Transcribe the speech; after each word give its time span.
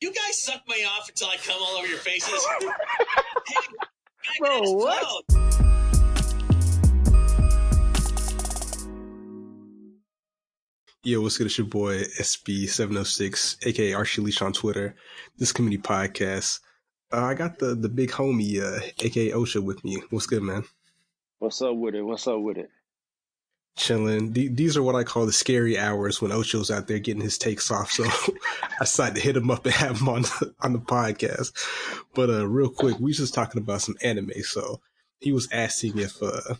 You 0.00 0.14
guys 0.14 0.42
suck 0.42 0.66
me 0.66 0.82
off 0.82 1.10
until 1.10 1.28
I 1.28 1.36
come 1.36 1.60
all 1.60 1.76
over 1.76 1.86
your 1.86 1.98
faces. 1.98 2.46
hey, 3.50 4.38
Bro, 4.38 4.60
what? 4.62 5.24
Yo, 11.02 11.20
what's 11.20 11.36
good? 11.36 11.48
It's 11.48 11.58
your 11.58 11.66
boy 11.66 11.98
SB706, 12.18 13.66
aka 13.66 13.92
Archie 13.92 14.22
Leash 14.22 14.40
on 14.40 14.54
Twitter. 14.54 14.96
This 15.36 15.52
community 15.52 15.82
podcast. 15.82 16.60
Uh, 17.12 17.24
I 17.24 17.34
got 17.34 17.58
the 17.58 17.74
the 17.74 17.90
big 17.90 18.10
homie, 18.10 18.58
uh, 18.58 18.80
aka 19.00 19.32
Ocho, 19.32 19.60
with 19.60 19.84
me. 19.84 20.02
What's 20.08 20.24
good, 20.24 20.42
man? 20.42 20.64
What's 21.40 21.60
up 21.60 21.76
with 21.76 21.94
it? 21.94 22.00
What's 22.00 22.26
up 22.26 22.40
with 22.40 22.56
it? 22.56 22.70
Chilling. 23.76 24.32
These 24.32 24.76
are 24.76 24.82
what 24.82 24.94
I 24.94 25.04
call 25.04 25.24
the 25.24 25.32
scary 25.32 25.78
hours 25.78 26.20
when 26.20 26.32
Ocho's 26.32 26.70
out 26.70 26.86
there 26.86 26.98
getting 26.98 27.22
his 27.22 27.38
takes 27.38 27.70
off. 27.70 27.90
So 27.90 28.04
I 28.62 28.80
decided 28.80 29.16
to 29.16 29.20
hit 29.22 29.36
him 29.36 29.50
up 29.50 29.64
and 29.64 29.74
have 29.74 30.00
him 30.00 30.08
on 30.08 30.22
the, 30.22 30.54
on 30.60 30.72
the 30.74 30.78
podcast. 30.78 31.52
But 32.14 32.30
uh, 32.30 32.46
real 32.46 32.68
quick, 32.68 32.98
we 32.98 33.06
was 33.06 33.16
just 33.16 33.34
talking 33.34 33.60
about 33.60 33.80
some 33.80 33.96
anime. 34.02 34.42
So 34.42 34.80
he 35.20 35.32
was 35.32 35.48
asking 35.52 35.98
if 35.98 36.22
uh, 36.22 36.56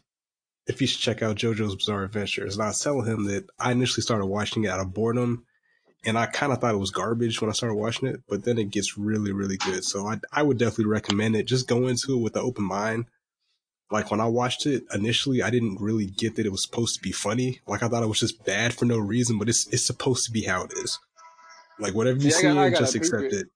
if 0.66 0.78
he 0.78 0.86
should 0.86 1.00
check 1.00 1.22
out 1.22 1.36
JoJo's 1.36 1.76
Bizarre 1.76 2.04
Adventures, 2.04 2.54
and 2.54 2.62
I 2.62 2.68
was 2.68 2.80
telling 2.80 3.06
him 3.06 3.24
that 3.24 3.46
I 3.58 3.72
initially 3.72 4.02
started 4.02 4.26
watching 4.26 4.64
it 4.64 4.68
out 4.68 4.80
of 4.80 4.94
boredom, 4.94 5.44
and 6.04 6.16
I 6.16 6.26
kind 6.26 6.52
of 6.52 6.60
thought 6.60 6.74
it 6.74 6.78
was 6.78 6.90
garbage 6.90 7.40
when 7.40 7.50
I 7.50 7.54
started 7.54 7.74
watching 7.74 8.08
it, 8.08 8.22
but 8.28 8.44
then 8.44 8.58
it 8.58 8.70
gets 8.70 8.96
really, 8.96 9.32
really 9.32 9.56
good. 9.56 9.84
So 9.84 10.06
I 10.06 10.20
I 10.32 10.42
would 10.42 10.58
definitely 10.58 10.86
recommend 10.86 11.36
it. 11.36 11.46
Just 11.46 11.68
go 11.68 11.88
into 11.88 12.14
it 12.14 12.22
with 12.22 12.36
an 12.36 12.42
open 12.42 12.64
mind. 12.64 13.06
Like 13.92 14.10
when 14.10 14.20
I 14.20 14.26
watched 14.26 14.66
it 14.66 14.84
initially, 14.94 15.42
I 15.42 15.50
didn't 15.50 15.80
really 15.80 16.06
get 16.06 16.36
that 16.36 16.46
it 16.46 16.52
was 16.52 16.62
supposed 16.62 16.94
to 16.96 17.02
be 17.02 17.10
funny. 17.12 17.60
Like 17.66 17.82
I 17.82 17.88
thought 17.88 18.02
it 18.02 18.08
was 18.08 18.20
just 18.20 18.44
bad 18.44 18.72
for 18.72 18.84
no 18.84 18.98
reason, 18.98 19.38
but 19.38 19.48
it's 19.48 19.66
it's 19.72 19.84
supposed 19.84 20.24
to 20.26 20.30
be 20.32 20.42
how 20.42 20.62
it 20.64 20.72
is. 20.74 20.98
Like 21.78 21.94
whatever 21.94 22.18
you 22.18 22.30
See, 22.30 22.36
I 22.36 22.40
see, 22.40 22.46
got- 22.46 22.58
I 22.58 22.70
gotta 22.70 22.82
just 22.84 22.94
accept 22.94 23.24
it. 23.24 23.32
it. 23.32 23.46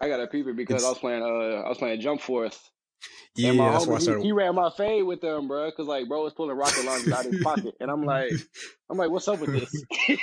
I 0.00 0.08
got 0.08 0.20
a 0.20 0.26
peeper 0.26 0.52
because 0.52 0.82
It's- 0.82 0.86
I 0.86 0.90
was 0.90 0.98
playing. 0.98 1.22
Uh, 1.22 1.62
I 1.64 1.68
was 1.68 1.78
playing 1.78 2.00
Jump 2.00 2.20
Force. 2.20 2.58
Yeah, 3.36 3.50
and 3.50 3.58
my 3.58 3.70
that's 3.72 3.86
why 3.86 3.96
I 3.96 3.98
started. 3.98 4.20
he, 4.22 4.28
he 4.28 4.32
ran 4.32 4.54
my 4.54 4.70
fade 4.76 5.04
with 5.04 5.20
them, 5.20 5.48
bro. 5.48 5.70
Cause 5.72 5.86
like, 5.86 6.08
bro 6.08 6.22
was 6.24 6.32
pulling 6.34 6.56
rocket 6.56 6.84
launchers 6.84 7.12
out 7.12 7.26
of 7.26 7.32
his 7.32 7.42
pocket, 7.42 7.74
and 7.80 7.90
I'm 7.90 8.04
like, 8.04 8.30
I'm 8.90 8.96
like, 8.98 9.10
what's 9.10 9.26
up 9.28 9.40
with 9.40 9.50
this? 9.52 9.84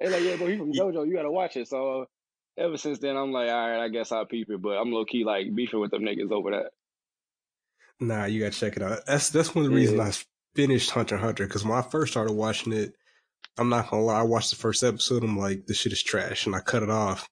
and 0.00 0.10
like, 0.12 0.22
yeah, 0.22 0.36
bro, 0.36 0.46
he 0.48 0.56
from 0.58 0.72
JoJo. 0.72 1.06
You 1.06 1.14
gotta 1.14 1.30
watch 1.30 1.56
it. 1.56 1.68
So 1.68 2.06
ever 2.58 2.76
since 2.76 2.98
then, 2.98 3.16
I'm 3.16 3.32
like, 3.32 3.50
all 3.50 3.68
right, 3.70 3.84
I 3.84 3.88
guess 3.88 4.10
I'll 4.12 4.26
peep 4.26 4.48
it. 4.50 4.60
But 4.60 4.78
I'm 4.78 4.90
low 4.92 5.04
key 5.04 5.24
like 5.24 5.54
beefing 5.54 5.80
with 5.80 5.90
them 5.90 6.02
niggas 6.02 6.30
over 6.32 6.50
that. 6.50 6.70
Nah, 8.02 8.24
you 8.24 8.40
gotta 8.42 8.56
check 8.58 8.76
it 8.76 8.82
out. 8.82 9.06
That's 9.06 9.30
that's 9.30 9.54
one 9.54 9.64
of 9.64 9.70
the 9.70 9.76
reasons 9.76 9.98
Yeah. 9.98 10.04
I 10.06 10.12
finished 10.54 10.90
Hunter 10.90 11.16
Hunter 11.16 11.46
because 11.46 11.64
when 11.64 11.78
I 11.78 11.82
first 11.82 12.12
started 12.12 12.32
watching 12.32 12.72
it, 12.72 12.94
I'm 13.58 13.68
not 13.68 13.90
gonna 13.90 14.02
lie, 14.02 14.20
I 14.20 14.22
watched 14.24 14.50
the 14.50 14.56
first 14.56 14.82
episode. 14.82 15.22
I'm 15.22 15.38
like, 15.38 15.66
this 15.66 15.76
shit 15.78 15.92
is 15.92 16.02
trash, 16.02 16.46
and 16.46 16.54
I 16.54 16.60
cut 16.60 16.82
it 16.82 16.90
off. 16.90 17.28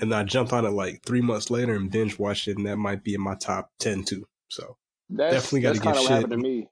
And 0.00 0.12
then 0.12 0.18
I 0.20 0.24
jumped 0.24 0.52
on 0.52 0.64
it 0.64 0.70
like 0.70 1.02
three 1.04 1.20
months 1.20 1.50
later 1.50 1.74
and 1.74 1.90
binge 1.90 2.18
watched 2.18 2.46
it, 2.48 2.56
and 2.56 2.66
that 2.66 2.76
might 2.76 3.02
be 3.02 3.14
in 3.14 3.20
my 3.20 3.34
top 3.34 3.70
ten 3.80 4.04
too. 4.04 4.24
So 4.48 4.76
That's 5.10 5.34
Definitely 5.34 5.60
gotta 5.60 5.78
that's 5.80 5.84
give 5.84 5.84
kind 5.84 5.96
of 5.96 6.02
what 6.02 6.08
shit. 6.08 6.16
happened 6.22 6.32
to 6.44 6.48
me. 6.48 6.68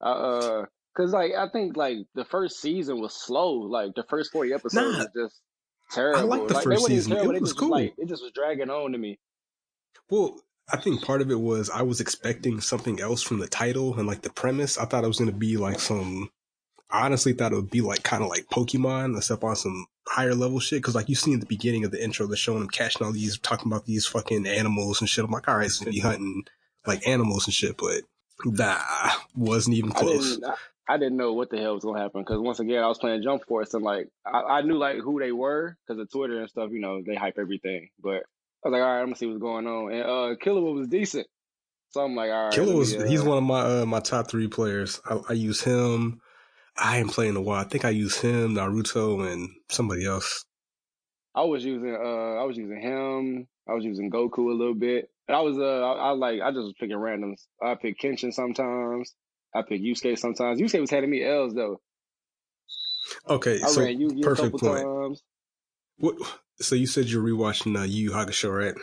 I, 0.00 0.10
uh, 0.10 0.64
cause 0.96 1.12
like 1.12 1.32
I 1.38 1.48
think 1.50 1.76
like 1.76 1.98
the 2.14 2.24
first 2.24 2.60
season 2.60 3.00
was 3.00 3.14
slow. 3.14 3.52
Like 3.52 3.94
the 3.94 4.04
first 4.08 4.32
forty 4.32 4.52
episodes 4.52 4.74
Nah. 4.96 5.04
was 5.04 5.08
just 5.14 5.40
terrible. 5.92 6.26
liked 6.28 6.48
the 6.48 6.54
like, 6.54 6.64
first 6.64 6.68
they 6.68 6.82
wasn't 6.82 6.90
even 6.92 7.02
season. 7.02 7.12
It 7.12 7.14
terrible, 7.16 7.32
they 7.34 7.40
was 7.40 7.50
just 7.50 7.60
cool. 7.60 7.68
like 7.70 7.94
it 7.98 8.08
just 8.08 8.22
was 8.22 8.32
dragging 8.34 8.70
on 8.70 8.92
to 8.92 8.98
me. 8.98 9.18
Well, 10.10 10.40
I 10.70 10.76
think 10.76 11.02
part 11.02 11.20
of 11.20 11.30
it 11.30 11.40
was 11.40 11.70
I 11.70 11.82
was 11.82 12.00
expecting 12.00 12.60
something 12.60 13.00
else 13.00 13.22
from 13.22 13.38
the 13.38 13.48
title 13.48 13.98
and 13.98 14.06
like 14.06 14.22
the 14.22 14.30
premise. 14.30 14.78
I 14.78 14.84
thought 14.84 15.04
it 15.04 15.08
was 15.08 15.18
going 15.18 15.30
to 15.30 15.36
be 15.36 15.56
like 15.56 15.80
some. 15.80 16.30
I 16.90 17.06
honestly 17.06 17.32
thought 17.32 17.52
it 17.52 17.56
would 17.56 17.70
be 17.70 17.80
like 17.80 18.02
kind 18.02 18.22
of 18.22 18.28
like 18.28 18.46
Pokemon, 18.52 19.16
except 19.16 19.42
on 19.42 19.56
some 19.56 19.86
higher 20.06 20.34
level 20.34 20.60
shit. 20.60 20.82
Because 20.82 20.94
like 20.94 21.08
you 21.08 21.14
see 21.14 21.32
in 21.32 21.40
the 21.40 21.46
beginning 21.46 21.84
of 21.84 21.90
the 21.90 22.02
intro, 22.02 22.26
they're 22.26 22.36
showing 22.36 22.60
them 22.60 22.68
catching 22.68 23.04
all 23.04 23.12
these, 23.12 23.38
talking 23.38 23.70
about 23.72 23.86
these 23.86 24.06
fucking 24.06 24.46
animals 24.46 25.00
and 25.00 25.08
shit. 25.08 25.24
I'm 25.24 25.30
like, 25.30 25.48
all 25.48 25.56
right, 25.56 25.66
it's 25.66 25.78
gonna 25.78 25.90
be 25.90 26.00
hunting 26.00 26.44
like 26.86 27.06
animals 27.06 27.46
and 27.46 27.54
shit, 27.54 27.76
but 27.76 28.02
nah, 28.44 28.78
wasn't 29.34 29.76
even 29.76 29.92
I 29.92 29.94
close. 29.94 30.36
didn't. 30.36 30.50
I, 30.50 30.54
I 30.88 30.98
didn't 30.98 31.16
know 31.16 31.32
what 31.32 31.48
the 31.50 31.58
hell 31.58 31.74
was 31.74 31.84
gonna 31.84 32.00
happen 32.00 32.22
because 32.22 32.40
once 32.40 32.60
again 32.60 32.82
I 32.82 32.88
was 32.88 32.98
playing 32.98 33.22
Jump 33.22 33.44
Force 33.46 33.72
and 33.72 33.84
like 33.84 34.08
I, 34.26 34.40
I 34.40 34.62
knew 34.62 34.76
like 34.76 34.98
who 34.98 35.20
they 35.20 35.32
were 35.32 35.76
because 35.86 36.00
of 36.00 36.10
Twitter 36.10 36.40
and 36.40 36.50
stuff. 36.50 36.70
You 36.72 36.80
know 36.80 37.02
they 37.06 37.14
hype 37.14 37.38
everything, 37.38 37.88
but 38.02 38.24
I 38.64 38.68
was 38.68 38.72
like, 38.72 38.82
all 38.82 38.88
right, 38.88 39.00
I'm 39.00 39.06
gonna 39.06 39.16
see 39.16 39.26
what's 39.26 39.40
going 39.40 39.66
on. 39.66 39.92
And 39.92 40.02
uh, 40.02 40.36
Killua 40.44 40.74
was 40.74 40.88
decent, 40.88 41.26
so 41.90 42.02
I'm 42.02 42.14
like, 42.14 42.30
all 42.30 42.50
right. 42.50 42.58
Killua 42.58 42.76
was 42.76 42.94
uh, 42.94 43.04
he's 43.08 43.22
one 43.22 43.38
of 43.38 43.44
my 43.44 43.60
uh, 43.60 43.86
my 43.86 44.00
top 44.00 44.30
three 44.30 44.48
players. 44.48 45.00
I, 45.04 45.18
I 45.30 45.32
use 45.32 45.60
him. 45.62 46.20
I 46.76 46.98
ain't 46.98 47.10
playing 47.10 47.36
a 47.36 47.40
while. 47.40 47.60
I 47.60 47.64
think 47.64 47.84
I 47.84 47.90
use 47.90 48.18
him, 48.18 48.54
Naruto, 48.54 49.30
and 49.30 49.50
somebody 49.70 50.06
else. 50.06 50.44
I 51.34 51.42
was 51.42 51.64
using 51.64 51.94
uh 51.94 52.40
I 52.40 52.44
was 52.44 52.56
using 52.56 52.80
him. 52.80 53.46
I 53.68 53.74
was 53.74 53.84
using 53.84 54.10
Goku 54.10 54.50
a 54.50 54.54
little 54.54 54.74
bit. 54.74 55.08
And 55.28 55.36
I 55.36 55.40
was 55.40 55.58
uh 55.58 55.62
I, 55.62 56.08
I 56.08 56.10
like 56.10 56.40
I 56.40 56.50
just 56.50 56.64
was 56.64 56.74
picking 56.78 56.96
randoms. 56.96 57.46
I 57.62 57.74
pick 57.74 57.98
Kenshin 57.98 58.32
sometimes. 58.32 59.14
I 59.54 59.62
pick 59.62 59.82
Yusuke 59.82 60.18
sometimes. 60.18 60.60
Yusuke 60.60 60.80
was 60.80 60.90
handing 60.90 61.10
me 61.10 61.24
L's 61.24 61.54
though. 61.54 61.80
Okay, 63.28 63.58
I 63.62 63.68
so 63.68 63.80
ran 63.82 63.98
Yugi 63.98 64.20
a 64.20 64.24
perfect 64.24 64.56
couple 64.56 64.58
point. 64.58 64.82
times. 64.84 65.22
What? 65.98 66.16
So 66.60 66.74
you 66.74 66.86
said 66.86 67.06
you're 67.06 67.22
rewatching 67.22 67.78
uh, 67.78 67.82
Yu 67.82 68.04
Yu 68.04 68.10
Hakusho, 68.10 68.56
right? 68.56 68.74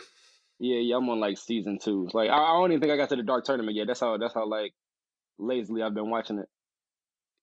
Yeah, 0.58 0.80
yeah, 0.80 0.96
I'm 0.96 1.08
on 1.08 1.20
like 1.20 1.38
season 1.38 1.78
two. 1.82 2.08
Like 2.12 2.28
I, 2.30 2.36
I 2.36 2.52
don't 2.52 2.72
even 2.72 2.80
think 2.80 2.92
I 2.92 2.96
got 2.96 3.08
to 3.10 3.16
the 3.16 3.22
Dark 3.22 3.44
Tournament 3.44 3.76
yet. 3.76 3.86
That's 3.86 4.00
how 4.00 4.18
that's 4.18 4.34
how 4.34 4.46
like 4.46 4.72
lazily 5.38 5.82
I've 5.82 5.94
been 5.94 6.10
watching 6.10 6.38
it. 6.38 6.46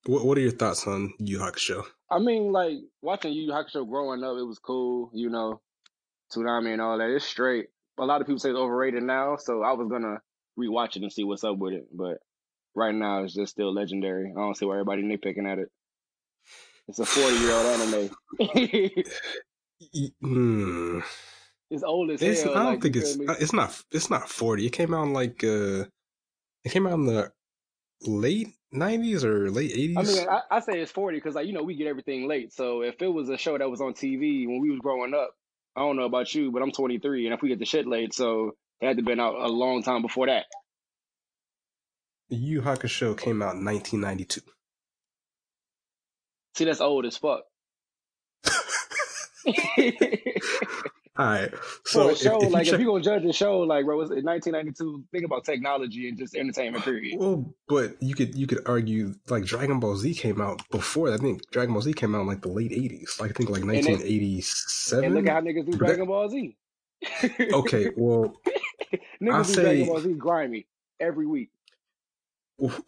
What 0.06 0.26
What 0.26 0.38
are 0.38 0.42
your 0.42 0.52
thoughts 0.52 0.86
on 0.88 1.14
Yu 1.20 1.38
Yu 1.38 1.40
Hakusho? 1.40 1.84
I 2.12 2.20
mean, 2.20 2.52
like 2.52 2.78
watching 3.02 3.34
Yu 3.34 3.44
Yu 3.44 3.52
Hakusho 3.52 3.90
growing 3.90 4.24
up, 4.24 4.38
it 4.38 4.44
was 4.44 4.60
cool. 4.60 5.10
You 5.14 5.30
know, 5.30 5.62
Toonami 6.34 6.74
and 6.74 6.82
all 6.82 6.98
that. 6.98 7.10
It's 7.10 7.26
straight. 7.26 7.68
A 7.98 8.06
lot 8.06 8.22
of 8.22 8.28
people 8.28 8.40
say 8.40 8.50
it's 8.50 8.58
overrated 8.58 9.02
now, 9.02 9.38
so 9.38 9.64
I 9.64 9.74
was 9.74 9.88
gonna 9.90 10.18
rewatch 10.60 10.96
it 10.96 11.02
and 11.02 11.12
see 11.12 11.24
what's 11.24 11.44
up 11.44 11.58
with 11.58 11.74
it. 11.74 11.88
But 11.92 12.18
right 12.76 12.94
now, 12.94 13.24
it's 13.24 13.34
just 13.34 13.52
still 13.52 13.74
legendary. 13.74 14.32
I 14.32 14.40
don't 14.40 14.56
see 14.56 14.66
why 14.66 14.74
everybody 14.74 15.02
nitpicking 15.02 15.52
at 15.52 15.58
it. 15.60 15.70
It's 16.88 17.00
a 17.00 17.06
forty 17.06 17.36
year 17.38 17.52
old 17.52 17.66
anime. 17.66 18.10
Hmm. 20.22 21.00
it's 21.70 21.84
old 21.84 22.12
as 22.12 22.22
It's, 22.22 22.42
hell. 22.44 22.52
I 22.52 22.56
don't 22.56 22.66
like, 22.66 22.82
think 22.82 22.96
it's 22.96 23.18
me? 23.18 23.28
it's 23.40 23.54
not 23.54 23.80
it's 23.92 24.10
not 24.10 24.30
forty. 24.30 24.66
It 24.66 24.72
came 24.72 24.94
out 24.94 25.04
in 25.04 25.14
like 25.14 25.44
uh, 25.44 25.86
it 26.64 26.72
came 26.72 26.88
out 26.88 26.94
in 26.94 27.06
the 27.06 27.32
late 28.02 28.50
nineties 28.72 29.24
or 29.24 29.50
late 29.52 29.72
eighties. 29.72 29.98
I 29.98 30.02
mean, 30.04 30.30
I, 30.30 30.42
I 30.50 30.60
say 30.62 30.80
it's 30.80 30.92
forty 30.92 31.18
because 31.18 31.36
like 31.36 31.46
you 31.48 31.54
know 31.54 31.64
we 31.64 31.76
get 31.76 31.88
everything 31.88 32.28
late. 32.28 32.54
So 32.54 32.82
if 32.82 33.02
it 33.02 33.08
was 33.08 33.30
a 33.30 33.38
show 33.38 33.58
that 33.58 33.70
was 33.70 33.82
on 33.82 33.94
TV 33.94 34.48
when 34.48 34.60
we 34.62 34.72
was 34.72 34.80
growing 34.80 35.14
up, 35.14 35.32
I 35.76 35.82
don't 35.82 35.96
know 35.96 36.06
about 36.06 36.34
you, 36.34 36.52
but 36.52 36.64
I'm 36.64 36.72
23, 36.72 37.26
and 37.28 37.36
if 37.36 37.42
we 37.44 37.50
get 37.50 37.60
the 37.60 37.66
shit 37.66 37.86
late, 37.88 38.14
so 38.14 38.54
it 38.82 38.88
had 38.88 38.98
to 38.98 39.04
been 39.04 39.20
out 39.20 39.36
a 39.36 39.48
long 39.48 39.84
time 39.84 40.02
before 40.02 40.26
that. 40.26 40.46
The 42.30 42.36
Yu 42.36 42.62
Hakusho 42.62 43.18
came 43.18 43.42
out 43.44 43.56
in 43.56 43.64
nineteen 43.64 44.02
ninety 44.02 44.26
two. 44.26 44.42
See, 46.56 46.66
that's 46.66 46.82
old 46.82 47.06
as 47.06 47.18
fuck. 47.18 47.42
All 51.20 51.26
right, 51.26 51.52
so 51.84 52.10
if, 52.10 52.20
show, 52.20 52.40
if 52.40 52.52
like 52.52 52.66
check, 52.66 52.76
if 52.76 52.80
you 52.80 52.86
gonna 52.86 53.04
judge 53.04 53.26
a 53.26 53.34
show, 53.34 53.62
like 53.62 53.86
bro, 53.86 54.00
it's 54.02 54.12
in 54.12 54.24
1992. 54.24 55.04
Think 55.12 55.26
about 55.26 55.46
technology 55.46 56.08
and 56.08 56.16
just 56.16 56.36
entertainment. 56.36 56.86
Period. 56.86 57.18
well, 57.20 57.44
but 57.68 57.96
you 58.00 58.14
could 58.14 58.36
you 58.36 58.46
could 58.46 58.60
argue 58.68 59.16
like 59.28 59.44
Dragon 59.44 59.80
Ball 59.80 59.96
Z 59.96 60.14
came 60.14 60.40
out 60.40 60.62
before. 60.70 61.12
I 61.12 61.18
think 61.18 61.42
Dragon 61.50 61.74
Ball 61.74 61.82
Z 61.82 61.94
came 61.94 62.14
out 62.14 62.22
in 62.22 62.28
like 62.28 62.42
the 62.44 62.50
late 62.50 62.72
eighties. 62.72 63.18
Like 63.20 63.32
I 63.32 63.34
think 63.34 63.50
like 63.50 63.64
nineteen 63.64 64.00
eighty 64.04 64.42
seven. 64.42 65.06
And 65.06 65.16
look 65.16 65.26
at 65.26 65.34
how 65.34 65.42
niggas 65.42 65.66
do 65.66 65.76
Dragon 65.76 66.06
Ball 66.06 66.30
Z. 66.30 66.56
okay, 67.52 67.90
well, 67.98 68.36
niggas 69.20 69.34
I'll 69.34 69.44
do 69.44 69.54
say- 69.54 69.62
Dragon 69.64 69.88
Ball 69.88 70.02
Z 70.02 70.14
grimy 70.14 70.68
every 71.00 71.26
week. 71.26 71.50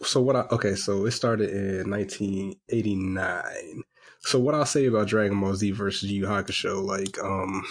so 0.03 0.21
what 0.21 0.35
I 0.35 0.41
okay, 0.51 0.75
so 0.75 1.07
it 1.07 1.11
started 1.11 1.49
in 1.49 1.89
1989. 1.89 3.83
So 4.21 4.39
what 4.39 4.53
I'll 4.55 4.65
say 4.65 4.85
about 4.85 5.07
Dragon 5.07 5.39
Ball 5.39 5.55
Z 5.55 5.71
versus 5.71 6.11
Yu 6.11 6.25
Hakusho, 6.25 6.83
like, 6.83 7.17
um, 7.23 7.63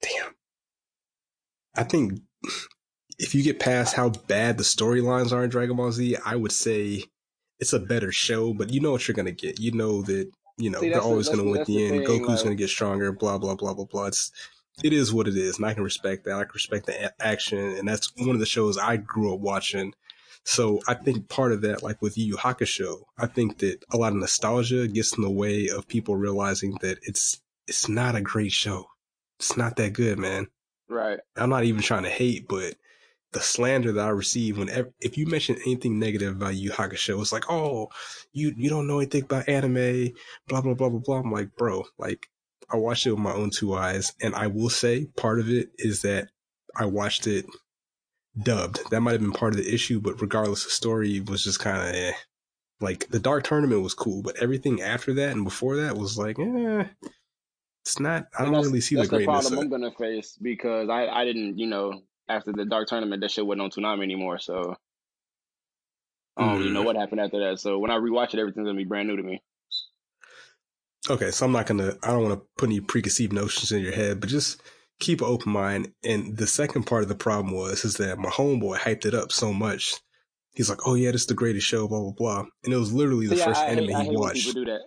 damn, 0.00 0.34
I 1.74 1.82
think 1.82 2.20
if 3.18 3.34
you 3.34 3.42
get 3.42 3.58
past 3.58 3.94
how 3.94 4.10
bad 4.10 4.56
the 4.56 4.64
storylines 4.64 5.32
are 5.32 5.42
in 5.44 5.50
Dragon 5.50 5.76
Ball 5.76 5.92
Z, 5.92 6.16
I 6.24 6.36
would 6.36 6.52
say 6.52 7.04
it's 7.58 7.72
a 7.72 7.80
better 7.80 8.12
show. 8.12 8.54
But 8.54 8.70
you 8.70 8.80
know 8.80 8.92
what 8.92 9.06
you're 9.08 9.14
gonna 9.16 9.32
get. 9.32 9.58
You 9.58 9.72
know 9.72 10.02
that 10.02 10.30
you 10.58 10.70
know 10.70 10.80
See, 10.80 10.86
they're 10.86 10.94
that's 10.96 11.04
the- 11.06 11.10
always 11.10 11.28
gonna 11.28 11.44
win 11.44 11.54
the 11.60 11.64
the 11.64 11.84
end. 11.86 12.06
thing, 12.06 12.06
Goku's 12.06 12.28
like- 12.28 12.44
gonna 12.44 12.54
get 12.54 12.70
stronger. 12.70 13.12
Blah 13.12 13.38
blah 13.38 13.56
blah 13.56 13.74
blah 13.74 13.84
blah. 13.84 14.06
It's 14.06 14.30
it 14.84 14.92
is 14.92 15.12
what 15.12 15.26
it 15.26 15.36
is, 15.36 15.56
and 15.56 15.66
I 15.66 15.74
can 15.74 15.82
respect 15.82 16.24
that. 16.24 16.34
I 16.34 16.44
can 16.44 16.52
respect 16.54 16.86
the 16.86 17.06
a- 17.06 17.22
action, 17.26 17.58
and 17.58 17.88
that's 17.88 18.14
one 18.16 18.30
of 18.30 18.38
the 18.40 18.46
shows 18.46 18.78
I 18.78 18.96
grew 18.98 19.34
up 19.34 19.40
watching. 19.40 19.94
So 20.46 20.80
I 20.86 20.94
think 20.94 21.28
part 21.28 21.50
of 21.50 21.62
that, 21.62 21.82
like 21.82 22.00
with 22.00 22.16
Yu 22.16 22.24
Yu 22.24 22.36
Hakusho, 22.36 23.02
I 23.18 23.26
think 23.26 23.58
that 23.58 23.84
a 23.92 23.96
lot 23.96 24.12
of 24.12 24.18
nostalgia 24.18 24.86
gets 24.86 25.16
in 25.16 25.24
the 25.24 25.30
way 25.30 25.68
of 25.68 25.88
people 25.88 26.14
realizing 26.14 26.78
that 26.82 26.98
it's 27.02 27.40
it's 27.66 27.88
not 27.88 28.14
a 28.14 28.20
great 28.20 28.52
show. 28.52 28.86
It's 29.40 29.56
not 29.56 29.74
that 29.76 29.92
good, 29.92 30.20
man. 30.20 30.46
Right. 30.88 31.18
I'm 31.34 31.50
not 31.50 31.64
even 31.64 31.82
trying 31.82 32.04
to 32.04 32.10
hate, 32.10 32.46
but 32.48 32.74
the 33.32 33.40
slander 33.40 33.90
that 33.90 34.06
I 34.06 34.10
receive 34.10 34.56
whenever 34.56 34.92
if 35.00 35.18
you 35.18 35.26
mention 35.26 35.56
anything 35.66 35.98
negative 35.98 36.36
about 36.36 36.54
Yu 36.54 36.70
Hakusho, 36.70 37.20
it's 37.20 37.32
like, 37.32 37.50
oh, 37.50 37.88
you 38.32 38.54
you 38.56 38.70
don't 38.70 38.86
know 38.86 38.98
anything 39.00 39.24
about 39.24 39.48
anime, 39.48 40.12
blah 40.46 40.60
blah 40.60 40.74
blah 40.74 40.90
blah 40.90 41.00
blah. 41.04 41.18
I'm 41.18 41.32
like, 41.32 41.56
bro, 41.56 41.82
like 41.98 42.28
I 42.70 42.76
watched 42.76 43.04
it 43.04 43.10
with 43.10 43.18
my 43.18 43.32
own 43.32 43.50
two 43.50 43.74
eyes, 43.74 44.12
and 44.22 44.32
I 44.36 44.46
will 44.46 44.70
say 44.70 45.06
part 45.16 45.40
of 45.40 45.50
it 45.50 45.70
is 45.76 46.02
that 46.02 46.28
I 46.76 46.86
watched 46.86 47.26
it 47.26 47.46
dubbed. 48.42 48.80
That 48.90 49.00
might 49.00 49.12
have 49.12 49.20
been 49.20 49.32
part 49.32 49.54
of 49.54 49.58
the 49.64 49.72
issue, 49.74 50.00
but 50.00 50.20
regardless, 50.20 50.64
the 50.64 50.70
story 50.70 51.20
was 51.20 51.44
just 51.44 51.60
kind 51.60 51.78
of 51.88 51.94
eh. 51.94 52.12
like 52.80 53.08
the 53.08 53.20
Dark 53.20 53.44
Tournament 53.44 53.82
was 53.82 53.94
cool, 53.94 54.22
but 54.22 54.36
everything 54.42 54.82
after 54.82 55.14
that 55.14 55.32
and 55.32 55.44
before 55.44 55.76
that 55.76 55.96
was 55.96 56.18
like, 56.18 56.38
eh, 56.38 56.84
it's 57.84 58.00
not. 58.00 58.26
I 58.38 58.44
And 58.44 58.52
don't 58.52 58.60
really 58.60 58.80
see 58.80 58.96
that's 58.96 59.08
the 59.08 59.08
the 59.08 59.18
greatness. 59.18 59.50
problem 59.50 59.58
Of 59.58 59.60
I'm 59.64 59.68
gonna 59.70 59.92
face 59.92 60.36
because 60.40 60.88
I 60.88 61.06
I 61.08 61.24
didn't 61.24 61.58
you 61.58 61.66
know 61.66 62.02
after 62.28 62.52
the 62.52 62.64
dark 62.66 62.88
tournament 62.88 63.22
that 63.22 63.30
shit 63.30 63.46
wasn't 63.46 63.62
on 63.62 63.70
Toonami 63.70 64.02
anymore, 64.02 64.38
so 64.38 64.76
I 66.36 66.42
don't 66.42 66.56
really 66.58 66.70
know 66.70 66.82
Mm. 66.82 66.84
what 66.84 66.96
happened 66.96 67.20
after 67.20 67.40
that. 67.50 67.60
So 67.60 67.78
when 67.78 67.90
I 67.90 67.96
rewatch 67.96 68.34
it, 68.34 68.40
everything's 68.40 68.66
gonna 68.66 68.76
be 68.76 68.84
brand 68.84 69.08
new 69.08 69.16
to 69.16 69.22
me. 69.22 69.42
Okay, 71.08 71.30
so 71.30 71.46
I'm 71.46 71.52
not 71.52 71.66
gonna. 71.66 71.96
I 72.02 72.08
don't 72.08 72.24
want 72.24 72.40
to 72.40 72.46
put 72.58 72.68
any 72.68 72.80
preconceived 72.80 73.32
notions 73.32 73.70
in 73.70 73.80
your 73.82 73.92
head, 73.92 74.20
but 74.20 74.28
just 74.28 74.60
keep 74.98 75.20
an 75.20 75.26
open 75.26 75.52
mind. 75.52 75.92
And 76.04 76.36
the 76.36 76.46
second 76.46 76.84
part 76.84 77.02
of 77.02 77.08
the 77.08 77.14
problem 77.14 77.54
was 77.54 77.84
is 77.84 77.94
that 77.96 78.18
my 78.18 78.30
homeboy 78.30 78.78
hyped 78.78 79.06
it 79.06 79.14
up 79.14 79.32
so 79.32 79.52
much. 79.52 79.94
He's 80.54 80.70
like, 80.70 80.86
"Oh 80.86 80.94
yeah, 80.94 81.10
this 81.10 81.22
is 81.22 81.26
the 81.26 81.34
greatest 81.34 81.66
show." 81.66 81.86
Blah 81.86 82.00
blah 82.00 82.12
blah. 82.12 82.44
And 82.64 82.72
it 82.72 82.78
was 82.78 82.92
literally 82.92 83.26
the 83.26 83.40
I, 83.40 83.44
first 83.44 83.60
I 83.60 83.66
anime 83.66 83.88
hate 83.88 84.10
he 84.10 84.16
watched. 84.16 84.46
people 84.46 84.64
do 84.64 84.70
that. 84.72 84.80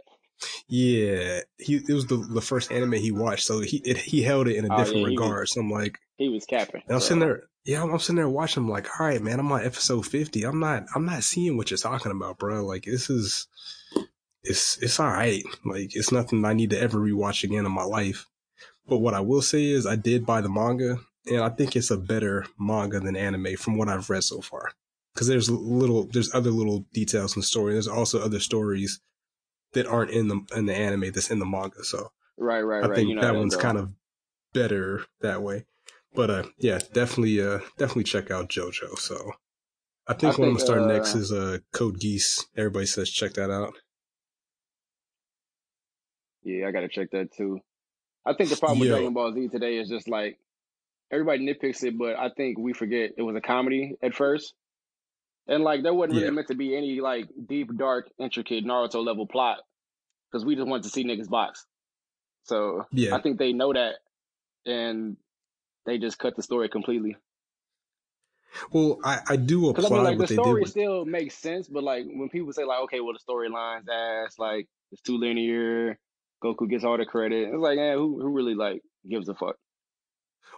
Yeah, 0.68 1.42
he 1.58 1.76
it 1.76 1.94
was 1.94 2.08
the 2.08 2.18
the 2.18 2.42
first 2.42 2.72
anime 2.72 2.94
he 2.94 3.12
watched, 3.12 3.46
so 3.46 3.60
he 3.60 3.78
it, 3.86 3.98
he 3.98 4.22
held 4.22 4.48
it 4.48 4.56
in 4.56 4.66
a 4.66 4.74
Oh 4.74 4.78
different 4.78 5.02
yeah, 5.02 5.08
he 5.10 5.16
was 5.16 5.22
regard. 5.22 5.50
So 5.50 5.62
I'm 5.62 5.70
like, 5.70 6.00
he 6.18 6.30
was 6.30 6.46
capping. 6.46 6.82
and 6.86 6.96
I'm 6.96 7.02
sitting 7.02 7.20
there, 7.20 7.44
yeah, 7.66 7.84
I'm, 7.84 7.92
I'm 7.92 8.00
sitting 8.00 8.16
there 8.16 8.30
watching. 8.30 8.64
I'm 8.64 8.70
like, 8.70 8.88
all 9.00 9.06
right, 9.06 9.22
man, 9.22 9.40
I'm 9.40 9.52
on 9.52 9.64
episode 9.66 10.06
50. 10.08 10.44
I'm 10.44 10.60
not, 10.60 10.86
I'm 10.96 11.06
not 11.06 11.24
seeing 11.24 11.58
what 11.58 11.70
you're 11.70 11.78
talking 11.78 12.12
about, 12.12 12.38
bro. 12.40 12.66
Like 12.66 12.86
this 12.86 13.10
is, 13.10 13.48
it's 14.44 14.78
it's 14.82 15.00
all 15.00 15.08
right. 15.12 15.44
Like 15.66 15.96
it's 15.96 16.12
nothing 16.12 16.46
I 16.46 16.54
need 16.54 16.70
to 16.72 16.80
ever 16.82 16.98
rewatch 17.00 17.44
again 17.44 17.66
in 17.66 17.72
my 17.72 17.84
life. 17.84 18.26
But 18.90 19.00
what 19.00 19.14
I 19.14 19.20
will 19.20 19.42
say 19.42 19.66
is, 19.66 19.86
I 19.86 19.96
did 19.96 20.26
buy 20.26 20.42
the 20.42 20.50
manga, 20.50 21.00
and 21.26 21.42
I 21.42 21.50
think 21.50 21.76
it's 21.76 21.92
a 21.92 21.98
better 21.98 22.46
manga 22.60 23.00
than 23.00 23.16
anime 23.16 23.56
from 23.58 23.78
what 23.78 23.90
I've 23.90 24.10
read 24.10 24.24
so 24.24 24.42
far. 24.42 24.72
Because 25.14 25.28
there's 25.28 25.50
little, 25.50 26.06
there's 26.06 26.34
other 26.34 26.52
little 26.52 26.86
details 26.94 27.36
in 27.36 27.42
the 27.42 27.46
story. 27.46 27.74
There's 27.74 27.88
also 27.88 28.22
other 28.22 28.40
stories 28.40 29.00
that 29.74 29.86
aren't 29.88 30.12
in 30.12 30.28
the 30.28 30.42
in 30.56 30.66
the 30.66 30.76
anime 30.76 31.12
that's 31.12 31.30
in 31.30 31.40
the 31.40 31.46
manga. 31.46 31.84
So 31.84 32.12
right, 32.38 32.62
right, 32.62 32.84
I 32.84 32.88
right. 32.88 32.96
think 32.96 33.10
You 33.10 33.16
know 33.16 33.22
that 33.22 33.36
one's 33.36 33.56
kind 33.56 33.78
of 33.78 33.92
better 34.54 35.06
that 35.22 35.42
way. 35.42 35.66
But 36.14 36.30
uh, 36.30 36.44
yeah, 36.58 36.80
definitely, 36.94 37.42
uh, 37.42 37.60
definitely 37.78 38.06
check 38.06 38.32
out 38.32 38.50
JoJo. 38.50 38.98
So 38.98 39.34
I 40.08 40.14
I 40.14 40.16
think 40.16 40.38
what 40.38 40.46
I'm 40.48 40.54
gonna 40.54 40.66
start 40.66 40.82
next 40.88 41.16
uh 41.16 41.20
is 41.20 41.32
uh, 41.32 41.60
Code 41.72 42.00
Geass. 42.00 42.46
Everybody 42.58 42.88
says 42.88 43.10
check 43.10 43.34
that 43.34 43.52
out. 43.52 43.74
yeah, 46.42 46.68
I 46.68 46.72
gotta 46.72 46.88
check 46.88 47.12
that 47.12 47.32
too. 47.32 47.60
I 48.26 48.34
think 48.34 48.50
the 48.50 48.58
problem 48.58 48.80
with 48.80 48.90
Dragon 48.90 49.14
Ball 49.14 49.34
Z 49.34 49.48
today 49.50 49.78
is 49.78 49.90
just 49.90 50.08
like 50.08 50.38
everybody 51.12 51.46
nitpicks 51.46 51.84
it, 51.84 51.98
but 51.98 52.16
I 52.18 52.30
think 52.30 52.58
we 52.58 52.74
forget 52.74 53.12
it 53.18 53.22
was 53.22 53.36
a 53.36 53.42
comedy 53.42 53.96
at 54.02 54.14
first. 54.14 54.54
And 55.48 55.64
like 55.64 55.82
there 55.82 55.94
wasn't 55.94 56.14
really 56.14 56.26
yeah, 56.26 56.32
meant 56.32 56.48
to 56.50 56.56
be 56.56 56.76
any 56.78 57.02
like 57.02 57.28
deep, 57.48 57.76
dark, 57.76 58.10
intricate 58.20 58.66
Naruto 58.66 59.04
level 59.04 59.26
plot 59.26 59.58
because 60.32 60.46
we 60.46 60.56
just 60.56 60.68
wanted 60.68 60.84
to 60.84 60.90
see 60.90 61.04
niggas 61.04 61.30
box. 61.30 61.66
So 62.44 62.86
yeah. 62.92 63.16
I 63.16 63.22
think 63.22 63.40
they 63.40 63.54
know 63.54 63.74
that, 63.74 63.96
and 64.66 65.18
they 65.86 65.98
just 65.98 66.20
cut 66.20 66.36
the 66.36 66.44
story 66.44 66.70
completely. 66.70 67.18
Well, 68.72 69.00
I, 69.04 69.20
I 69.28 69.36
do 69.36 69.68
Because 69.74 69.92
I 69.92 69.96
mean, 69.96 70.04
like 70.04 70.18
the 70.18 70.24
what 70.24 70.30
they 70.30 70.36
did 70.36 70.44
story 70.44 70.62
with. 70.62 70.70
still 70.70 71.06
makes 71.06 71.36
sense, 71.36 71.68
but 71.68 71.84
like 71.84 72.06
when 72.06 72.30
people 72.30 72.54
say 72.54 72.64
like, 72.64 72.82
okay, 72.84 73.00
well 73.00 73.14
the 73.14 73.20
storyline's 73.20 73.88
ass, 73.90 74.38
like 74.38 74.68
it's 74.92 75.02
too 75.02 75.18
linear. 75.18 75.98
Goku 76.44 76.70
gets 76.70 76.84
all 76.84 76.98
the 76.98 77.06
credit. 77.06 77.50
It's 77.50 77.58
like, 77.58 77.80
eh, 77.80 77.94
who 77.96 78.22
who 78.22 78.30
really 78.30 78.56
like 78.56 78.82
gives 79.10 79.30
a 79.30 79.36
fuck? 79.36 79.56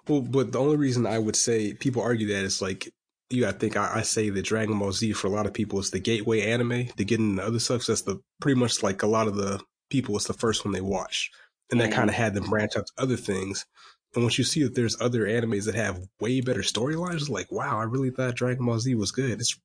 Well, 0.08 0.22
but 0.22 0.52
the 0.52 0.60
only 0.60 0.78
reason 0.78 1.06
I 1.06 1.20
would 1.20 1.36
say 1.36 1.74
people 1.74 2.02
argue 2.02 2.28
that 2.30 2.44
is 2.46 2.62
like 2.62 2.90
you 3.30 3.48
I 3.48 3.52
think. 3.54 3.78
I, 3.78 3.98
I 3.98 4.02
say 4.02 4.30
that 4.32 4.44
Dragon 4.46 4.78
Ball 4.80 4.92
Z 4.92 5.14
for 5.14 5.28
a 5.28 5.32
lot 5.32 5.46
of 5.46 5.54
people 5.54 5.80
is 5.80 5.92
the 5.92 6.00
gateway 6.00 6.42
anime 6.42 6.88
to 6.98 7.06
getting 7.06 7.36
the 7.36 7.44
other 7.46 7.60
stuff. 7.60 7.84
So 7.84 7.94
that's 7.94 8.02
the 8.04 8.20
pretty 8.42 8.60
much 8.60 8.84
like 8.84 9.04
a 9.04 9.08
lot 9.08 9.28
of 9.28 9.36
the 9.36 9.62
people. 9.90 10.16
It's 10.16 10.28
the 10.28 10.34
first 10.34 10.66
one 10.66 10.74
they 10.74 10.82
watch, 10.82 11.32
and 11.72 11.80
that 11.82 11.92
kind 11.92 12.10
hmm 12.10 12.12
of 12.12 12.16
had 12.16 12.34
them 12.34 12.50
branch 12.50 12.76
out 12.78 12.88
to 12.88 13.04
other 13.04 13.18
things. 13.18 13.66
And 14.16 14.24
once 14.24 14.38
you 14.38 14.44
see 14.44 14.64
that 14.64 14.76
there's 14.76 15.00
other 15.02 15.22
animes 15.26 15.66
that 15.66 15.76
have 15.76 16.00
way 16.20 16.42
better 16.42 16.62
storylines, 16.62 17.30
like, 17.30 17.52
wow, 17.52 17.80
I 17.80 17.84
really 17.84 18.12
thought 18.12 18.36
Dragon 18.36 18.66
Ball 18.66 18.80
Z 18.80 18.94
was 18.96 19.12
good. 19.12 19.40
It's 19.40 19.58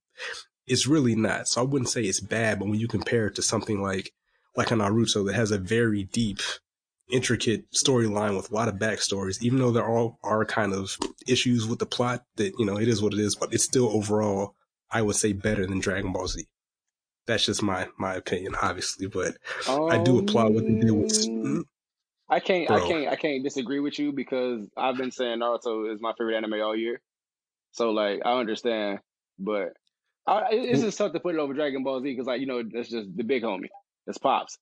it's 0.67 0.87
really 0.87 1.17
not. 1.17 1.49
So 1.49 1.63
I 1.63 1.65
wouldn't 1.65 1.91
say 1.91 2.03
it's 2.05 2.21
bad, 2.21 2.59
but 2.61 2.69
when 2.69 2.81
you 2.81 2.89
compare 2.89 3.29
it 3.29 3.37
to 3.37 3.43
something 3.43 3.83
like 3.83 4.13
like 4.57 4.71
a 4.71 4.75
Naruto 4.75 5.27
that 5.27 5.35
has 5.35 5.51
a 5.51 5.59
very 5.59 6.05
deep, 6.05 6.41
intricate 7.11 7.71
storyline 7.73 8.37
with 8.37 8.51
a 8.51 8.55
lot 8.55 8.69
of 8.69 8.77
backstories, 8.77 9.43
even 9.43 9.59
though 9.59 9.71
there 9.71 9.89
all 9.89 10.19
are 10.23 10.45
kind 10.45 10.73
of 10.73 10.97
issues 11.27 11.67
with 11.67 11.79
the 11.79 11.87
plot, 11.87 12.25
that 12.37 12.53
you 12.59 12.65
know 12.65 12.79
it 12.79 12.89
is 12.89 13.03
what 13.03 13.13
it 13.13 13.21
is, 13.21 13.35
but 13.35 13.53
it's 13.53 13.65
still 13.65 13.89
overall, 13.89 14.55
I 14.91 15.03
would 15.03 15.17
say, 15.17 15.33
better 15.33 15.67
than 15.67 15.79
Dragon 15.81 16.13
Ball 16.13 16.27
Z. 16.27 16.47
That's 17.27 17.45
just 17.45 17.63
my 17.63 17.89
my 17.99 18.15
opinion, 18.15 18.55
obviously, 18.61 19.07
but 19.07 19.37
I 19.69 19.99
do 20.03 20.19
applaud 20.19 20.55
what 20.55 20.65
they 20.65 20.75
did 20.75 20.91
with, 20.91 21.27
Um, 21.29 21.65
I 22.29 22.41
can't, 22.41 22.71
I 22.71 22.81
can't, 22.81 23.09
I 23.09 23.17
can't 23.17 23.45
disagree 23.45 23.79
with 23.79 23.99
you 23.99 24.13
because 24.13 24.69
I've 24.77 24.97
been 24.97 25.13
saying 25.13 25.39
Naruto 25.39 25.93
is 25.93 26.01
my 26.01 26.13
favorite 26.19 26.37
anime 26.37 26.55
all 26.55 26.77
year. 26.77 27.01
So 27.73 27.91
like, 27.91 28.21
I 28.25 28.39
understand, 28.39 29.01
but 29.39 29.75
I, 30.27 30.49
it's 30.51 30.83
just 30.83 30.99
tough 30.99 31.13
to 31.13 31.21
put 31.21 31.35
it 31.35 31.39
over 31.39 31.55
Dragon 31.55 31.85
Ball 31.85 32.01
Z 32.01 32.11
because 32.11 32.27
like 32.27 32.41
you 32.41 32.47
know 32.47 32.63
that's 32.63 32.89
just 32.89 33.17
the 33.17 33.23
big 33.23 33.43
homie. 33.43 33.69
It's 34.07 34.19
pops. 34.19 34.59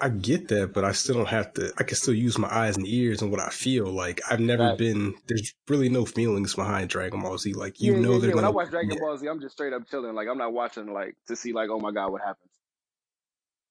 I 0.00 0.08
get 0.08 0.48
that, 0.48 0.72
but 0.72 0.84
I 0.84 0.92
still 0.92 1.16
don't 1.16 1.28
have 1.28 1.52
to. 1.54 1.72
I 1.78 1.82
can 1.84 1.96
still 1.96 2.14
use 2.14 2.38
my 2.38 2.48
eyes 2.52 2.76
and 2.76 2.86
ears 2.86 3.20
and 3.22 3.30
what 3.30 3.40
I 3.40 3.50
feel. 3.50 3.86
Like 3.86 4.20
I've 4.30 4.40
never 4.40 4.68
That 4.68 4.78
been. 4.78 5.14
There's 5.28 5.54
really 5.68 5.88
no 5.90 6.04
feelings 6.06 6.54
behind 6.54 6.88
Dragon 6.90 7.20
Ball 7.22 7.36
Z. 7.38 7.52
Like 7.54 7.80
you 7.80 7.92
yeah, 7.92 7.98
know 7.98 8.16
yeah, 8.16 8.18
they're 8.18 8.30
yeah. 8.30 8.34
When 8.34 8.44
I 8.44 8.50
gonna. 8.50 8.52
watch 8.52 8.70
Dragon 8.70 8.96
Ball 8.98 9.16
Z, 9.18 9.26
I'm 9.28 9.40
just 9.40 9.54
straight 9.54 9.72
up 9.72 9.86
chilling. 9.88 10.14
Like 10.14 10.28
I'm 10.28 10.38
not 10.38 10.52
watching 10.52 10.92
like 10.92 11.16
to 11.28 11.36
see 11.36 11.52
like, 11.52 11.70
oh 11.70 11.80
my 11.80 11.92
god, 11.92 12.12
what 12.12 12.22
happens. 12.22 12.50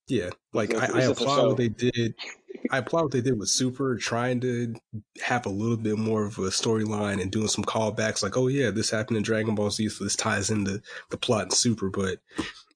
yeah. 0.08 0.30
It's 0.54 0.54
Like 0.54 0.70
just, 0.70 0.90
I, 0.90 0.90
I 0.94 1.02
it's 1.08 1.08
applaud 1.08 1.46
what 1.46 1.58
they 1.58 1.70
did. 1.70 2.16
I 2.72 2.80
applaud 2.80 3.04
what 3.04 3.12
they 3.12 3.22
did 3.22 3.40
with 3.40 3.50
Super, 3.50 3.96
trying 3.98 4.42
to 4.42 4.76
have 5.24 5.46
a 5.46 5.50
little 5.50 5.78
bit 5.78 5.98
more 5.98 6.26
of 6.26 6.38
a 6.38 6.44
storyline 6.50 7.22
and 7.22 7.32
doing 7.32 7.48
some 7.48 7.64
callbacks. 7.64 8.24
Like, 8.24 8.36
oh 8.38 8.48
yeah, 8.48 8.72
this 8.72 8.90
happened 8.90 9.18
in 9.18 9.24
Dragon 9.24 9.56
Ball 9.56 9.70
Z, 9.72 9.90
so 9.90 10.04
this 10.04 10.16
ties 10.16 10.50
into 10.50 10.82
the 11.10 11.18
plot 11.18 11.46
in 11.46 11.52
Super. 11.52 11.90
But 11.90 12.20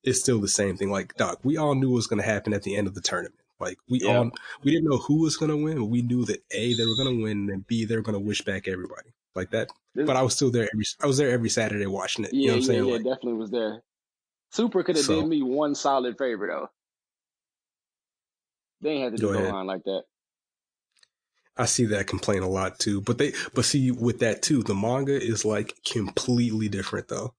it's 0.03 0.19
still 0.19 0.39
the 0.39 0.47
same 0.47 0.77
thing. 0.77 0.89
Like, 0.89 1.15
Doc, 1.15 1.39
we 1.43 1.57
all 1.57 1.75
knew 1.75 1.89
what 1.89 1.95
was 1.97 2.07
going 2.07 2.21
to 2.21 2.27
happen 2.27 2.53
at 2.53 2.63
the 2.63 2.75
end 2.75 2.87
of 2.87 2.95
the 2.95 3.01
tournament. 3.01 3.35
Like, 3.59 3.77
we 3.87 4.01
Yeah, 4.01 4.17
all 4.17 4.31
we 4.63 4.71
didn't 4.71 4.89
know 4.89 4.97
who 4.97 5.21
was 5.21 5.37
going 5.37 5.51
to 5.51 5.57
win, 5.57 5.77
but 5.77 5.85
we 5.85 6.01
knew 6.01 6.25
that 6.25 6.43
a 6.51 6.73
they 6.73 6.85
were 6.85 6.95
going 6.95 7.15
to 7.17 7.23
win, 7.23 7.49
and 7.51 7.65
b 7.67 7.85
they 7.85 7.95
were 7.95 8.01
going 8.01 8.17
to 8.17 8.25
wish 8.25 8.41
back 8.41 8.67
everybody 8.67 9.09
like 9.35 9.51
that. 9.51 9.69
this, 9.93 10.07
But 10.07 10.15
I 10.15 10.23
was 10.23 10.35
still 10.35 10.49
there 10.51 10.67
every 10.73 10.85
I 11.01 11.07
was 11.07 11.17
there 11.17 11.29
every 11.29 11.49
Saturday 11.49 11.85
watching 11.85 12.25
it. 12.25 12.33
You 12.33 12.47
know 12.47 12.47
yeah, 12.47 12.51
what 12.53 12.55
I'm 12.55 12.61
yeah, 12.61 12.81
saying? 12.81 12.85
yeah. 12.85 12.93
Like, 12.93 13.03
Definitely 13.03 13.33
was 13.33 13.51
there. 13.51 13.83
Super 14.51 14.83
could 14.83 14.95
have 14.97 15.07
did 15.07 15.27
me 15.27 15.41
one 15.43 15.75
solid 15.75 16.17
favor 16.17 16.47
though. 16.47 16.67
They 18.81 18.89
ain't 18.91 19.03
have 19.03 19.13
to 19.13 19.19
go 19.19 19.31
do 19.33 19.37
ahead. 19.37 19.53
Gohan 19.53 19.65
like 19.65 19.83
that. 19.83 20.03
I 21.57 21.65
see 21.65 21.85
that 21.85 22.07
complaint 22.07 22.43
a 22.43 22.47
lot 22.47 22.79
too. 22.79 23.01
But 23.01 23.17
they 23.17 23.33
but 23.53 23.65
see 23.65 23.91
with 23.91 24.19
that 24.19 24.41
too, 24.41 24.63
the 24.63 24.73
manga 24.73 25.21
is 25.21 25.45
like 25.45 25.77
completely 25.85 26.67
different 26.69 27.07
though. 27.07 27.33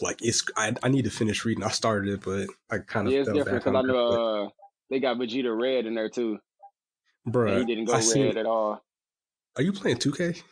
Like 0.00 0.18
it's 0.22 0.44
I 0.56 0.74
I 0.82 0.88
need 0.88 1.04
to 1.04 1.10
finish 1.10 1.44
reading. 1.44 1.64
I 1.64 1.68
started 1.70 2.14
it, 2.14 2.22
but 2.24 2.48
I 2.70 2.78
kind 2.78 3.06
of 3.08 3.12
Yeah, 3.12 3.20
it's 3.20 3.28
different 3.30 3.64
because 3.64 3.74
I 3.78 3.82
know 3.82 4.44
uh, 4.44 4.48
they 4.90 5.00
got 5.00 5.16
Vegeta 5.18 5.56
Red 5.58 5.86
in 5.86 5.94
there 5.94 6.08
too, 6.08 6.38
and 7.46 7.58
he 7.58 7.64
didn't 7.64 7.84
I 7.92 7.98
go 7.98 8.00
seen 8.00 8.26
red 8.26 8.36
at 8.36 8.46
all. 8.46 8.82
are 9.56 9.62
you 9.62 9.72
playing 9.72 9.98
2K? 9.98 10.42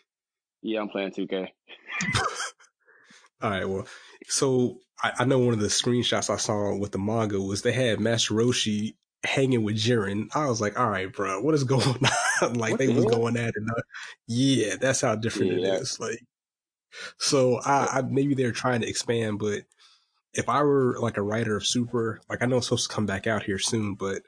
Yeah, 0.63 0.81
I'm 0.81 0.89
playing 0.89 1.13
2K. 1.13 1.49
All 3.41 3.51
right, 3.51 3.69
well, 3.69 3.87
so 4.27 4.81
I, 5.03 5.13
I 5.21 5.25
know 5.25 5.39
one 5.39 5.55
of 5.55 5.61
the 5.61 5.69
screenshots 5.69 6.29
I 6.29 6.37
saw 6.37 6.77
with 6.77 6.93
the 6.93 6.99
manga 6.99 7.41
was 7.41 7.63
they 7.63 7.73
had 7.73 8.01
Master 8.01 8.35
Roshi 8.35 8.95
hanging 9.25 9.63
with 9.63 9.77
Jiren. 9.77 10.29
I 10.35 10.47
was 10.47 10.61
like, 10.61 10.79
all 10.79 10.91
right, 10.91 11.13
bro, 11.13 11.41
what 11.41 11.55
is 11.55 11.65
going 11.65 12.05
on? 12.43 12.55
like 12.55 12.73
What 12.73 12.79
they 12.79 12.87
the 12.87 12.93
was 12.95 13.05
hell? 13.05 13.21
going 13.21 13.37
at 13.37 13.51
it. 13.51 13.63
uh, 13.77 13.81
Yeah, 14.27 14.77
that's 14.81 15.01
how 15.03 15.15
different 15.15 15.53
it 15.53 15.63
Yeah, 15.63 15.75
is. 15.81 15.99
Like, 16.01 16.21
so 17.19 17.61
I, 17.61 17.99
I 17.99 18.03
maybe 18.03 18.35
they're 18.35 18.53
trying 18.53 18.81
to 18.81 18.89
expand, 18.89 19.39
but 19.39 19.63
if 20.35 20.49
I 20.49 20.63
were 20.63 20.97
like 21.01 21.17
a 21.17 21.23
writer 21.23 21.57
of 21.57 21.67
Super, 21.67 22.21
like 22.29 22.43
I 22.43 22.47
know 22.47 22.59
it's 22.59 22.67
supposed 22.67 22.89
to 22.89 22.95
come 22.95 23.07
back 23.07 23.27
out 23.27 23.45
here 23.45 23.59
soon, 23.59 23.95
but 23.95 24.23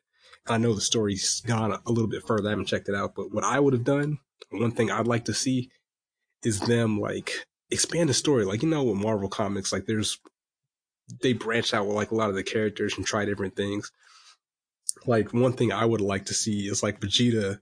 I 0.47 0.59
know 0.59 0.75
the 0.75 0.81
story's 0.81 1.41
gone 1.43 1.73
a, 1.73 1.91
little 1.91 2.09
bit 2.09 2.27
further. 2.27 2.49
I 2.49 2.51
haven't 2.51 2.67
checked 2.67 2.89
it 2.89 2.95
out, 2.95 3.15
but 3.15 3.33
what 3.33 3.45
I 3.45 3.61
would 3.61 3.75
have 3.75 3.85
done, 3.85 4.19
one 4.51 4.73
thing 4.73 4.91
I'd 4.91 5.07
like 5.07 5.27
to 5.27 5.35
see 5.35 5.71
is 6.43 6.61
them 6.61 6.99
like 6.99 7.47
expand 7.71 8.09
the 8.09 8.15
story. 8.15 8.45
Like, 8.45 8.63
you 8.63 8.69
know, 8.69 8.83
with 8.83 8.97
Marvel 8.97 9.29
comics, 9.29 9.73
like 9.73 9.87
there's, 9.87 10.19
they 11.23 11.33
branch 11.33 11.75
out 11.75 11.87
with 11.87 11.97
like 11.97 12.11
a 12.11 12.15
lot 12.15 12.31
of 12.31 12.37
the 12.37 12.43
characters 12.43 12.95
and 12.97 13.07
try 13.07 13.25
different 13.25 13.55
things. 13.55 13.93
Like 15.07 15.33
one 15.33 15.53
thing 15.53 15.73
I 15.73 15.85
would 15.85 16.01
like 16.01 16.27
to 16.27 16.35
see 16.35 16.67
is 16.67 16.83
like 16.83 17.01
Vegeta 17.01 17.61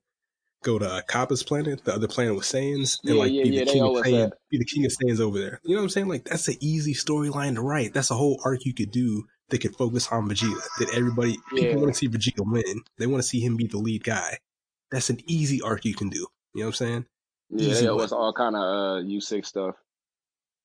go 0.62 0.78
to 0.78 1.02
Cabba's 1.08 1.42
planet, 1.42 1.84
the 1.84 1.94
other 1.94 2.08
planet 2.08 2.34
with 2.34 2.44
Saiyans, 2.44 2.98
and 3.04 3.14
yeah, 3.14 3.20
like 3.20 3.32
yeah, 3.32 3.42
be 3.44 3.50
the 3.50 3.56
yeah. 3.56 3.64
King 3.64 3.82
of 3.82 3.94
that. 4.02 4.32
be 4.50 4.58
the 4.58 4.64
king 4.64 4.84
of 4.84 4.92
Saiyans 4.92 5.20
over 5.20 5.38
there. 5.38 5.60
You 5.64 5.74
know 5.74 5.80
what 5.80 5.84
I'm 5.84 5.90
saying? 5.90 6.08
Like 6.08 6.24
that's 6.24 6.48
an 6.48 6.56
easy 6.60 6.94
storyline 6.94 7.54
to 7.54 7.62
write. 7.62 7.94
That's 7.94 8.10
a 8.10 8.14
whole 8.14 8.40
arc 8.44 8.64
you 8.64 8.74
could 8.74 8.90
do 8.90 9.24
that 9.50 9.60
could 9.60 9.76
focus 9.76 10.08
on 10.10 10.28
Vegeta. 10.28 10.60
That 10.78 10.94
everybody, 10.94 11.36
people 11.54 11.80
want 11.80 11.94
to 11.94 11.98
see 11.98 12.08
Vegeta 12.08 12.44
win. 12.44 12.82
They 12.98 13.06
want 13.06 13.22
to 13.22 13.28
see 13.28 13.40
him 13.40 13.56
be 13.56 13.66
the 13.66 13.78
lead 13.78 14.04
guy. 14.04 14.38
that's 14.90 15.10
an 15.10 15.20
easy 15.26 15.60
arc 15.62 15.84
you 15.84 15.94
can 15.94 16.08
do. 16.08 16.26
You 16.54 16.62
know 16.62 16.66
what 16.66 16.80
I'm 16.80 16.86
saying? 16.86 17.06
Yeah, 17.50 17.68
Easy 17.70 17.86
it 17.86 17.94
was 17.94 18.12
all 18.12 18.32
kind 18.32 18.56
of 18.56 18.62
uh 18.62 19.00
U 19.06 19.20
six 19.20 19.48
stuff. 19.48 19.74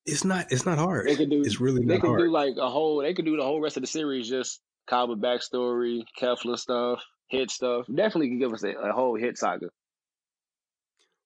It's 0.05 0.25
not. 0.25 0.47
It's 0.51 0.65
not 0.65 0.77
hard. 0.77 1.07
They 1.07 1.15
could 1.15 1.29
do. 1.29 1.41
It's 1.41 1.61
really 1.61 1.79
They 1.85 1.93
not 1.93 2.01
could 2.01 2.07
hard. 2.09 2.19
do 2.19 2.31
like 2.31 2.55
a 2.59 2.69
whole. 2.69 3.01
They 3.01 3.13
could 3.13 3.23
do 3.25 3.37
the 3.37 3.43
whole 3.43 3.61
rest 3.61 3.77
of 3.77 3.83
the 3.83 3.87
series 3.87 4.27
just 4.27 4.59
Cabba 4.89 5.15
backstory, 5.15 6.01
Kefla 6.19 6.57
stuff, 6.57 6.99
hit 7.29 7.49
stuff. 7.51 7.85
Definitely 7.87 8.27
can 8.29 8.39
give 8.39 8.51
us 8.51 8.63
a, 8.63 8.71
a 8.71 8.91
whole 8.91 9.15
hit 9.15 9.37
saga. 9.37 9.67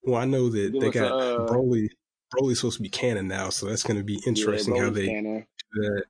Well, 0.07 0.21
I 0.21 0.25
know 0.25 0.49
that 0.49 0.73
Give 0.73 0.81
they 0.81 0.89
us 0.89 1.01
a, 1.01 1.05
got 1.05 1.13
uh, 1.13 1.39
Broly. 1.39 1.89
Broly's 2.35 2.59
supposed 2.59 2.77
to 2.77 2.83
be 2.83 2.89
canon 2.89 3.29
now, 3.29 3.51
so 3.51 3.67
that's 3.67 3.83
going 3.83 3.99
to 3.99 4.05
be 4.05 4.21
interesting 4.27 4.75
yeah, 4.75 4.83
how 4.85 4.91
they 4.91 5.09
canon. 5.09 5.47
do 5.73 5.81
that. 5.83 6.05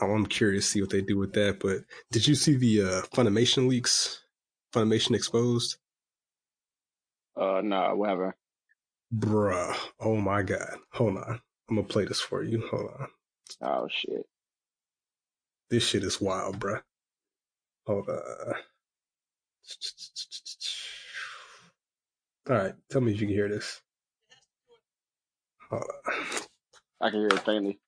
Oh, 0.00 0.12
I'm 0.12 0.26
curious 0.26 0.66
to 0.66 0.72
see 0.72 0.80
what 0.82 0.90
they 0.90 1.02
do 1.02 1.18
with 1.18 1.32
that. 1.34 1.60
But 1.60 1.78
did 2.12 2.26
you 2.26 2.34
see 2.34 2.56
the 2.56 2.82
uh, 2.82 3.02
Funimation 3.14 3.68
leaks? 3.68 4.22
Funimation 4.74 5.14
exposed, 5.16 5.78
Uh, 7.36 7.62
nah, 7.64 7.94
whatever. 7.94 8.36
bruh. 9.14 9.76
Oh 10.00 10.16
my 10.16 10.42
god. 10.42 10.78
Hold 10.92 11.18
on. 11.18 11.40
I'm 11.70 11.76
gonna 11.76 11.88
play 11.88 12.04
this 12.06 12.20
for 12.20 12.42
you. 12.42 12.66
Hold 12.70 12.90
on. 13.00 13.08
Oh 13.62 13.88
shit. 13.90 14.26
This 15.70 15.86
shit 15.88 16.04
is 16.04 16.20
wild, 16.20 16.60
bruh. 16.60 16.82
Hold 17.86 18.08
on. 18.08 18.54
All 22.48 22.56
right, 22.56 22.74
tell 22.90 23.00
me 23.02 23.12
if 23.12 23.20
you 23.20 23.26
can 23.26 23.36
hear 23.36 23.48
this. 23.48 23.80
Hold 25.70 25.82
on. 25.82 25.88
I 27.00 27.10
can 27.10 27.20
hear 27.20 27.28
it 27.28 27.38
faintly. 27.40 27.78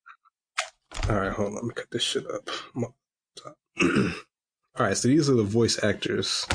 All 1.09 1.17
right, 1.17 1.33
hold 1.33 1.49
on. 1.49 1.55
Let 1.55 1.65
me 1.65 1.71
cut 1.75 1.91
this 1.91 2.03
shit 2.03 2.31
up. 2.31 2.49
All 2.77 2.95
right, 4.87 4.97
so 4.97 5.09
these 5.09 5.29
are 5.31 5.35
the 5.35 5.43
voice 5.43 5.83
actors 5.83 6.47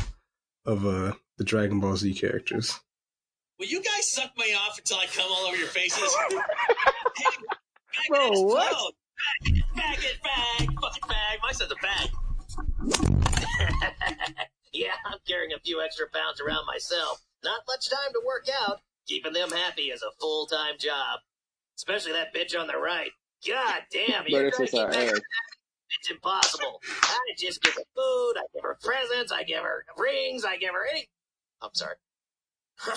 of 0.66 0.86
uh 0.86 1.14
the 1.38 1.44
Dragon 1.44 1.80
Ball 1.80 1.96
Z 1.98 2.14
characters. 2.14 2.80
Will 3.60 3.66
you 3.68 3.82
guys 3.82 4.12
suck 4.12 4.32
me 4.38 4.54
off 4.54 4.78
until 4.78 4.98
I 4.98 5.06
come 5.08 5.26
all 5.30 5.46
over 5.48 5.56
your 5.58 5.68
faces? 5.68 6.14
hey, 6.30 6.36
fag 6.36 8.08
Bro, 8.10 8.28
it, 8.28 8.46
what? 8.46 8.68
explode. 8.72 8.94
Fag 9.78 10.04
it, 10.04 10.18
fag, 10.24 10.68
fucking 10.82 11.04
fag. 11.04 11.40
My 11.42 11.52
son's 11.54 11.72
a 11.72 11.76
fag. 11.76 12.10
yeah, 14.74 14.92
I'm 15.06 15.18
carrying 15.28 15.54
a 15.54 15.60
few 15.60 15.82
extra 15.82 16.08
pounds 16.14 16.42
around 16.42 16.66
myself. 16.68 17.22
Not 17.46 17.62
much 17.68 17.90
time 17.90 18.12
to 18.14 18.22
work 18.26 18.48
out. 18.64 18.82
Keeping 19.08 19.34
them 19.34 19.52
happy 19.52 19.84
is 19.84 20.02
a 20.02 20.10
full 20.20 20.48
time 20.48 20.76
job. 20.80 21.20
Especially 21.78 22.14
that 22.14 22.34
bitch 22.34 22.60
on 22.60 22.66
the 22.66 22.78
right. 22.78 23.12
God 23.48 23.84
damn, 23.92 24.24
But 24.24 24.32
you're 24.32 24.48
it's 24.48 24.58
trying 24.58 24.68
to 24.68 24.72
keep 24.72 24.82
uh, 24.82 24.86
our 24.86 25.14
that. 25.14 25.22
It's 26.00 26.10
impossible. 26.10 26.82
I 27.04 27.20
just 27.38 27.62
give 27.62 27.76
her 27.76 27.84
food, 27.96 28.34
I 28.38 28.44
give 28.54 28.64
her 28.64 28.78
presents, 28.82 29.32
I 29.32 29.44
give 29.44 29.62
her 29.62 29.86
rings, 29.98 30.44
I 30.44 30.58
give 30.58 30.74
her 30.74 30.88
any. 30.90 31.08
I'm 31.62 31.70
sorry. 31.74 31.96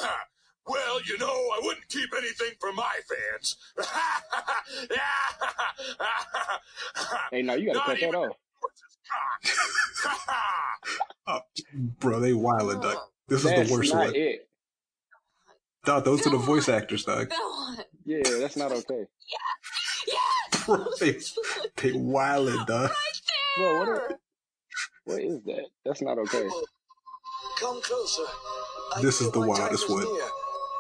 well, 0.67 1.01
you 1.07 1.19
know, 1.19 1.27
I 1.27 1.61
wouldn't 1.63 1.87
keep 1.89 2.09
anything 2.17 2.53
for 2.59 2.73
my 2.73 2.95
fans. 3.09 3.57
Hey, 7.31 7.43
no, 7.43 7.55
you 7.55 7.67
gotta 7.67 7.79
Not 7.79 7.87
cut 7.87 8.01
that 8.01 8.07
even 8.07 8.15
off. 8.15 8.37
Bro, 12.01 12.21
they 12.21 12.33
wild 12.33 12.81
duck. 12.81 13.13
This 13.29 13.45
is 13.45 13.51
the 13.69 13.73
worst 13.75 13.93
not 13.95 14.07
one. 14.07 14.15
it. 14.15 14.49
Dog, 15.85 16.05
those 16.05 16.27
are 16.27 16.31
the 16.31 16.39
voice 16.39 16.69
actors, 16.69 17.05
dog. 17.05 17.29
Go 17.31 17.37
on. 17.37 17.77
Yeah, 18.05 18.23
that's 18.41 18.57
not 18.57 18.73
okay. 18.73 19.05
Yeah. 20.07 20.59
Bro, 20.67 20.87
they, 21.01 21.13
they 21.77 21.93
wildin', 21.93 22.67
dog. 22.67 22.91
Bro, 23.59 23.79
what? 23.79 23.89
Is, 23.89 24.17
what 25.05 25.23
is 25.23 25.43
that? 25.45 25.67
That's 25.85 26.01
not 26.03 26.19
okay. 26.19 26.49
Come 27.59 27.83
closer. 27.83 28.23
I 28.97 29.03
This 29.03 29.21
is 29.21 29.31
the 29.33 29.41
my 29.41 29.47
wildest 29.49 29.85
is 29.85 29.91
one. 29.91 30.05
near, 30.05 30.23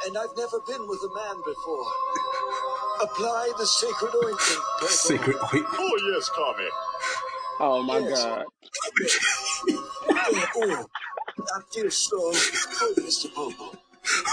and 0.06 0.16
I've 0.16 0.34
never 0.36 0.60
been 0.66 0.86
with 0.88 1.00
a 1.04 1.14
man 1.14 1.36
before. 1.44 1.84
Apply 3.02 3.52
the 3.58 3.66
sacred 3.66 4.14
ointment. 4.14 4.40
Purple. 4.78 4.88
Secret. 4.88 5.36
Wait, 5.52 5.64
oh, 5.66 6.12
yes, 6.14 6.30
Tommy. 6.34 6.68
Oh 7.60 7.82
my 7.82 7.98
Yes. 7.98 8.24
god. 8.24 8.44
Oh, 10.56 10.86
oh, 11.54 11.62
feel 11.72 11.90
so 11.90 12.32
good, 12.78 13.04
Mr. 13.04 13.32
Popo. 13.34 13.76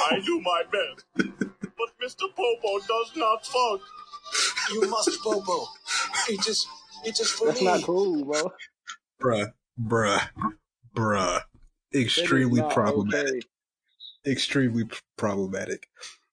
I 0.10 0.22
do 0.26 0.40
my 0.42 0.64
best. 0.72 1.06
But 1.16 1.90
Mr. 2.04 2.28
Popo 2.36 2.80
does 2.88 3.12
not 3.16 3.46
fuck. 3.46 3.82
You 4.72 4.90
must, 4.90 5.20
Popo. 5.22 5.68
It 6.30 6.48
is, 6.48 6.66
it 7.06 7.20
is 7.20 7.30
for 7.32 7.48
That's 7.48 7.60
me. 7.60 7.66
not 7.68 7.84
cool, 7.84 8.26
bro. 8.26 8.52
bruh, 9.22 9.54
bruh, 9.80 10.30
bruh. 10.96 11.42
Extremely 11.94 12.62
problematic. 12.72 13.46
okay. 14.26 14.32
Extremely 14.32 14.86
problematic. 15.18 15.88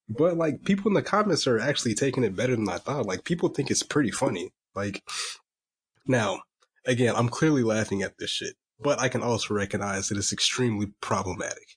But 0.08 0.36
like 0.36 0.64
people 0.64 0.88
in 0.88 0.94
the 0.94 1.02
comments 1.02 1.46
are 1.46 1.58
actually 1.58 1.94
taking 1.94 2.24
it 2.24 2.34
better 2.36 2.56
than 2.56 2.68
I 2.68 2.78
thought. 2.78 3.06
Like 3.06 3.24
people 3.24 3.48
think 3.48 3.70
it's 3.70 3.82
pretty 3.82 4.10
funny. 4.10 4.52
Like 4.74 5.02
now, 6.06 6.42
again, 6.86 7.14
I'm 7.16 7.28
clearly 7.28 7.62
laughing 7.62 8.02
at 8.02 8.18
this 8.18 8.30
shit, 8.30 8.54
but 8.82 8.98
I 9.00 9.08
can 9.08 9.22
also 9.22 9.54
recognize 9.54 10.08
that 10.08 10.18
it's 10.18 10.32
extremely 10.32 10.86
problematic. 11.00 11.76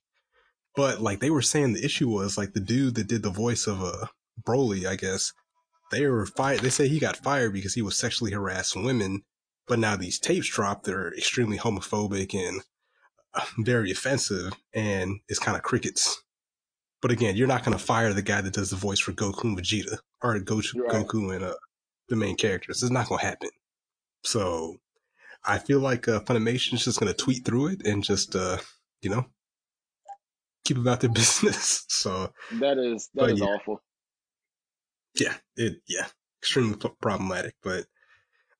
But 0.75 1.01
like 1.01 1.19
they 1.19 1.29
were 1.29 1.41
saying, 1.41 1.73
the 1.73 1.85
issue 1.85 2.09
was 2.09 2.37
like 2.37 2.53
the 2.53 2.59
dude 2.59 2.95
that 2.95 3.07
did 3.07 3.23
the 3.23 3.29
voice 3.29 3.67
of 3.67 3.81
uh, 3.81 4.07
Broly, 4.45 4.85
I 4.85 4.95
guess 4.95 5.31
they 5.91 6.05
were 6.05 6.25
fired. 6.25 6.59
They 6.59 6.69
say 6.69 6.87
he 6.87 6.99
got 6.99 7.17
fired 7.17 7.53
because 7.53 7.73
he 7.73 7.81
was 7.81 7.97
sexually 7.97 8.31
harassing 8.31 8.83
women. 8.83 9.23
But 9.67 9.79
now 9.79 9.95
these 9.95 10.19
tapes 10.19 10.47
dropped 10.47 10.85
that 10.85 10.93
are 10.93 11.13
extremely 11.15 11.57
homophobic 11.57 12.33
and 12.35 12.61
uh, 13.33 13.45
very 13.59 13.91
offensive, 13.91 14.53
and 14.73 15.19
it's 15.27 15.39
kind 15.39 15.57
of 15.57 15.63
crickets. 15.63 16.21
But 17.01 17.11
again, 17.11 17.35
you're 17.35 17.47
not 17.47 17.63
going 17.63 17.77
to 17.77 17.83
fire 17.83 18.13
the 18.13 18.21
guy 18.21 18.41
that 18.41 18.53
does 18.53 18.69
the 18.69 18.75
voice 18.75 18.99
for 18.99 19.11
Goku 19.11 19.43
and 19.43 19.57
Vegeta 19.57 19.97
or 20.21 20.37
Goku, 20.39 20.75
Right. 20.75 20.91
Goku 21.05 21.35
and 21.35 21.45
uh, 21.45 21.55
the 22.09 22.15
main 22.15 22.35
characters. 22.35 22.81
It's 22.81 22.91
not 22.91 23.07
going 23.07 23.19
to 23.19 23.25
happen. 23.25 23.49
So 24.23 24.77
I 25.47 25.59
feel 25.59 25.79
like 25.79 26.07
uh, 26.07 26.21
Funimation's 26.21 26.85
just 26.85 26.99
going 26.99 27.11
to 27.13 27.17
tweet 27.17 27.45
through 27.45 27.67
it 27.67 27.85
and 27.85 28.03
just, 28.03 28.35
uh, 28.35 28.57
you 29.01 29.09
know, 29.09 29.25
keep 30.65 30.77
about 30.77 30.99
their 31.01 31.09
business. 31.13 31.85
so 31.87 32.31
That 32.59 32.77
is 32.77 33.09
that 33.13 33.29
is 33.31 33.39
yeah. 33.39 33.45
awful. 33.45 33.81
yeah, 35.19 35.33
it 35.55 35.75
yeah, 35.87 36.07
extremely 36.41 36.77
p- 36.77 36.89
problematic. 37.01 37.55
But 37.63 37.85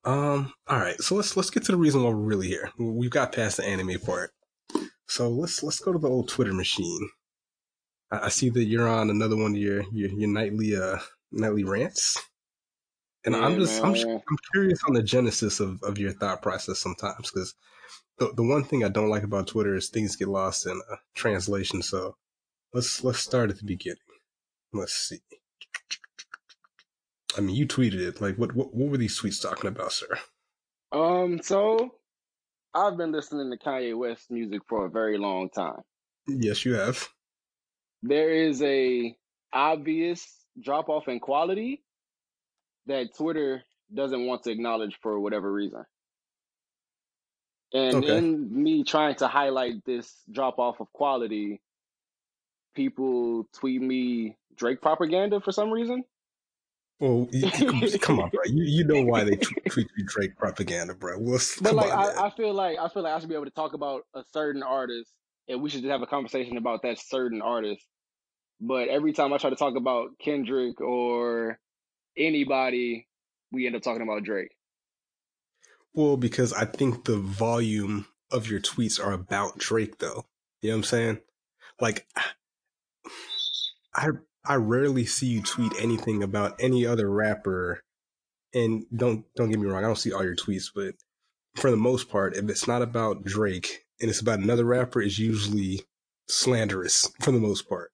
um, 0.04 0.52
all 0.68 0.78
right, 0.78 1.00
so 1.00 1.16
let's 1.16 1.36
let's 1.36 1.50
get 1.50 1.64
to 1.64 1.72
the 1.72 1.78
reason 1.78 2.02
why 2.02 2.10
we're 2.10 2.16
really 2.16 2.48
here. 2.48 2.70
We've 2.78 3.10
got 3.10 3.32
past 3.32 3.56
the 3.56 3.64
anime 3.66 3.98
part, 4.00 4.30
so 5.08 5.28
let's 5.28 5.62
let's 5.62 5.80
go 5.80 5.92
to 5.92 5.98
the 5.98 6.08
old 6.08 6.28
Twitter 6.28 6.54
machine. 6.54 7.10
I, 8.12 8.26
I 8.26 8.28
see 8.28 8.50
that 8.50 8.64
you're 8.64 8.88
on 8.88 9.10
another 9.10 9.36
one 9.36 9.52
of 9.52 9.56
your 9.58 9.82
your, 9.92 10.10
your 10.10 10.28
nightly 10.28 10.76
uh 10.76 10.98
nightly 11.32 11.64
rants, 11.64 12.16
and 13.26 13.36
I'm 13.36 13.56
Yeah, 13.56 13.58
just 13.58 13.84
I'm 13.84 13.92
man. 13.92 14.22
I'm 14.30 14.38
curious 14.52 14.80
on 14.88 14.94
the 14.94 15.02
genesis 15.02 15.60
of 15.60 15.82
of 15.82 15.98
your 15.98 16.12
thought 16.12 16.42
process 16.42 16.80
sometimes 16.80 17.30
because. 17.32 17.54
The, 18.18 18.32
the 18.34 18.44
one 18.44 18.64
thing 18.64 18.84
I 18.84 18.88
don't 18.88 19.10
like 19.10 19.24
about 19.24 19.48
Twitter 19.48 19.74
is 19.74 19.90
things 19.90 20.16
get 20.16 20.28
lost 20.28 20.66
in 20.66 20.80
uh, 20.92 20.96
translation. 21.14 21.82
So 21.82 22.16
let's 22.74 23.04
let's 23.04 23.20
start 23.20 23.50
at 23.50 23.58
the 23.58 23.64
beginning. 23.64 23.98
Let's 24.72 24.94
see. 24.94 25.20
I 27.36 27.40
mean, 27.40 27.54
you 27.56 27.66
tweeted 27.66 28.00
it. 28.00 28.20
Like, 28.20 28.36
what 28.36 28.54
what, 28.54 28.74
what 28.74 28.90
were 28.90 28.96
these 28.98 29.18
tweets 29.20 29.40
talking 29.40 29.68
about, 29.68 29.92
sir? 29.92 30.18
Um, 30.92 31.40
so 31.42 31.98
I've 32.74 32.96
been 32.96 33.12
listening 33.12 33.50
to 33.50 33.58
Kanye 33.58 33.96
West 33.98 34.30
music 34.30 34.62
for 34.68 34.86
a 34.86 34.90
very 34.90 35.18
long 35.18 35.50
time. 35.50 35.82
Yes, 36.28 36.64
you 36.64 36.74
have. 36.74 37.08
There 38.02 38.30
is 38.30 38.62
a 38.62 39.16
obvious 39.52 40.46
drop 40.62 40.88
off 40.88 41.08
in 41.08 41.20
quality 41.20 41.84
that 42.86 43.16
Twitter 43.16 43.62
doesn't 43.94 44.26
want 44.26 44.44
to 44.44 44.50
acknowledge 44.50 44.98
for 45.02 45.18
whatever 45.20 45.52
reason. 45.52 45.84
And 47.72 47.98
Okay. 47.98 48.18
in 48.18 48.62
me 48.62 48.84
trying 48.84 49.16
to 49.16 49.28
highlight 49.28 49.84
this 49.84 50.12
drop 50.30 50.58
off 50.58 50.80
of 50.80 50.92
quality, 50.92 51.60
people 52.74 53.48
tweet 53.54 53.82
me 53.82 54.36
Drake 54.56 54.80
propaganda 54.80 55.40
for 55.40 55.52
some 55.52 55.70
reason. 55.70 56.04
Well, 57.00 57.28
come 58.00 58.20
on, 58.20 58.30
bro. 58.30 58.40
You, 58.46 58.64
you 58.64 58.84
know 58.84 59.02
why 59.02 59.24
they 59.24 59.36
tweet 59.70 59.88
you 59.96 60.04
Drake 60.06 60.36
propaganda, 60.36 60.94
bro. 60.94 61.18
Well, 61.18 61.38
But 61.60 61.74
like 61.74 61.92
on. 61.92 62.12
I, 62.18 62.26
I 62.26 62.30
feel 62.30 62.54
like 62.54 62.78
I 62.78 62.88
feel 62.88 63.02
like 63.02 63.12
I 63.14 63.18
should 63.18 63.28
be 63.28 63.34
able 63.34 63.46
to 63.46 63.50
talk 63.50 63.74
about 63.74 64.02
a 64.14 64.22
certain 64.32 64.62
artist 64.62 65.10
and 65.48 65.62
we 65.62 65.70
should 65.70 65.82
just 65.82 65.90
have 65.90 66.02
a 66.02 66.06
conversation 66.06 66.56
about 66.56 66.82
that 66.82 66.98
certain 66.98 67.42
artist. 67.42 67.84
But 68.60 68.88
every 68.88 69.12
time 69.12 69.32
I 69.32 69.38
try 69.38 69.50
to 69.50 69.56
talk 69.56 69.76
about 69.76 70.18
Kendrick 70.18 70.80
or 70.80 71.58
anybody, 72.16 73.06
we 73.52 73.66
end 73.66 73.76
up 73.76 73.82
talking 73.82 74.02
about 74.02 74.24
Drake. 74.24 74.50
well, 75.94 76.16
because 76.16 76.52
I 76.52 76.64
think 76.66 77.04
the 77.04 77.16
volume 77.18 78.06
of 78.30 78.48
your 78.50 78.60
tweets 78.60 79.04
are 79.04 79.12
about 79.12 79.58
Drake, 79.58 79.98
though. 79.98 80.26
You 80.62 80.70
know 80.70 80.76
what 80.76 80.78
I'm 80.78 80.84
saying? 80.84 81.20
Like, 81.80 82.06
I 83.94 84.08
I 84.44 84.56
rarely 84.56 85.06
see 85.06 85.26
you 85.26 85.42
tweet 85.42 85.72
anything 85.80 86.22
about 86.22 86.56
any 86.60 86.86
other 86.86 87.10
rapper. 87.10 87.82
And 88.54 88.84
don't 88.94 89.24
don't 89.36 89.50
get 89.50 89.58
me 89.58 89.66
wrong, 89.66 89.84
I 89.84 89.86
don't 89.86 89.98
see 89.98 90.12
all 90.12 90.24
your 90.24 90.36
tweets, 90.36 90.66
but 90.74 90.94
for 91.56 91.70
the 91.70 91.76
most 91.76 92.08
part, 92.08 92.36
if 92.36 92.48
it's 92.48 92.66
not 92.68 92.82
about 92.82 93.24
Drake 93.24 93.84
and 94.00 94.10
it's 94.10 94.20
about 94.20 94.38
another 94.40 94.64
rapper, 94.64 95.02
it's 95.02 95.18
usually 95.18 95.82
slanderous 96.28 97.10
for 97.20 97.32
the 97.32 97.40
most 97.40 97.68
part. 97.68 97.92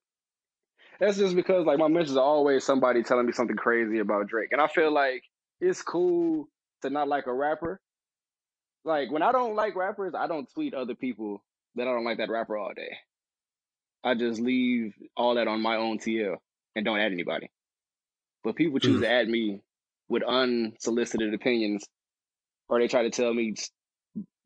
That's 1.03 1.17
just 1.17 1.35
because 1.35 1.65
like 1.65 1.79
my 1.79 1.89
mentions 1.89 2.15
are 2.15 2.23
always 2.23 2.63
somebody 2.63 3.03
telling 3.03 3.25
me 3.25 3.33
something 3.33 3.57
crazy 3.57 3.99
about 3.99 4.27
Drake, 4.27 4.49
and 4.53 4.61
I 4.61 4.67
feel 4.67 4.89
like 4.89 5.23
it's 5.59 5.81
cool 5.81 6.47
to 6.81 6.89
not 6.89 7.09
like 7.09 7.27
a 7.27 7.33
rapper. 7.33 7.81
Like 8.85 9.11
when 9.11 9.21
I 9.21 9.33
don't 9.33 9.55
like 9.55 9.75
rappers, 9.75 10.13
I 10.17 10.27
don't 10.27 10.49
tweet 10.53 10.73
other 10.73 10.95
people 10.95 11.43
that 11.75 11.89
I 11.89 11.91
don't 11.91 12.05
like 12.05 12.19
that 12.19 12.29
rapper 12.29 12.57
all 12.57 12.71
day. 12.73 12.95
I 14.01 14.15
just 14.15 14.39
leave 14.39 14.93
all 15.17 15.35
that 15.35 15.49
on 15.49 15.61
my 15.61 15.75
own 15.75 15.99
TL 15.99 16.37
and 16.75 16.85
don't 16.85 16.99
add 16.99 17.11
anybody. 17.11 17.49
But 18.45 18.55
people 18.55 18.79
choose 18.79 18.99
Mm. 18.99 19.01
to 19.01 19.09
add 19.11 19.27
me 19.27 19.61
with 20.07 20.23
unsolicited 20.23 21.33
opinions, 21.33 21.85
or 22.69 22.79
they 22.79 22.87
try 22.87 23.03
to 23.03 23.09
tell 23.09 23.33
me 23.33 23.55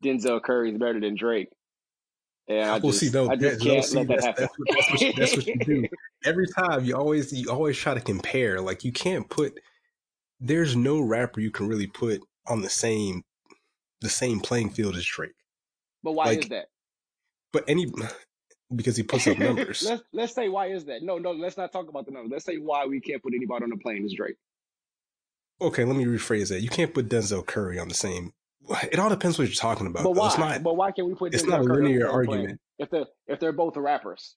Denzel 0.04 0.42
Curry 0.42 0.72
is 0.72 0.78
better 0.78 0.98
than 1.00 1.14
Drake. 1.16 1.50
And 2.48 2.60
I 2.60 2.78
well, 2.78 2.92
just, 2.92 3.00
see, 3.00 3.10
no, 3.10 3.28
I 3.28 3.36
just 3.36 3.58
that- 3.58 3.64
can't 3.64 3.84
see, 3.84 3.98
let 3.98 4.08
that 4.08 4.36
that's, 4.36 4.58
what, 4.58 4.68
that's, 4.70 4.90
what 4.90 5.00
you, 5.00 5.12
that's 5.12 5.36
what 5.36 5.46
you 5.46 5.56
do. 5.58 5.88
Every 6.24 6.46
time 6.46 6.84
you 6.84 6.96
always 6.96 7.32
you 7.32 7.50
always 7.50 7.76
try 7.76 7.94
to 7.94 8.00
compare. 8.00 8.60
Like 8.60 8.84
you 8.84 8.92
can't 8.92 9.28
put. 9.28 9.60
There's 10.40 10.74
no 10.74 11.00
rapper 11.00 11.40
you 11.40 11.50
can 11.50 11.68
really 11.68 11.86
put 11.86 12.22
on 12.46 12.62
the 12.62 12.70
same 12.70 13.22
the 14.00 14.08
same 14.08 14.40
playing 14.40 14.70
field 14.70 14.96
as 14.96 15.04
Drake. 15.04 15.32
But 16.02 16.12
why 16.12 16.24
like, 16.26 16.38
is 16.38 16.48
that? 16.48 16.66
But 17.52 17.64
any 17.68 17.92
because 18.74 18.96
he 18.96 19.02
puts 19.02 19.26
up 19.26 19.38
numbers. 19.38 19.82
let's 19.82 20.02
let's 20.12 20.34
say 20.34 20.48
why 20.48 20.68
is 20.68 20.86
that? 20.86 21.02
No, 21.02 21.18
no, 21.18 21.32
let's 21.32 21.56
not 21.58 21.70
talk 21.70 21.88
about 21.88 22.06
the 22.06 22.12
numbers. 22.12 22.32
Let's 22.32 22.44
say 22.46 22.56
why 22.56 22.86
we 22.86 23.00
can't 23.00 23.22
put 23.22 23.34
anybody 23.34 23.64
on 23.64 23.70
the 23.70 23.76
plane 23.76 24.04
as 24.04 24.14
Drake. 24.14 24.36
okay, 25.60 25.84
let 25.84 25.96
me 25.96 26.06
rephrase 26.06 26.48
that. 26.48 26.62
You 26.62 26.70
can't 26.70 26.94
put 26.94 27.08
Denzel 27.08 27.44
Curry 27.46 27.78
on 27.78 27.88
the 27.88 27.94
same. 27.94 28.32
It 28.92 28.98
all 28.98 29.08
depends 29.08 29.38
what 29.38 29.48
you're 29.48 29.54
talking 29.54 29.86
about. 29.86 30.04
But 30.04 30.14
though. 30.14 30.20
why? 30.20 30.36
Not. 30.38 30.62
but 30.62 30.76
why 30.76 30.90
can 30.92 31.06
we 31.06 31.14
put 31.14 31.34
it's 31.34 31.44
not 31.44 31.60
a 31.60 31.64
Curry 31.64 31.76
on 31.78 31.82
the 31.84 31.88
linear 31.90 32.08
argument. 32.10 32.60
if 32.78 32.90
they're 32.90 33.06
if 33.26 33.40
they're 33.40 33.52
both 33.52 33.76
rappers? 33.76 34.36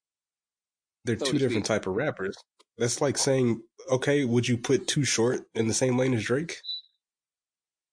They're 1.05 1.17
so 1.19 1.25
two 1.25 1.37
different 1.39 1.65
speak. 1.65 1.79
type 1.79 1.87
of 1.87 1.95
rappers. 1.95 2.37
That's 2.77 3.01
like 3.01 3.17
saying, 3.17 3.61
okay, 3.91 4.23
would 4.25 4.47
you 4.47 4.57
put 4.57 4.87
Too 4.87 5.03
Short 5.03 5.41
in 5.55 5.67
the 5.67 5.73
same 5.73 5.97
lane 5.97 6.13
as 6.13 6.23
Drake? 6.23 6.57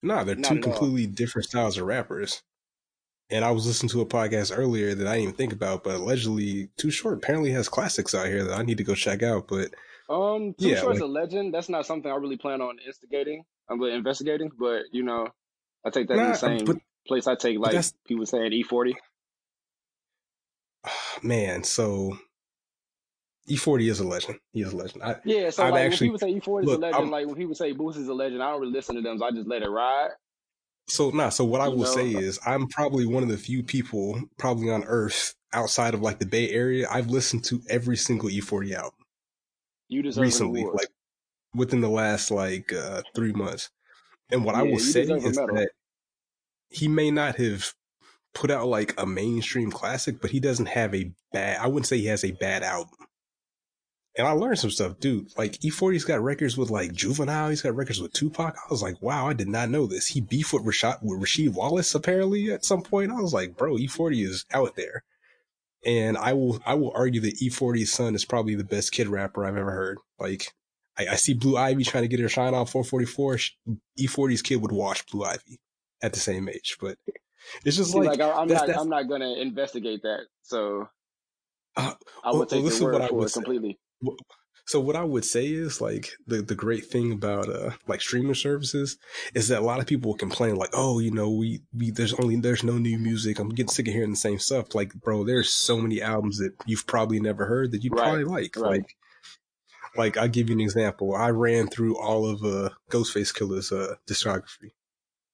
No, 0.03 0.25
they're 0.25 0.37
Not 0.37 0.49
two 0.49 0.59
at 0.59 0.65
all. 0.67 0.73
completely 0.73 1.07
different 1.07 1.47
styles 1.49 1.77
of 1.79 1.87
rappers. 1.87 2.43
And 3.31 3.45
I 3.45 3.51
was 3.51 3.67
listening 3.67 3.91
to 3.91 4.01
a 4.01 4.07
podcast 4.07 4.57
earlier 4.57 4.95
that 4.95 5.07
I 5.07 5.13
didn't 5.17 5.23
even 5.25 5.35
think 5.35 5.53
about, 5.53 5.85
but 5.85 5.97
allegedly 5.97 6.71
Too 6.79 6.91
Short 6.91 7.15
apparently 7.19 7.51
has 7.51 7.69
classics 7.69 8.15
out 8.15 8.27
here 8.27 8.45
that 8.45 8.59
I 8.59 8.63
need 8.63 8.79
to 8.79 8.85
go 8.85 8.95
check 8.95 9.23
out. 9.23 9.49
But 9.49 9.75
Um, 10.09 10.55
Too 10.55 10.69
Yeah, 10.69 10.81
Short's 10.81 11.01
like- 11.01 11.09
a 11.09 11.13
legend. 11.13 11.53
That's 11.53 11.69
not 11.69 11.85
something 11.85 12.11
I 12.11 12.15
really 12.17 12.39
plan 12.39 12.63
on 12.63 12.79
instigating. 12.87 13.45
I'm 13.69 13.83
investigating, 13.83 14.51
but 14.59 14.85
you 14.93 15.03
know, 15.03 15.27
I 15.85 15.91
take 15.91 16.09
that 16.09 16.19
in 16.19 16.29
the 16.31 16.35
same 16.35 16.65
but- 16.65 16.77
place 17.07 17.27
I 17.27 17.35
take 17.37 17.59
like 17.59 17.83
people 18.07 18.27
saying 18.27 18.53
E40. 18.53 18.93
man, 21.23 21.65
so 21.65 22.17
E40 23.49 23.91
is 23.91 24.01
a 24.01 24.07
legend. 24.07 24.39
He 24.53 24.61
is 24.61 24.73
a 24.73 24.77
legend. 24.77 25.03
I, 25.03 25.17
Yeah, 25.25 25.51
so 25.51 25.65
I've 25.65 25.73
like 25.73 25.83
actually- 25.87 26.11
when 26.11 26.19
people 26.19 26.29
say 26.29 26.51
E40 26.51 26.61
is 26.63 26.67
look, 26.67 26.79
a 26.79 26.81
legend, 26.83 26.95
I'm- 27.03 27.11
like 27.11 27.27
when 27.27 27.37
people 27.37 27.55
say 27.55 27.73
Boosie's 27.73 28.09
a 28.09 28.15
legend, 28.15 28.43
I 28.43 28.51
don't 28.51 28.61
really 28.61 28.73
listen 28.73 28.97
to 28.97 29.01
them, 29.03 29.19
so 29.19 29.25
I 29.25 29.31
just 29.31 29.49
let 29.49 29.63
it 29.63 29.69
ride. 29.71 30.11
So 30.89 31.11
nah, 31.11 31.29
so 31.29 31.45
what 31.45 31.61
I 31.61 31.67
You 31.67 31.73
will 31.73 31.79
know? 31.81 31.95
say 31.95 32.11
is 32.11 32.39
I'm 32.47 32.67
probably 32.67 33.05
one 33.07 33.23
of 33.23 33.29
the 33.29 33.37
few 33.37 33.63
people 33.63 34.23
probably 34.39 34.71
on 34.71 34.85
earth 34.85 35.35
outside 35.53 35.93
of 35.95 36.01
like 36.01 36.19
the 36.19 36.25
Bay 36.27 36.51
Area. 36.51 36.89
I've 36.91 37.09
listened 37.09 37.45
to 37.45 37.61
every 37.69 37.97
single 37.97 38.31
E40 38.31 38.73
album 38.73 38.93
You 39.89 40.01
deserve 40.03 40.23
recently, 40.23 40.65
like 40.65 40.89
within 41.55 41.83
the 41.83 41.91
last 41.91 42.31
like 42.31 42.73
uh 42.73 43.03
three 43.15 43.33
months. 43.33 43.69
And 44.31 44.45
what 44.45 44.55
I 44.55 44.63
will 44.63 44.79
say 44.79 45.03
is 45.03 45.37
that 45.37 45.71
he 46.69 46.89
may 46.89 47.11
not 47.11 47.37
have 47.37 47.73
put 48.35 48.51
out 48.51 48.69
like 48.69 48.95
a 49.01 49.07
mainstream 49.07 49.71
classic, 49.71 50.21
but 50.21 50.31
he 50.31 50.41
doesn't 50.41 50.67
have 50.67 50.95
a 50.95 51.11
bad 51.33 51.59
I 51.61 51.67
wouldn't 51.67 51.87
say 51.87 51.99
he 51.99 52.07
has 52.07 52.25
a 52.25 52.33
bad 52.33 52.63
album. 52.63 52.95
And 54.17 54.27
I 54.27 54.33
learned 54.33 54.59
some 54.59 54.71
stuff, 54.71 54.99
dude. 54.99 55.29
Like 55.39 55.53
E40's 55.61 56.05
got 56.05 56.21
records 56.21 56.57
with 56.57 56.71
like 56.71 56.93
Juvenile. 56.93 57.51
He's 57.51 57.63
got 57.63 57.77
records 57.77 58.01
with 58.01 58.13
Tupac. 58.13 58.57
I 58.57 58.71
was 58.71 58.83
like, 58.83 59.01
wow, 59.01 59.29
I 59.29 59.33
did 59.33 59.49
not 59.49 59.71
know 59.71 59.87
this. 59.87 60.09
He 60.09 60.21
beefed 60.21 60.53
with 60.53 60.65
Rashad 60.65 61.03
with 61.03 61.21
Rasheed 61.21 61.55
Wallace 61.55 61.95
apparently 61.95 62.51
at 62.51 62.65
some 62.65 62.83
point. 62.83 63.13
I 63.13 63.21
was 63.21 63.33
like, 63.33 63.57
bro, 63.57 63.77
E40 63.77 64.27
is 64.27 64.45
out 64.53 64.75
there. 64.77 65.05
And 65.87 66.19
I 66.19 66.33
will 66.33 66.61
I 66.67 66.75
will 66.75 66.93
argue 66.95 67.21
that 67.21 67.39
E40's 67.41 67.93
son 67.93 68.17
is 68.17 68.25
probably 68.25 68.57
the 68.57 68.65
best 68.65 68.91
kid 68.91 69.07
rapper 69.07 69.45
I've 69.45 69.57
ever 69.57 69.71
heard. 69.71 69.99
Like 70.19 70.53
I, 70.99 71.07
I 71.13 71.15
see 71.17 71.35
Blue 71.35 71.57
Ivy 71.57 71.85
trying 71.85 72.05
to 72.05 72.09
get 72.09 72.21
her 72.21 72.29
shine 72.29 72.55
on 72.55 72.67
444. 72.67 73.39
Sh- 73.39 73.51
E40's 74.01 74.43
kid 74.43 74.57
would 74.63 74.73
watch 74.73 75.07
Blue 75.07 75.25
Ivy 75.25 75.61
at 76.03 76.13
the 76.13 76.21
same 76.21 76.49
age, 76.49 76.77
but 76.81 76.97
it's 77.65 77.77
just 77.77 77.95
like, 77.95 78.07
like, 78.07 78.21
I'm 78.21 78.49
that's- 78.49 78.51
not, 78.63 78.67
that's- 78.67 78.79
I'm 78.83 78.89
not 78.89 79.09
gonna 79.09 79.33
investigate 79.35 80.03
that. 80.03 80.21
So 80.43 80.89
Uh, 81.77 81.95
I 82.25 82.33
would 82.33 82.49
take 82.49 82.63
well, 82.65 82.73
your 82.73 82.93
word 82.93 83.09
for 83.09 83.25
it 83.25 83.29
say. 83.31 83.35
completely. 83.35 83.79
So 84.67 84.81
what 84.81 84.97
I 84.97 85.03
would 85.03 85.25
say 85.25 85.47
is 85.47 85.81
like 85.81 86.11
the 86.27 86.43
the 86.43 86.55
great 86.55 86.85
thing 86.87 87.11
about 87.13 87.49
uh 87.49 87.71
like 87.87 88.03
streaming 88.03 88.35
services 88.35 88.99
is 89.35 89.49
that 89.49 89.61
a 89.61 89.65
lot 89.65 89.81
of 89.81 89.87
people 89.87 90.11
will 90.11 90.19
complain 90.19 90.57
like 90.57 90.69
oh 90.75 90.99
you 90.99 91.11
know 91.11 91.31
we 91.31 91.63
we 91.75 91.91
there's 91.91 92.13
only 92.15 92.37
there's 92.37 92.63
no 92.63 92.77
new 92.77 92.99
music 92.99 93.39
I'm 93.39 93.49
getting 93.49 93.71
sick 93.71 93.89
of 93.89 93.95
hearing 93.95 94.11
the 94.11 94.17
same 94.17 94.39
stuff 94.39 94.75
like 94.75 94.93
bro 94.93 95.25
there's 95.25 95.49
so 95.49 95.81
many 95.81 96.03
albums 96.03 96.37
that 96.39 96.53
you've 96.67 96.87
probably 96.87 97.19
never 97.19 97.47
heard 97.47 97.73
that 97.73 97.83
you 97.83 97.91
Right, 97.91 98.03
probably 98.03 98.25
like 98.25 98.57
right. 98.59 98.71
like 98.83 98.97
like 99.99 100.17
I'll 100.17 100.29
give 100.29 100.49
you 100.49 100.55
an 100.55 100.61
example. 100.61 101.15
I 101.15 101.31
ran 101.31 101.69
through 101.69 101.99
all 101.99 102.27
of 102.27 102.43
uh 102.45 102.71
Ghostface 102.91 103.35
Killah's 103.35 103.73
uh 103.73 103.97
discography 104.09 104.73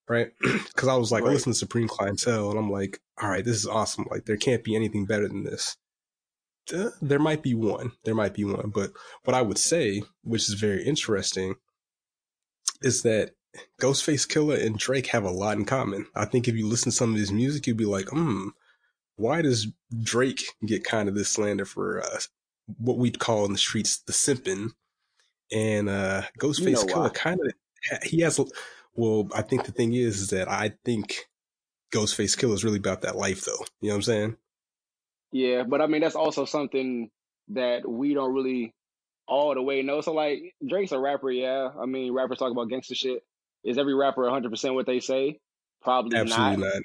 right? 0.08 0.32
Because 0.42 0.88
I 0.88 0.96
was 0.96 1.12
like 1.12 1.24
I 1.24 1.28
listen 1.28 1.52
to 1.52 1.58
Supreme 1.58 1.88
Clientele 1.88 2.50
and 2.50 2.58
I'm 2.58 2.70
like 2.70 3.00
all 3.20 3.30
right 3.30 3.44
this 3.44 3.56
is 3.56 3.66
awesome. 3.66 4.06
Like 4.10 4.26
there 4.26 4.36
can't 4.36 4.64
be 4.64 4.76
anything 4.76 5.06
better 5.06 5.28
than 5.28 5.44
this. 5.44 5.76
Uh, 6.72 6.90
there 7.02 7.18
might 7.18 7.42
be 7.42 7.54
one. 7.54 7.92
There 8.04 8.14
might 8.14 8.34
be 8.34 8.44
one. 8.44 8.70
But 8.74 8.92
what 9.24 9.34
I 9.34 9.42
would 9.42 9.58
say, 9.58 10.02
which 10.22 10.48
is 10.48 10.54
very 10.54 10.82
interesting, 10.82 11.56
is 12.80 13.02
that 13.02 13.32
Ghostface 13.80 14.26
Killah 14.26 14.64
and 14.64 14.78
Drake 14.78 15.08
have 15.08 15.24
a 15.24 15.30
lot 15.30 15.58
in 15.58 15.64
common. 15.64 16.06
I 16.14 16.24
think 16.24 16.48
if 16.48 16.54
you 16.54 16.66
listen 16.66 16.90
to 16.90 16.96
some 16.96 17.12
of 17.12 17.18
his 17.18 17.30
music, 17.30 17.66
you'd 17.66 17.76
be 17.76 17.84
like, 17.84 18.08
hmm, 18.08 18.48
why 19.16 19.42
does 19.42 19.68
Drake 20.02 20.42
get 20.64 20.84
kind 20.84 21.08
of 21.08 21.14
this 21.14 21.28
slander 21.28 21.64
for 21.64 22.02
uh, 22.02 22.20
what 22.78 22.98
we'd 22.98 23.18
call 23.18 23.44
in 23.44 23.52
the 23.52 23.58
streets 23.58 23.98
the 23.98 24.12
simping? 24.12 24.70
And 25.52 25.88
uh, 25.88 26.22
Ghostface 26.40 26.64
You 26.64 26.72
know 26.72 26.84
Killer 26.86 27.10
kind 27.10 27.40
of, 27.40 28.02
he 28.02 28.20
has, 28.20 28.40
well, 28.94 29.28
I 29.34 29.42
think 29.42 29.64
the 29.64 29.72
thing 29.72 29.92
is, 29.92 30.20
is 30.20 30.30
that 30.30 30.48
I 30.48 30.72
think 30.84 31.26
Ghostface 31.92 32.36
Killah 32.36 32.54
is 32.54 32.64
really 32.64 32.78
about 32.78 33.02
that 33.02 33.16
life, 33.16 33.44
though. 33.44 33.64
You 33.80 33.88
know 33.88 33.94
what 33.94 33.96
I'm 33.96 34.02
saying? 34.02 34.36
Yeah, 35.34 35.64
but 35.64 35.80
I 35.80 35.86
mean 35.88 36.00
that's 36.00 36.14
also 36.14 36.44
something 36.44 37.10
that 37.48 37.88
we 37.88 38.14
don't 38.14 38.32
really 38.32 38.72
all 39.26 39.52
the 39.52 39.62
way 39.62 39.82
know. 39.82 40.00
So 40.00 40.12
like 40.12 40.54
Drake's 40.66 40.92
a 40.92 40.98
rapper, 40.98 41.30
yeah. 41.30 41.70
I 41.80 41.86
mean 41.86 42.12
rappers 42.12 42.38
talk 42.38 42.52
about 42.52 42.68
gangster 42.68 42.94
shit. 42.94 43.20
Is 43.64 43.76
every 43.76 43.94
rapper 43.94 44.22
100% 44.22 44.74
what 44.74 44.86
they 44.86 45.00
say? 45.00 45.40
Probably 45.82 46.18
Absolutely 46.18 46.64
not. 46.64 46.74
not. 46.74 46.82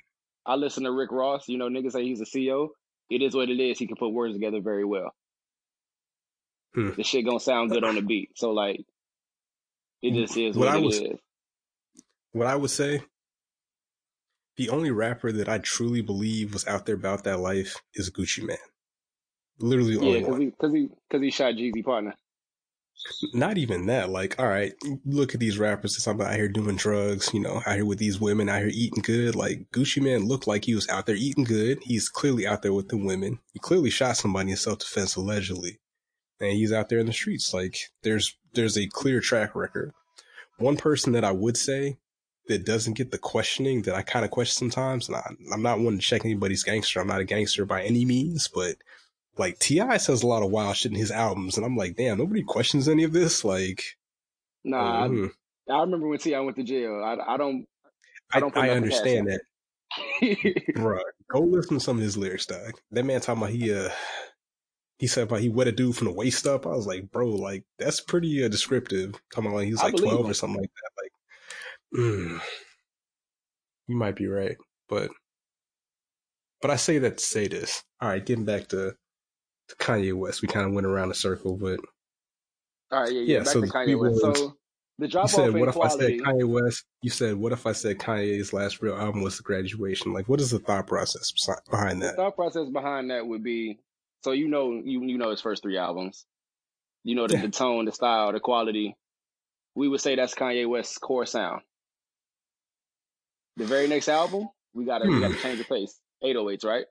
I 0.48 0.56
listen 0.56 0.84
to 0.86 0.92
Rick 0.92 1.12
Ross. 1.12 1.48
You 1.48 1.60
know, 1.60 1.70
niggas 1.70 1.92
say 1.92 2.04
he's 2.04 2.22
a 2.22 2.26
CEO. 2.26 2.70
It 3.10 3.22
is 3.22 3.36
what 3.36 3.50
it 3.50 3.60
is. 3.60 3.78
He 3.78 3.86
can 3.86 3.98
put 3.98 4.10
words 4.10 4.34
together 4.34 4.62
very 4.62 4.86
well. 4.86 5.12
Hmm. 6.76 6.92
The 6.96 7.04
shit 7.04 7.26
gonna 7.26 7.40
sound 7.40 7.72
good 7.72 7.84
on 7.84 7.96
the 7.96 8.02
beat. 8.02 8.32
So 8.36 8.52
like, 8.52 8.82
it 10.02 10.14
just 10.14 10.38
is 10.38 10.56
What 10.56 10.68
what, 10.68 10.76
I 10.76 10.80
it 10.80 10.84
was- 10.86 11.00
is. 11.00 11.20
what 12.32 12.48
I 12.48 12.56
would 12.56 12.70
say, 12.70 13.02
the 14.58 14.70
only 14.70 14.92
rapper 14.92 15.32
that 15.32 15.50
I 15.50 15.58
truly 15.60 16.02
believe 16.02 16.54
was 16.54 16.68
out 16.68 16.86
there 16.86 16.96
about 16.96 17.24
that 17.24 17.40
life 17.40 17.76
is 17.94 18.10
Gucci 18.12 18.44
Mane. 18.46 18.58
Literally 19.60 19.96
the 19.98 20.02
Yeah, 20.06 20.08
only 20.08 20.20
because 20.20 20.32
one. 20.32 20.42
he 20.42 20.86
because 20.88 21.20
he 21.22 21.26
he 21.26 21.32
shot 21.32 21.54
Jeezy 21.56 21.84
partner. 21.84 22.16
Not 23.34 23.58
even 23.58 23.86
that. 23.86 24.10
Like, 24.10 24.38
all 24.40 24.48
right, 24.48 24.74
look 25.06 25.34
at 25.34 25.40
these 25.40 25.58
rappers 25.58 25.96
that's 25.96 26.08
out 26.08 26.36
here 26.36 26.50
doing 26.50 26.76
drugs, 26.76 27.34
you 27.34 27.40
know, 27.40 27.62
out 27.66 27.76
here 27.76 27.86
with 27.86 27.98
these 27.98 28.20
women, 28.20 28.50
out 28.50 28.60
here 28.60 28.72
eating 28.74 29.02
good. 29.02 29.36
Like, 29.36 29.70
Gucci 29.72 30.02
Mane 30.04 30.28
looked 30.28 30.48
like 30.48 30.66
he 30.66 30.76
was 30.76 30.88
out 30.90 31.06
there 31.06 31.16
eating 31.16 31.46
good. 31.46 31.80
He's 31.82 32.10
clearly 32.10 32.46
out 32.46 32.62
there 32.62 32.74
with 32.74 32.90
the 32.90 32.98
women. 32.98 33.40
He 33.54 33.60
clearly 33.60 33.90
shot 33.90 34.18
somebody 34.18 34.52
in 34.52 34.58
self 34.58 34.80
defense, 34.80 35.16
allegedly. 35.16 35.80
And 36.42 36.52
he's 36.52 36.72
out 36.72 36.90
there 36.90 37.00
in 37.00 37.06
the 37.06 37.14
streets. 37.14 37.54
Like, 37.54 37.78
there's 38.04 38.36
there's 38.54 38.78
a 38.78 38.88
clear 38.88 39.20
track 39.20 39.56
record. 39.56 39.94
One 40.58 40.78
person 40.78 41.14
that 41.14 41.24
I 41.24 41.32
would 41.32 41.58
say 41.58 41.98
that 42.48 42.66
doesn't 42.66 42.98
get 42.98 43.12
the 43.12 43.18
questioning 43.18 43.84
that 43.84 43.96
I 43.96 44.02
kind 44.02 44.26
of 44.26 44.32
question 44.32 44.72
sometimes, 44.72 45.08
and 45.08 45.18
I, 45.18 45.30
I'm 45.54 45.62
not 45.62 45.80
one 45.80 45.96
to 45.96 46.00
check 46.00 46.26
anybody's 46.26 46.64
gangster. 46.64 47.00
I'm 47.00 47.08
not 47.08 47.22
a 47.22 47.26
gangster 47.26 47.66
by 47.66 47.84
any 47.84 48.06
means, 48.06 48.48
but 48.48 48.76
like 49.38 49.60
T.I. 49.60 49.98
says 49.98 50.24
a 50.24 50.28
lot 50.28 50.44
of 50.44 50.52
wild 50.52 50.76
shit 50.76 50.92
in 50.92 50.98
his 50.98 51.12
albums, 51.12 51.58
and 51.58 51.66
I'm 51.66 51.78
like, 51.78 51.96
damn, 51.96 52.18
nobody 52.18 52.44
questions 52.44 52.88
any 52.90 53.04
of 53.04 53.14
this. 53.14 53.44
Like, 53.46 53.84
Nah, 54.64 55.08
mhm. 55.08 55.32
I, 55.70 55.74
I 55.74 55.82
remember 55.82 56.08
when 56.08 56.20
T.I. 56.20 56.40
went 56.42 56.58
to 56.58 56.64
jail. 56.64 57.02
I, 57.04 57.34
I 57.34 57.38
don't. 57.38 57.66
I 58.34 58.40
don't 58.40 58.56
I 58.56 58.70
understand 58.70 59.28
that, 60.22 60.74
bro. 60.76 61.00
Go 61.30 61.40
listen 61.40 61.78
to 61.78 61.84
some 61.84 61.98
of 61.98 62.04
his 62.04 62.18
lyrics, 62.18 62.46
dog. 62.46 62.74
That 62.92 63.06
man 63.06 63.22
talking 63.22 63.42
about 63.42 63.54
he 63.54 63.74
uh 63.74 63.90
he 65.00 65.08
said 65.08 65.24
about 65.24 65.40
he 65.40 65.50
wet 65.50 65.68
a 65.68 65.72
dude 65.72 65.96
from 65.96 66.06
the 66.08 66.14
waist 66.14 66.46
up. 66.46 66.68
I 66.68 66.70
was 66.70 66.86
like, 66.86 67.10
bro, 67.12 67.28
like 67.30 67.64
that's 67.80 68.00
pretty 68.02 68.44
uh, 68.44 68.50
descriptive. 68.50 69.14
Talking 69.34 69.48
about 69.48 69.56
like 69.58 69.68
he's 69.68 69.82
like 69.82 69.96
twelve 69.96 70.26
him. 70.26 70.32
or 70.32 70.34
something 70.36 70.60
like 70.62 70.70
that. 70.72 71.02
Like, 71.02 71.12
mm, 72.06 72.42
you 73.88 73.96
might 73.96 74.16
be 74.16 74.28
right, 74.28 74.58
but 74.88 75.10
but 76.62 76.70
I 76.70 76.76
say 76.76 77.00
that 77.00 77.18
to 77.18 77.24
say 77.24 77.48
this. 77.48 77.82
All 78.02 78.10
right, 78.10 78.24
getting 78.26 78.46
back 78.46 78.68
to 78.70 78.94
to 79.70 79.76
Kanye 79.78 80.14
West. 80.14 80.42
We 80.42 80.48
kind 80.48 80.68
of 80.68 80.74
went 80.74 80.86
around 80.88 81.12
a 81.12 81.16
circle, 81.16 81.58
but 81.58 81.80
All 82.92 83.04
right, 83.04 83.12
yeah, 83.12 83.22
yeah. 83.22 83.34
Yeah, 83.38 83.40
back 83.40 83.48
so 83.48 83.62
to 83.62 83.66
the 83.68 83.72
Kanye 83.74 84.00
West. 84.00 84.24
was- 84.26 84.38
So 84.40 84.56
the 84.98 85.06
you 85.06 85.12
drop 85.12 85.24
off 85.26 85.32
said, 85.32 85.50
in 85.52 85.60
"What 85.60 85.70
if 85.70 85.78
I 85.78 85.88
said. 85.88 86.12
Kanye 86.20 86.44
West?" 86.46 86.84
You 87.02 87.10
said, 87.10 87.36
"What 87.38 87.54
if 87.54 87.66
I 87.66 87.72
said 87.72 88.00
Kanye's 88.00 88.52
last 88.52 88.82
real 88.82 88.96
album 88.96 89.22
was 89.22 89.38
the 89.38 89.44
Graduation?" 89.44 90.12
Like, 90.12 90.28
what 90.28 90.42
is 90.42 90.52
the 90.52 90.60
thought 90.60 90.88
process 90.88 91.32
behind 91.72 92.02
The 92.02 92.08
that? 92.08 92.16
thought 92.18 92.36
process 92.36 92.68
behind 92.68 93.10
that 93.12 93.26
would 93.26 93.42
be 93.42 93.80
so 94.24 94.32
you 94.32 94.48
know 94.48 94.72
you 94.72 95.04
you 95.04 95.18
know 95.18 95.32
his 95.32 95.42
first 95.42 95.64
three 95.64 95.78
albums. 95.78 96.26
You 97.04 97.16
know 97.16 97.28
the, 97.28 97.36
Yeah. 97.36 97.42
the 97.44 97.50
tone, 97.50 97.86
the 97.86 97.92
style, 97.92 98.32
the 98.34 98.40
quality. 98.40 98.96
We 99.76 99.88
would 99.88 100.02
say 100.02 100.16
that's 100.16 100.36
Kanye 100.36 100.68
West's 100.68 100.98
core 100.98 101.26
sound. 101.26 101.62
The 103.58 103.66
very 103.66 103.88
next 103.88 104.08
album, 104.10 104.50
we 104.74 104.86
gotta 104.86 105.06
we 105.10 105.16
Hmm. 105.16 105.22
gotta 105.22 105.36
change 105.36 105.60
the 105.60 105.66
pace. 105.66 106.00
808s, 106.24 106.64
right? 106.66 106.86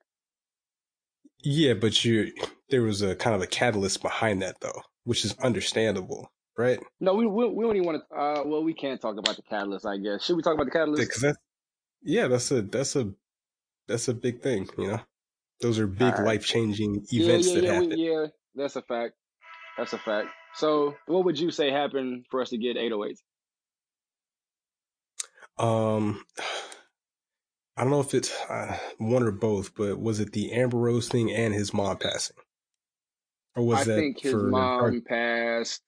Yeah, 1.43 1.75
but 1.75 2.05
you 2.05 2.33
there 2.71 2.83
was 2.83 3.03
a 3.03 3.15
kind 3.15 3.37
of 3.37 3.43
a 3.43 3.47
catalyst 3.47 4.03
behind 4.03 4.43
that 4.43 4.57
though, 4.61 4.83
which 5.05 5.25
is 5.25 5.37
understandable, 5.39 6.33
right? 6.57 6.81
No, 7.01 7.15
we 7.15 7.27
we, 7.27 7.49
we 7.49 7.65
don't 7.65 7.77
even 7.77 7.87
want 7.87 8.03
to. 8.11 8.17
Uh, 8.17 8.43
well, 8.45 8.65
we 8.65 8.75
can't 8.75 9.01
talk 9.01 9.17
about 9.19 9.37
the 9.37 9.43
catalyst. 9.43 9.87
I 9.87 9.99
guess 9.99 10.25
should 10.25 10.37
we 10.37 10.43
talk 10.43 10.55
about 10.55 10.65
the 10.67 10.73
catalyst? 10.73 11.09
Because 11.09 11.23
that, 11.23 11.37
yeah, 12.03 12.29
that's 12.29 12.51
a 12.51 12.63
that's 12.63 12.97
a 12.97 13.13
that's 13.87 14.09
a 14.09 14.15
big 14.15 14.43
thing, 14.43 14.69
you 14.79 14.89
know. 14.89 15.01
Those 15.61 15.79
are 15.79 15.87
big 15.87 16.15
Alright. 16.15 16.25
life 16.25 16.45
changing 16.45 17.07
events 17.13 17.49
yeah, 17.49 17.55
that 17.55 17.65
yeah, 17.65 17.73
happen. 17.73 17.91
we, 17.91 17.97
yeah. 17.97 18.27
That's 18.55 18.77
a 18.77 18.83
fact. 18.83 19.15
That's 19.77 19.93
a 19.93 19.99
fact. 19.99 20.29
So, 20.55 20.95
what 21.07 21.25
would 21.25 21.39
you 21.39 21.51
say 21.51 21.71
happened 21.71 22.27
for 22.31 22.41
us 22.41 22.51
to 22.51 22.59
get 22.59 22.77
808s? 22.77 23.19
Um, 25.59 26.25
I 27.77 27.83
don't 27.83 27.91
know 27.91 28.01
if 28.01 28.15
it's 28.15 28.33
uh, 28.49 28.77
one 28.99 29.23
or 29.23 29.33
both, 29.33 29.75
but 29.75 30.01
was 30.01 30.21
it 30.21 30.33
the 30.33 30.53
Amber 30.53 30.79
Rose 30.79 31.09
thing 31.09 31.33
and 31.33 31.53
his 31.53 31.75
mom 31.75 31.97
passing, 31.97 32.37
or 33.57 33.65
was 33.65 33.81
I 33.81 33.85
that 33.85 33.95
think 33.97 34.21
his 34.21 34.33
for 34.33 34.51
mom 34.51 35.03
passed 35.03 35.83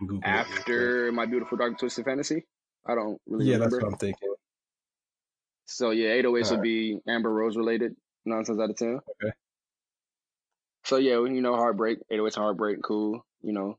Google 0.00 0.18
it 0.18 0.24
after 0.24 1.12
My 1.12 1.26
Beautiful 1.26 1.58
Dark 1.58 1.78
Twisted 1.78 2.04
Fantasy. 2.04 2.44
I 2.86 2.94
don't 2.94 3.20
really 3.26 3.46
Yeah, 3.46 3.58
that's 3.58 3.72
what 3.72 3.84
I'm 3.84 3.96
thinking. 3.96 4.34
So 5.66 5.90
yeah, 5.90 6.10
808s 6.22 6.24
would 6.24 6.50
Alright. 6.50 6.62
be 6.62 6.98
Amber 7.08 7.32
Rose 7.32 7.56
related 7.56 7.94
nonsense 8.24 8.60
out 8.60 8.70
of 8.70 8.76
ten. 8.76 9.00
Okay. 9.22 9.32
So 10.84 10.96
yeah, 10.96 11.12
you 11.12 11.40
know, 11.40 11.54
heartbreak. 11.54 11.98
808s 12.10 12.34
heartbreak, 12.34 12.82
cool. 12.82 13.24
You 13.42 13.52
know, 13.52 13.78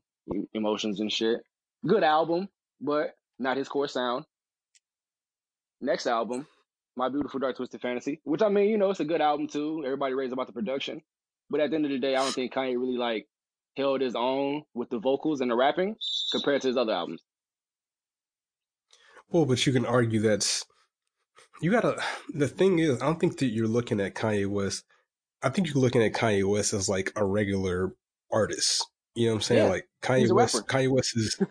emotions 0.52 1.00
and 1.00 1.12
shit. 1.12 1.40
Good 1.86 2.02
album, 2.02 2.48
but 2.80 3.14
not 3.38 3.56
his 3.56 3.68
core 3.68 3.88
sound. 3.88 4.24
Next 5.80 6.06
album, 6.06 6.46
My 6.96 7.08
Beautiful 7.08 7.40
Dark 7.40 7.56
Twisted 7.56 7.82
Fantasy, 7.82 8.20
which 8.24 8.42
I 8.42 8.48
mean, 8.48 8.70
you 8.70 8.78
know, 8.78 8.90
it's 8.90 9.00
a 9.00 9.04
good 9.04 9.20
album 9.20 9.48
too. 9.48 9.82
Everybody 9.84 10.14
raves 10.14 10.32
about 10.32 10.46
the 10.46 10.52
production, 10.52 11.02
but 11.50 11.60
at 11.60 11.70
the 11.70 11.76
end 11.76 11.84
of 11.84 11.90
the 11.90 11.98
day, 11.98 12.14
I 12.14 12.20
don't 12.20 12.32
think 12.32 12.54
Kanye 12.54 12.78
really 12.78 12.96
like 12.96 13.26
held 13.76 14.00
his 14.00 14.14
own 14.14 14.62
with 14.72 14.88
the 14.88 14.98
vocals 14.98 15.40
and 15.40 15.50
the 15.50 15.56
rapping 15.56 15.96
compared 16.32 16.62
to 16.62 16.68
his 16.68 16.76
other 16.76 16.92
albums. 16.92 17.22
Well, 19.28 19.44
but 19.44 19.66
you 19.66 19.72
can 19.72 19.84
argue 19.84 20.20
that's 20.20 20.64
you 21.60 21.70
gotta. 21.70 22.00
The 22.34 22.48
thing 22.48 22.78
is, 22.78 23.00
I 23.02 23.06
don't 23.06 23.18
think 23.20 23.38
that 23.38 23.46
you're 23.46 23.68
looking 23.68 24.00
at 24.00 24.14
Kanye 24.14 24.46
West. 24.48 24.84
I 25.42 25.48
think 25.50 25.68
you're 25.68 25.82
looking 25.82 26.02
at 26.02 26.12
Kanye 26.12 26.44
West 26.48 26.72
as 26.72 26.88
like 26.88 27.12
a 27.16 27.24
regular 27.24 27.94
artist. 28.32 28.86
You 29.14 29.26
know 29.26 29.32
what 29.32 29.36
I'm 29.36 29.42
saying? 29.42 29.64
Yeah, 29.64 29.70
like 29.70 29.88
Kanye 30.02 30.32
West. 30.32 30.54
rapper. 30.54 30.66
Kanye 30.66 30.88
West 30.90 31.16
is 31.16 31.38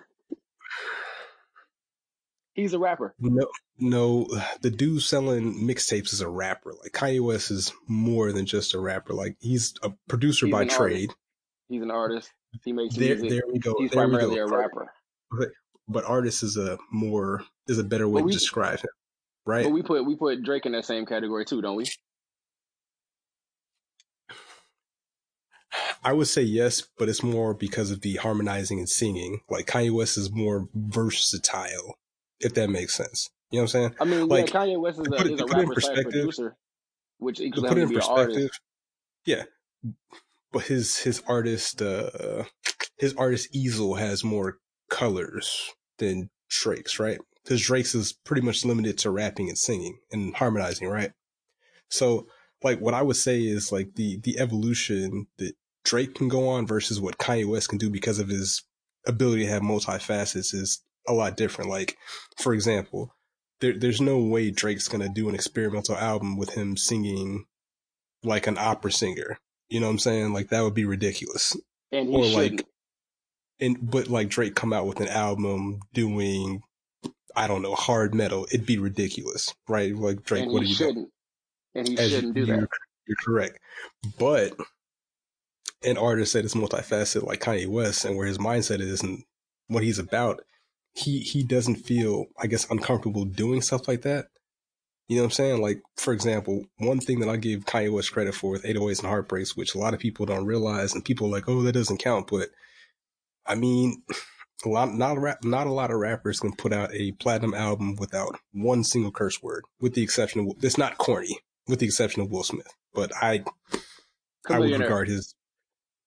He's 2.53 2.73
a 2.73 2.79
rapper. 2.79 3.15
no, 3.19 3.47
no. 3.79 4.27
The 4.61 4.69
dude 4.69 5.01
selling 5.01 5.55
mixtapes 5.67 6.13
is 6.13 6.21
a 6.21 6.29
rapper. 6.29 6.73
Like 6.83 6.91
Kanye 6.91 7.19
West 7.19 7.49
is 7.49 7.73
more 7.87 8.31
than 8.31 8.45
just 8.45 8.75
a 8.75 8.79
rapper. 8.79 9.13
Like 9.13 9.35
he's 9.39 9.73
a 9.81 9.91
producer 10.07 10.45
He's 10.45 10.51
by 10.53 10.61
an 10.63 10.69
artist. 10.69 10.77
trade. 10.77 11.09
He's 11.69 11.81
an 11.81 11.89
artist. 11.89 12.31
He 12.63 12.71
makes 12.71 12.95
There, 12.95 13.15
music. 13.15 13.29
there 13.31 13.41
we 13.51 13.57
go. 13.57 13.73
He's 13.79 13.89
there 13.89 14.03
primarily 14.07 14.35
go. 14.35 14.43
a 14.45 14.57
rapper. 14.59 14.91
But, 15.31 15.49
but 15.87 16.05
artist 16.05 16.43
is 16.43 16.55
a 16.57 16.77
more 16.91 17.43
is 17.67 17.79
a 17.79 17.83
better 17.83 18.07
way 18.07 18.21
But 18.21 18.25
we- 18.25 18.31
to 18.33 18.37
describe 18.37 18.77
him, 18.79 18.89
right? 19.45 19.63
But 19.63 19.71
we 19.71 19.81
put 19.81 20.05
we 20.05 20.15
put 20.15 20.43
Drake 20.43 20.65
in 20.65 20.71
that 20.73 20.85
same 20.85 21.05
category 21.05 21.45
too, 21.45 21.61
don't 21.61 21.75
we? 21.75 21.85
I 26.03 26.13
would 26.13 26.27
say 26.27 26.41
yes, 26.41 26.83
but 26.99 27.09
it's 27.09 27.23
more 27.23 27.53
because 27.53 27.89
of 27.89 28.01
the 28.01 28.15
harmonizing 28.15 28.77
and 28.79 28.89
singing. 28.89 29.39
Like 29.49 29.65
Kanye 29.65 29.91
West 29.91 30.17
is 30.17 30.31
more 30.31 30.67
versatile, 30.73 31.97
if 32.39 32.53
that 32.55 32.69
makes 32.69 32.93
sense. 32.93 33.29
You 33.49 33.57
know 33.59 33.63
what 33.63 33.75
I'm 33.75 33.93
saying? 33.93 33.95
I 34.01 34.05
mean, 34.05 34.27
Like, 34.27 34.53
yeah, 34.53 34.59
Kanye 34.59 34.79
West 34.79 34.99
is 34.99 35.07
a, 35.07 35.11
put 35.11 35.27
is 35.27 35.39
a 35.39 35.45
put 35.45 35.57
it 35.57 35.61
in 35.61 35.69
rapper 35.69 35.81
slash 35.81 36.03
producer, 36.03 36.55
which 37.17 37.39
equals 37.39 37.67
put 37.67 37.77
it 37.77 37.81
in 37.81 37.89
be 37.89 37.95
perspective, 37.95 38.35
artist. 38.35 38.59
yeah. 39.25 39.43
But 40.51 40.63
his 40.63 40.97
his 40.99 41.23
artist 41.27 41.81
uh 41.81 42.43
his 42.97 43.15
artist 43.15 43.55
easel 43.55 43.95
has 43.95 44.23
more 44.23 44.59
colors 44.89 45.71
than 45.97 46.29
Drake's, 46.49 46.99
right? 46.99 47.19
Because 47.43 47.61
Drake's 47.61 47.93
is 47.93 48.13
pretty 48.13 48.41
much 48.41 48.63
limited 48.63 48.97
to 48.99 49.11
rapping 49.11 49.49
and 49.49 49.57
singing 49.57 49.99
and 50.11 50.35
harmonizing, 50.35 50.87
right? 50.87 51.11
So, 51.89 52.27
like, 52.63 52.79
what 52.79 52.93
I 52.93 53.01
would 53.01 53.17
say 53.17 53.41
is 53.41 53.71
like 53.71 53.95
the 53.95 54.19
the 54.23 54.39
evolution 54.39 55.27
that 55.37 55.53
Drake 55.83 56.15
can 56.15 56.29
go 56.29 56.47
on 56.47 56.65
versus 56.65 57.01
what 57.01 57.17
Kanye 57.17 57.47
West 57.47 57.69
can 57.69 57.77
do 57.77 57.89
because 57.89 58.19
of 58.19 58.29
his 58.29 58.63
ability 59.05 59.43
to 59.43 59.51
have 59.51 59.61
multifacets 59.61 60.53
is 60.53 60.81
a 61.07 61.13
lot 61.13 61.37
different. 61.37 61.69
Like, 61.69 61.97
for 62.37 62.53
example, 62.53 63.13
there, 63.59 63.77
there's 63.77 64.01
no 64.01 64.17
way 64.19 64.51
Drake's 64.51 64.87
gonna 64.87 65.09
do 65.09 65.29
an 65.29 65.35
experimental 65.35 65.97
album 65.97 66.37
with 66.37 66.51
him 66.51 66.77
singing 66.77 67.45
like 68.23 68.47
an 68.47 68.57
opera 68.57 68.91
singer. 68.91 69.37
You 69.69 69.79
know 69.79 69.87
what 69.87 69.93
I'm 69.93 69.99
saying? 69.99 70.33
Like 70.33 70.49
that 70.49 70.61
would 70.61 70.73
be 70.73 70.85
ridiculous. 70.85 71.55
And 71.91 72.09
he 72.09 72.15
or 72.15 72.23
shouldn't. 72.25 72.35
like, 72.35 72.67
and 73.59 73.77
but 73.81 74.07
like 74.09 74.29
Drake 74.29 74.55
come 74.55 74.73
out 74.73 74.87
with 74.87 74.99
an 74.99 75.07
album 75.07 75.79
doing, 75.93 76.63
I 77.35 77.47
don't 77.47 77.61
know, 77.61 77.75
hard 77.75 78.13
metal. 78.13 78.45
It'd 78.51 78.65
be 78.65 78.77
ridiculous, 78.77 79.53
right? 79.67 79.95
Like 79.95 80.23
Drake, 80.23 80.49
what 80.49 80.63
are 80.63 80.65
you 80.65 80.75
doing? 80.75 80.89
shouldn't. 80.89 81.09
And 81.75 81.87
he 81.87 81.97
As 81.97 82.11
shouldn't 82.11 82.35
do 82.35 82.45
you're, 82.45 82.57
that. 82.57 82.69
You're 83.07 83.17
correct. 83.25 83.59
But 84.19 84.55
an 85.83 85.97
artist 85.97 86.33
that 86.33 86.45
is 86.45 86.53
multifaceted 86.53 87.23
like 87.23 87.41
Kanye 87.41 87.67
West 87.67 88.05
and 88.05 88.15
where 88.15 88.27
his 88.27 88.37
mindset 88.37 88.79
is 88.79 89.01
and 89.01 89.23
what 89.67 89.83
he's 89.83 89.99
about, 89.99 90.41
he 90.93 91.19
he 91.19 91.43
doesn't 91.43 91.75
feel, 91.77 92.25
I 92.39 92.47
guess, 92.47 92.69
uncomfortable 92.69 93.25
doing 93.25 93.61
stuff 93.61 93.87
like 93.87 94.03
that. 94.03 94.27
You 95.09 95.17
know 95.17 95.23
what 95.23 95.27
I'm 95.27 95.31
saying? 95.31 95.61
Like, 95.61 95.81
for 95.97 96.13
example, 96.13 96.65
one 96.77 96.99
thing 96.99 97.19
that 97.19 97.29
I 97.29 97.35
give 97.35 97.65
Kanye 97.65 97.91
West 97.91 98.13
credit 98.13 98.33
for 98.35 98.51
with 98.51 98.63
808s 98.63 98.99
and 98.99 99.09
Heartbreaks, 99.09 99.55
which 99.57 99.75
a 99.75 99.77
lot 99.77 99.93
of 99.93 99.99
people 99.99 100.25
don't 100.25 100.45
realize, 100.45 100.93
and 100.93 101.03
people 101.03 101.27
are 101.27 101.31
like, 101.31 101.49
oh, 101.49 101.61
that 101.63 101.73
doesn't 101.73 101.97
count. 101.97 102.27
But 102.27 102.49
I 103.45 103.55
mean, 103.55 104.03
a 104.65 104.69
lot, 104.69 104.93
not 104.93 105.17
a 105.17 105.19
rap, 105.19 105.43
not 105.43 105.67
a 105.67 105.71
lot 105.71 105.91
of 105.91 105.97
rappers 105.97 106.39
can 106.39 106.53
put 106.53 106.73
out 106.73 106.93
a 106.93 107.11
platinum 107.13 107.53
album 107.53 107.95
without 107.95 108.39
one 108.51 108.83
single 108.83 109.11
curse 109.11 109.41
word, 109.41 109.63
with 109.79 109.93
the 109.93 110.03
exception 110.03 110.41
of 110.41 110.63
it's 110.63 110.77
not 110.77 110.97
corny, 110.97 111.39
with 111.67 111.79
the 111.79 111.85
exception 111.85 112.21
of 112.21 112.31
Will 112.31 112.43
Smith. 112.43 112.73
But 112.93 113.11
I, 113.15 113.43
I 114.49 114.59
would 114.59 114.79
regard 114.79 115.07
his. 115.07 115.35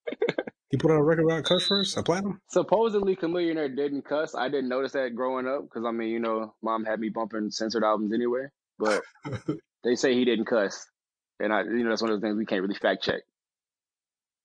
he 0.71 0.77
put 0.77 0.91
out 0.91 0.99
a 0.99 1.03
record 1.03 1.25
without 1.25 1.45
curse 1.45 1.69
words, 1.69 1.97
a 1.97 2.03
platinum. 2.03 2.41
Supposedly, 2.49 3.17
Chamillionaire 3.17 3.75
didn't 3.75 4.05
cuss. 4.05 4.35
I 4.35 4.49
didn't 4.49 4.69
notice 4.69 4.93
that 4.93 5.15
growing 5.15 5.47
up 5.47 5.63
because 5.63 5.85
I 5.85 5.91
mean, 5.91 6.11
you 6.11 6.21
know, 6.21 6.55
mom 6.63 6.85
had 6.85 7.01
me 7.01 7.09
bumping 7.09 7.51
censored 7.51 7.85
albums 7.85 8.13
anyway. 8.13 8.47
But 8.79 9.03
they 9.85 9.97
say 9.97 10.15
he 10.15 10.25
didn't 10.25 10.47
cuss, 10.47 10.87
and 11.41 11.53
I, 11.53 11.63
you 11.63 11.83
know, 11.83 11.91
that's 11.91 12.03
one 12.03 12.11
of 12.11 12.21
the 12.21 12.27
things 12.27 12.37
we 12.37 12.47
can't 12.47 12.63
really 12.63 12.75
fact 12.75 13.03
check. 13.03 13.23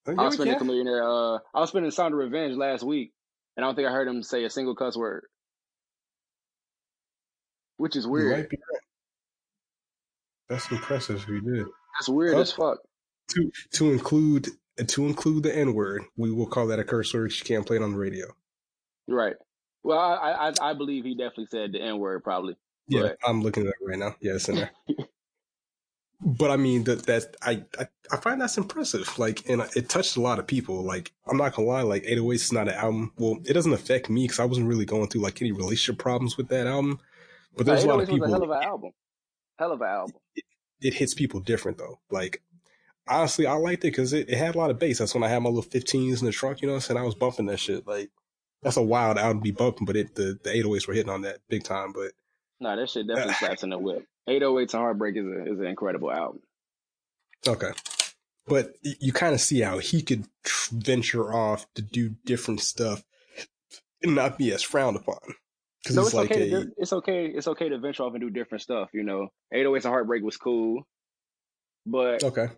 I 0.08 0.13
was 0.13 0.34
spinning 0.34 0.56
Chamillionaire. 0.56 1.36
Uh, 1.36 1.39
I 1.54 1.60
was 1.60 1.69
spending 1.69 1.91
Sound 1.91 2.13
of 2.13 2.19
Revenge 2.19 2.56
last 2.56 2.84
week, 2.84 3.13
and 3.55 3.63
I 3.65 3.67
don't 3.67 3.75
think 3.75 3.87
I 3.87 3.91
heard 3.91 4.07
him 4.07 4.23
say 4.23 4.43
a 4.43 4.49
single 4.49 4.75
cuss 4.75 4.95
word, 4.97 5.23
which 7.77 7.95
is 7.95 8.07
weird. 8.07 8.49
be. 8.49 8.57
That's 10.49 10.69
impressive 10.71 11.25
you 11.29 11.41
did. 11.41 11.65
That's 11.99 12.09
weird 12.09 12.35
Oh. 12.35 12.41
as 12.41 12.51
fuck. 12.51 12.79
To 13.29 13.51
to 13.73 13.91
include 13.91 14.47
to 14.85 15.05
include 15.05 15.43
the 15.43 15.55
N 15.55 15.73
word, 15.73 16.03
we 16.17 16.31
will 16.31 16.47
call 16.47 16.67
that 16.67 16.79
a 16.79 16.83
curse 16.83 17.13
word. 17.13 17.31
You 17.37 17.45
can't 17.45 17.65
play 17.65 17.77
it 17.77 17.81
on 17.83 17.91
the 17.93 17.97
radio. 17.97 18.27
Right. 19.07 19.35
Well, 19.83 19.97
I 19.99 20.49
I, 20.59 20.71
I 20.71 20.73
believe 20.73 21.05
he 21.05 21.15
definitely 21.15 21.47
said 21.47 21.71
the 21.71 21.81
N 21.81 21.97
word 21.99 22.23
probably. 22.23 22.55
Yeah, 22.87 23.01
Right. 23.01 23.15
I'm 23.25 23.41
looking 23.41 23.63
at 23.63 23.69
it 23.69 23.75
right 23.87 23.97
now. 23.99 24.15
Yeah, 24.21 24.33
it's 24.33 24.49
in 24.49 24.55
there. 24.55 24.71
but 26.21 26.51
I 26.51 26.57
mean 26.57 26.84
that 26.84 27.05
that 27.07 27.36
I, 27.41 27.63
I 27.79 27.88
I 28.12 28.17
find 28.17 28.39
that's 28.39 28.57
impressive. 28.57 29.17
Like, 29.17 29.47
and 29.49 29.62
it 29.75 29.89
touched 29.89 30.17
a 30.17 30.21
lot 30.21 30.39
of 30.39 30.45
people. 30.45 30.84
Like, 30.84 31.12
I'm 31.27 31.38
not 31.38 31.55
gonna 31.55 31.67
lie. 31.67 31.81
Like, 31.81 32.03
808s 32.03 32.36
is 32.36 32.51
not 32.51 32.67
an 32.67 32.75
album. 32.75 33.12
Well, 33.17 33.39
it 33.45 33.53
doesn't 33.53 33.73
affect 33.73 34.10
me 34.10 34.23
because 34.25 34.39
I 34.39 34.45
wasn't 34.45 34.67
really 34.67 34.86
going 34.86 35.07
through 35.07 35.21
like 35.21 35.41
any 35.41 35.51
relationship 35.51 35.99
problems 35.99 36.38
with 36.38 36.49
that 36.49 36.67
album. 36.67 36.99
But 37.55 37.65
there's 37.65 37.84
a 37.84 37.88
oh 37.89 37.95
lot 37.95 38.03
of 38.03 38.10
808s 38.10 38.19
was 38.19 38.19
people. 38.19 38.27
a 38.27 38.31
hell 38.31 38.43
of 38.43 38.51
an 38.51 38.63
album. 38.63 38.91
Hell 39.57 39.71
of 39.71 39.81
an 39.81 39.88
album. 39.88 40.15
it 40.81 40.93
hits 40.93 41.13
people 41.13 41.39
different 41.39 41.77
though. 41.77 41.99
Like 42.10 42.41
honestly, 43.07 43.45
I 43.47 43.53
liked 43.53 43.84
it 43.84 43.91
because 43.91 44.13
it, 44.13 44.29
it 44.29 44.38
had 44.38 44.55
a 44.55 44.57
lot 44.57 44.71
of 44.71 44.79
bass. 44.79 44.99
That's 44.99 45.13
when 45.13 45.23
I 45.23 45.27
had 45.27 45.41
my 45.41 45.49
little 45.49 45.69
15s 45.69 46.19
in 46.19 46.25
the 46.25 46.31
trunk. 46.31 46.62
You 46.62 46.67
know 46.67 46.73
what 46.73 46.77
I'm 46.77 46.81
saying? 46.81 46.99
I 46.99 47.03
was 47.03 47.15
bumping 47.15 47.47
that 47.47 47.60
shit. 47.60 47.88
Like 47.88 48.10
that's 48.62 48.77
a 48.77 48.81
wild 48.81 49.17
album 49.17 49.39
to 49.39 49.43
be 49.43 49.51
bumping, 49.51 49.86
but 49.86 49.95
it 49.95 50.15
the 50.15 50.38
the 50.43 50.49
808s 50.51 50.88
were 50.88 50.93
hitting 50.93 51.12
on 51.12 51.21
that 51.21 51.39
big 51.49 51.63
time. 51.63 51.93
But 51.93 52.12
No, 52.62 52.76
that 52.76 52.89
shit 52.89 53.08
definitely 53.08 53.34
slaps 53.39 53.63
in 53.63 53.71
the 53.71 53.78
whip. 53.78 54.06
808 54.28 54.74
and 54.74 54.82
Heartbreak 54.82 55.17
is 55.17 55.26
a, 55.26 55.54
is 55.54 55.60
an 55.60 55.65
incredible 55.65 56.12
album. 56.12 56.41
okay, 57.45 57.71
but 58.47 58.76
you 58.84 59.12
kind 59.12 59.34
of 59.34 59.41
see 59.41 59.62
how 59.62 59.80
he 59.80 60.02
could 60.02 60.26
venture 60.71 61.34
off 61.34 61.65
to 61.74 61.82
do 61.82 62.15
different 62.26 62.62
stuff 62.62 63.04
and 64.04 64.15
not 64.15 64.38
be 64.38 64.54
as 64.54 64.62
frowned 64.62 64.95
upon. 64.95 65.17
Because 65.84 65.95
so 65.95 66.02
it's 66.04 66.13
like 66.13 66.32
okay. 66.32 66.52
A, 66.52 66.60
to, 66.65 66.71
it's 66.78 66.93
okay. 66.93 67.26
It's 67.26 67.47
okay 67.47 67.69
to 67.69 67.80
venture 67.80 68.04
off 68.04 68.13
and 68.13 68.21
do 68.21 68.30
different 68.30 68.62
stuff. 68.62 68.89
You 68.93 69.04
know, 69.04 69.30
808 69.52 69.84
and 69.84 69.91
Heartbreak 69.91 70.24
was 70.24 70.38
cool, 70.38 70.88
but 71.88 72.24
okay, 72.24 72.50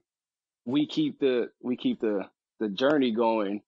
we 0.65 0.85
keep 0.85 1.19
the 1.19 1.49
we 1.61 1.77
keep 1.77 2.01
the 2.01 2.25
the 2.59 2.67
journey 2.67 3.11
going, 3.11 3.61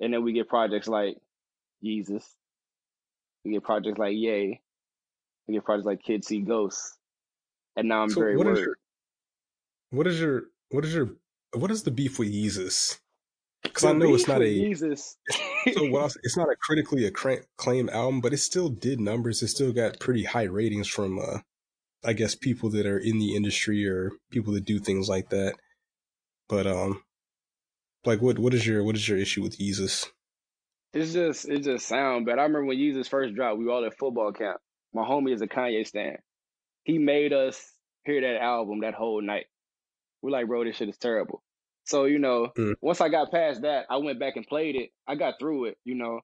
and 0.00 0.14
then 0.14 0.24
we 0.24 0.32
get 0.32 0.48
projects 0.48 0.88
like 0.88 1.18
Yeezus. 1.84 2.24
We 3.44 3.52
get 3.52 3.64
projects 3.64 3.98
like 3.98 4.14
Yay. 4.16 4.62
We 5.46 5.54
get 5.54 5.64
projects 5.64 5.86
like 5.86 6.02
Kids 6.02 6.26
See 6.26 6.40
Ghosts, 6.40 6.98
and 7.76 7.88
now 7.88 8.02
I'm 8.02 8.10
so 8.10 8.20
very 8.20 8.36
what 8.36 8.46
worried. 8.46 8.58
Is 8.58 8.64
your, 8.64 8.76
what 9.90 10.06
is 10.06 10.20
your 10.20 10.42
what 10.70 10.84
is 10.84 10.94
your 10.94 11.10
what 11.54 11.70
is 11.70 11.82
the 11.82 11.90
beef 11.90 12.18
with 12.18 12.32
Yeezus? 12.32 12.98
Because 13.62 13.84
I 13.84 13.92
know 13.92 14.14
it's 14.14 14.26
not 14.26 14.40
a 14.42 14.44
Yeezus. 14.44 15.16
so 15.72 15.90
well, 15.90 16.10
it's 16.22 16.36
not 16.36 16.48
a 16.48 16.56
critically 16.60 17.06
acclaimed 17.06 17.90
album, 17.90 18.20
but 18.20 18.32
it 18.32 18.38
still 18.38 18.68
did 18.68 19.00
numbers. 19.00 19.42
It 19.42 19.48
still 19.48 19.72
got 19.72 20.00
pretty 20.00 20.24
high 20.24 20.44
ratings 20.44 20.88
from, 20.88 21.18
uh, 21.18 21.38
I 22.04 22.12
guess, 22.12 22.34
people 22.34 22.70
that 22.70 22.86
are 22.86 22.98
in 22.98 23.18
the 23.18 23.36
industry 23.36 23.88
or 23.88 24.10
people 24.30 24.52
that 24.54 24.64
do 24.64 24.78
things 24.80 25.08
like 25.08 25.30
that. 25.30 25.54
But 26.48 26.66
um, 26.66 27.02
like, 28.04 28.20
what 28.20 28.38
what 28.38 28.54
is 28.54 28.66
your 28.66 28.82
what 28.82 28.96
is 28.96 29.08
your 29.08 29.18
issue 29.18 29.42
with 29.42 29.58
Yeezus? 29.58 30.06
It's 30.92 31.12
just 31.12 31.48
it 31.48 31.60
just 31.60 31.86
sound 31.86 32.26
bad. 32.26 32.38
I 32.38 32.42
remember 32.42 32.66
when 32.66 32.78
Yeezus 32.78 33.08
first 33.08 33.34
dropped, 33.34 33.58
we 33.58 33.64
were 33.64 33.72
all 33.72 33.84
at 33.84 33.96
football 33.96 34.32
camp. 34.32 34.60
My 34.92 35.02
homie 35.02 35.32
is 35.32 35.42
a 35.42 35.46
Kanye 35.46 35.86
stan. 35.86 36.18
He 36.84 36.98
made 36.98 37.32
us 37.32 37.60
hear 38.04 38.20
that 38.20 38.42
album 38.42 38.80
that 38.80 38.94
whole 38.94 39.22
night. 39.22 39.46
We're 40.20 40.30
like, 40.30 40.46
bro, 40.46 40.64
this 40.64 40.76
shit 40.76 40.88
is 40.88 40.98
terrible. 40.98 41.42
So, 41.84 42.04
you 42.04 42.18
know, 42.18 42.48
mm. 42.56 42.74
once 42.80 43.00
I 43.00 43.08
got 43.08 43.32
past 43.32 43.62
that, 43.62 43.86
I 43.90 43.96
went 43.96 44.20
back 44.20 44.36
and 44.36 44.46
played 44.46 44.76
it. 44.76 44.90
I 45.06 45.14
got 45.16 45.34
through 45.38 45.66
it, 45.66 45.78
you 45.84 45.94
know. 45.94 46.20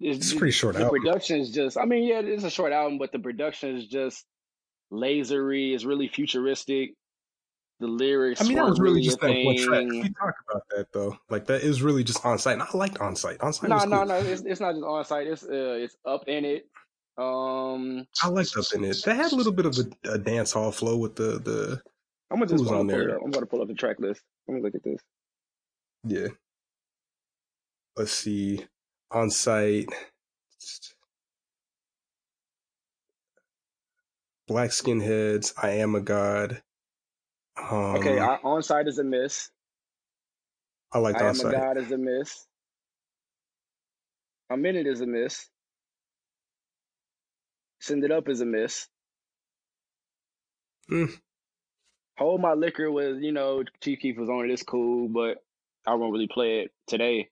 It's, 0.00 0.30
it's 0.30 0.38
pretty 0.38 0.52
short 0.52 0.76
the 0.76 0.84
album. 0.84 1.00
production 1.02 1.40
is 1.40 1.50
just 1.50 1.76
I 1.76 1.84
mean, 1.84 2.04
yeah, 2.04 2.20
it's 2.20 2.44
a 2.44 2.50
short 2.50 2.72
album, 2.72 2.98
but 2.98 3.10
the 3.10 3.18
production 3.18 3.76
is 3.76 3.88
just 3.88 4.24
lasery, 4.92 5.74
it's 5.74 5.84
really 5.84 6.08
futuristic. 6.08 6.90
The 7.80 7.86
lyrics. 7.86 8.40
I 8.40 8.44
mean, 8.44 8.56
that 8.56 8.64
was 8.64 8.80
really, 8.80 9.02
just 9.02 9.20
that 9.20 9.30
one 9.44 9.56
track. 9.56 9.86
We 9.88 10.02
talk 10.02 10.34
about 10.50 10.64
that 10.70 10.86
though. 10.92 11.16
Like 11.30 11.46
that 11.46 11.62
is 11.62 11.80
really 11.80 12.02
just 12.02 12.24
on 12.26 12.36
sight. 12.36 12.54
And 12.54 12.62
I 12.62 12.66
liked 12.74 12.98
on 12.98 13.14
sight. 13.14 13.40
On 13.40 13.52
sight. 13.52 13.70
No, 13.70 13.78
no, 13.84 13.98
cool. 13.98 14.06
no. 14.06 14.14
It's, 14.16 14.42
it's 14.42 14.60
not 14.60 14.72
just 14.72 14.84
on 14.84 15.04
sight. 15.04 15.28
It's 15.28 15.44
uh, 15.44 15.78
it's 15.78 15.96
up 16.04 16.24
in 16.26 16.44
it. 16.44 16.66
Um, 17.18 18.06
I 18.22 18.28
liked 18.28 18.56
up 18.56 18.64
in 18.74 18.84
it. 18.84 18.96
They 19.04 19.14
had 19.14 19.32
a 19.32 19.34
little 19.34 19.52
bit 19.52 19.66
of 19.66 19.76
a, 19.76 20.12
a 20.12 20.18
dance 20.18 20.52
hall 20.52 20.70
flow 20.70 20.96
with 20.96 21.16
the 21.16 21.40
the 21.40 21.82
I'm 22.30 22.38
gonna 22.38 22.50
just 22.50 22.70
on 22.70 22.86
there. 22.86 23.16
I'm 23.16 23.30
gonna 23.30 23.46
pull 23.46 23.60
up 23.60 23.68
the 23.68 23.74
track 23.74 23.98
list. 23.98 24.22
Let 24.46 24.54
me 24.54 24.62
look 24.62 24.74
at 24.76 24.84
this. 24.84 25.00
Yeah. 26.04 26.28
Let's 27.96 28.12
see. 28.12 28.64
On 29.10 29.30
sight. 29.30 29.88
Black 34.46 34.70
skinheads. 34.70 35.52
I 35.60 35.70
am 35.70 35.96
a 35.96 36.00
god. 36.00 36.62
Um, 37.58 37.96
okay, 37.96 38.20
on 38.20 38.62
sight 38.62 38.86
is 38.86 38.98
a 39.00 39.04
miss. 39.04 39.50
I 40.92 40.98
like 40.98 41.20
I 41.20 41.26
on 41.26 41.34
sight. 41.34 41.46
I 41.46 41.48
am 41.48 41.54
a 41.54 41.58
god 41.58 41.78
is 41.78 41.90
a 41.90 41.98
miss. 41.98 42.46
A 44.50 44.56
minute 44.56 44.86
is 44.86 45.00
a 45.00 45.06
miss. 45.06 45.48
Send 47.80 48.04
it 48.04 48.10
up 48.10 48.28
as 48.28 48.40
a 48.40 48.46
miss. 48.46 48.88
Mm. 50.90 51.12
Hold 52.18 52.40
My 52.40 52.54
Liquor 52.54 52.90
was, 52.90 53.18
you 53.20 53.32
know, 53.32 53.62
Chief 53.82 54.00
Keef 54.00 54.16
was 54.16 54.28
on 54.28 54.44
it. 54.44 54.52
It's 54.52 54.62
cool, 54.62 55.08
but 55.08 55.38
I 55.86 55.94
won't 55.94 56.12
really 56.12 56.28
play 56.28 56.60
it 56.60 56.72
today. 56.86 57.28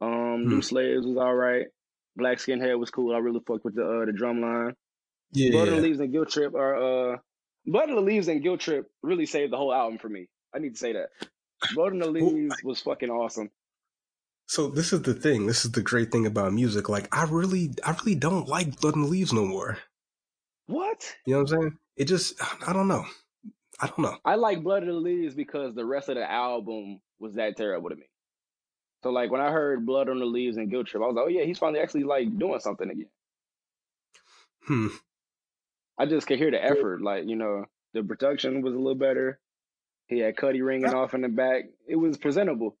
Um, 0.00 0.42
hmm. 0.42 0.48
New 0.48 0.62
Slaves 0.62 1.06
was 1.06 1.16
all 1.16 1.34
right. 1.34 1.66
Black 2.16 2.38
Skinhead 2.38 2.78
was 2.78 2.90
cool. 2.90 3.14
I 3.14 3.18
really 3.18 3.40
fucked 3.46 3.64
with 3.64 3.74
the 3.74 3.84
uh, 3.84 4.04
the 4.04 4.12
drum 4.12 4.40
line. 4.40 4.74
Yeah. 5.32 5.50
Blood 5.50 5.68
the 5.68 5.76
Leaves 5.76 6.00
and 6.00 6.12
Guilt 6.12 6.30
Trip 6.30 6.54
are 6.54 7.14
uh 7.14 7.16
the 7.64 8.00
Leaves 8.00 8.28
and 8.28 8.42
Guilt 8.42 8.60
Trip 8.60 8.86
really 9.02 9.26
saved 9.26 9.52
the 9.52 9.56
whole 9.56 9.74
album 9.74 9.98
for 9.98 10.08
me. 10.08 10.28
I 10.54 10.58
need 10.58 10.74
to 10.74 10.78
say 10.78 10.92
that. 10.92 11.08
The 11.74 12.10
Leaves 12.10 12.56
was 12.62 12.80
fucking 12.80 13.10
awesome. 13.10 13.50
So 14.46 14.68
this 14.68 14.92
is 14.92 15.02
the 15.02 15.14
thing. 15.14 15.46
This 15.46 15.64
is 15.64 15.72
the 15.72 15.82
great 15.82 16.12
thing 16.12 16.26
about 16.26 16.52
music. 16.52 16.88
Like 16.88 17.08
I 17.14 17.24
really, 17.24 17.74
I 17.84 17.90
really 17.92 18.14
don't 18.14 18.48
like 18.48 18.80
Blood 18.80 18.94
and 18.96 19.08
Leaves 19.08 19.32
no 19.32 19.44
more. 19.44 19.78
What? 20.66 21.14
You 21.26 21.34
know 21.34 21.42
what 21.42 21.52
I'm 21.52 21.60
saying? 21.60 21.78
It 21.96 22.04
just, 22.06 22.34
I 22.66 22.72
don't 22.72 22.88
know. 22.88 23.04
I 23.80 23.88
don't 23.88 24.00
know. 24.00 24.16
I 24.24 24.36
like 24.36 24.62
Blood 24.62 24.82
and 24.82 24.92
the 24.92 24.94
Leaves 24.94 25.34
because 25.34 25.74
the 25.74 25.84
rest 25.84 26.08
of 26.08 26.16
the 26.16 26.30
album 26.30 27.00
was 27.18 27.34
that 27.34 27.56
terrible 27.56 27.90
to 27.90 27.96
me. 27.96 28.08
So 29.02 29.10
like 29.10 29.30
when 29.30 29.40
I 29.40 29.50
heard 29.50 29.84
Blood 29.84 30.08
on 30.08 30.18
the 30.18 30.24
Leaves 30.24 30.56
and 30.56 30.70
Guilt 30.70 30.86
Trip, 30.86 31.02
I 31.02 31.06
was 31.06 31.16
like, 31.16 31.24
oh 31.26 31.28
yeah, 31.28 31.44
he's 31.44 31.58
finally 31.58 31.80
actually 31.80 32.04
like 32.04 32.38
doing 32.38 32.60
something 32.60 32.90
again. 32.90 33.08
Hmm. 34.66 34.88
I 35.98 36.06
just 36.06 36.26
could 36.26 36.38
hear 36.38 36.50
the 36.50 36.62
effort. 36.62 37.02
Like, 37.02 37.26
you 37.26 37.36
know, 37.36 37.64
the 37.94 38.02
production 38.02 38.62
was 38.62 38.74
a 38.74 38.78
little 38.78 38.94
better. 38.94 39.38
He 40.08 40.18
had 40.18 40.36
Cudi 40.36 40.64
ringing 40.64 40.92
off 40.94 41.14
in 41.14 41.22
the 41.22 41.28
back. 41.28 41.64
It 41.86 41.96
was 41.96 42.16
presentable. 42.16 42.76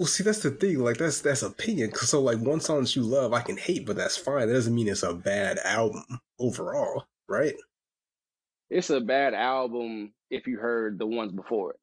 Well, 0.00 0.06
see, 0.06 0.24
that's 0.24 0.38
the 0.38 0.50
thing. 0.50 0.78
Like, 0.78 0.96
that's 0.96 1.20
that's 1.20 1.42
opinion. 1.42 1.94
So, 1.94 2.22
like, 2.22 2.38
one 2.38 2.60
song 2.60 2.80
that 2.80 2.96
you 2.96 3.02
love, 3.02 3.34
I 3.34 3.42
can 3.42 3.58
hate, 3.58 3.84
but 3.84 3.96
that's 3.96 4.16
fine. 4.16 4.48
That 4.48 4.54
doesn't 4.54 4.74
mean 4.74 4.88
it's 4.88 5.02
a 5.02 5.12
bad 5.12 5.58
album 5.58 6.02
overall, 6.38 7.04
right? 7.28 7.54
It's 8.70 8.88
a 8.88 9.02
bad 9.02 9.34
album 9.34 10.14
if 10.30 10.46
you 10.46 10.56
heard 10.56 10.98
the 10.98 11.06
ones 11.06 11.32
before 11.32 11.72
it 11.72 11.80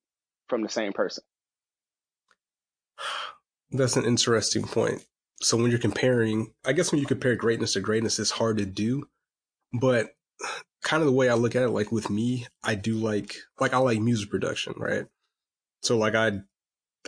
from 0.50 0.64
the 0.64 0.70
same 0.70 0.94
person. 0.94 1.24
That's 3.70 3.98
an 3.98 4.06
interesting 4.06 4.64
point. 4.64 5.06
So 5.42 5.56
when 5.56 5.70
you're 5.70 5.78
comparing, 5.78 6.54
I 6.66 6.74
guess 6.74 6.92
when 6.92 7.00
you 7.00 7.06
compare 7.06 7.36
greatness 7.36 7.74
to 7.74 7.82
greatness, 7.82 8.18
it's 8.18 8.32
hard 8.32 8.58
to 8.58 8.66
do. 8.66 9.08
But 9.80 10.08
kind 10.82 11.04
of 11.04 11.06
the 11.06 11.14
way 11.14 11.30
I 11.30 11.36
look 11.36 11.56
at 11.56 11.62
it, 11.62 11.70
like 11.70 11.92
with 11.92 12.10
me, 12.10 12.48
I 12.64 12.74
do 12.74 12.96
like, 12.96 13.36
like 13.60 13.76
I 13.76 13.78
like 13.78 14.00
music 14.00 14.32
production, 14.32 14.74
right? 14.76 15.06
So 15.84 16.00
like 16.00 16.16
I 16.16 16.40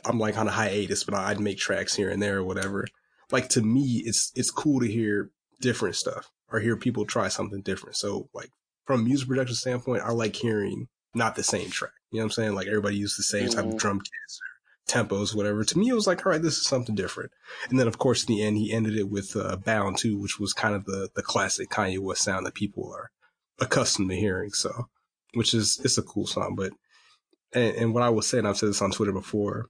I'm 0.05 0.19
like 0.19 0.37
on 0.37 0.47
a 0.47 0.51
hiatus, 0.51 1.03
but 1.03 1.15
I'd 1.15 1.39
make 1.39 1.57
tracks 1.57 1.95
here 1.95 2.09
and 2.09 2.21
there 2.21 2.37
or 2.37 2.43
whatever. 2.43 2.85
Like 3.31 3.49
to 3.49 3.61
me, 3.61 4.03
it's 4.05 4.31
it's 4.35 4.51
cool 4.51 4.79
to 4.79 4.87
hear 4.87 5.31
different 5.61 5.95
stuff 5.95 6.29
or 6.51 6.59
hear 6.59 6.75
people 6.75 7.05
try 7.05 7.27
something 7.27 7.61
different. 7.61 7.95
So 7.95 8.29
like 8.33 8.51
from 8.85 9.01
a 9.01 9.03
music 9.03 9.27
production 9.27 9.55
standpoint, 9.55 10.03
I 10.03 10.11
like 10.11 10.35
hearing 10.35 10.87
not 11.13 11.35
the 11.35 11.43
same 11.43 11.69
track. 11.69 11.91
You 12.11 12.17
know 12.17 12.23
what 12.23 12.25
I'm 12.25 12.31
saying? 12.31 12.55
Like 12.55 12.67
everybody 12.67 12.97
used 12.97 13.19
the 13.19 13.23
same 13.23 13.47
mm-hmm. 13.47 13.55
type 13.55 13.65
of 13.65 13.69
mm-hmm. 13.71 13.77
drum 13.77 13.99
kits 13.99 14.39
or 14.41 15.03
tempos, 15.03 15.35
whatever. 15.35 15.63
To 15.63 15.77
me, 15.77 15.89
it 15.89 15.93
was 15.93 16.07
like, 16.07 16.25
all 16.25 16.31
right, 16.31 16.41
this 16.41 16.57
is 16.57 16.65
something 16.65 16.95
different. 16.95 17.31
And 17.69 17.79
then 17.79 17.87
of 17.87 17.97
course, 17.97 18.23
in 18.23 18.35
the 18.35 18.43
end, 18.43 18.57
he 18.57 18.71
ended 18.71 18.97
it 18.97 19.09
with 19.09 19.35
uh, 19.35 19.57
Bound 19.57 19.97
2, 19.97 20.19
which 20.19 20.39
was 20.39 20.53
kind 20.53 20.75
of 20.75 20.85
the 20.85 21.09
the 21.15 21.23
classic 21.23 21.69
Kanye 21.69 21.99
West 21.99 22.23
sound 22.23 22.45
that 22.45 22.55
people 22.55 22.91
are 22.91 23.11
accustomed 23.59 24.09
to 24.09 24.15
hearing. 24.15 24.51
So, 24.51 24.89
which 25.33 25.53
is 25.53 25.79
it's 25.83 25.97
a 25.97 26.03
cool 26.03 26.27
song, 26.27 26.55
but. 26.55 26.71
And, 27.51 27.75
and 27.77 27.93
what 27.95 28.03
I 28.03 28.09
was 28.09 28.27
saying, 28.27 28.45
I've 28.45 28.57
said 28.57 28.69
this 28.69 28.79
on 28.83 28.91
Twitter 28.91 29.11
before 29.11 29.69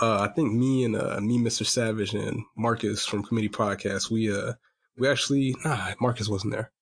uh, 0.00 0.20
I 0.20 0.28
think 0.28 0.52
me 0.52 0.84
and 0.84 0.96
uh, 0.96 1.20
me, 1.20 1.38
Mr. 1.38 1.64
Savage, 1.64 2.14
and 2.14 2.42
Marcus 2.56 3.06
from 3.06 3.22
Committee 3.22 3.48
Podcast, 3.48 4.10
we 4.10 4.34
uh, 4.34 4.54
we 4.96 5.08
actually 5.08 5.54
nah, 5.64 5.94
Marcus 6.00 6.28
wasn't 6.28 6.52
there. 6.52 6.72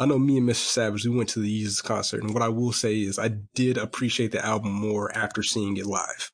I 0.00 0.06
know 0.06 0.18
me 0.18 0.38
and 0.38 0.48
Mr. 0.48 0.66
Savage, 0.66 1.04
we 1.04 1.16
went 1.16 1.28
to 1.30 1.40
the 1.40 1.64
Yeezus 1.64 1.82
concert, 1.82 2.22
and 2.22 2.32
what 2.32 2.42
I 2.42 2.48
will 2.48 2.72
say 2.72 3.00
is 3.00 3.18
I 3.18 3.28
did 3.54 3.78
appreciate 3.78 4.32
the 4.32 4.44
album 4.44 4.72
more 4.72 5.16
after 5.16 5.42
seeing 5.42 5.76
it 5.76 5.86
live. 5.86 6.30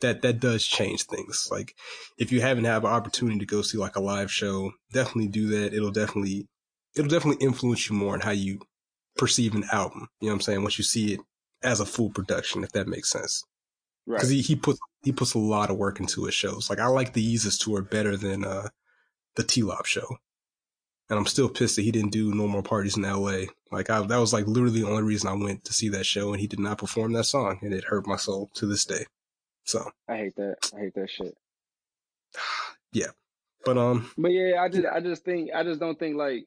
That 0.00 0.22
that 0.22 0.40
does 0.40 0.64
change 0.64 1.04
things. 1.04 1.48
Like 1.50 1.74
if 2.18 2.30
you 2.30 2.40
haven't 2.40 2.64
had 2.64 2.82
an 2.82 2.86
opportunity 2.86 3.38
to 3.40 3.46
go 3.46 3.62
see 3.62 3.78
like 3.78 3.96
a 3.96 4.00
live 4.00 4.30
show, 4.30 4.72
definitely 4.92 5.28
do 5.28 5.48
that. 5.48 5.74
It'll 5.74 5.90
definitely 5.90 6.48
it'll 6.96 7.10
definitely 7.10 7.44
influence 7.44 7.88
you 7.88 7.96
more 7.96 8.14
on 8.14 8.20
how 8.20 8.30
you 8.30 8.60
perceive 9.16 9.54
an 9.54 9.64
album. 9.72 10.08
You 10.20 10.26
know 10.26 10.32
what 10.32 10.36
I'm 10.36 10.40
saying? 10.42 10.62
Once 10.62 10.78
you 10.78 10.84
see 10.84 11.14
it 11.14 11.20
as 11.62 11.80
a 11.80 11.86
full 11.86 12.10
production, 12.10 12.62
if 12.62 12.70
that 12.72 12.86
makes 12.86 13.10
sense. 13.10 13.44
Because 14.06 14.30
he, 14.30 14.40
he 14.40 14.56
puts 14.56 14.78
he 15.02 15.12
puts 15.12 15.34
a 15.34 15.38
lot 15.38 15.70
of 15.70 15.76
work 15.76 16.00
into 16.00 16.24
his 16.24 16.34
shows. 16.34 16.68
Like 16.68 16.80
I 16.80 16.86
like 16.86 17.12
the 17.12 17.34
Yeezus 17.34 17.62
tour 17.62 17.82
better 17.82 18.16
than 18.16 18.44
uh, 18.44 18.68
the 19.36 19.44
TLOP 19.44 19.86
show. 19.86 20.06
And 21.10 21.18
I'm 21.18 21.26
still 21.26 21.48
pissed 21.48 21.76
that 21.76 21.82
he 21.82 21.90
didn't 21.90 22.12
do 22.12 22.34
no 22.34 22.46
more 22.46 22.62
parties 22.62 22.96
in 22.96 23.02
LA. 23.02 23.46
Like 23.72 23.88
I, 23.88 24.02
that 24.02 24.18
was 24.18 24.32
like 24.32 24.46
literally 24.46 24.80
the 24.80 24.88
only 24.88 25.02
reason 25.02 25.28
I 25.28 25.32
went 25.32 25.64
to 25.64 25.72
see 25.72 25.88
that 25.90 26.04
show 26.04 26.32
and 26.32 26.40
he 26.40 26.46
did 26.46 26.58
not 26.58 26.78
perform 26.78 27.12
that 27.12 27.24
song 27.24 27.58
and 27.62 27.72
it 27.72 27.84
hurt 27.84 28.06
my 28.06 28.16
soul 28.16 28.50
to 28.54 28.66
this 28.66 28.84
day. 28.84 29.06
So 29.64 29.90
I 30.08 30.16
hate 30.16 30.36
that. 30.36 30.56
I 30.76 30.80
hate 30.80 30.94
that 30.94 31.10
shit. 31.10 31.36
yeah. 32.92 33.08
But 33.64 33.78
um 33.78 34.10
But 34.18 34.32
yeah, 34.32 34.60
I 34.60 34.68
just 34.68 34.86
I 34.86 35.00
just 35.00 35.24
think 35.24 35.50
I 35.54 35.62
just 35.62 35.80
don't 35.80 35.98
think 35.98 36.16
like 36.16 36.44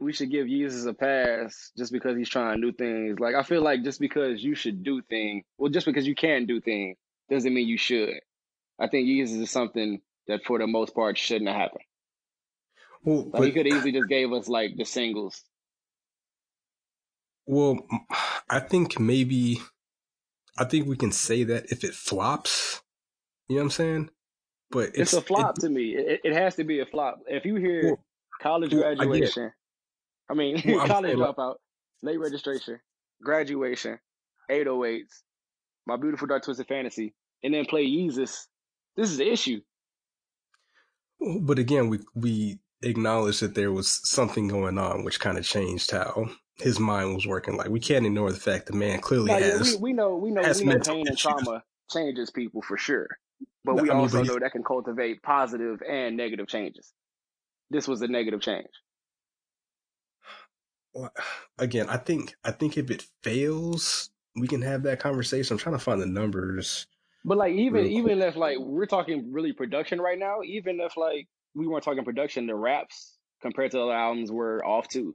we 0.00 0.12
should 0.12 0.30
give 0.30 0.46
Yeezus 0.46 0.86
a 0.88 0.94
pass 0.94 1.70
just 1.76 1.92
because 1.92 2.16
he's 2.16 2.28
trying 2.28 2.60
new 2.60 2.72
things. 2.72 3.20
Like 3.20 3.36
I 3.36 3.42
feel 3.44 3.62
like 3.62 3.84
just 3.84 4.00
because 4.00 4.42
you 4.42 4.54
should 4.56 4.82
do 4.82 5.02
things, 5.02 5.44
well, 5.58 5.70
just 5.70 5.86
because 5.86 6.06
you 6.06 6.14
can 6.16 6.46
do 6.46 6.60
things 6.60 6.96
doesn't 7.30 7.54
mean 7.54 7.68
you 7.68 7.78
should. 7.78 8.20
I 8.78 8.88
think 8.88 9.06
Yeezus 9.06 9.40
is 9.40 9.50
something 9.50 10.00
that 10.26 10.44
for 10.44 10.58
the 10.58 10.66
most 10.66 10.94
part 10.94 11.18
shouldn't 11.18 11.48
have 11.48 11.58
happened. 11.58 11.84
Well, 13.04 13.24
like 13.24 13.32
but, 13.32 13.42
he 13.44 13.52
could 13.52 13.66
easily 13.66 13.92
just 13.92 14.08
gave 14.08 14.32
us 14.32 14.48
like 14.48 14.76
the 14.76 14.84
singles. 14.84 15.42
Well, 17.46 17.78
I 18.48 18.60
think 18.60 19.00
maybe, 19.00 19.60
I 20.58 20.64
think 20.64 20.86
we 20.86 20.96
can 20.96 21.12
say 21.12 21.44
that 21.44 21.66
if 21.70 21.84
it 21.84 21.94
flops, 21.94 22.80
you 23.48 23.56
know 23.56 23.62
what 23.62 23.64
I'm 23.64 23.70
saying? 23.70 24.10
But 24.70 24.90
It's, 24.90 24.98
it's, 24.98 25.12
a 25.14 25.20
flop 25.20 25.58
It, 25.58 25.62
to 25.62 25.68
me. 25.68 25.96
It, 25.96 26.20
it 26.24 26.32
has 26.32 26.54
to 26.56 26.64
be 26.64 26.80
a 26.80 26.86
flop. 26.86 27.20
If 27.26 27.44
you 27.44 27.56
hear 27.56 27.82
well, 27.84 28.04
college 28.40 28.72
well, 28.72 28.84
I 28.84 28.94
graduation, 28.94 29.52
I 30.30 30.34
mean 30.34 30.62
Well, 30.64 30.80
I'm 30.80 30.86
college 30.86 31.10
saying 31.10 31.18
like, 31.18 31.36
dropout, 31.36 31.54
late 32.02 32.20
registration, 32.20 32.78
graduation, 33.22 33.98
808s, 34.50 35.22
my 35.86 35.96
beautiful 35.96 36.28
dark 36.28 36.44
twisted 36.44 36.68
fantasy, 36.68 37.14
and 37.42 37.54
then 37.54 37.64
play 37.66 37.86
Yeezus. 37.86 38.46
This 38.96 39.10
is 39.10 39.18
the 39.18 39.30
issue. 39.30 39.60
but 41.42 41.58
again, 41.58 41.88
we 41.88 42.00
we 42.14 42.58
acknowledge 42.82 43.40
that 43.40 43.54
there 43.54 43.72
was 43.72 43.90
something 44.08 44.48
going 44.48 44.78
on, 44.78 45.04
which 45.04 45.20
kind 45.20 45.38
of 45.38 45.44
changed 45.44 45.90
how 45.90 46.30
his 46.56 46.78
mind 46.80 47.14
was 47.14 47.26
working. 47.26 47.56
Like 47.56 47.68
we 47.70 47.80
can't 47.80 48.06
ignore 48.06 48.32
the 48.32 48.38
fact 48.40 48.66
the 48.66 48.74
man 48.74 49.00
clearly 49.00 49.32
No, 49.32 49.38
yeah, 49.38 49.58
we, 49.62 49.70
has 49.70 49.76
we 49.78 49.92
know 49.92 50.16
we 50.16 50.30
know 50.30 50.42
has 50.42 50.60
we 50.60 50.66
know 50.66 50.78
pain 50.78 51.06
and 51.08 51.16
trauma 51.18 51.62
changes 51.90 52.30
people 52.30 52.62
for 52.62 52.76
sure. 52.78 53.08
But 53.64 53.76
No, 53.76 53.82
we 53.82 53.90
I 53.90 53.94
mean, 53.94 54.02
also 54.02 54.18
but 54.18 54.26
know 54.26 54.38
that 54.38 54.52
can 54.52 54.64
cultivate 54.64 55.22
positive 55.22 55.82
and 55.88 56.16
negative 56.16 56.48
changes. 56.48 56.92
This 57.70 57.88
was 57.88 58.02
a 58.02 58.08
negative 58.08 58.40
change. 58.40 58.68
well, 60.94 61.10
again. 61.58 61.88
I 61.88 61.96
think 61.98 62.34
I 62.44 62.52
think 62.52 62.76
if 62.78 62.90
it 62.90 63.06
fails, 63.22 64.10
we 64.36 64.48
can 64.48 64.62
have 64.62 64.82
that 64.84 65.00
conversation. 65.00 65.54
I'm 65.54 65.58
trying 65.58 65.76
to 65.76 65.80
find 65.84 66.00
the 66.00 66.06
numbers 66.06 66.86
But 67.24 67.38
like 67.38 67.52
even 67.52 67.84
real 67.84 67.92
even 67.92 68.22
if 68.22 68.36
like 68.36 68.58
we're 68.58 68.86
talking 68.86 69.32
really 69.32 69.52
production 69.52 70.00
right 70.00 70.18
now, 70.18 70.38
even 70.44 70.80
if 70.80 70.96
like 70.96 71.28
we 71.54 71.66
weren't 71.66 71.84
talking 71.84 72.04
production, 72.04 72.46
the 72.46 72.54
raps 72.54 73.18
compared 73.42 73.72
to 73.72 73.78
the 73.78 73.82
other 73.84 73.92
albums 73.92 74.32
were 74.32 74.64
off 74.64 74.88
too. 74.88 75.14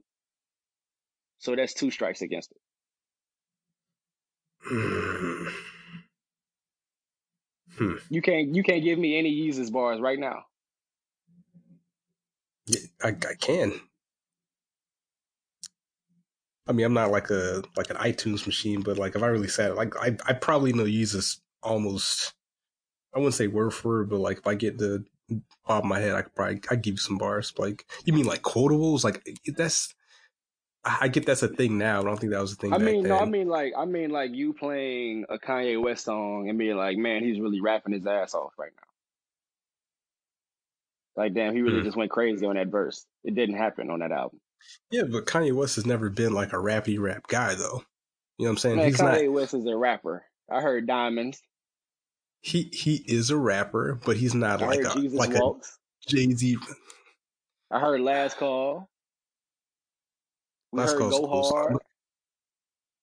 So 1.38 1.56
that's 1.56 1.74
two 1.74 1.90
strikes 1.90 2.22
against 2.22 2.52
it. 2.52 2.58
Hmm. 4.62 5.48
Hmm. 7.78 7.96
You 8.08 8.22
can't 8.22 8.54
you 8.54 8.62
can't 8.62 8.82
give 8.82 8.98
me 8.98 9.18
any 9.18 9.30
Yeezus 9.30 9.70
bars 9.70 10.00
right 10.00 10.18
now. 10.18 10.44
Yeah, 12.66 12.80
I, 13.02 13.08
I 13.08 13.34
can. 13.38 13.78
I 16.66 16.72
mean, 16.72 16.86
I'm 16.86 16.94
not 16.94 17.10
like 17.10 17.28
a 17.28 17.62
like 17.76 17.90
an 17.90 17.96
iTunes 17.96 18.46
machine, 18.46 18.80
but 18.80 18.96
like 18.96 19.14
if 19.14 19.22
I 19.22 19.26
really 19.26 19.48
said 19.48 19.72
it, 19.72 19.74
like 19.74 19.94
I 20.00 20.16
I 20.26 20.32
probably 20.32 20.72
know 20.72 20.84
Yeezus 20.84 21.38
almost. 21.66 22.34
I 23.14 23.18
wouldn't 23.18 23.34
say 23.34 23.46
word 23.46 23.72
for 23.72 23.88
word, 23.88 24.10
but 24.10 24.20
like 24.20 24.38
if 24.38 24.46
I 24.46 24.54
get 24.54 24.78
the 24.78 25.04
bob 25.66 25.84
my 25.84 25.98
head, 25.98 26.14
I 26.14 26.22
could 26.22 26.34
probably 26.34 26.60
I 26.70 26.76
give 26.76 26.94
you 26.94 26.98
some 26.98 27.18
bars. 27.18 27.52
Like 27.58 27.84
you 28.04 28.12
mean 28.12 28.26
like 28.26 28.42
quotables? 28.42 29.04
Like 29.04 29.26
that's 29.56 29.94
I 30.84 31.08
get 31.08 31.26
that's 31.26 31.42
a 31.42 31.48
thing 31.48 31.78
now. 31.78 32.00
I 32.00 32.04
don't 32.04 32.18
think 32.18 32.32
that 32.32 32.40
was 32.40 32.52
a 32.52 32.56
thing 32.56 32.72
I 32.72 32.78
mean, 32.78 33.04
no, 33.04 33.18
I 33.18 33.24
mean 33.24 33.48
like 33.48 33.72
I 33.76 33.84
mean 33.86 34.10
like 34.10 34.34
you 34.34 34.52
playing 34.52 35.24
a 35.28 35.38
Kanye 35.38 35.82
West 35.82 36.04
song 36.04 36.48
and 36.48 36.58
being 36.58 36.76
like, 36.76 36.96
man, 36.96 37.22
he's 37.24 37.40
really 37.40 37.60
rapping 37.60 37.94
his 37.94 38.06
ass 38.06 38.34
off 38.34 38.52
right 38.58 38.70
now. 38.76 38.82
Like, 41.22 41.34
damn, 41.34 41.54
he 41.54 41.62
really 41.62 41.78
Hmm. 41.80 41.84
just 41.86 41.96
went 41.96 42.10
crazy 42.10 42.44
on 42.44 42.56
that 42.56 42.68
verse. 42.68 43.06
It 43.24 43.34
didn't 43.34 43.56
happen 43.56 43.90
on 43.90 44.00
that 44.00 44.12
album. 44.12 44.38
Yeah, 44.90 45.04
but 45.10 45.26
Kanye 45.26 45.54
West 45.54 45.76
has 45.76 45.86
never 45.86 46.10
been 46.10 46.34
like 46.34 46.52
a 46.52 46.56
rappy 46.56 47.00
rap 47.00 47.26
guy 47.28 47.54
though. 47.54 47.82
You 48.38 48.44
know 48.44 48.44
what 48.44 48.50
I'm 48.50 48.56
saying? 48.58 48.76
Man, 48.76 48.86
He's 48.86 49.00
not. 49.00 49.14
Kanye 49.14 49.32
West 49.32 49.54
is 49.54 49.66
a 49.66 49.76
rapper. 49.76 50.24
I 50.50 50.60
heard 50.60 50.86
Diamonds. 50.86 51.40
He 52.40 52.70
he 52.72 53.02
is 53.06 53.30
a 53.30 53.36
rapper, 53.36 53.98
but 54.04 54.16
he's 54.16 54.34
not 54.34 54.62
I 54.62 54.66
like 54.66 54.84
a 54.84 54.94
Jesus 54.94 55.18
like 55.18 55.34
a 55.34 55.52
Jay 56.06 56.32
Z. 56.32 56.56
I 57.70 57.80
heard 57.80 58.00
Last 58.00 58.36
Call. 58.36 58.88
We 60.72 60.80
Last 60.80 60.96
Call's 60.96 61.18
Go 61.18 61.26
cool. 61.26 61.50
Hard. 61.50 61.76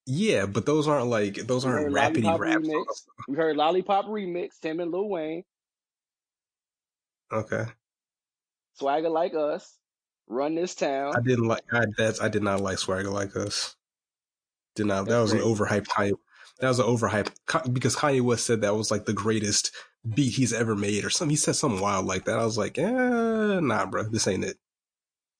Yeah, 0.06 0.46
but 0.46 0.66
those 0.66 0.86
aren't 0.86 1.06
like 1.06 1.34
those 1.34 1.64
We 1.64 1.72
aren't 1.72 1.94
rapidy 1.94 2.24
Lollipop 2.24 2.40
rap 2.40 2.58
Remix. 2.60 2.84
We 3.28 3.36
heard 3.36 3.56
Lollipop 3.56 4.06
Remix, 4.06 4.60
Tim 4.60 4.80
and 4.80 4.90
Lil 4.90 5.08
Wayne. 5.08 5.44
Okay, 7.32 7.64
Swagger 8.74 9.08
Like 9.08 9.34
Us. 9.34 9.78
Run 10.26 10.54
This 10.54 10.74
Town. 10.74 11.14
I 11.16 11.20
didn't 11.20 11.46
like 11.46 11.64
I 11.72 11.84
that's 11.96 12.20
I 12.20 12.28
did 12.28 12.42
not 12.42 12.60
like 12.60 12.78
Swagger 12.78 13.10
Like 13.10 13.36
Us. 13.36 13.76
Did 14.74 14.86
not. 14.86 15.04
That 15.04 15.18
That's 15.18 15.32
was 15.32 15.40
an 15.40 15.40
overhyped. 15.40 16.14
That 16.60 16.68
was 16.68 16.78
an 16.78 16.86
overhyped 16.86 17.32
Ka- 17.46 17.64
because 17.72 17.96
Kanye 17.96 18.20
West 18.20 18.46
said 18.46 18.60
that 18.60 18.76
was 18.76 18.90
like 18.90 19.04
the 19.06 19.12
greatest 19.12 19.72
beat 20.14 20.34
he's 20.34 20.52
ever 20.52 20.76
made 20.76 21.04
or 21.04 21.10
something. 21.10 21.30
He 21.30 21.36
said 21.36 21.56
something 21.56 21.80
wild 21.80 22.06
like 22.06 22.24
that. 22.26 22.38
I 22.38 22.44
was 22.44 22.56
like, 22.58 22.78
eh, 22.78 23.60
nah, 23.60 23.86
bro, 23.86 24.04
this 24.04 24.26
ain't 24.28 24.44
it. 24.44 24.56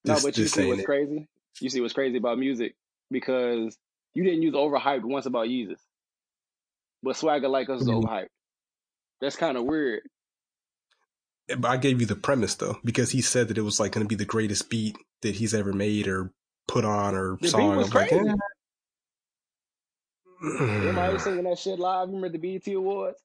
No, 0.03 0.13
This 0.15 0.23
but 0.23 0.37
you 0.37 0.45
see 0.45 0.67
what's 0.67 0.81
it. 0.81 0.85
crazy? 0.85 1.27
You 1.61 1.69
see 1.69 1.81
what's 1.81 1.93
crazy 1.93 2.17
about 2.17 2.37
music? 2.37 2.75
Because 3.09 3.77
you 4.13 4.23
didn't 4.23 4.41
use 4.41 4.53
overhyped 4.53 5.03
once 5.03 5.25
about 5.25 5.47
Yeezus. 5.47 5.79
But 7.01 7.15
Swagger 7.15 7.47
Like 7.47 7.69
Us 7.69 7.81
is 7.81 7.87
mean, 7.87 8.03
overhyped. 8.03 8.27
That's 9.21 9.35
kind 9.35 9.57
of 9.57 9.63
weird. 9.63 10.01
but 11.57 11.65
I 11.69 11.77
gave 11.77 12.01
you 12.01 12.07
the 12.07 12.15
premise 12.15 12.55
though 12.55 12.77
because 12.83 13.11
he 13.11 13.21
said 13.21 13.47
that 13.47 13.57
it 13.57 13.61
was 13.61 13.79
like 13.79 13.91
going 13.93 14.03
to 14.05 14.09
be 14.09 14.15
the 14.15 14.25
greatest 14.25 14.69
beat 14.69 14.97
that 15.21 15.35
he's 15.35 15.53
ever 15.53 15.71
made 15.71 16.07
or 16.07 16.31
put 16.67 16.83
on 16.85 17.15
or 17.15 17.35
The 17.37 17.41
beat 17.43 17.51
song. 17.51 17.77
was 17.77 17.89
I'm 17.91 18.01
like, 18.01 18.09
crazy. 18.09 18.29
eh. 18.29 18.33
Everybody 20.45 21.19
singing 21.19 21.43
that 21.43 21.59
shit 21.59 21.79
live. 21.79 22.07
Remember 22.07 22.29
the 22.29 22.37
BET 22.37 22.67
Awards? 22.73 23.19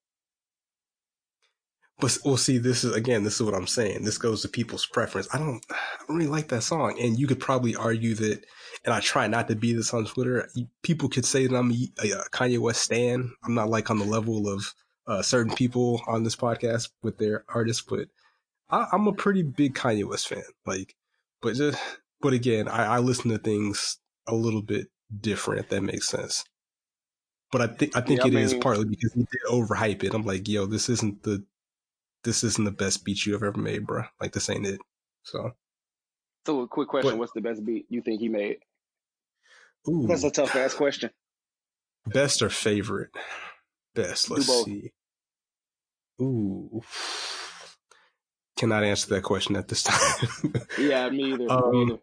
But 2.00 2.16
we'll 2.24 2.38
see, 2.38 2.56
this 2.56 2.82
is 2.82 2.94
again, 2.94 3.24
this 3.24 3.34
is 3.34 3.42
what 3.42 3.54
I'm 3.54 3.66
saying. 3.66 4.04
This 4.04 4.16
goes 4.16 4.40
to 4.42 4.48
people's 4.48 4.86
preference. 4.86 5.28
I 5.32 5.38
don't, 5.38 5.64
I 5.70 5.76
don't 6.06 6.16
really 6.16 6.30
like 6.30 6.48
that 6.48 6.62
song, 6.62 6.98
and 6.98 7.18
you 7.18 7.26
could 7.26 7.40
probably 7.40 7.76
argue 7.76 8.14
that. 8.14 8.44
And 8.84 8.94
I 8.94 9.00
try 9.00 9.26
not 9.26 9.48
to 9.48 9.56
be 9.56 9.74
this 9.74 9.92
on 9.92 10.06
Twitter. 10.06 10.48
People 10.82 11.10
could 11.10 11.26
say 11.26 11.46
that 11.46 11.54
I'm 11.54 11.70
a, 11.70 11.92
a 11.98 12.28
Kanye 12.30 12.58
West 12.58 12.82
stan. 12.82 13.30
I'm 13.44 13.54
not 13.54 13.68
like 13.68 13.90
on 13.90 13.98
the 13.98 14.06
level 14.06 14.48
of 14.48 14.74
uh, 15.06 15.20
certain 15.20 15.54
people 15.54 16.00
on 16.06 16.22
this 16.22 16.36
podcast 16.36 16.88
with 17.02 17.18
their 17.18 17.44
artists, 17.48 17.82
but 17.82 18.08
I, 18.70 18.86
I'm 18.92 19.06
a 19.06 19.12
pretty 19.12 19.42
big 19.42 19.74
Kanye 19.74 20.08
West 20.08 20.28
fan. 20.28 20.44
Like, 20.64 20.94
but 21.42 21.56
just, 21.56 21.78
but 22.22 22.32
again, 22.32 22.68
I, 22.68 22.94
I 22.94 22.98
listen 23.00 23.30
to 23.30 23.38
things 23.38 23.98
a 24.26 24.34
little 24.34 24.62
bit 24.62 24.86
different. 25.20 25.60
If 25.60 25.68
that 25.70 25.82
makes 25.82 26.08
sense. 26.08 26.44
But 27.52 27.60
I 27.62 27.66
think 27.68 27.96
I 27.96 28.00
think 28.00 28.20
Yeah, 28.20 28.24
I 28.24 28.28
it 28.28 28.34
is 28.34 28.52
mean, 28.52 28.60
partly 28.60 28.84
because 28.84 29.12
he 29.12 29.20
did 29.20 29.42
overhype 29.50 30.04
it. 30.04 30.14
I'm 30.14 30.22
like, 30.22 30.46
yo, 30.48 30.66
this 30.66 30.88
isn't 30.88 31.22
the 31.22 31.44
this 32.24 32.44
isn't 32.44 32.64
the 32.64 32.70
best 32.70 33.04
beat 33.04 33.26
you 33.26 33.32
have 33.32 33.42
ever 33.42 33.58
made, 33.60 33.86
bro. 33.86 34.04
Like 34.20 34.32
this 34.32 34.50
ain't 34.50 34.66
it. 34.66 34.80
So, 35.22 35.52
so 36.46 36.60
a 36.62 36.68
quick 36.68 36.88
question: 36.88 37.12
but 37.12 37.18
What's 37.18 37.32
the 37.32 37.40
best 37.40 37.64
beat 37.64 37.86
you 37.88 38.02
think 38.02 38.20
he 38.20 38.28
made? 38.28 38.58
ooh, 39.88 40.06
That's 40.06 40.24
a 40.24 40.30
tough 40.30 40.54
ass 40.56 40.74
question. 40.74 41.10
best 42.06 42.42
or 42.42 42.50
favorite? 42.50 43.10
Best. 43.94 44.30
Let's 44.30 44.46
see. 44.46 44.92
Ooh, 46.20 46.82
cannot 48.56 48.84
answer 48.84 49.08
that 49.14 49.22
question 49.22 49.56
at 49.56 49.68
this 49.68 49.82
time. 49.84 50.52
Yeah, 50.76 51.08
me 51.10 51.32
either. 51.34 51.50
Me 51.50 51.50
um, 51.50 51.74
either. 51.82 51.98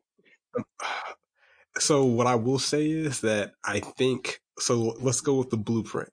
so 1.80 2.06
what 2.06 2.28
I 2.28 2.36
will 2.36 2.60
say 2.60 2.90
is 2.90 3.22
that 3.22 3.54
I 3.64 3.80
think 3.80 4.42
so. 4.60 4.96
Let's 5.00 5.22
go 5.22 5.36
with 5.36 5.50
the 5.50 5.58
blueprint. 5.58 6.10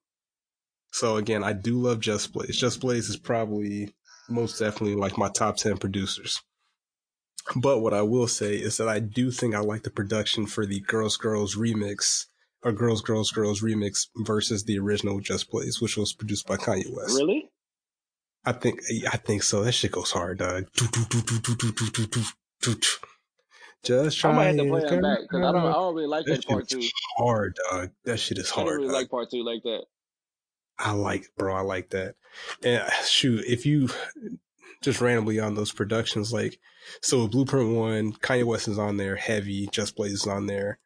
So 0.92 1.16
again, 1.16 1.42
I 1.42 1.52
do 1.52 1.80
love 1.80 2.00
Just 2.00 2.32
Blaze. 2.32 2.56
Just 2.56 2.80
Blaze 2.80 3.08
is 3.08 3.16
probably 3.16 3.94
most 4.28 4.58
definitely 4.58 4.94
like 4.94 5.18
my 5.18 5.28
top 5.28 5.56
10 5.56 5.78
producers. 5.78 6.40
But 7.56 7.80
what 7.80 7.92
I 7.92 8.02
will 8.02 8.28
say 8.28 8.54
is 8.54 8.76
that 8.78 8.88
I 8.88 9.00
do 9.00 9.30
think 9.30 9.54
I 9.54 9.58
like 9.58 9.82
the 9.82 9.90
production 9.90 10.46
for 10.46 10.64
the 10.64 10.80
Girls 10.80 11.16
Girls 11.16 11.56
remix 11.56 12.26
or 12.62 12.72
Girls 12.72 13.02
Girls 13.02 13.30
Girls 13.30 13.60
remix 13.60 14.06
versus 14.18 14.64
the 14.64 14.78
original 14.78 15.20
Just 15.20 15.50
Blaze, 15.50 15.80
which 15.80 15.96
was 15.96 16.14
produced 16.14 16.46
by 16.46 16.56
Kanye 16.56 16.90
West. 16.90 17.18
Really? 17.18 17.50
I 18.46 18.52
think 18.52 18.80
I 19.10 19.16
think 19.16 19.42
so. 19.42 19.62
That 19.62 19.72
shit 19.72 19.92
goes 19.92 20.10
hard, 20.10 20.38
dog. 20.38 20.66
Just 23.84 24.24
I 24.24 24.32
might 24.32 24.44
have 24.46 24.56
to 24.56 24.68
play 24.68 24.80
him 24.88 25.02
back 25.02 25.18
because 25.22 25.44
I 25.44 25.52
don't. 25.52 25.66
I 25.66 25.72
don't 25.72 25.94
really 25.94 26.08
like 26.08 26.26
that 26.26 26.36
that 26.36 26.46
part 26.46 26.68
two. 26.68 26.82
hard, 27.16 27.56
dog. 27.70 27.90
That 28.04 28.18
shit 28.18 28.38
is 28.38 28.50
hard. 28.50 28.68
I 28.68 28.70
really 28.72 28.86
dog. 28.86 28.94
like 28.94 29.10
part 29.10 29.30
two 29.30 29.44
like 29.44 29.62
that. 29.62 29.84
I 30.78 30.92
like, 30.92 31.26
bro. 31.36 31.54
I 31.54 31.60
like 31.60 31.90
that. 31.90 32.16
And 32.62 32.82
uh, 32.82 32.90
shoot, 33.06 33.44
if 33.46 33.64
you 33.64 33.88
just 34.82 35.00
randomly 35.00 35.38
on 35.38 35.54
those 35.54 35.72
productions, 35.72 36.32
like, 36.32 36.58
so 37.00 37.28
Blueprint 37.28 37.76
one, 37.76 38.12
Kanye 38.14 38.44
West 38.44 38.68
is 38.68 38.78
on 38.78 38.96
there, 38.96 39.16
heavy. 39.16 39.68
Just 39.68 39.96
Blaze 39.96 40.12
is 40.12 40.26
on 40.26 40.46
there. 40.46 40.78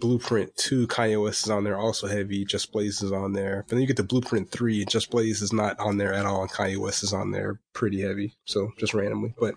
Blueprint 0.00 0.54
two, 0.56 0.88
Kanye 0.88 1.22
West 1.22 1.44
is 1.44 1.50
on 1.50 1.62
there, 1.62 1.78
also 1.78 2.08
heavy. 2.08 2.44
Just 2.44 2.72
Blaze 2.72 3.02
is 3.02 3.12
on 3.12 3.32
there. 3.32 3.64
But 3.66 3.76
then 3.76 3.80
you 3.80 3.86
get 3.86 3.96
the 3.96 4.02
Blueprint 4.02 4.50
three, 4.50 4.84
Just 4.84 5.10
Blaze 5.10 5.40
is 5.40 5.52
not 5.52 5.78
on 5.78 5.96
there 5.96 6.12
at 6.12 6.26
all, 6.26 6.42
and 6.42 6.50
Kanye 6.50 6.76
West 6.76 7.04
is 7.04 7.12
on 7.12 7.30
there, 7.30 7.60
pretty 7.72 8.02
heavy. 8.02 8.34
So 8.44 8.72
just 8.78 8.94
randomly, 8.94 9.32
but 9.38 9.54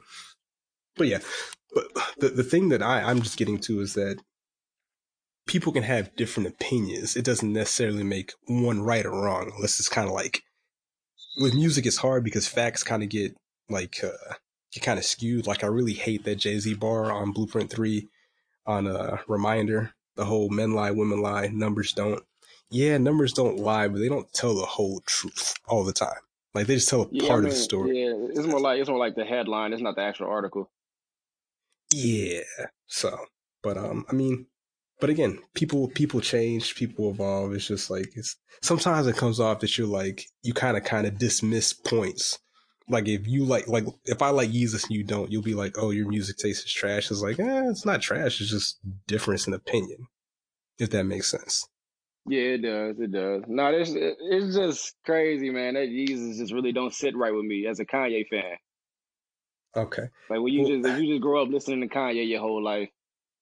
but 0.97 1.07
yeah. 1.07 1.19
But 1.73 1.87
the 2.17 2.29
the 2.29 2.43
thing 2.43 2.69
that 2.69 2.81
I 2.81 3.01
I'm 3.01 3.21
just 3.21 3.37
getting 3.37 3.59
to 3.59 3.81
is 3.81 3.93
that 3.93 4.21
people 5.47 5.71
can 5.71 5.83
have 5.83 6.15
different 6.15 6.49
opinions. 6.49 7.15
It 7.15 7.25
doesn't 7.25 7.51
necessarily 7.51 8.03
make 8.03 8.31
one 8.47 8.81
right 8.81 9.05
or 9.05 9.11
wrong, 9.11 9.51
unless 9.55 9.79
it's 9.79 9.89
kind 9.89 10.07
of 10.07 10.13
like 10.13 10.43
with 11.39 11.53
music. 11.53 11.85
It's 11.85 11.97
hard 11.97 12.23
because 12.23 12.47
facts 12.47 12.83
kind 12.83 13.03
of 13.03 13.09
get 13.09 13.35
like 13.69 13.97
uh, 14.03 14.35
get 14.73 14.83
kind 14.83 14.99
of 14.99 15.05
skewed. 15.05 15.47
Like 15.47 15.63
I 15.63 15.67
really 15.67 15.93
hate 15.93 16.23
that 16.25 16.37
Jay 16.37 16.59
Z 16.59 16.73
bar 16.75 17.11
on 17.11 17.31
Blueprint 17.31 17.69
Three 17.69 18.07
on 18.65 18.87
a 18.87 18.95
uh, 18.95 19.17
reminder 19.27 19.93
the 20.15 20.25
whole 20.25 20.49
men 20.49 20.73
lie, 20.73 20.91
women 20.91 21.21
lie, 21.21 21.47
numbers 21.47 21.93
don't. 21.93 22.23
Yeah, 22.71 22.97
numbers 22.97 23.33
don't 23.33 23.59
lie, 23.59 23.87
but 23.87 23.99
they 23.99 24.09
don't 24.09 24.31
tell 24.33 24.55
the 24.55 24.65
whole 24.65 25.01
truth 25.05 25.53
all 25.67 25.83
the 25.83 25.93
time. 25.93 26.17
Like 26.53 26.67
they 26.67 26.75
just 26.75 26.89
tell 26.89 27.03
a 27.03 27.07
Yeah, 27.11 27.25
I 27.25 27.27
part 27.27 27.45
of 27.45 27.51
the 27.51 27.55
story. 27.55 28.01
Yeah, 28.01 28.13
it's 28.29 28.47
more 28.47 28.59
like 28.59 28.79
it's 28.79 28.89
more 28.89 28.97
like 28.97 29.15
the 29.15 29.25
headline. 29.25 29.73
It's 29.73 29.81
not 29.81 29.95
the 29.95 30.01
actual 30.01 30.27
article. 30.27 30.71
Yeah. 31.95 32.41
So, 32.87 33.17
but 33.63 33.77
um, 33.77 34.05
I 34.09 34.13
mean, 34.13 34.47
but 34.99 35.09
again, 35.09 35.39
people 35.53 35.87
people 35.89 36.19
change, 36.21 36.75
people 36.75 37.09
evolve. 37.09 37.53
It's 37.53 37.67
just 37.67 37.89
like 37.89 38.09
it's 38.15 38.35
sometimes 38.61 39.07
it 39.07 39.15
comes 39.15 39.39
off 39.39 39.59
that 39.61 39.77
you're 39.77 39.87
like 39.87 40.25
you 40.43 40.53
kind 40.53 40.75
of 40.77 40.83
kind 40.83 41.07
of 41.07 41.17
dismiss 41.17 41.73
points. 41.73 42.37
Like 42.89 43.07
if 43.07 43.27
you 43.27 43.45
like 43.45 43.67
like 43.67 43.85
if 44.05 44.21
I 44.21 44.29
like 44.29 44.51
Yeezus 44.51 44.83
and 44.83 44.91
you 44.95 45.03
don't, 45.03 45.31
you'll 45.31 45.41
be 45.41 45.55
like, 45.55 45.75
oh, 45.77 45.91
your 45.91 46.07
music 46.07 46.37
taste 46.37 46.65
is 46.65 46.71
trash. 46.71 47.09
It's 47.09 47.21
like, 47.21 47.39
eh, 47.39 47.69
it's 47.69 47.85
not 47.85 48.01
trash. 48.01 48.39
It's 48.41 48.49
just 48.51 48.77
difference 49.07 49.47
in 49.47 49.53
opinion. 49.53 50.07
If 50.77 50.89
that 50.91 51.05
makes 51.05 51.31
sense. 51.31 51.65
Yeah, 52.27 52.41
it 52.41 52.61
does. 52.61 52.99
It 52.99 53.11
does. 53.11 53.43
No, 53.47 53.71
this 53.77 53.89
it- 53.93 54.17
it's 54.19 54.55
just 54.55 54.95
crazy, 55.05 55.49
man. 55.49 55.75
That 55.75 55.87
Yeezus 55.87 56.37
just 56.37 56.53
really 56.53 56.73
don't 56.73 56.93
sit 56.93 57.15
right 57.15 57.33
with 57.33 57.45
me 57.45 57.67
as 57.67 57.79
a 57.79 57.85
Kanye 57.85 58.27
fan. 58.27 58.57
Okay. 59.76 60.09
Like 60.30 60.39
when 60.39 60.53
you 60.53 60.61
Well- 60.61 60.69
just 60.82 60.88
if 60.88 61.01
you 61.01 61.13
just 61.13 61.21
grow 61.21 61.43
up 61.43 61.49
listening 61.49 61.82
to 61.82 61.93
Kanye 61.93 62.28
your 62.28 62.39
whole 62.39 62.63
life, 62.63 62.89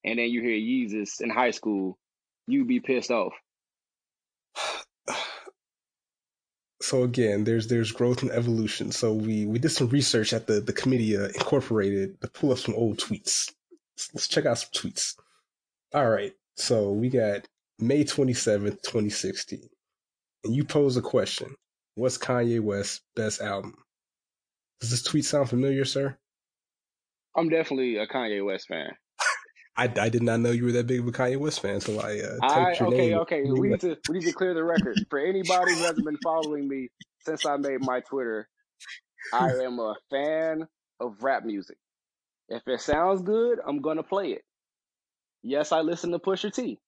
and 0.04 0.20
then 0.20 0.30
you 0.30 0.42
hear 0.42 0.58
Yeezus 0.58 1.22
in 1.22 1.30
high 1.30 1.52
school, 1.52 1.98
you'd 2.48 2.68
be 2.68 2.80
pissed 2.80 3.12
off. 3.12 3.34
so 6.82 7.04
again, 7.04 7.44
there's 7.44 7.68
there's 7.68 7.92
growth 7.92 8.22
and 8.24 8.32
evolution. 8.32 8.92
So 8.92 9.14
we 9.14 9.46
we 9.46 9.60
did 9.60 9.70
some 9.70 9.90
research 9.90 10.34
at 10.34 10.48
the 10.48 10.60
the 10.60 10.74
committee 10.74 11.16
uh, 11.16 11.28
incorporated 11.28 12.20
to 12.22 12.28
pull 12.28 12.52
up 12.52 12.58
some 12.58 12.76
old 12.76 12.98
tweets. 12.98 13.52
Let's, 13.96 14.14
let's 14.14 14.28
check 14.28 14.46
out 14.46 14.58
some 14.58 14.72
tweets. 14.76 15.16
All 15.94 16.10
right, 16.10 16.34
so 16.58 16.92
we 16.92 17.10
got 17.10 17.48
May 17.80 18.04
twenty 18.04 18.34
seventh, 18.34 18.82
twenty 18.82 19.10
sixteen, 19.10 19.70
and 20.44 20.56
you 20.56 20.64
pose 20.64 20.98
a 20.98 21.02
question: 21.02 21.56
What's 21.96 22.18
Kanye 22.18 22.60
West's 22.60 23.02
best 23.16 23.40
album? 23.42 23.76
Does 24.82 24.90
this 24.90 25.04
tweet 25.04 25.24
sound 25.26 25.50
familiar, 25.50 25.86
sir? 25.86 26.18
I'm 27.36 27.50
definitely 27.50 27.98
a 27.98 28.08
Kanye 28.08 28.46
West 28.46 28.68
fan. 28.68 28.92
I, 29.76 29.92
I 30.00 30.10
did 30.10 30.22
not 30.22 30.40
know 30.40 30.52
you 30.52 30.66
were 30.66 30.72
that 30.74 30.86
big 30.86 31.00
of 31.00 31.08
a 31.08 31.12
Kanye 31.12 31.38
West 31.38 31.60
fan, 31.62 31.82
so 31.82 32.00
I 32.00 32.20
uh, 32.20 32.38
I 32.44 32.74
your 32.74 32.90
okay, 32.90 32.98
name. 32.98 33.18
okay. 33.20 33.42
okay. 33.42 33.52
We 33.52 33.70
need 33.70 33.80
to 33.82 33.98
we 34.08 34.20
need 34.20 34.26
to 34.26 34.34
clear 34.34 34.54
the 34.54 34.64
record 34.64 35.00
for 35.10 35.18
anybody 35.20 35.74
who 35.74 35.82
hasn't 35.82 36.06
been 36.06 36.20
following 36.24 36.68
me 36.68 36.90
since 37.26 37.46
I 37.46 37.58
made 37.58 37.82
my 37.82 38.02
Twitter. 38.02 38.48
I 39.34 39.50
am 39.64 39.80
a 39.80 39.96
fan 40.12 40.68
of 41.00 41.24
rap 41.24 41.44
music. 41.44 41.78
If 42.50 42.62
it 42.68 42.82
sounds 42.82 43.24
good, 43.24 43.60
I'm 43.66 43.82
gonna 43.82 44.04
play 44.04 44.34
it. 44.34 44.44
Yes, 45.42 45.72
I 45.72 45.82
listen 45.82 46.12
to 46.12 46.20
Pusha 46.20 46.54
T. 46.54 46.80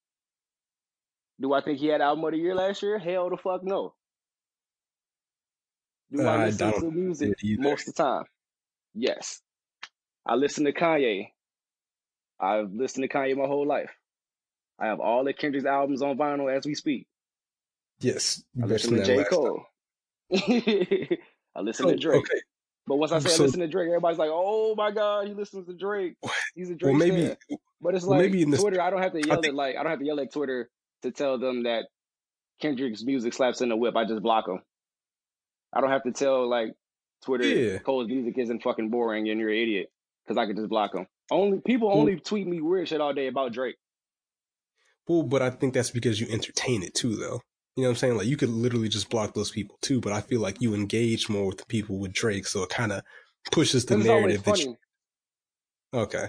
Do 1.42 1.54
I 1.54 1.62
think 1.62 1.80
he 1.80 1.88
had 1.88 2.02
album 2.02 2.24
of 2.24 2.32
the 2.32 2.38
year 2.38 2.56
last 2.56 2.84
year? 2.84 3.00
Hell 3.00 3.30
the 3.30 3.38
fuck 3.38 3.64
no. 3.64 3.96
Do 6.12 6.22
Uh, 6.22 6.30
I 6.30 6.36
I 6.36 6.46
listen 6.46 6.70
don't 6.72 6.82
to 6.82 6.92
music 6.92 7.34
most 7.58 7.88
of 7.88 7.96
the 7.96 8.04
time? 8.04 8.24
Yes. 8.94 9.42
I 10.26 10.36
listen 10.36 10.66
to 10.66 10.74
Kanye. 10.74 11.30
I've 12.40 12.72
listened 12.74 13.04
to 13.10 13.16
Kanye 13.16 13.36
my 13.38 13.46
whole 13.48 13.66
life. 13.66 13.92
I 14.80 14.88
have 14.88 15.00
all 15.00 15.28
of 15.28 15.38
Kendrick's 15.38 15.66
albums 15.66 16.02
on 16.02 16.18
vinyl 16.18 16.54
as 16.56 16.66
we 16.66 16.76
speak. 16.76 17.08
Yes, 18.00 18.44
I 18.62 18.66
listen 18.66 18.96
to 18.96 19.06
J. 19.06 19.24
Cole. 19.24 19.64
I 20.34 21.62
listen 21.62 21.86
So, 21.86 21.92
to 21.92 21.98
Drake. 21.98 22.20
okay, 22.20 22.42
But 22.88 22.98
once 22.98 23.12
I 23.12 23.20
say 23.20 23.30
So- 23.30 23.44
I 23.44 23.46
listen 23.46 23.62
to 23.62 23.68
Drake, 23.68 23.88
everybody's 23.88 24.18
like, 24.20 24.30
"Oh 24.32 24.76
my 24.76 24.92
god, 24.92 25.28
he 25.28 25.34
listens 25.34 25.68
to 25.68 25.74
Drake. 25.74 26.16
He's 26.56 26.70
a 26.70 26.76
Drake 26.76 26.92
well 26.98 27.00
maybe 27.08 27.28
fan." 27.28 27.38
But 27.82 27.96
it's 27.96 28.04
well, 28.06 28.20
like 28.20 28.32
maybe 28.32 28.42
in 28.42 28.52
Twitter. 28.52 28.82
I 28.82 28.90
don't 28.90 29.02
have 29.02 29.14
to 29.14 29.20
yell 29.26 29.36
think- 29.42 29.48
at 29.48 29.56
like 29.56 29.76
I 29.78 29.84
don't 29.84 29.92
have 29.92 30.00
to 30.00 30.06
yell 30.06 30.20
at 30.20 30.34
Twitter 30.34 30.70
to 31.04 31.12
tell 31.12 31.38
them 31.38 31.64
that 31.64 31.86
Kendrick's 32.62 33.04
music 33.04 33.34
slaps 33.34 33.62
in 33.62 33.70
the 33.70 33.76
whip. 33.78 33.96
I 33.96 34.06
just 34.06 34.22
block 34.24 34.48
them. 34.48 34.60
I 35.72 35.82
don't 35.82 35.92
have 35.92 36.04
to 36.04 36.12
tell 36.12 36.50
like 36.50 36.74
Twitter 37.24 37.46
Yeah. 37.48 37.78
Cole's 37.80 38.08
music 38.08 38.38
isn't 38.38 38.64
fucking 38.64 38.90
boring 38.90 39.30
and 39.30 39.40
you're 39.40 39.50
an 39.50 39.56
idiot 39.58 39.90
because 40.26 40.38
I 40.38 40.46
can 40.46 40.56
just 40.56 40.70
block 40.70 40.94
them. 40.94 41.08
Only 41.32 41.60
people 41.60 41.90
Well- 41.90 42.00
only 42.00 42.20
tweet 42.20 42.48
me 42.48 42.62
weird 42.62 42.88
shit 42.88 43.02
all 43.02 43.14
day 43.14 43.28
about 43.28 43.54
Drake. 43.54 43.76
Well, 45.08 45.24
but 45.24 45.42
I 45.42 45.50
think 45.52 45.74
that's 45.74 45.92
because 45.92 46.20
you 46.20 46.28
entertain 46.30 46.82
it 46.84 46.96
too, 46.96 47.16
though. 47.16 47.42
You 47.76 47.84
know 47.84 47.90
what 47.90 47.94
I'm 47.94 47.96
saying? 47.98 48.18
Like 48.18 48.28
you 48.28 48.38
could 48.38 48.50
literally 48.50 48.90
just 48.90 49.10
block 49.10 49.34
those 49.34 49.52
people 49.52 49.78
too, 49.82 50.00
but 50.02 50.14
I 50.14 50.22
feel 50.22 50.40
like 50.42 50.62
you 50.62 50.74
engage 50.74 51.30
more 51.30 51.46
with 51.48 51.58
the 51.58 51.66
people 51.66 52.00
with 52.00 52.14
Drake, 52.14 52.48
so 52.48 52.64
it 52.64 52.70
kind 52.70 52.92
of 52.92 53.04
pushes 53.52 53.86
the 53.86 53.96
'Cause 53.96 54.02
it's 54.06 54.10
always 54.10 54.24
narrative 54.24 54.44
that 54.46 54.60
you. 54.60 54.78
Okay. 55.94 56.28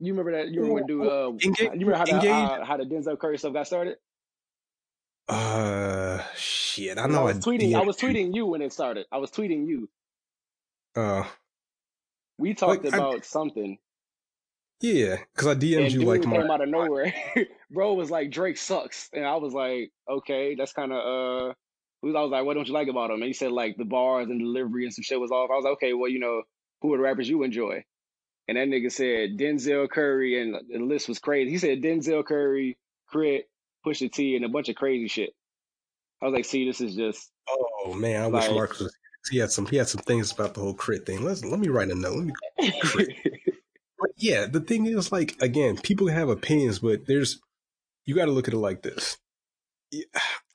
You 0.00 0.12
remember 0.12 0.32
that? 0.32 0.48
You 0.48 0.60
remember 0.62 0.74
when 0.74 0.86
do 0.86 1.08
uh, 1.08 1.28
Engage- 1.44 1.58
you 1.80 1.86
remember 1.86 1.94
how 1.96 2.04
the, 2.04 2.28
uh, 2.30 2.64
how 2.64 2.76
the 2.76 2.84
Denzel 2.84 3.18
Curry 3.18 3.38
stuff 3.38 3.52
got 3.54 3.66
started? 3.66 3.96
Uh, 5.28 6.22
shit. 6.36 6.98
I 6.98 7.06
know. 7.06 7.20
I 7.20 7.22
was 7.32 7.38
tweeting. 7.38 7.74
I 7.74 7.80
was 7.82 7.96
tweeting 7.96 8.34
you 8.34 8.44
when 8.46 8.60
it 8.60 8.72
started. 8.72 9.06
I 9.10 9.18
was 9.18 9.30
tweeting 9.30 9.66
you. 9.66 9.88
Uh, 10.96 11.24
We 12.38 12.54
talked 12.54 12.84
Like, 12.84 12.94
I- 12.94 12.96
about 12.96 13.24
something, 13.24 13.78
yeah, 14.80 15.16
because 15.34 15.48
I 15.48 15.54
DM'd 15.54 15.92
you 15.92 16.02
like 16.02 16.22
came 16.22 16.30
my. 16.46 16.54
out 16.54 16.60
of 16.60 16.68
nowhere. 16.68 17.14
Bro 17.70 17.94
was 17.94 18.10
like, 18.10 18.30
"Drake 18.30 18.56
sucks," 18.58 19.08
and 19.12 19.24
I 19.24 19.36
was 19.36 19.52
like, 19.54 19.90
"Okay, 20.08 20.54
that's 20.56 20.72
kind 20.72 20.92
of 20.92 20.98
uh." 20.98 21.54
I 22.06 22.06
was 22.22 22.30
like, 22.30 22.44
"What 22.44 22.54
don't 22.54 22.66
you 22.68 22.74
like 22.74 22.88
about 22.88 23.10
him?" 23.10 23.16
And 23.22 23.24
he 23.24 23.32
said 23.32 23.52
like 23.52 23.76
the 23.76 23.84
bars 23.84 24.28
and 24.28 24.38
delivery 24.40 24.84
and 24.84 24.92
some 24.92 25.02
shit 25.04 25.18
was 25.20 25.30
off. 25.30 25.50
I 25.50 25.54
was 25.54 25.64
like, 25.64 25.72
"Okay, 25.74 25.94
well, 25.94 26.10
you 26.10 26.18
know, 26.18 26.42
who 26.82 26.92
are 26.92 26.96
the 26.98 27.02
rappers 27.02 27.28
you 27.28 27.42
enjoy?" 27.44 27.82
And 28.46 28.58
that 28.58 28.68
nigga 28.68 28.92
said 28.92 29.38
Denzel 29.38 29.88
Curry, 29.88 30.38
and 30.42 30.54
the 30.68 30.80
list 30.84 31.08
was 31.08 31.18
crazy. 31.18 31.50
He 31.50 31.56
said 31.58 31.80
Denzel 31.80 32.24
Curry, 32.26 32.76
Crit, 33.08 33.48
Pusha 33.86 34.12
T, 34.12 34.36
and 34.36 34.44
a 34.44 34.48
bunch 34.50 34.68
of 34.68 34.74
crazy 34.76 35.08
shit. 35.08 35.30
I 36.20 36.26
was 36.26 36.34
like, 36.34 36.44
"See, 36.44 36.66
this 36.66 36.80
is 36.82 36.94
just." 36.94 37.30
Oh 37.48 37.94
man, 37.94 38.22
I 38.22 38.26
wish 38.26 38.44
Like- 38.48 38.54
Mark 38.54 38.78
was. 38.80 38.94
He 39.30 39.38
had 39.38 39.50
some. 39.50 39.66
He 39.66 39.76
had 39.76 39.88
some 39.88 40.02
things 40.02 40.32
about 40.32 40.54
the 40.54 40.60
whole 40.60 40.74
crit 40.74 41.06
thing. 41.06 41.24
Let's 41.24 41.44
let 41.44 41.60
me 41.60 41.68
write 41.68 41.90
a 41.90 41.94
note. 41.94 42.32
Let 42.58 42.96
me 42.96 43.20
But 44.04 44.10
yeah, 44.16 44.46
the 44.46 44.60
thing 44.60 44.86
is, 44.86 45.12
like, 45.12 45.40
again, 45.40 45.78
people 45.78 46.08
have 46.08 46.28
opinions, 46.28 46.80
but 46.80 47.06
there's, 47.06 47.40
you 48.04 48.14
got 48.14 48.26
to 48.26 48.32
look 48.32 48.48
at 48.48 48.52
it 48.54 48.58
like 48.58 48.82
this. 48.82 49.16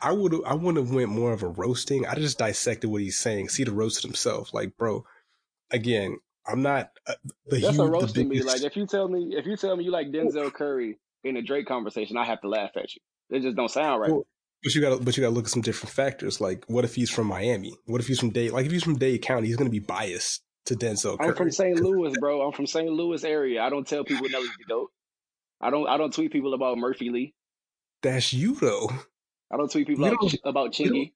I 0.02 0.12
would, 0.12 0.34
I 0.46 0.54
wouldn't 0.54 0.86
have 0.86 0.94
went 0.94 1.10
more 1.10 1.34
of 1.34 1.42
a 1.42 1.48
roasting. 1.48 2.06
I 2.06 2.16
just 2.16 2.38
dissected 2.38 2.90
what 2.90 3.02
he's 3.02 3.18
saying. 3.18 3.50
See 3.50 3.64
the 3.64 3.72
roasted 3.72 4.04
himself, 4.04 4.54
like, 4.54 4.78
bro. 4.78 5.04
Again, 5.72 6.20
I'm 6.48 6.62
not 6.62 6.92
uh, 7.08 7.14
the 7.48 7.60
That's 7.60 7.76
huge, 7.76 7.76
a 7.76 7.84
the 7.84 7.90
roast 7.90 8.16
to 8.16 8.24
me. 8.24 8.42
Like 8.42 8.64
if 8.64 8.76
you 8.76 8.88
tell 8.88 9.08
me 9.08 9.36
if 9.36 9.46
you 9.46 9.56
tell 9.56 9.76
me 9.76 9.84
you 9.84 9.92
like 9.92 10.08
Denzel 10.08 10.54
Curry 10.54 10.98
in 11.24 11.38
a 11.38 11.42
Drake 11.42 11.68
conversation, 11.68 12.18
I 12.18 12.26
have 12.26 12.42
to 12.42 12.50
laugh 12.50 12.72
at 12.76 12.96
you. 12.96 13.02
It 13.30 13.42
just 13.42 13.56
don't 13.56 13.70
sound 13.70 14.02
right. 14.02 14.12
Well, 14.12 14.26
but 14.64 14.76
you 14.76 14.82
got, 14.82 15.04
but 15.06 15.16
you 15.18 15.22
got 15.22 15.30
to 15.30 15.36
look 15.36 15.46
at 15.46 15.52
some 15.52 15.62
different 15.62 15.94
factors. 15.94 16.40
Like, 16.42 16.66
what 16.68 16.86
if 16.86 16.96
he's 16.96 17.10
from 17.10 17.28
Miami? 17.28 17.74
What 17.86 18.02
if 18.02 18.08
he's 18.08 18.20
from 18.20 18.30
Dade? 18.32 18.52
Like, 18.52 18.66
if 18.66 18.72
he's 18.72 18.84
from 18.84 18.98
Dade 18.98 19.22
County, 19.22 19.48
he's 19.48 19.56
going 19.58 19.68
to 19.70 19.72
be 19.72 19.80
biased 19.80 20.42
to 20.66 20.76
Denzel 20.76 21.18
Curry. 21.18 21.30
I'm 21.30 21.36
from 21.36 21.52
St. 21.52 21.80
Louis, 21.82 22.14
bro. 22.20 22.42
I'm 22.46 22.52
from 22.52 22.68
St. 22.68 22.90
Louis 22.90 23.24
area. 23.24 23.62
I 23.64 23.70
don't 23.70 23.88
tell 23.88 24.04
people 24.04 24.28
Nelly 24.30 24.46
the 24.46 24.66
goat. 24.74 24.90
I 25.62 25.70
don't 25.70 25.88
I 25.90 25.98
don't 25.98 26.14
tweet 26.14 26.32
people 26.32 26.54
about 26.54 26.78
Murphy 26.78 27.10
Lee. 27.10 27.34
That's 28.02 28.34
you 28.34 28.56
though. 28.56 28.90
I 29.52 29.58
don't 29.58 29.70
tweet 29.72 29.88
people 29.88 30.06
about, 30.06 30.20
don't- 30.22 30.40
about 30.46 30.80
we 30.80 30.86
don't- 30.86 31.10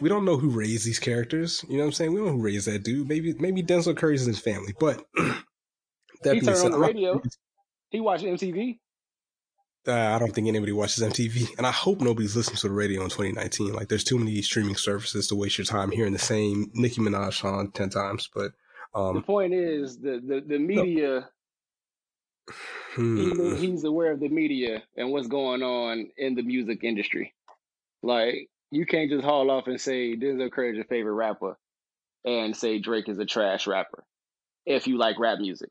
we 0.00 0.08
don't 0.08 0.24
know 0.24 0.36
who 0.36 0.50
raised 0.50 0.84
these 0.84 0.98
characters. 0.98 1.64
You 1.68 1.76
know 1.76 1.84
what 1.84 1.86
I'm 1.88 1.92
saying? 1.92 2.12
We 2.12 2.18
don't 2.18 2.26
know 2.26 2.32
who 2.32 2.42
raised 2.42 2.66
that 2.66 2.82
dude. 2.82 3.08
Maybe 3.08 3.34
maybe 3.34 3.62
Denzel 3.62 3.96
Curry's 3.96 4.22
in 4.26 4.28
his 4.28 4.40
family, 4.40 4.74
but 4.80 5.06
that 6.24 6.34
He 6.34 6.40
turned 6.40 6.58
on 6.64 6.70
the 6.72 6.78
radio. 6.78 7.22
He 7.90 8.00
watched 8.00 8.24
MTV. 8.24 8.78
Uh, 9.86 9.92
I 9.92 10.18
don't 10.18 10.32
think 10.32 10.48
anybody 10.48 10.72
watches 10.72 11.02
MTV, 11.02 11.58
and 11.58 11.66
I 11.66 11.72
hope 11.72 12.00
nobody's 12.00 12.36
listening 12.36 12.56
to 12.58 12.68
the 12.68 12.74
radio 12.74 13.02
in 13.02 13.08
2019. 13.08 13.72
Like, 13.72 13.88
there's 13.88 14.04
too 14.04 14.18
many 14.18 14.40
streaming 14.42 14.76
services 14.76 15.28
to 15.28 15.34
waste 15.34 15.58
your 15.58 15.64
time 15.64 15.90
hearing 15.90 16.12
the 16.12 16.18
same 16.18 16.70
Nicki 16.74 17.00
Minaj 17.00 17.34
song 17.34 17.70
ten 17.72 17.90
times. 17.90 18.28
But 18.32 18.52
The 18.94 19.00
um, 19.00 19.22
point 19.22 19.54
is 19.54 19.98
the 19.98 20.20
the, 20.24 20.42
the 20.46 20.58
media. 20.58 21.28
hmm, 22.94 23.56
He, 23.56 23.66
he's 23.66 23.84
aware 23.84 24.12
of 24.12 24.20
the 24.20 24.28
media 24.28 24.82
and 24.96 25.10
what's 25.10 25.28
going 25.28 25.62
on 25.62 26.10
in 26.16 26.34
the 26.34 26.42
music 26.42 26.84
industry. 26.84 27.34
Like 28.02 28.48
you 28.70 28.86
can't 28.86 29.10
just 29.10 29.24
haul 29.24 29.50
off 29.50 29.66
and 29.66 29.80
say 29.80 30.16
Denzel 30.16 30.50
Curry 30.50 30.70
is 30.70 30.76
your 30.76 30.84
favorite 30.86 31.14
rapper, 31.14 31.58
and 32.24 32.56
say 32.56 32.78
Drake 32.78 33.08
is 33.08 33.18
a 33.18 33.24
trash 33.26 33.66
rapper. 33.66 34.04
If 34.64 34.86
you 34.86 34.96
like 34.96 35.18
rap 35.18 35.38
music, 35.38 35.70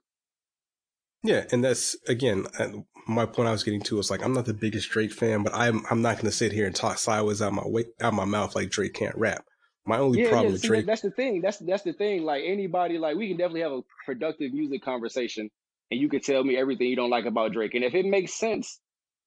yeah, 1.24 1.45
and 1.51 1.63
that's 1.63 1.95
again 2.07 2.47
uh, 2.57 2.69
my 3.07 3.26
point. 3.26 3.47
I 3.47 3.51
was 3.51 3.63
getting 3.63 3.82
to 3.84 3.99
is 3.99 4.09
like 4.09 4.24
I'm 4.24 4.34
not 4.34 4.45
the 4.45 4.53
biggest 4.53 4.89
Drake 4.89 5.11
fan, 5.11 5.43
but 5.43 5.53
I'm 5.53 5.84
I'm 5.89 6.01
not 6.01 6.15
going 6.15 6.26
to 6.26 6.32
sit 6.32 6.51
here 6.51 6.65
and 6.65 6.76
talk 6.76 6.97
sideways 6.97 7.41
out 7.41 7.53
my 7.53 7.65
way 7.65 7.86
out 8.01 8.13
my 8.13 8.26
mouth 8.26 8.55
like 8.55 8.69
Drake 8.69 8.93
can't 8.93 9.15
rap. 9.15 9.45
My 9.86 9.97
only 9.97 10.22
yeah, 10.22 10.30
problem 10.30 10.47
yeah. 10.47 10.51
with 10.53 10.61
See, 10.61 10.67
Drake. 10.67 10.86
that's 10.86 11.01
the 11.01 11.11
thing. 11.11 11.41
That's 11.41 11.57
that's 11.57 11.84
the 11.84 11.93
thing. 11.93 12.24
Like 12.24 12.43
anybody, 12.45 12.97
like 12.97 13.17
we 13.17 13.30
can 13.30 13.38
definitely 13.38 13.61
have 13.61 13.72
a 13.72 13.82
productive 14.05 14.53
music 14.53 14.84
conversation, 14.84 15.49
and 15.89 15.99
you 15.99 16.09
could 16.09 16.24
tell 16.24 16.43
me 16.43 16.57
everything 16.57 16.88
you 16.88 16.95
don't 16.95 17.09
like 17.09 17.26
about 17.26 17.53
Drake, 17.53 17.74
and 17.76 17.84
if 17.84 17.93
it 17.93 18.05
makes 18.05 18.34
sense, 18.34 18.80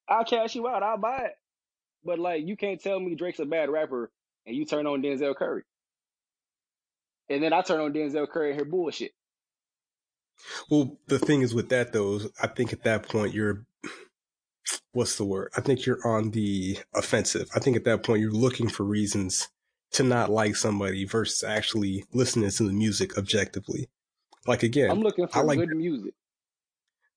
I'll 0.08 0.24
cash 0.24 0.54
you 0.54 0.66
out. 0.68 0.82
I'll 0.82 0.98
buy 0.98 1.22
it. 1.26 1.32
But 2.04 2.18
like, 2.18 2.46
you 2.46 2.56
can't 2.56 2.80
tell 2.80 3.00
me 3.00 3.14
Drake's 3.14 3.38
a 3.38 3.44
bad 3.44 3.70
rapper, 3.70 4.10
and 4.46 4.54
you 4.54 4.64
turn 4.64 4.86
on 4.86 5.02
Denzel 5.02 5.36
Curry, 5.36 5.62
and 7.28 7.42
then 7.42 7.52
I 7.52 7.62
turn 7.62 7.80
on 7.80 7.92
Denzel 7.92 8.28
Curry 8.28 8.50
and 8.50 8.56
hear 8.58 8.64
bullshit. 8.64 9.12
Well, 10.70 10.98
the 11.06 11.18
thing 11.18 11.42
is 11.42 11.54
with 11.54 11.68
that 11.70 11.92
though, 11.92 12.14
is 12.16 12.28
I 12.42 12.46
think 12.48 12.72
at 12.72 12.84
that 12.84 13.08
point 13.08 13.34
you're 13.34 13.64
what's 14.92 15.16
the 15.16 15.24
word? 15.24 15.50
I 15.56 15.60
think 15.60 15.86
you're 15.86 16.06
on 16.06 16.30
the 16.30 16.78
offensive. 16.94 17.48
I 17.54 17.60
think 17.60 17.76
at 17.76 17.84
that 17.84 18.02
point 18.02 18.20
you're 18.20 18.30
looking 18.32 18.68
for 18.68 18.84
reasons 18.84 19.48
to 19.92 20.02
not 20.02 20.30
like 20.30 20.56
somebody 20.56 21.04
versus 21.04 21.42
actually 21.44 22.04
listening 22.12 22.50
to 22.50 22.64
the 22.64 22.72
music 22.72 23.16
objectively. 23.18 23.88
Like 24.46 24.62
again, 24.62 24.90
I'm 24.90 25.00
looking 25.00 25.26
for 25.28 25.40
I 25.40 25.42
like 25.42 25.58
good 25.58 25.70
music. 25.70 26.14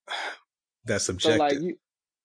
that's 0.85 1.05
So 1.05 1.29
subjective. 1.29 1.39
like 1.39 1.61
you, 1.61 1.77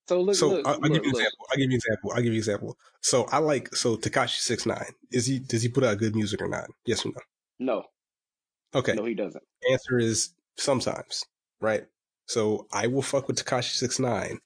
so 0.08 0.20
look, 0.20 0.36
So 0.36 0.48
look, 0.48 0.66
I'll, 0.66 0.74
I'll 0.74 0.80
give 0.80 0.90
you 0.90 0.96
an 0.96 1.04
look. 1.04 1.10
example. 1.10 1.46
I'll 1.50 1.56
give 1.56 1.60
you 1.60 1.66
an 1.70 1.72
example. 1.74 2.10
I'll 2.12 2.16
give 2.16 2.26
you 2.26 2.32
an 2.32 2.38
example. 2.38 2.78
So 3.00 3.24
I 3.24 3.38
like 3.38 3.74
so 3.74 3.96
Tekashi 3.96 4.38
six 4.38 4.66
nine. 4.66 4.92
Is 5.10 5.26
he 5.26 5.38
does 5.38 5.62
he 5.62 5.68
put 5.68 5.84
out 5.84 5.98
good 5.98 6.14
music 6.14 6.40
or 6.42 6.48
not? 6.48 6.68
Yes 6.86 7.04
or 7.04 7.08
no? 7.10 7.20
No, 7.58 7.84
Okay. 8.74 8.94
no, 8.94 9.04
he 9.04 9.14
doesn't. 9.14 9.42
Answer 9.70 9.98
is 9.98 10.30
sometimes, 10.56 11.24
right? 11.60 11.84
So 12.26 12.66
I 12.72 12.86
will 12.86 13.02
fuck 13.02 13.28
with 13.28 13.42
Tekashi 13.44 13.72
six 13.72 13.98
nine 13.98 14.38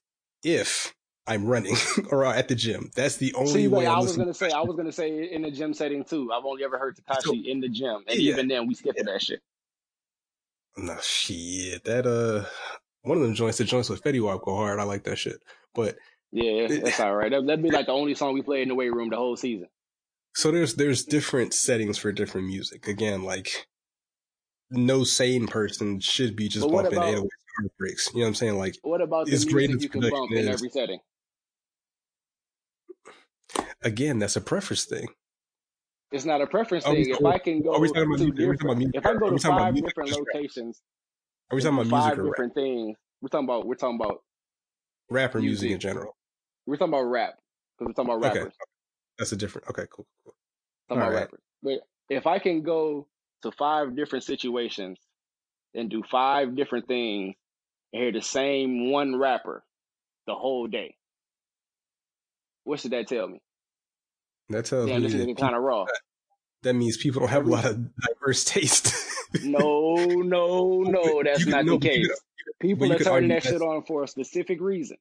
if 0.42 0.94
I'm 1.26 1.46
running 1.46 1.76
or 2.10 2.24
at 2.24 2.48
the 2.48 2.54
gym. 2.54 2.90
That's 2.94 3.16
the 3.16 3.34
only 3.34 3.52
See, 3.52 3.68
way 3.68 3.86
I'm 3.86 3.98
was 3.98 4.16
gonna 4.16 4.34
say, 4.34 4.50
I 4.50 4.60
was 4.62 4.76
gonna 4.76 4.92
say 4.92 5.30
in 5.30 5.42
the 5.42 5.50
gym 5.50 5.74
setting 5.74 6.04
too. 6.04 6.32
I've 6.32 6.44
only 6.44 6.64
ever 6.64 6.78
heard 6.78 6.96
Tekashi 6.96 7.22
So 7.22 7.34
in 7.44 7.60
the 7.60 7.68
gym, 7.68 8.04
and 8.08 8.20
yeah, 8.20 8.32
even 8.32 8.48
then, 8.48 8.66
we 8.66 8.74
skipped 8.74 9.04
that 9.04 9.22
shit. 9.22 9.40
no 10.76 10.96
shit. 11.02 11.84
That 11.84 12.06
uh, 12.06 12.46
one 13.02 13.18
of 13.18 13.24
them 13.24 13.34
joints, 13.34 13.58
the 13.58 13.64
joints 13.64 13.88
with 13.88 14.02
Fetty 14.02 14.22
Wap 14.22 14.42
go 14.42 14.56
hard. 14.56 14.78
I 14.80 14.84
like 14.84 15.04
that 15.04 15.16
shit. 15.16 15.42
But 15.74 15.96
Yeah, 16.32 16.68
that's 16.68 17.00
all 17.00 17.14
right. 17.14 17.30
That, 17.30 17.46
that'd 17.46 17.62
be 17.62 17.70
like 17.70 17.86
the 17.86 17.92
only 17.92 18.14
song 18.14 18.34
we 18.34 18.42
played 18.42 18.62
in 18.62 18.68
the 18.68 18.74
weight 18.74 18.92
room 18.92 19.10
the 19.10 19.16
whole 19.16 19.36
season. 19.36 19.68
so 20.34 20.50
there's 20.50 20.74
there's 20.74 21.04
different 21.04 21.54
settings 21.54 21.98
for 21.98 22.12
different 22.12 22.46
music. 22.46 22.86
Again, 22.88 23.22
like 23.24 23.66
no 24.70 25.04
sane 25.04 25.46
person 25.46 26.00
should 26.00 26.36
be 26.36 26.48
just 26.48 26.68
bumping 26.70 26.98
about 26.98 27.14
808s 27.14 27.28
heartbreaks. 27.58 28.10
You 28.12 28.20
know 28.20 28.24
what 28.24 28.28
I'm 28.28 28.34
saying? 28.34 28.58
Like 28.58 28.76
what 28.82 29.00
about 29.00 29.26
the 29.26 29.32
as 29.32 29.44
great 29.44 29.70
you 29.70 29.88
can 29.88 30.00
bump 30.00 30.32
in 30.32 30.38
is, 30.38 30.48
every 30.48 30.70
setting? 30.70 31.00
again, 33.82 34.18
that's 34.18 34.36
a 34.36 34.40
preference 34.40 34.84
thing. 34.84 35.08
It's 36.12 36.24
not 36.24 36.40
a 36.40 36.46
preference 36.46 36.84
Are 36.86 36.92
we, 36.92 37.04
thing. 37.04 37.14
If 37.14 37.24
I 37.24 37.38
can 37.38 37.62
we, 37.62 37.68
are 37.68 37.80
we 37.80 37.88
go 37.88 37.94
to 37.94 38.06
music? 38.06 38.40
Are 38.40 38.48
we 38.48 38.56
talking 38.56 38.70
about 38.70 38.78
different, 38.78 38.78
music? 38.78 38.94
if 38.94 39.06
I 39.06 39.14
go 39.14 39.26
are 39.26 39.32
we 39.32 39.38
to 39.38 39.42
talking 39.42 39.56
about 39.56 39.64
five 39.64 39.74
music 39.74 39.98
or 39.98 40.04
different 40.04 40.10
rap? 40.10 40.34
locations 40.34 40.82
Are 41.50 41.56
we 41.56 41.62
talking 41.62 41.74
about 41.78 41.86
music 41.86 42.00
five 42.02 42.18
rap? 42.18 42.26
different 42.26 42.54
things, 42.54 42.96
we're 43.20 43.28
talking 43.28 43.44
about 43.44 43.66
we're 43.66 43.74
talking 43.74 43.98
about 44.00 44.22
Rap 45.08 45.34
or 45.36 45.40
music 45.40 45.70
in 45.70 45.78
general? 45.78 46.16
We're 46.66 46.76
talking 46.76 46.94
about 46.94 47.04
rap 47.04 47.34
because 47.78 47.88
we're 47.88 48.04
talking 48.04 48.16
about 48.16 48.30
Okay, 48.30 48.38
rappers. 48.40 48.54
that's 49.18 49.32
a 49.32 49.36
different. 49.36 49.68
Okay, 49.68 49.84
cool, 49.90 50.06
cool. 50.24 50.34
Talking 50.88 51.02
All 51.02 51.08
about 51.08 51.14
right. 51.14 51.20
rappers. 51.22 51.40
But 51.62 51.80
if 52.08 52.26
I 52.26 52.38
can 52.40 52.62
go 52.62 53.06
to 53.50 53.56
five 53.56 53.96
different 53.96 54.24
situations 54.24 54.98
and 55.74 55.90
do 55.90 56.02
five 56.10 56.56
different 56.56 56.86
things 56.88 57.34
and 57.92 58.02
hear 58.02 58.12
the 58.12 58.22
same 58.22 58.90
one 58.90 59.16
rapper 59.16 59.64
the 60.26 60.34
whole 60.34 60.66
day, 60.66 60.96
what 62.64 62.80
should 62.80 62.92
that 62.92 63.06
tell 63.06 63.28
me? 63.28 63.40
That 64.48 64.64
tells 64.64 64.88
Damn, 64.88 65.02
me 65.02 65.08
this 65.08 65.14
nigga 65.14 65.38
kind 65.38 65.54
of 65.56 65.62
raw. 65.62 65.86
that 66.62 66.74
means 66.74 66.96
people 66.96 67.20
don't 67.20 67.30
have 67.30 67.46
a 67.46 67.50
lot 67.50 67.64
of 67.64 67.78
diverse 68.00 68.44
taste. 68.44 68.94
no, 69.44 70.22
no, 70.22 70.82
no, 70.82 71.22
that's 71.22 71.46
not 71.46 71.58
can 71.58 71.66
the 71.66 71.72
no, 71.72 71.78
but 71.78 71.94
you 71.94 72.08
case. 72.08 72.20
People 72.60 72.92
are 72.92 72.98
turning 72.98 73.28
that 73.30 73.42
shit 73.42 73.60
on 73.60 73.82
for 73.84 74.04
a 74.04 74.08
specific 74.08 74.60
reason. 74.60 74.96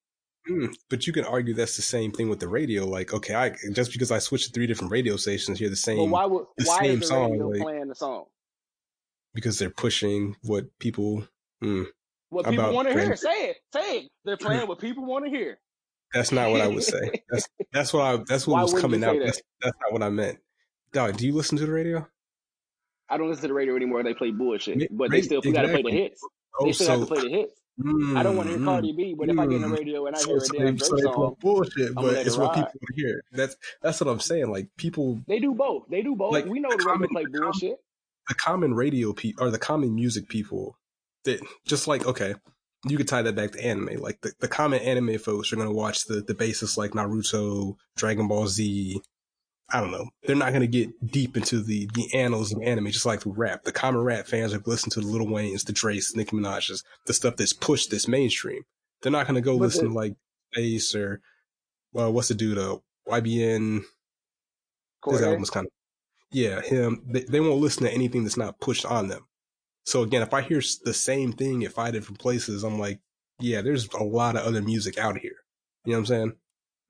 mm, 0.50 0.76
but 0.90 1.08
you 1.08 1.14
can 1.14 1.26
argue 1.26 1.54
that's 1.54 1.76
the 1.76 1.82
same 1.82 2.12
thing 2.12 2.28
with 2.30 2.40
the 2.40 2.48
radio. 2.48 2.86
Like, 2.86 3.14
okay, 3.14 3.34
I 3.36 3.56
just 3.72 3.92
because 3.94 4.12
I 4.12 4.20
switched 4.20 4.48
to 4.48 4.52
three 4.52 4.68
different 4.68 4.92
radio 4.92 5.16
stations, 5.16 5.60
hear 5.60 5.70
the 5.70 5.76
But 5.76 5.78
same 5.78 6.12
why 6.12 6.26
would 6.26 6.46
the 6.58 6.66
why 6.66 6.86
is 6.86 7.00
the 7.00 7.06
song, 7.06 7.32
radio 7.32 7.48
like 7.50 7.62
playing 7.62 7.88
the 7.88 7.96
song? 7.96 8.26
Because 9.36 9.60
they're 9.60 9.70
pushing 9.70 10.36
what 10.42 10.66
people 10.80 11.28
mm, 11.64 11.86
What 12.30 12.48
people 12.50 12.74
want 12.74 12.88
to 12.88 12.94
hear? 12.96 13.16
Say 13.16 13.50
it. 13.50 13.58
Say 13.72 13.98
it. 14.00 14.12
They're 14.24 14.38
playing 14.48 14.68
what 14.68 14.80
people 14.80 15.06
want 15.06 15.26
to 15.26 15.30
hear. 15.30 15.60
That's 16.14 16.32
not 16.32 16.50
what 16.50 16.62
I 16.62 16.68
would 16.68 16.84
say. 16.84 17.12
That's 17.30 17.48
that's 17.74 17.94
what 17.94 18.02
I 18.02 18.24
that's 18.26 18.48
what 18.48 18.56
Why 18.56 18.64
was 18.64 18.74
coming 18.74 19.04
out. 19.04 19.20
that? 19.20 19.26
That's 19.26 19.42
that's 19.62 19.76
not 19.82 19.92
what 19.94 20.02
I 20.02 20.10
meant. 20.10 20.40
Dog, 20.94 21.18
do 21.18 21.28
you 21.28 21.34
listen 21.34 21.58
to 21.58 21.66
the 21.66 21.72
radio? 21.72 22.08
I 23.10 23.18
don't 23.18 23.30
listen 23.30 23.44
to 23.44 23.48
the 23.50 23.54
radio 23.54 23.76
anymore. 23.76 24.02
They 24.02 24.14
play 24.14 24.32
bullshit, 24.32 24.96
but 24.96 25.12
they 25.12 25.22
still 25.22 25.42
we 25.44 25.52
gotta 25.52 25.68
play 25.68 25.82
the 25.82 25.90
exactly. 25.90 26.02
hits. 26.02 26.22
Oh, 26.58 26.66
They 26.66 26.72
still 26.72 26.90
have 26.92 27.00
to 27.02 27.06
play 27.14 27.22
the 27.22 27.30
hits. 27.30 27.54
I 28.16 28.24
don't 28.24 28.38
want 28.38 28.48
to 28.48 28.56
mm, 28.56 28.58
hear 28.58 28.60
mm, 28.60 28.66
Cardi 28.66 28.94
B, 28.94 29.16
but 29.20 29.30
if 29.30 29.38
I 29.38 29.46
get 29.48 29.56
in 29.56 29.62
the 29.64 29.68
mm. 29.68 29.78
radio 29.78 30.08
and 30.08 30.16
I 30.16 30.20
So, 30.20 30.28
hear 30.30 30.38
a 30.38 30.42
so 30.42 30.58
damn 30.58 30.78
so 30.78 30.90
Drake 30.96 31.14
song, 31.14 31.36
bullshit, 31.42 31.90
I'm 31.90 31.94
but 31.96 32.02
gonna 32.02 32.14
let 32.14 32.22
it 32.22 32.28
it's 32.28 32.38
what 32.38 32.56
people 32.56 32.72
hear. 32.96 33.22
That's 33.34 33.58
that's 33.82 34.00
what 34.00 34.10
I'm 34.10 34.22
saying. 34.22 34.50
Like 34.50 34.70
people, 34.78 35.20
They 35.28 35.40
do 35.40 35.54
both. 35.54 35.84
They 35.90 36.02
do 36.02 36.16
both. 36.16 36.32
like 36.32 36.46
We 36.46 36.62
know 36.62 36.70
the 36.70 36.86
radio 36.86 37.08
play 37.10 37.26
bullshit. 37.26 37.78
The 38.28 38.36
common 38.36 38.74
radio 38.74 39.14
people 39.14 39.46
or 39.46 39.52
the 39.52 39.60
common 39.60 39.94
music 39.94 40.30
people 40.30 40.78
that 41.26 41.40
just 41.66 41.88
like 41.88 42.06
okay, 42.06 42.36
you 42.88 42.98
could 42.98 43.08
tie 43.08 43.22
that 43.22 43.36
back 43.36 43.52
to 43.52 43.64
anime. 43.64 44.00
Like 44.00 44.22
the, 44.22 44.34
the 44.40 44.48
common 44.48 44.80
anime 44.82 45.18
folks 45.18 45.52
are 45.52 45.56
gonna 45.56 45.72
watch 45.72 46.06
the 46.06 46.22
the 46.22 46.34
basis 46.34 46.78
like 46.78 46.92
Naruto, 46.92 47.76
Dragon 47.98 48.28
Ball 48.28 48.48
Z. 48.48 49.02
I 49.72 49.82
don't 49.82 49.92
know. 49.92 50.10
They're 50.24 50.36
not 50.36 50.54
gonna 50.54 50.68
get 50.68 51.12
deep 51.12 51.36
into 51.36 51.62
the 51.62 51.90
the 51.94 52.08
annals 52.14 52.52
of 52.52 52.62
anime, 52.62 52.92
just 52.92 53.06
like 53.06 53.22
the 53.22 53.32
rap. 53.32 53.64
The 53.64 53.72
common 53.72 54.02
rap 54.04 54.28
fans 54.28 54.54
are 54.54 54.62
listen 54.66 54.92
to 54.92 55.02
the 55.02 55.08
Lil 55.08 55.26
Waynes, 55.26 55.66
the 55.66 55.74
Drake's, 55.74 56.16
Nicki 56.16 56.36
Minaj's, 56.36 56.84
the 57.08 57.14
stuff 57.14 57.36
that's 57.36 57.54
pushed 57.54 57.90
this 57.90 58.08
mainstream. 58.08 58.64
They're 59.02 59.12
not 59.12 59.28
gonna 59.28 59.42
go 59.42 59.58
But 59.58 59.66
listen 59.66 59.90
to 59.90 59.94
like 59.94 60.16
Ace 60.56 60.96
or 60.96 61.22
well, 61.94 62.14
what's 62.14 62.28
the 62.28 62.36
dude? 62.36 62.58
Uh, 62.58 62.78
YBN. 63.08 63.84
His 65.08 65.22
album 65.22 65.40
was 65.40 65.52
kind 65.52 65.68
of 65.68 65.72
yeah, 66.36 66.62
him. 66.62 67.02
They, 67.08 67.24
they 67.24 67.40
won't 67.40 67.62
listen 67.62 67.84
to 67.84 67.94
anything 67.94 68.24
that's 68.24 68.38
not 68.38 68.60
pushed 68.60 68.86
on 68.86 69.08
them. 69.08 69.26
So 69.86 70.02
again, 70.02 70.22
if 70.22 70.34
I 70.34 70.42
hear 70.42 70.62
the 70.84 70.94
same 70.94 71.32
thing 71.32 71.64
at 71.64 71.72
five 71.72 71.94
different 71.94 72.20
places, 72.20 72.64
I'm 72.64 72.80
like, 72.80 73.00
yeah, 73.40 73.62
there's 73.62 73.88
a 73.94 74.04
lot 74.04 74.36
of 74.36 74.46
other 74.46 74.62
music 74.62 74.98
out 74.98 75.18
here. 75.18 75.38
You 75.86 75.92
know 75.92 76.00
what 76.00 76.00
I'm 76.00 76.06
saying? 76.06 76.34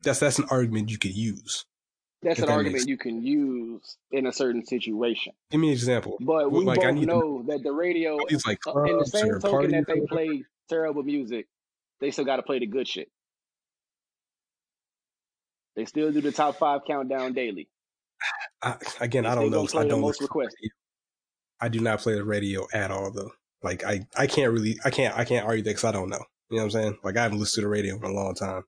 That's 0.03 0.19
that's 0.19 0.39
an 0.39 0.47
argument 0.49 0.89
you 0.89 0.97
could 0.97 1.15
use 1.15 1.65
that's 2.25 2.39
an 2.39 2.47
that 2.47 2.53
argument 2.53 2.87
you 2.87 2.97
can 2.97 3.21
use 3.21 3.97
in 4.11 4.25
a 4.25 4.33
certain 4.33 4.65
situation. 4.65 5.33
Give 5.51 5.61
me 5.61 5.67
an 5.67 5.73
example. 5.73 6.17
But 6.19 6.51
we 6.51 6.65
Like 6.65 6.79
I 6.79 6.87
both 6.87 6.95
need 6.95 7.01
to 7.01 7.05
know 7.05 7.19
know 7.19 7.43
that 7.49 7.63
the 7.63 7.71
radio, 7.71 8.17
these 8.27 8.45
like 8.45 8.59
uh, 8.65 8.83
in 8.83 8.97
the 8.97 9.05
same 9.05 9.39
token 9.39 9.71
that 9.71 9.85
they 9.87 10.01
play 10.01 10.43
terrible 10.67 11.03
music, 11.03 11.47
they 12.01 12.09
still 12.09 12.25
got 12.25 12.37
to 12.37 12.43
play 12.43 12.59
the 12.59 12.65
good 12.65 12.87
shit. 12.87 13.09
They 15.75 15.85
still 15.85 16.11
do 16.11 16.21
the 16.21 16.31
top 16.31 16.57
five 16.57 16.81
countdown 16.87 17.33
daily. 17.33 17.69
I, 18.61 18.77
again, 19.01 19.25
I 19.25 19.35
don't 19.35 19.51
know. 19.51 19.67
I 19.75 19.83
don't 19.83 20.01
most 20.01 20.21
listen 20.21 20.27
to 20.27 20.33
requested. 20.33 20.59
radio. 20.61 20.71
I 21.61 21.69
do 21.69 21.79
not 21.79 21.99
play 21.99 22.15
the 22.15 22.23
radio 22.23 22.67
at 22.73 22.91
all, 22.91 23.11
though. 23.11 23.31
Like 23.63 23.83
I, 23.83 24.07
I 24.17 24.27
can't 24.27 24.51
really, 24.53 24.79
I 24.85 24.89
can't, 24.91 25.17
I 25.17 25.25
can't 25.25 25.45
argue 25.45 25.63
that 25.63 25.71
because 25.71 25.83
I 25.85 25.91
don't 25.91 26.09
know. 26.09 26.23
You 26.49 26.57
know 26.57 26.63
what 26.63 26.75
I'm 26.75 26.81
saying? 26.83 26.97
Like 27.03 27.17
I 27.17 27.23
haven't 27.23 27.39
listened 27.39 27.63
to 27.63 27.67
the 27.67 27.71
radio 27.71 27.95
in 27.95 28.03
a 28.03 28.09
long 28.11 28.35
time. 28.35 28.63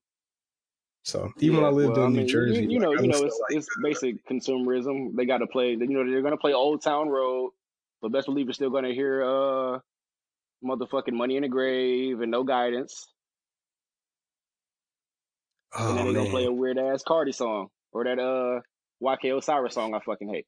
So 1.04 1.32
even 1.40 1.58
when 1.58 1.66
I 1.66 1.70
Yeah, 1.70 1.74
lived 1.74 1.98
well, 1.98 2.06
I 2.06 2.10
in 2.10 2.14
New 2.14 2.26
mean, 2.26 2.28
you, 2.28 2.34
Jersey, 2.34 2.68
you 2.68 2.80
know, 2.80 2.94
like 2.94 3.00
I 3.00 3.04
you 3.04 3.08
know, 3.08 3.24
it's 3.24 3.40
like 3.40 3.58
it's 3.58 3.68
basic 3.84 4.28
consumerism. 4.28 5.16
They 5.16 5.26
got 5.26 5.40
to 5.40 5.48
play. 5.48 5.72
You 5.72 5.88
know, 5.88 6.10
they're 6.10 6.22
gonna 6.22 6.38
play 6.38 6.54
Old 6.54 6.82
Town 6.82 7.10
Road, 7.10 7.52
but 8.02 8.12
best 8.12 8.26
believe 8.28 8.48
you're 8.48 8.54
still 8.54 8.70
gonna 8.70 8.94
hear 8.94 9.24
uh 9.24 9.80
motherfucking 10.64 11.14
Money 11.14 11.38
in 11.38 11.44
the 11.44 11.50
Grave 11.50 12.22
and 12.22 12.32
No 12.32 12.44
Guidance, 12.44 13.08
and 15.88 15.98
oh 15.98 15.98
then 15.98 16.06
they're 16.06 16.14
gonna 16.14 16.30
play 16.30 16.46
a 16.46 16.52
weird 16.52 16.78
ass 16.78 17.04
Cardi 17.04 17.32
song 17.32 17.70
or 17.92 18.04
that 18.04 18.20
uh 18.20 18.62
YK 19.02 19.38
Osiris 19.38 19.74
song 19.74 19.94
I 19.94 20.00
fucking 20.00 20.30
hate. 20.30 20.46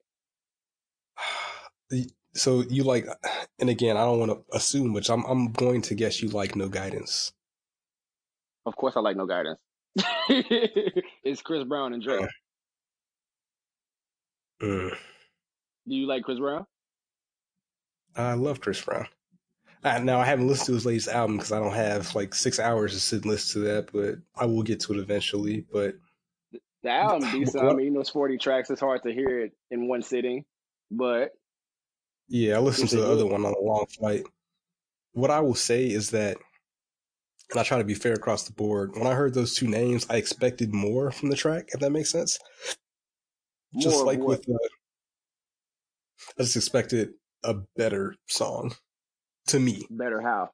So 2.36 2.62
you 2.70 2.84
like, 2.84 3.08
and 3.60 3.72
again, 3.72 3.98
I 3.98 4.02
don't 4.02 4.20
want 4.20 4.32
to 4.32 4.56
assume, 4.56 4.94
which 4.94 5.10
I'm 5.10 5.26
I'm 5.26 5.52
going 5.52 5.82
to 5.82 5.96
guess 5.96 6.22
you 6.22 6.30
like 6.30 6.56
no 6.56 6.70
guidance. 6.70 7.34
Of 8.70 8.76
course, 8.76 8.96
I 8.96 9.00
like 9.00 9.18
No 9.18 9.26
Guidance. 9.26 9.60
it's 11.24 11.42
Chris 11.42 11.64
Brown 11.64 11.94
and 11.94 12.04
Drake. 12.04 12.28
Mm. 14.62 14.90
Do 15.88 15.96
you 15.96 16.06
like 16.06 16.24
Chris 16.24 16.38
Brown? 16.38 16.66
I 18.14 18.34
love 18.34 18.60
Chris 18.60 18.82
Brown. 18.84 19.08
Uh, 19.86 20.00
now 20.00 20.20
I 20.20 20.26
haven't 20.26 20.50
listened 20.50 20.66
to 20.66 20.74
his 20.74 20.86
latest 20.86 21.08
album 21.08 21.38
because 21.38 21.54
I 21.54 21.60
don't 21.60 21.72
have 21.72 22.14
like 22.14 22.36
six 22.36 22.60
hours 22.60 22.92
to 22.92 23.00
sit 23.00 23.22
and 23.22 23.32
listen 23.32 23.62
to 23.62 23.68
that, 23.70 23.90
but 23.94 24.16
I 24.36 24.46
will 24.46 24.64
get 24.64 24.82
to 24.82 24.94
it 24.94 25.00
eventually. 25.00 25.66
But 25.72 25.96
The 26.84 26.90
album 26.90 27.30
decent. 27.32 27.64
I 27.64 27.74
mean, 27.74 27.86
you 27.88 27.92
know, 27.92 28.00
it's 28.02 28.10
40 28.10 28.38
tracks. 28.38 28.70
It's 28.70 28.82
hard 28.82 29.04
to 29.04 29.14
hear 29.14 29.40
it 29.40 29.52
in 29.72 29.88
one 29.88 30.02
sitting, 30.02 30.46
but 30.92 31.32
Yeah, 32.28 32.56
I 32.56 32.60
listened 32.60 32.90
to 32.90 32.98
the 32.98 33.12
other 33.12 33.26
one 33.26 33.46
on 33.46 33.54
a 33.54 33.60
long 33.60 33.86
flight. 33.88 34.24
What 35.14 35.32
I 35.32 35.40
will 35.42 35.56
say 35.56 35.88
is 35.88 36.12
that, 36.12 36.38
and 37.52 37.60
I 37.60 37.64
try 37.64 37.80
to 37.80 37.84
be 37.84 37.96
fair 37.96 38.14
across 38.14 38.44
the 38.44 38.54
board. 38.54 38.92
When 38.96 39.08
I 39.08 39.14
heard 39.16 39.34
those 39.34 39.56
two 39.56 39.68
names, 39.68 40.06
I 40.10 40.18
expected 40.18 40.74
more 40.74 41.12
from 41.12 41.30
the 41.30 41.36
track. 41.36 41.70
If 41.74 41.80
that 41.80 41.92
makes 41.92 42.12
sense. 42.12 42.38
Just 43.78 43.96
More 43.96 44.02
of 44.02 44.08
like 44.08 44.20
with, 44.20 44.48
uh, 44.50 44.54
I 46.38 46.44
just 46.44 46.56
expected 46.56 47.14
a 47.44 47.56
better 47.76 48.16
song. 48.28 48.76
To 49.48 49.60
me, 49.60 49.88
Better 49.90 50.22
how? 50.22 50.52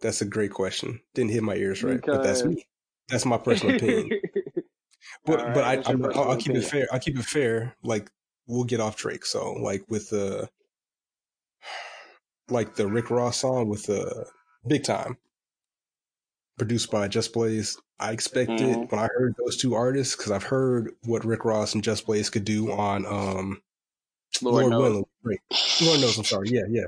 that's 0.00 0.20
a 0.20 0.26
great 0.26 0.50
question. 0.50 1.00
Didn't 1.14 1.30
hit 1.30 1.42
my 1.42 1.54
ears 1.54 1.82
right, 1.82 2.00
but 2.04 2.22
that's 2.22 2.44
me. 2.44 2.66
That's 3.08 3.24
my 3.26 3.38
personal 3.38 3.76
opinion. 3.76 4.20
But 5.24 5.38
but 5.54 5.56
right, 5.56 5.64
I 5.64 5.76
that's 5.76 5.88
your 5.88 5.96
I'm, 5.96 6.04
I'll, 6.04 6.08
personal 6.10 6.30
I'll 6.30 6.36
keep 6.36 6.54
it 6.54 6.62
fair. 6.64 6.86
I'll 6.92 6.98
keep 7.00 7.18
it 7.18 7.24
fair. 7.24 7.74
Like 7.82 8.10
we'll 8.46 8.64
get 8.64 8.80
off 8.80 8.96
Drake. 8.96 9.24
So 9.26 9.52
like 9.54 9.84
with 9.88 10.10
the 10.10 10.48
like 12.48 12.74
the 12.76 12.86
Rick 12.86 13.10
Ross 13.10 13.38
song 13.38 13.68
with 13.68 13.84
the 13.86 14.26
Big 14.66 14.84
Time. 14.84 15.16
produced 16.58 16.90
by 16.90 17.06
Just 17.08 17.32
Blaze. 17.32 17.76
I 17.98 18.12
expected 18.12 18.60
Mhm. 18.60 18.90
when 18.90 19.00
I 19.00 19.08
heard 19.14 19.34
those 19.38 19.56
two 19.56 19.74
artists 19.74 20.16
because 20.16 20.32
I've 20.32 20.42
heard 20.44 20.90
what 21.04 21.24
Rick 21.24 21.44
Ross 21.44 21.74
and 21.74 21.84
Just 21.84 22.06
Blaze 22.06 22.30
could 22.30 22.44
do 22.44 22.72
on 22.72 23.04
um, 23.06 23.62
Lord, 24.42 24.66
Lord, 24.66 24.70
knows. 24.70 24.80
Willing. 24.80 25.04
Right. 25.22 25.40
Lord 25.82 26.00
knows. 26.00 26.18
I'm 26.18 26.24
sorry. 26.24 26.48
Yeah, 26.50 26.62
yeah. 26.70 26.86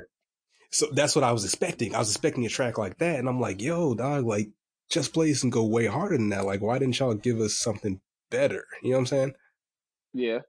So 0.70 0.86
that's 0.92 1.14
what 1.14 1.24
I 1.24 1.32
was 1.32 1.44
expecting. 1.44 1.94
I 1.94 1.98
was 1.98 2.08
expecting 2.10 2.46
a 2.46 2.48
track 2.48 2.78
like 2.78 2.98
that, 2.98 3.18
and 3.18 3.28
I'm 3.28 3.40
like, 3.40 3.60
yo, 3.60 3.94
dog, 3.94 4.24
like 4.26 4.48
Just 4.90 5.12
Blaze 5.12 5.40
can 5.42 5.50
go 5.50 5.64
way 5.64 5.86
harder 5.86 6.16
than 6.16 6.30
that. 6.30 6.46
Like, 6.46 6.60
why 6.62 6.78
didn't 6.78 6.98
y'all 6.98 7.14
give 7.14 7.40
us 7.40 7.54
something 7.54 8.00
better? 8.30 8.64
You 8.82 8.90
know 8.90 8.96
what 8.96 9.00
I'm 9.00 9.06
saying? 9.06 9.34
Yeah, 10.12 10.40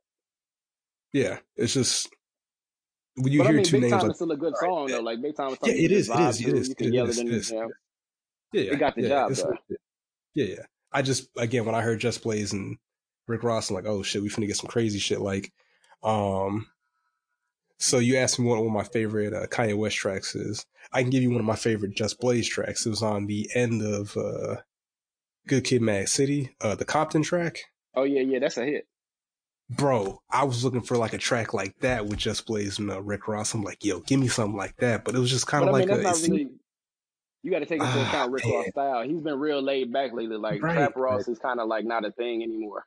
Yeah, 1.13 1.39
it's 1.55 1.73
just 1.73 2.09
when 3.15 3.33
you 3.33 3.39
but 3.39 3.47
I 3.47 3.49
hear 3.49 3.57
mean, 3.57 3.65
two 3.65 3.77
Big 3.77 3.81
names 3.81 3.91
Time 3.91 4.03
like 4.03 4.11
is 4.11 4.17
still 4.17 4.31
a 4.31 4.37
good 4.37 4.53
Right, 4.61 4.69
song 4.69 4.87
yeah. 4.87 4.95
though. 4.95 5.01
Like 5.01 5.21
Big 5.21 5.35
Time 5.35 5.53
is 5.53 5.59
Yeah, 5.63 5.73
it 5.73 5.91
is, 5.91 6.09
it 6.09 6.19
is, 6.19 6.41
it 6.41 6.53
is, 6.53 6.69
You 6.69 6.75
can 6.75 6.87
it 6.87 6.93
yell 6.93 7.09
is, 7.09 7.17
it 7.17 7.21
in 7.21 7.27
it 7.27 7.33
the 7.33 7.37
is. 7.37 7.49
gym. 7.49 7.69
Yeah, 8.53 8.61
yeah, 8.61 8.73
It 8.73 8.79
got 8.79 8.95
the 8.95 9.01
yeah, 9.01 9.07
job 9.09 9.35
done. 9.35 9.57
Yeah, 10.35 10.45
yeah. 10.45 10.65
I 10.91 11.01
just 11.01 11.29
again 11.37 11.65
when 11.65 11.75
I 11.75 11.81
heard 11.81 11.99
Just 11.99 12.23
Blaze 12.23 12.53
and 12.53 12.77
Rick 13.27 13.43
Ross, 13.43 13.69
I'm 13.69 13.75
like, 13.75 13.85
oh 13.85 14.03
shit, 14.03 14.21
we 14.21 14.29
finna 14.29 14.47
get 14.47 14.57
some 14.57 14.69
crazy 14.69 14.99
shit. 14.99 15.19
Like, 15.21 15.51
um, 16.03 16.67
so 17.80 17.99
you 17.99 18.17
asked 18.17 18.39
me 18.39 18.45
what 18.45 18.57
one 18.59 18.67
of 18.67 18.73
my 18.73 18.84
favorite 18.84 19.34
uh, 19.34 19.47
Kanye 19.47 19.75
West 19.77 19.95
tracks 19.97 20.36
is. 20.36 20.65
I 20.91 21.01
can 21.01 21.09
give 21.11 21.21
you 21.23 21.30
one 21.32 21.39
of 21.39 21.45
my 21.45 21.55
favorite 21.55 21.95
Just 21.95 22.19
Blaze 22.19 22.47
tracks. 22.47 22.86
It 22.86 22.89
was 22.89 23.03
on 23.03 23.25
the 23.27 23.49
end 23.55 23.82
of 23.84 24.15
uh, 24.17 24.57
Good 25.47 25.63
Kid, 25.63 25.82
Mad 25.82 26.09
City, 26.09 26.55
uh, 26.61 26.75
the 26.75 26.86
Compton 26.86 27.23
track. 27.23 27.59
Oh 27.95 28.03
yeah, 28.03 28.21
yeah, 28.21 28.39
that's 28.39 28.57
a 28.57 28.65
hit. 28.65 28.88
Bro, 29.69 30.19
I 30.32 30.45
was 30.45 30.63
looking 30.63 30.82
for 30.82 30.97
like 30.97 31.13
a 31.13 31.19
track 31.19 31.53
like 31.53 31.77
that 31.82 32.07
with 32.07 32.17
Just 32.17 32.47
Blaze 32.47 32.80
and 32.80 32.89
uh, 32.89 33.01
Rick 33.01 33.27
Ross. 33.27 33.53
I'm 33.53 33.61
like, 33.63 33.86
yo, 33.86 33.99
give 33.99 34.19
me 34.19 34.27
something 34.27 34.57
like 34.57 34.75
that. 34.77 35.05
But 35.05 35.13
it 35.15 35.19
was 35.19 35.30
just 35.30 35.45
kind 35.45 35.63
of 35.63 35.69
I 35.69 35.71
like 35.73 35.88
mean, 35.89 35.99
a, 35.99 36.03
that's 36.03 36.23
it 36.23 36.30
not 36.30 36.36
really. 36.38 36.49
You 37.43 37.51
got 37.51 37.59
to 37.59 37.65
take 37.67 37.80
into 37.80 37.93
Ah, 37.93 38.07
account 38.09 38.32
Rick 38.32 38.45
Ross 38.45 38.67
style. 38.69 39.03
He's 39.03 39.21
been 39.21 39.39
real 39.39 39.61
laid 39.61 39.93
back 39.93 40.11
lately. 40.11 40.38
Like 40.38 40.61
Right, 40.61 40.73
Trap 40.73 40.93
Ross 40.95 41.27
right. 41.27 41.32
is 41.32 41.39
kind 41.39 41.59
of 41.59 41.67
like 41.67 41.86
not 41.86 42.03
a 42.03 42.11
thing 42.11 42.41
anymore. 42.43 42.86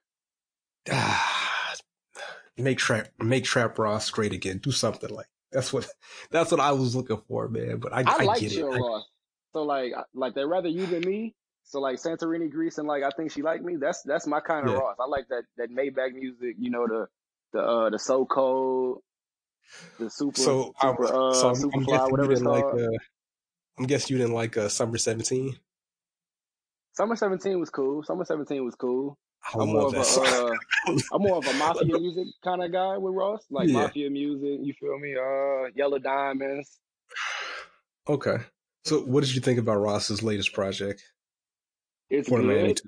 Make 2.58 2.78
trap 2.78 3.08
make 3.18 3.44
trap 3.44 3.78
Ross 3.78 4.10
great 4.10 4.32
again. 4.32 4.58
Do 4.58 4.72
something 4.72 5.10
like 5.10 5.26
that's 5.50 5.72
what 5.72 5.88
that's 6.30 6.50
what 6.50 6.60
I 6.60 6.72
was 6.72 6.94
looking 6.94 7.20
for, 7.28 7.48
man. 7.48 7.78
But 7.78 7.92
I, 7.92 8.00
I, 8.00 8.16
I, 8.20 8.24
like 8.24 8.40
get 8.40 8.52
it. 8.52 8.64
Ross. 8.64 9.04
So 9.52 9.62
like, 9.62 9.92
like 10.14 10.34
they 10.34 10.44
rather 10.44 10.68
you 10.68 10.86
than 10.86 11.00
me. 11.00 11.34
So 11.64 11.80
like 11.80 11.96
Santorini 11.96 12.50
Greece 12.50 12.78
and 12.78 12.88
like 12.88 13.02
I 13.02 13.10
think 13.10 13.32
she 13.32 13.42
like 13.42 13.62
me. 13.62 13.76
That's 13.76 14.02
that's 14.02 14.26
my 14.26 14.40
kind 14.40 14.66
of 14.66 14.74
Yeah. 14.74 14.80
Ross. 14.80 14.96
I 15.00 15.06
like 15.06 15.28
that 15.28 15.44
that 15.56 15.70
Maybach 15.70 16.14
music. 16.14 16.56
You 16.58 16.70
know 16.70 16.86
the 16.86 17.06
the 17.52 17.60
uh 17.60 17.90
the 17.90 17.98
so 17.98 18.26
cold, 18.26 19.02
the 19.98 20.10
super 20.10 20.40
so 20.40 20.74
I'm, 20.80 20.96
uh 21.00 21.32
so 21.32 21.48
I'm, 21.48 21.54
super 21.54 21.76
I'm 21.78 21.84
fly 21.84 21.96
guessing 21.96 22.06
you 22.06 22.12
whatever 22.12 22.32
it's 22.32 22.40
didn't 22.40 22.52
like. 22.52 22.64
Uh, 22.64 22.98
I'm 23.78 23.86
guessing 23.86 24.14
you 24.14 24.18
didn't 24.22 24.34
like 24.34 24.56
uh, 24.58 24.68
Summer 24.68 24.98
17. 24.98 25.56
Summer 26.92 27.16
Seventeen 27.16 27.58
was 27.58 27.70
cool. 27.70 28.02
Summer 28.02 28.24
Seventeen 28.24 28.64
was 28.64 28.74
cool. 28.74 29.18
I 29.44 29.58
I'm 29.58 29.68
more 29.68 29.86
of 29.86 29.94
a, 29.94 29.98
uh, 30.00 30.56
I'm 31.12 31.22
more 31.22 31.36
of 31.38 31.46
a 31.46 31.52
mafia 31.54 31.98
music 31.98 32.26
kind 32.44 32.62
of 32.62 32.72
guy 32.72 32.96
with 32.98 33.14
Ross. 33.14 33.44
Like 33.50 33.68
Yeah. 33.68 33.74
mafia 33.74 34.10
music. 34.10 34.60
You 34.62 34.72
feel 34.78 34.98
me? 34.98 35.14
Uh, 35.16 35.70
Yellow 35.74 35.98
Diamonds. 35.98 36.78
okay. 38.08 38.36
So 38.84 39.00
what 39.02 39.22
did 39.22 39.34
you 39.34 39.40
think 39.40 39.58
about 39.60 39.76
Ross's 39.76 40.22
latest 40.22 40.52
project, 40.52 41.04
It's 42.10 42.28
good. 42.28 42.80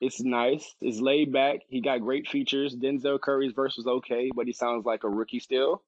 It's 0.00 0.20
nice. 0.22 0.74
It's 0.80 0.98
laid 0.98 1.30
back. 1.30 1.60
He 1.68 1.82
got 1.82 2.00
great 2.00 2.26
features. 2.26 2.74
Denzel 2.74 3.20
Curry's 3.20 3.52
verse 3.52 3.76
was 3.76 3.86
okay, 3.86 4.30
but 4.34 4.46
he 4.46 4.54
sounds 4.54 4.86
like 4.86 5.04
a 5.04 5.10
rookie 5.10 5.40
still. 5.40 5.82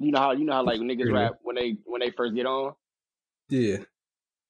You 0.00 0.10
know 0.10 0.18
how 0.18 0.32
you 0.32 0.44
know 0.44 0.52
how 0.54 0.64
like 0.64 0.80
niggas 0.80 1.12
rap 1.12 1.34
when 1.42 1.54
they 1.54 1.76
when 1.84 2.00
they 2.00 2.10
first 2.10 2.34
get 2.34 2.46
on. 2.46 2.74
Yeah. 3.48 3.78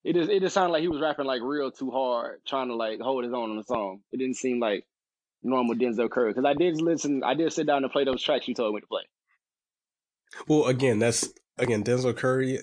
It 0.05 0.15
just 0.15 0.31
it 0.31 0.41
just 0.41 0.55
sounded 0.55 0.73
like 0.73 0.83
he 0.83 0.89
was 0.89 1.01
rapping 1.01 1.27
like 1.27 1.43
real 1.43 1.71
too 1.71 1.91
hard, 1.91 2.41
trying 2.47 2.69
to 2.69 2.75
like 2.77 3.01
hold 3.01 3.25
his 3.25 3.33
own 3.33 3.51
on 3.51 3.57
the 3.57 3.65
song. 3.65 4.01
It 4.13 4.19
didn't 4.19 4.37
seem 4.37 4.61
like 4.61 4.85
normal 5.43 5.75
Denzel 5.75 6.11
Curry 6.11 6.31
because 6.31 6.45
I 6.45 6.55
did 6.55 6.81
listen. 6.81 7.23
I 7.25 7.35
did 7.35 7.53
sit 7.53 7.67
down 7.67 7.83
and 7.83 7.93
play 7.93 8.05
those 8.05 8.23
tracks 8.23 8.47
you 8.49 8.55
told 8.55 8.75
me 8.75 8.81
to 8.81 8.87
play. 8.87 9.03
Well, 10.47 10.67
again, 10.67 10.99
that's 10.99 11.29
again 11.59 11.83
Denzel 11.85 12.17
Curry. 12.17 12.59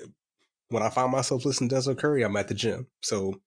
When 0.69 0.81
I 0.81 0.89
find 0.89 1.11
myself 1.11 1.45
listening 1.45 1.69
to 1.69 1.75
Denzel 1.75 1.97
Curry, 1.97 2.23
I'm 2.23 2.37
at 2.37 2.47
the 2.47 2.53
gym. 2.53 2.87
So 3.01 3.41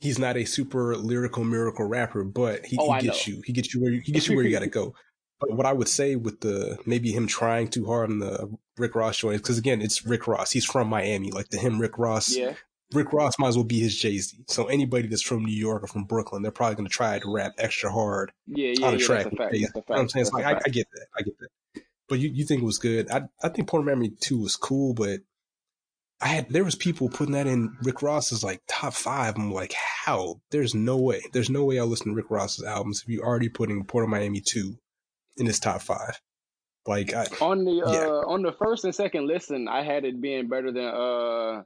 he's 0.00 0.18
not 0.18 0.36
a 0.36 0.44
super 0.44 0.96
lyrical 0.96 1.44
miracle 1.44 1.86
rapper, 1.86 2.22
but 2.24 2.64
he, 2.66 2.76
Oh, 2.78 2.92
he 2.92 3.06
gets 3.06 3.26
know. 3.26 3.34
you. 3.34 3.42
He 3.44 3.52
gets 3.52 3.74
you 3.74 3.80
where 3.80 3.90
you, 3.90 4.00
he 4.04 4.12
gets 4.12 4.28
you 4.28 4.36
where 4.36 4.44
you 4.44 4.52
got 4.52 4.60
to 4.60 4.68
go. 4.68 4.94
But 5.40 5.52
what 5.52 5.66
I 5.66 5.72
would 5.72 5.86
say 5.86 6.16
with 6.16 6.40
the 6.40 6.78
maybe 6.84 7.12
him 7.12 7.28
trying 7.28 7.68
too 7.68 7.86
hard 7.86 8.10
on 8.10 8.18
the 8.18 8.52
Rick 8.76 8.96
Ross 8.96 9.18
joint, 9.18 9.40
because 9.40 9.56
again, 9.56 9.80
it's 9.80 10.04
Rick 10.04 10.26
Ross. 10.26 10.50
He's 10.50 10.64
from 10.64 10.88
Miami. 10.88 11.30
Like 11.30 11.50
the 11.50 11.58
him 11.58 11.80
Rick 11.80 11.96
Ross. 11.96 12.36
Yeah, 12.36 12.54
Rick 12.92 13.12
Ross 13.12 13.38
might 13.38 13.48
as 13.48 13.56
well 13.56 13.64
be 13.64 13.80
his 13.80 13.96
Jay 13.96 14.18
Z. 14.18 14.36
So 14.48 14.66
anybody 14.66 15.08
that's 15.08 15.22
from 15.22 15.44
New 15.44 15.54
York 15.56 15.82
or 15.82 15.86
from 15.86 16.04
Brooklyn, 16.04 16.42
they're 16.42 16.50
probably 16.50 16.76
going 16.76 16.88
to 16.88 16.92
try 16.92 17.18
to 17.18 17.30
rap 17.30 17.52
extra 17.58 17.92
hard 17.92 18.32
yeah, 18.46 18.74
yeah. 18.78 18.86
on 18.86 18.94
a 18.94 18.96
yeah 18.96 19.06
track. 19.06 19.24
that's 19.24 19.54
a 19.54 19.60
with 19.74 19.84
That's 19.86 19.90
I'm 19.90 20.08
saying? 20.08 20.26
Like 20.32 20.44
I. 20.44 20.60
I 20.64 20.68
get 20.70 20.88
that. 20.92 21.06
I 21.18 21.22
get 21.22 21.38
that. 21.38 21.82
But 22.08 22.18
you, 22.20 22.30
you 22.30 22.44
think 22.46 22.62
it 22.62 22.64
was 22.64 22.78
good. 22.78 23.10
I 23.10 23.22
I 23.42 23.50
think 23.50 23.68
Port 23.68 23.82
of 23.82 23.86
Miami 23.86 24.08
2 24.08 24.38
was 24.38 24.56
cool, 24.56 24.94
but 24.94 25.20
I 26.20 26.28
had 26.28 26.48
there 26.48 26.64
was 26.64 26.74
people 26.74 27.10
putting 27.10 27.34
that 27.34 27.46
in 27.46 27.76
Rick 27.82 28.02
Ross's 28.02 28.42
like 28.42 28.62
top 28.66 28.94
five. 28.94 29.36
I'm 29.36 29.52
like, 29.52 29.74
how? 29.74 30.40
There's 30.50 30.74
no 30.74 30.96
way. 30.96 31.22
There's 31.32 31.50
no 31.50 31.64
way 31.64 31.78
I'll 31.78 31.86
listen 31.86 32.08
to 32.08 32.14
Rick 32.14 32.30
Ross's 32.30 32.64
albums 32.64 33.02
if 33.02 33.08
you're 33.08 33.24
already 33.24 33.50
putting 33.50 33.84
Port 33.84 34.04
of 34.04 34.10
Miami 34.10 34.40
2 34.40 34.78
in 35.36 35.46
his 35.46 35.60
top 35.60 35.82
five. 35.82 36.20
Like 36.86 37.12
I 37.12 37.26
On 37.42 37.64
the 37.64 37.82
uh 37.84 38.26
on 38.26 38.40
the 38.42 38.52
first 38.52 38.84
and 38.84 38.94
second 38.94 39.26
listen, 39.26 39.68
I 39.68 39.82
had 39.82 40.06
it 40.06 40.20
being 40.20 40.48
better 40.48 40.72
than 40.72 40.86
uh 40.86 41.62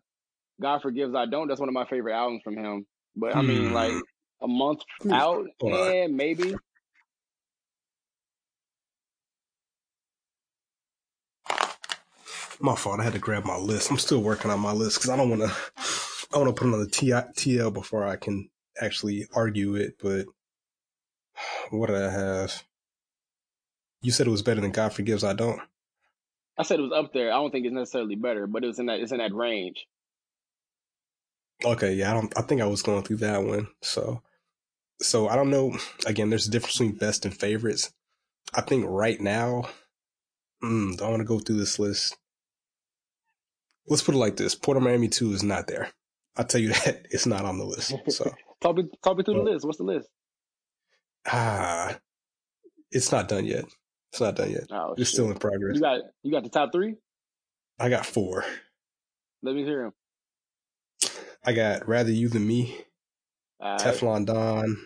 God 0.61 0.83
Forgives 0.83 1.15
I 1.15 1.27
Don't. 1.27 1.49
That's 1.49 1.61
one 1.61 1.69
of 1.69 1.75
my 1.75 1.87
favorite 1.87 2.15
albums 2.15 2.43
from 2.45 2.57
him. 2.57 2.87
But 3.17 3.35
I 3.35 3.43
mean 3.43 3.69
Hmm. 3.69 3.73
like 3.73 3.95
a 4.43 4.49
month 4.49 4.81
out, 5.11 5.47
and 5.61 6.17
maybe. 6.17 6.55
my 12.61 12.77
fault. 12.77 13.01
I 13.01 13.05
had 13.05 13.13
to 13.15 13.19
grab 13.19 13.45
my 13.45 13.57
list. 13.57 13.91
I'm 13.91 13.99
still 13.99 14.23
working 14.23 14.51
on 14.51 14.61
my 14.61 14.73
list 14.73 14.99
because 14.99 15.11
I 15.11 15.17
don't 15.17 15.31
want 15.31 15.43
to. 15.43 15.53
I 16.35 16.39
want 16.39 16.55
to 16.55 16.59
put 16.59 16.69
it 16.69 16.75
on 16.75 16.81
the 16.81 16.87
TL 16.87 17.73
before 17.75 18.07
I 18.07 18.17
can 18.17 18.49
actually 18.81 19.27
argue 19.35 19.75
it. 19.75 19.97
But 20.03 20.27
what 21.71 21.89
did 21.89 21.97
I 22.03 22.11
have? 22.11 22.63
You 24.01 24.13
said 24.13 24.27
it 24.27 24.31
was 24.31 24.43
better 24.43 24.61
than 24.61 24.73
God 24.73 24.93
Forgives 24.93 25.25
I 25.25 25.33
Don't. 25.35 25.61
I 26.59 26.63
said 26.65 26.79
it 26.79 26.83
was 26.83 26.93
up 26.93 27.13
there. 27.13 27.31
I 27.33 27.37
don't 27.37 27.51
think 27.51 27.67
it's 27.67 27.75
necessarily 27.75 28.17
better, 28.17 28.47
but 28.47 28.65
it 28.65 28.69
was 28.69 28.79
in 28.79 28.87
that 28.87 29.01
it's 29.01 29.13
in 29.13 29.19
that 29.19 29.35
range. 29.35 29.87
Okay, 31.65 31.95
yeah, 31.95 32.11
I 32.11 32.15
don't. 32.15 32.37
I 32.39 32.43
think 32.43 32.61
I 32.61 32.67
was 32.67 32.83
going 32.83 33.03
through 33.03 33.19
that 33.19 33.43
one. 33.45 33.69
So, 33.83 34.23
so 35.01 35.29
I 35.29 35.37
don't 35.37 35.51
know. 35.51 35.77
Again, 36.07 36.29
there's 36.31 36.47
a 36.49 36.51
difference 36.51 36.79
between 36.79 36.97
best 36.99 37.25
and 37.25 37.35
favorites. 37.35 37.93
I 38.55 38.61
think 38.63 38.85
right 38.89 39.21
now, 39.21 39.69
mm, 40.63 41.01
I 41.01 41.09
want 41.09 41.21
to 41.21 41.25
go 41.25 41.39
through 41.39 41.59
this 41.59 41.79
list. 41.79 42.17
Let's 43.87 44.03
put 44.03 44.15
it 44.15 44.19
like 44.19 44.37
this: 44.37 44.55
Port 44.55 44.77
of 44.77 44.83
Miami 44.83 45.09
Two 45.09 45.33
is 45.33 45.43
not 45.43 45.67
there. 45.69 45.91
I'll 46.37 46.45
tell 46.45 46.61
you 46.61 46.69
that 46.85 47.07
it's 47.11 47.27
not 47.27 47.45
on 47.45 47.59
the 47.59 47.65
list. 47.65 47.95
So, 48.09 48.35
Talk 48.61 48.77
me 48.77 48.85
talk 49.03 49.17
me 49.17 49.25
through 49.25 49.35
the 49.35 49.51
list. 49.51 49.65
What's 49.65 49.79
the 49.79 49.85
list? 49.85 50.09
ah, 51.27 51.97
it's 52.91 53.11
not 53.13 53.29
done 53.29 53.45
yet. 53.45 53.65
It's 54.13 54.21
not 54.21 54.37
done 54.37 54.51
yet. 54.51 54.65
Oh, 54.71 54.93
It's 54.97 55.11
shit. 55.11 55.15
still 55.15 55.31
in 55.31 55.39
progress. 55.39 55.75
You 55.77 55.81
got 55.81 56.01
you 56.23 56.31
got 56.33 56.43
the 56.45 56.49
top 56.51 56.71
three? 56.73 56.97
I 57.79 57.89
got 57.89 58.07
four. 58.07 58.45
Let 59.43 59.55
me 59.57 59.65
hear 59.65 59.83
them. 59.85 59.93
I 61.45 61.53
got 61.53 61.89
Rather 61.89 62.11
You 62.11 62.29
Than 62.29 62.47
Me, 62.47 62.77
All 63.61 63.73
right. 63.73 63.81
Teflon 63.81 64.27
Don, 64.27 64.77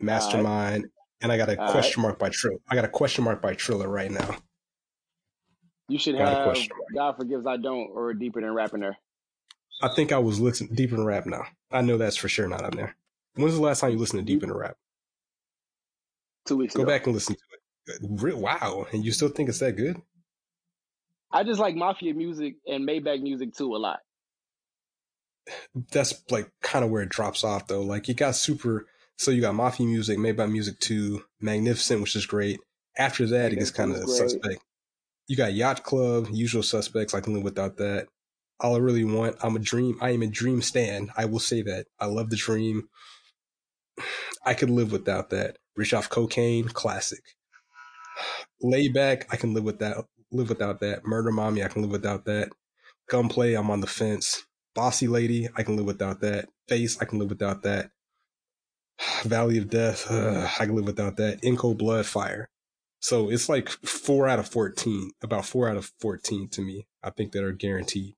Mastermind, 0.00 0.86
and 1.20 1.30
I 1.30 1.36
got 1.36 1.48
a 1.48 1.58
All 1.58 1.64
right. 1.66 1.72
question 1.72 2.02
mark 2.02 2.18
by 2.18 2.30
Trill. 2.30 2.58
I 2.68 2.74
got 2.74 2.84
a 2.84 2.88
question 2.88 3.24
mark 3.24 3.42
by 3.42 3.54
Trilla 3.54 3.86
right 3.86 4.10
now. 4.10 4.36
You 5.88 5.98
should 5.98 6.16
have. 6.16 6.56
God 6.94 7.16
Forgives 7.16 7.46
I 7.46 7.56
Don't 7.58 7.90
or 7.92 8.12
Deeper 8.14 8.40
Than 8.40 8.52
Rapping 8.54 8.80
there. 8.80 8.96
I 9.82 9.88
think 9.88 10.10
I 10.10 10.18
was 10.18 10.40
listening 10.40 10.74
deep 10.74 10.92
in 10.92 11.04
rap 11.04 11.26
now. 11.26 11.42
I 11.70 11.82
know 11.82 11.98
that's 11.98 12.16
for 12.16 12.28
sure 12.28 12.48
not 12.48 12.64
on 12.64 12.70
there. 12.76 12.96
When's 13.34 13.54
the 13.54 13.60
last 13.60 13.80
time 13.80 13.92
you 13.92 13.98
listened 13.98 14.26
to 14.26 14.32
Deep 14.32 14.42
in 14.42 14.50
Rap? 14.50 14.74
Two 16.46 16.56
weeks 16.56 16.74
ago. 16.74 16.82
Go 16.84 16.88
ago. 16.88 16.96
back 16.96 17.06
and 17.06 17.14
listen 17.14 17.34
to 17.36 17.94
it. 17.94 18.22
Re- 18.22 18.32
Wow, 18.32 18.86
and 18.92 19.04
you 19.04 19.12
still 19.12 19.28
think 19.28 19.50
it's 19.50 19.58
that 19.58 19.76
good? 19.76 20.00
I 21.30 21.44
just 21.44 21.60
like 21.60 21.76
Mafia 21.76 22.14
music 22.14 22.56
and 22.66 22.88
Maybach 22.88 23.20
music 23.20 23.54
too 23.54 23.76
a 23.76 23.78
lot. 23.78 23.98
That's 25.92 26.22
like 26.30 26.50
kind 26.62 26.84
of 26.84 26.90
where 26.90 27.02
it 27.02 27.08
drops 27.08 27.44
off 27.44 27.66
though. 27.66 27.82
Like 27.82 28.08
you 28.08 28.14
got 28.14 28.34
super, 28.34 28.86
so 29.16 29.30
you 29.30 29.40
got 29.40 29.54
Mafia 29.54 29.86
music, 29.86 30.18
Maybach 30.18 30.50
Music 30.50 30.78
Two, 30.80 31.24
Magnificent, 31.40 32.00
which 32.00 32.16
is 32.16 32.26
great. 32.26 32.58
After 32.98 33.26
that, 33.26 33.52
it 33.52 33.56
gets 33.56 33.70
kind 33.70 33.94
of 33.94 34.08
suspect. 34.08 34.60
You 35.28 35.36
got 35.36 35.54
Yacht 35.54 35.82
Club, 35.82 36.28
Usual 36.32 36.62
Suspects. 36.62 37.12
I 37.12 37.20
can 37.20 37.34
live 37.34 37.42
without 37.42 37.76
that. 37.78 38.06
All 38.60 38.74
I 38.74 38.78
really 38.78 39.04
want, 39.04 39.36
I'm 39.42 39.56
a 39.56 39.58
dream. 39.58 39.98
I 40.00 40.10
am 40.10 40.22
a 40.22 40.28
dream 40.28 40.62
stand. 40.62 41.10
I 41.16 41.26
will 41.26 41.40
say 41.40 41.62
that. 41.62 41.86
I 42.00 42.06
love 42.06 42.30
the 42.30 42.36
dream. 42.36 42.88
I 44.46 44.54
could 44.54 44.70
live 44.70 44.92
without 44.92 45.30
that. 45.30 45.58
Rich 45.76 45.92
off 45.92 46.08
cocaine, 46.08 46.68
classic. 46.68 47.22
Layback, 48.62 49.24
I 49.30 49.36
can 49.36 49.52
live 49.52 49.64
with 49.64 49.80
that. 49.80 49.98
Live 50.32 50.48
without 50.48 50.80
that. 50.80 51.04
Murder 51.04 51.30
Mami, 51.30 51.64
I 51.64 51.68
can 51.68 51.82
live 51.82 51.90
without 51.90 52.24
that. 52.24 52.50
Gunplay, 53.08 53.54
I'm 53.54 53.70
on 53.70 53.80
the 53.80 53.86
fence. 53.86 54.45
Bossy 54.76 55.08
Lady, 55.08 55.48
I 55.56 55.62
can 55.62 55.76
live 55.76 55.86
without 55.86 56.20
that. 56.20 56.48
Face, 56.68 57.00
I 57.00 57.06
can 57.06 57.18
live 57.18 57.30
without 57.30 57.62
that. 57.62 57.90
Valley 59.24 59.58
of 59.58 59.68
Death, 59.68 60.08
uh, 60.08 60.48
I 60.60 60.66
can 60.66 60.76
live 60.76 60.86
without 60.86 61.16
that. 61.16 61.42
In 61.42 61.56
Cold 61.56 61.78
Blood, 61.78 62.06
Fire. 62.06 62.48
So 63.00 63.30
it's 63.30 63.48
like 63.48 63.68
four 63.68 64.28
out 64.28 64.38
of 64.38 64.48
14, 64.48 65.10
about 65.22 65.46
four 65.46 65.68
out 65.68 65.76
of 65.76 65.92
14 66.00 66.48
to 66.50 66.62
me. 66.62 66.86
I 67.02 67.10
think 67.10 67.32
that 67.32 67.42
are 67.42 67.52
guaranteed. 67.52 68.14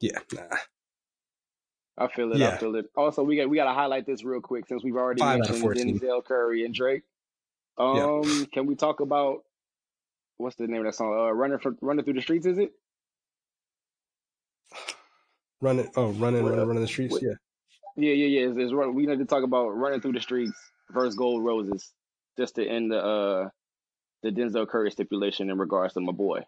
Yeah, 0.00 0.18
nah. 0.32 0.56
I 1.96 2.08
feel 2.08 2.32
it. 2.32 2.40
I 2.40 2.56
feel 2.56 2.76
it. 2.76 2.86
Also, 2.96 3.24
we 3.24 3.36
got 3.36 3.50
we 3.50 3.56
got 3.56 3.64
to 3.64 3.74
highlight 3.74 4.06
this 4.06 4.22
real 4.22 4.40
quick 4.40 4.68
since 4.68 4.84
we've 4.84 4.94
already 4.94 5.20
Five 5.20 5.40
mentioned 5.40 5.60
14. 5.60 5.98
Denzel 5.98 6.24
Curry 6.24 6.64
and 6.64 6.72
Drake. 6.72 7.02
Um, 7.76 8.46
can 8.52 8.66
we 8.66 8.76
talk 8.76 9.00
about 9.00 9.42
what's 10.36 10.54
the 10.56 10.68
name 10.68 10.78
of 10.78 10.84
that 10.84 10.94
song? 10.94 11.12
Uh, 11.12 11.32
running 11.32 11.58
for 11.58 11.74
running 11.80 12.04
through 12.04 12.14
the 12.14 12.22
streets. 12.22 12.46
Is 12.46 12.58
it? 12.58 12.72
Running, 15.60 15.90
oh, 15.96 16.10
running, 16.12 16.44
running, 16.44 16.66
running 16.66 16.82
the 16.82 16.88
streets. 16.88 17.12
what- 17.12 17.22
Yeah. 17.22 17.32
Yeah, 17.96 18.12
yeah, 18.12 18.26
yeah. 18.40 18.48
It's, 18.48 18.56
it's, 18.58 18.72
run- 18.72 18.94
we 18.94 19.06
need 19.06 19.18
to 19.18 19.24
talk 19.24 19.42
about 19.42 19.70
running 19.70 20.00
through 20.00 20.12
the 20.12 20.20
streets 20.20 20.52
versus 20.90 21.16
Gold 21.16 21.44
Roses, 21.44 21.92
just 22.36 22.54
to 22.54 22.64
end 22.66 22.92
the 22.92 22.98
uh 23.04 23.48
the 24.22 24.30
Denzel 24.30 24.68
Curry 24.68 24.90
stipulation 24.92 25.50
in 25.50 25.58
regards 25.58 25.94
to 25.94 26.00
my 26.00 26.12
boy. 26.12 26.42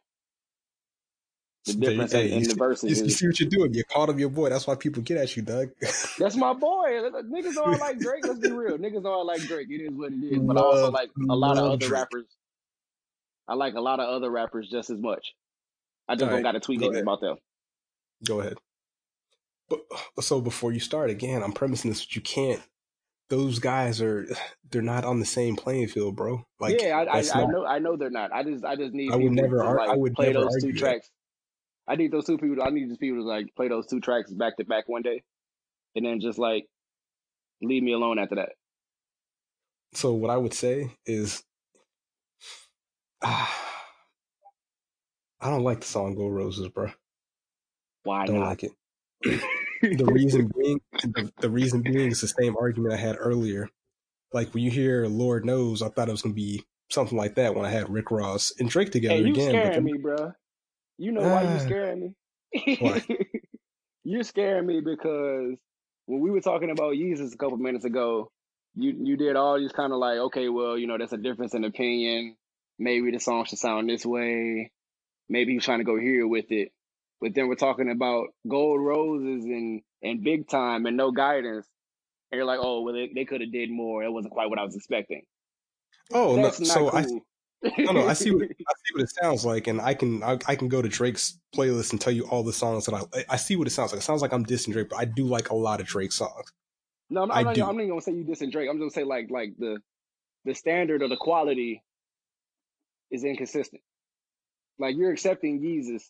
The 1.67 1.75
difference 1.75 2.13
hey, 2.13 2.27
in, 2.29 2.33
in 2.35 2.39
you 2.39 2.45
the 2.45 2.51
see- 2.53 2.57
verses 2.59 3.01
You, 3.03 3.11
see 3.11 3.27
what 3.27 3.41
you're 3.41 3.49
doing. 3.49 3.75
You're 3.75 3.85
called 3.85 4.11
him 4.11 4.19
your 4.21 4.31
boy. 4.31 4.49
That's 4.51 4.67
why 4.67 4.77
people 4.77 5.03
get 5.03 5.19
at 5.19 5.37
you, 5.37 5.43
Doug. 5.43 5.71
that's 6.19 6.37
my 6.37 6.53
boy. 6.53 6.89
Niggas 7.25 7.57
I 7.59 7.77
like 7.79 7.99
Drake. 7.99 8.25
Let's 8.27 8.39
be 8.39 8.51
real. 8.53 8.79
Niggas 8.79 9.05
I 9.05 9.23
like 9.25 9.41
Drake. 9.43 9.67
It 9.71 9.83
is 9.83 9.91
what 9.93 10.13
it 10.13 10.23
is. 10.25 10.39
But 10.39 10.57
I 10.57 10.61
also 10.61 10.91
like 10.93 11.11
a 11.29 11.35
lot 11.35 11.59
of 11.59 11.65
other 11.65 11.77
Drake. 11.79 11.93
rappers. 11.93 12.27
I 13.49 13.55
like 13.55 13.75
a 13.75 13.81
lot 13.81 13.99
of 13.99 14.09
other 14.09 14.31
rappers 14.31 14.69
just 14.71 14.89
as 14.91 14.99
much. 15.01 15.33
I 16.09 16.15
just 16.15 16.23
All 16.23 16.29
don't 16.29 16.37
right, 16.37 16.43
got 16.45 16.53
to 16.53 16.61
tweet 16.61 16.79
go 16.81 16.91
about 16.93 17.21
them. 17.21 17.37
Go 18.25 18.41
ahead. 18.41 18.55
But 19.71 19.81
so 20.21 20.41
before 20.41 20.73
you 20.73 20.81
start 20.81 21.11
again, 21.11 21.43
I'm 21.43 21.53
premising 21.53 21.91
this, 21.91 22.05
but 22.05 22.17
you 22.17 22.21
can't. 22.21 22.61
Those 23.29 23.61
guys 23.61 24.03
are 24.03 24.27
they're 24.69 24.83
not 24.83 25.05
on 25.05 25.21
the 25.21 25.25
same 25.25 25.55
playing 25.55 25.87
field, 25.87 26.17
bro. 26.17 26.45
Like 26.59 26.83
yeah, 26.83 26.99
I, 26.99 27.03
I, 27.03 27.17
that's 27.17 27.35
I 27.35 27.45
know. 27.45 27.65
I 27.65 27.79
know 27.79 27.97
they're 27.97 28.11
not. 28.11 28.33
I 28.33 28.43
just, 28.43 28.65
I 28.65 28.75
just 28.75 28.93
need 28.93 29.13
I 29.13 29.17
would 29.17 29.31
never 29.31 29.59
to 29.59 29.65
ar- 29.65 29.77
like 29.77 29.91
I 29.91 29.97
would 29.97 30.15
play 30.15 30.33
never 30.33 30.41
those 30.41 30.61
two 30.61 30.73
that. 30.73 30.79
tracks. 30.79 31.09
I 31.87 31.95
need 31.95 32.11
those 32.11 32.25
two 32.25 32.37
people. 32.37 32.63
I 32.65 32.71
need 32.71 32.91
these 32.91 32.99
people 32.99 33.23
to 33.23 33.29
like 33.29 33.55
play 33.55 33.69
those 33.69 33.87
two 33.87 34.01
tracks 34.01 34.33
back 34.33 34.57
to 34.57 34.65
back 34.65 34.89
one 34.89 35.03
day, 35.03 35.23
and 35.95 36.05
then 36.05 36.21
just 36.21 36.39
like 36.39 36.67
leave 37.63 37.85
me 37.85 37.93
alone 37.93 38.19
after 38.19 38.35
that. 38.35 38.51
So 39.93 40.13
what 40.13 40.31
I 40.31 40.37
would 40.37 40.55
say 40.55 40.91
is, 41.07 41.45
ah, 43.23 43.77
I 45.41 45.51
don't 45.51 45.63
like 45.63 45.81
the 45.81 45.87
song 45.87 46.17
"Gold 46.17 46.35
Roses," 46.35 46.69
bro. 46.69 46.91
Why 48.03 48.27
don't 48.27 48.41
not? 48.41 48.49
like 48.49 48.65
it. 48.65 48.73
the 49.83 50.07
reason 50.07 50.51
being, 50.59 50.81
the, 51.03 51.33
the 51.41 51.51
reason 51.51 51.83
being 51.83 52.11
is 52.11 52.21
the 52.23 52.29
same 52.29 52.57
argument 52.59 52.95
I 52.95 52.99
had 52.99 53.17
earlier. 53.19 53.69
Like 54.33 54.55
when 54.55 54.65
you 54.65 54.71
hear 54.71 55.07
"Lord 55.07 55.45
Knows," 55.47 55.83
I 55.83 55.89
thought 55.91 56.09
it 56.09 56.13
was 56.13 56.23
gonna 56.23 56.35
be 56.35 56.65
something 56.91 57.19
like 57.19 57.37
that 57.37 57.55
when 57.55 57.67
I 57.67 57.71
had 57.71 57.91
Rick 57.91 58.11
Ross 58.11 58.53
and 58.59 58.71
Drake 58.71 58.93
together 58.93 59.15
Hey, 59.15 59.23
you 59.23 59.39
again. 59.39 59.41
scaring 59.41 59.85
me, 59.85 59.99
bro. 59.99 60.33
You 60.99 61.13
know 61.13 61.29
why 61.29 61.43
you 61.43 61.59
Ah. 61.59 61.61
scaring 61.61 62.15
me? 62.55 62.97
You're 64.05 64.25
scaring 64.25 64.67
me 64.67 64.81
because 64.81 65.59
when 66.07 66.21
we 66.21 66.31
were 66.31 66.41
talking 66.41 66.71
about 66.71 66.95
Yeezus 66.95 67.35
a 67.35 67.37
couple 67.39 67.59
minutes 67.59 67.85
ago, 67.85 68.31
you 68.77 68.95
you 69.03 69.17
did 69.17 69.37
all 69.37 69.59
these 69.59 69.73
kind 69.73 69.93
of 69.93 69.99
like, 69.99 70.19
okay, 70.19 70.49
well, 70.49 70.79
you 70.79 70.87
know, 70.87 70.99
there's 70.99 71.13
a 71.13 71.19
difference 71.19 71.55
in 71.55 71.65
opinion. 71.65 72.37
Maybe 72.79 73.11
the 73.11 73.21
song 73.21 73.45
should 73.45 73.59
sound 73.59 73.91
this 73.91 74.07
way. 74.07 74.73
Maybe 75.29 75.55
he's 75.55 75.65
trying 75.65 75.81
to 75.81 75.85
go 75.85 75.99
here 75.99 76.27
with 76.29 76.47
it. 76.51 76.73
But 77.21 77.35
then 77.35 77.49
we're 77.49 77.55
talking 77.55 77.91
about 77.91 78.29
gold 78.49 78.81
roses 78.81 79.45
and 79.45 79.83
and 80.03 80.25
big 80.25 80.49
time 80.49 80.87
and 80.87 80.97
no 80.97 81.11
guidance. 81.11 81.67
And 82.31 82.39
you're 82.39 82.47
like, 82.47 82.61
oh, 82.63 82.83
well, 82.83 82.95
they, 82.95 83.11
they 83.15 83.25
could 83.25 83.41
have 83.41 83.53
did 83.53 83.71
more. 83.71 84.03
It 84.05 84.13
wasn't 84.13 84.33
quite 84.33 84.49
what 84.49 84.59
I 84.59 84.65
was 84.65 84.77
expecting. 84.77 85.23
oh 86.13 86.37
no, 86.37 86.51
so 86.51 86.93
I 86.93 87.05
cool. 87.05 87.21
no 87.79 87.93
no 87.93 88.07
I 88.09 88.15
see 88.15 88.31
what 88.31 88.43
I 88.45 88.47
see 88.47 88.95
what 88.95 89.03
it 89.03 89.11
sounds 89.21 89.45
like, 89.45 89.67
and 89.67 89.81
I 89.81 89.95
can 89.95 90.23
I, 90.23 90.39
I 90.47 90.57
can 90.57 90.69
go 90.69 90.81
to 90.81 90.89
Drake's 90.89 91.39
playlist 91.55 91.93
and 91.93 92.01
tell 92.01 92.13
you 92.13 92.25
all 92.29 92.43
the 92.43 92.53
songs 92.53 92.87
that 92.87 92.95
I 92.95 93.25
I 93.29 93.37
see 93.37 93.57
what 93.57 93.67
it 93.67 93.71
sounds 93.71 93.93
like. 93.93 94.01
It 94.01 94.05
sounds 94.05 94.23
like 94.23 94.33
I'm 94.33 94.47
dissing 94.47 94.73
Drake, 94.73 94.89
but 94.89 94.99
I 94.99 95.05
do 95.05 95.25
like 95.25 95.51
a 95.51 95.55
lot 95.55 95.81
of 95.81 95.87
Drake 95.87 96.13
songs. 96.13 96.53
No, 97.11 97.25
I'm, 97.25 97.31
I 97.33 97.39
I'm, 97.41 97.45
not. 97.45 97.59
I'm 97.59 97.77
not 97.77 97.83
even 97.83 97.89
gonna 97.91 98.01
say 98.01 98.13
you 98.13 98.25
dissing 98.25 98.53
Drake. 98.53 98.69
I'm 98.71 98.77
just 98.79 98.95
gonna 98.95 99.05
say 99.05 99.05
like 99.05 99.31
like 99.31 99.51
the 99.59 99.79
the 100.45 100.55
standard 100.55 101.03
or 101.03 101.09
the 101.09 101.17
quality 101.17 101.83
is 103.11 103.25
inconsistent. 103.25 103.83
Like 104.79 104.97
you're 104.97 105.13
accepting 105.13 105.61
Yeezus, 105.61 106.05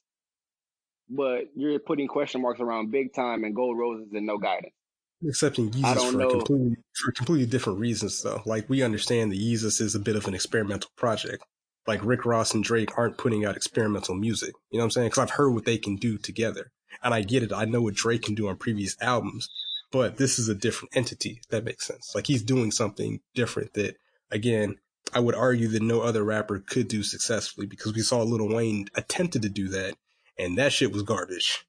but 1.10 1.44
you're 1.54 1.78
putting 1.78 2.06
question 2.08 2.40
marks 2.40 2.60
around 2.60 2.90
big 2.90 3.12
time 3.12 3.44
and 3.44 3.54
gold 3.54 3.76
roses 3.76 4.08
and 4.12 4.26
no 4.26 4.38
guidance. 4.38 4.72
Accepting 5.28 5.70
Yeezus 5.70 6.12
for 6.12 6.16
know. 6.16 6.30
completely 6.30 6.76
for 6.94 7.12
completely 7.12 7.46
different 7.46 7.78
reasons 7.78 8.22
though. 8.22 8.40
Like 8.46 8.70
we 8.70 8.82
understand 8.82 9.32
that 9.32 9.40
Yeezus 9.40 9.80
is 9.80 9.94
a 9.94 10.00
bit 10.00 10.16
of 10.16 10.26
an 10.26 10.34
experimental 10.34 10.90
project. 10.96 11.44
Like 11.86 12.04
Rick 12.04 12.24
Ross 12.24 12.54
and 12.54 12.64
Drake 12.64 12.96
aren't 12.96 13.18
putting 13.18 13.44
out 13.44 13.56
experimental 13.56 14.14
music. 14.14 14.54
You 14.70 14.78
know 14.78 14.84
what 14.84 14.86
I'm 14.86 14.90
saying? 14.92 15.08
Because 15.08 15.22
I've 15.24 15.30
heard 15.36 15.50
what 15.50 15.64
they 15.64 15.76
can 15.76 15.96
do 15.96 16.16
together, 16.16 16.70
and 17.02 17.12
I 17.12 17.22
get 17.22 17.42
it. 17.42 17.52
I 17.52 17.64
know 17.64 17.82
what 17.82 17.94
Drake 17.94 18.22
can 18.22 18.34
do 18.34 18.48
on 18.48 18.56
previous 18.56 18.96
albums, 19.00 19.48
but 19.90 20.16
this 20.16 20.38
is 20.38 20.48
a 20.48 20.54
different 20.54 20.96
entity. 20.96 21.40
That 21.50 21.64
makes 21.64 21.86
sense. 21.86 22.12
Like 22.14 22.26
he's 22.26 22.42
doing 22.42 22.70
something 22.70 23.20
different 23.34 23.74
that, 23.74 23.96
again, 24.30 24.76
I 25.12 25.20
would 25.20 25.34
argue 25.34 25.68
that 25.68 25.82
no 25.82 26.02
other 26.02 26.22
rapper 26.22 26.60
could 26.60 26.88
do 26.88 27.02
successfully 27.02 27.66
because 27.66 27.94
we 27.94 28.02
saw 28.02 28.22
Lil 28.22 28.54
Wayne 28.54 28.86
attempted 28.94 29.42
to 29.42 29.48
do 29.48 29.68
that, 29.68 29.94
and 30.40 30.58
that 30.58 30.72
shit 30.72 30.92
was 30.92 31.02
garbage. 31.02 31.66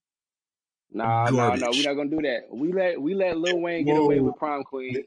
Nah, 0.94 1.30
nah, 1.30 1.56
no, 1.56 1.70
we're 1.72 1.84
not 1.86 1.94
gonna 1.94 2.10
do 2.10 2.22
that. 2.22 2.42
We 2.52 2.74
let 2.74 3.02
we 3.02 3.14
let 3.14 3.38
Lil 3.38 3.60
Wayne 3.60 3.86
get 3.86 3.98
away 3.98 4.20
with 4.20 4.36
Prom 4.36 4.64
Queen. 4.64 5.04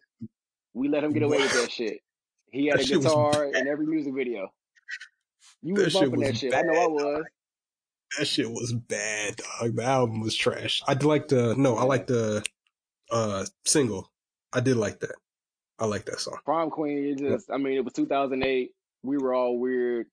We 0.72 0.88
let 0.88 1.04
him 1.04 1.12
get 1.12 1.22
away 1.22 1.38
with 1.38 1.52
that 1.52 1.70
shit. 1.70 1.98
He 2.50 2.66
had 2.66 2.78
That 2.78 2.90
a 2.90 2.98
guitar 2.98 3.44
in 3.46 3.68
every 3.68 3.86
music 3.86 4.14
video. 4.14 4.48
You 5.62 5.74
That 5.74 5.84
was 5.84 5.92
shit 5.92 6.02
bumping 6.02 6.20
was 6.20 6.28
that 6.28 6.36
shit. 6.36 6.54
I 6.54 6.62
know 6.62 6.72
I 6.72 6.86
was. 6.86 7.24
That 8.18 8.26
shit 8.26 8.50
was 8.50 8.72
bad, 8.72 9.36
dog. 9.36 9.76
The 9.76 9.84
album 9.84 10.20
was 10.20 10.34
trash. 10.34 10.82
I 10.86 10.94
like 10.94 11.28
the 11.28 11.54
no, 11.56 11.76
I 11.76 11.84
like 11.84 12.06
the 12.06 12.44
uh 13.10 13.44
single. 13.64 14.10
I 14.52 14.60
did 14.60 14.76
like 14.76 15.00
that. 15.00 15.16
I 15.78 15.86
like 15.86 16.04
that 16.06 16.20
song. 16.20 16.38
Prom 16.44 16.70
Queen, 16.70 17.04
it 17.04 17.18
just, 17.18 17.50
I 17.50 17.56
mean, 17.56 17.74
it 17.74 17.84
was 17.84 17.92
2008. 17.94 18.70
We 19.02 19.18
were 19.18 19.34
all 19.34 19.58
weird. 19.58 20.06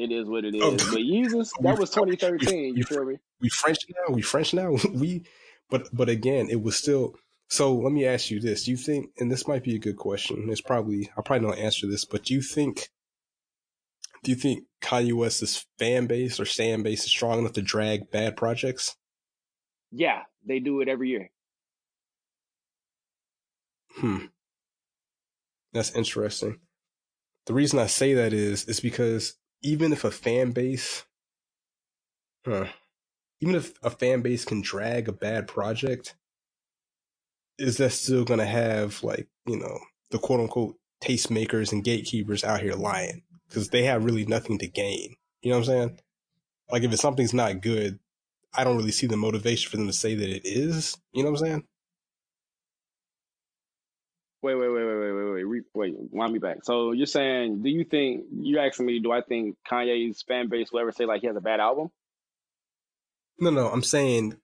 It 0.00 0.12
is 0.12 0.26
what 0.26 0.46
it 0.46 0.54
is. 0.54 0.62
Oh. 0.64 0.70
But 0.70 0.78
Yeezus, 1.00 1.50
that 1.60 1.78
was 1.78 1.90
2013. 1.90 2.74
You 2.74 2.84
feel 2.84 3.04
me? 3.04 3.18
We 3.38 3.50
French 3.50 3.78
now. 3.90 4.14
We 4.14 4.22
French 4.22 4.54
now. 4.54 4.76
We, 4.90 5.24
but 5.68 5.88
but 5.92 6.08
again, 6.08 6.48
it 6.48 6.62
was 6.62 6.76
still. 6.76 7.16
So 7.48 7.74
let 7.74 7.92
me 7.92 8.06
ask 8.06 8.30
you 8.30 8.40
this: 8.40 8.64
Do 8.64 8.70
you 8.70 8.78
think, 8.78 9.10
and 9.18 9.30
this 9.30 9.46
might 9.46 9.62
be 9.62 9.74
a 9.74 9.78
good 9.78 9.98
question. 9.98 10.48
It's 10.48 10.62
probably 10.62 11.10
I 11.18 11.20
probably 11.20 11.46
don't 11.46 11.58
answer 11.58 11.86
this, 11.86 12.06
but 12.06 12.24
do 12.24 12.32
you 12.34 12.40
think, 12.40 12.88
do 14.22 14.30
you 14.30 14.36
think 14.36 14.64
Kanye 14.80 15.12
West's 15.12 15.66
fan 15.78 16.06
base 16.06 16.40
or 16.40 16.46
fan 16.46 16.82
base 16.82 17.04
is 17.04 17.10
strong 17.10 17.38
enough 17.38 17.52
to 17.52 17.62
drag 17.62 18.10
bad 18.10 18.38
projects? 18.38 18.96
Yeah, 19.92 20.22
they 20.46 20.60
do 20.60 20.80
it 20.80 20.88
every 20.88 21.10
year. 21.10 21.30
Hmm. 23.96 24.26
That's 25.74 25.94
interesting. 25.94 26.58
The 27.44 27.52
reason 27.52 27.78
I 27.78 27.86
say 27.86 28.14
that 28.14 28.32
is 28.32 28.64
is 28.64 28.80
because 28.80 29.34
even 29.62 29.92
if 29.92 30.04
a 30.04 30.10
fan 30.10 30.52
base 30.52 31.04
huh, 32.44 32.66
even 33.40 33.54
if 33.54 33.72
a 33.82 33.90
fan 33.90 34.22
base 34.22 34.44
can 34.44 34.60
drag 34.60 35.08
a 35.08 35.12
bad 35.12 35.48
project, 35.48 36.14
is 37.58 37.76
that 37.78 37.90
still 37.90 38.24
gonna 38.24 38.46
have 38.46 39.02
like, 39.02 39.28
you 39.46 39.58
know, 39.58 39.78
the 40.10 40.18
quote 40.18 40.40
unquote 40.40 40.76
tastemakers 41.02 41.72
and 41.72 41.84
gatekeepers 41.84 42.44
out 42.44 42.60
here 42.60 42.74
lying? 42.74 43.22
Because 43.48 43.68
they 43.68 43.84
have 43.84 44.04
really 44.04 44.26
nothing 44.26 44.58
to 44.58 44.68
gain. 44.68 45.16
You 45.42 45.50
know 45.50 45.58
what 45.58 45.68
I'm 45.68 45.74
saying? 45.74 46.00
Like 46.70 46.82
if 46.82 46.92
it's 46.92 47.02
something's 47.02 47.34
not 47.34 47.60
good, 47.60 47.98
I 48.54 48.64
don't 48.64 48.76
really 48.76 48.92
see 48.92 49.06
the 49.06 49.16
motivation 49.16 49.70
for 49.70 49.76
them 49.76 49.86
to 49.86 49.92
say 49.92 50.14
that 50.14 50.28
it 50.28 50.42
is. 50.44 50.96
You 51.12 51.22
know 51.22 51.30
what 51.30 51.40
I'm 51.40 51.46
saying? 51.46 51.64
Wait, 54.42 54.54
wait, 54.54 54.68
wait, 54.68 54.84
wait, 55.44 55.64
Re- 55.74 55.92
wait. 55.92 55.94
Wind 56.10 56.32
me 56.32 56.38
back. 56.38 56.64
So 56.64 56.92
you're 56.92 57.06
saying, 57.06 57.62
do 57.62 57.68
you 57.68 57.84
think 57.84 58.24
you 58.32 58.58
asking 58.58 58.86
me? 58.86 59.00
Do 59.00 59.12
I 59.12 59.22
think 59.22 59.56
Kanye's 59.70 60.22
fan 60.22 60.48
base 60.48 60.72
will 60.72 60.80
ever 60.80 60.92
say 60.92 61.04
like 61.04 61.20
he 61.20 61.26
has 61.26 61.36
a 61.36 61.40
bad 61.40 61.60
album? 61.60 61.90
No, 63.38 63.50
no, 63.50 63.68
I'm 63.68 63.82
saying, 63.82 64.36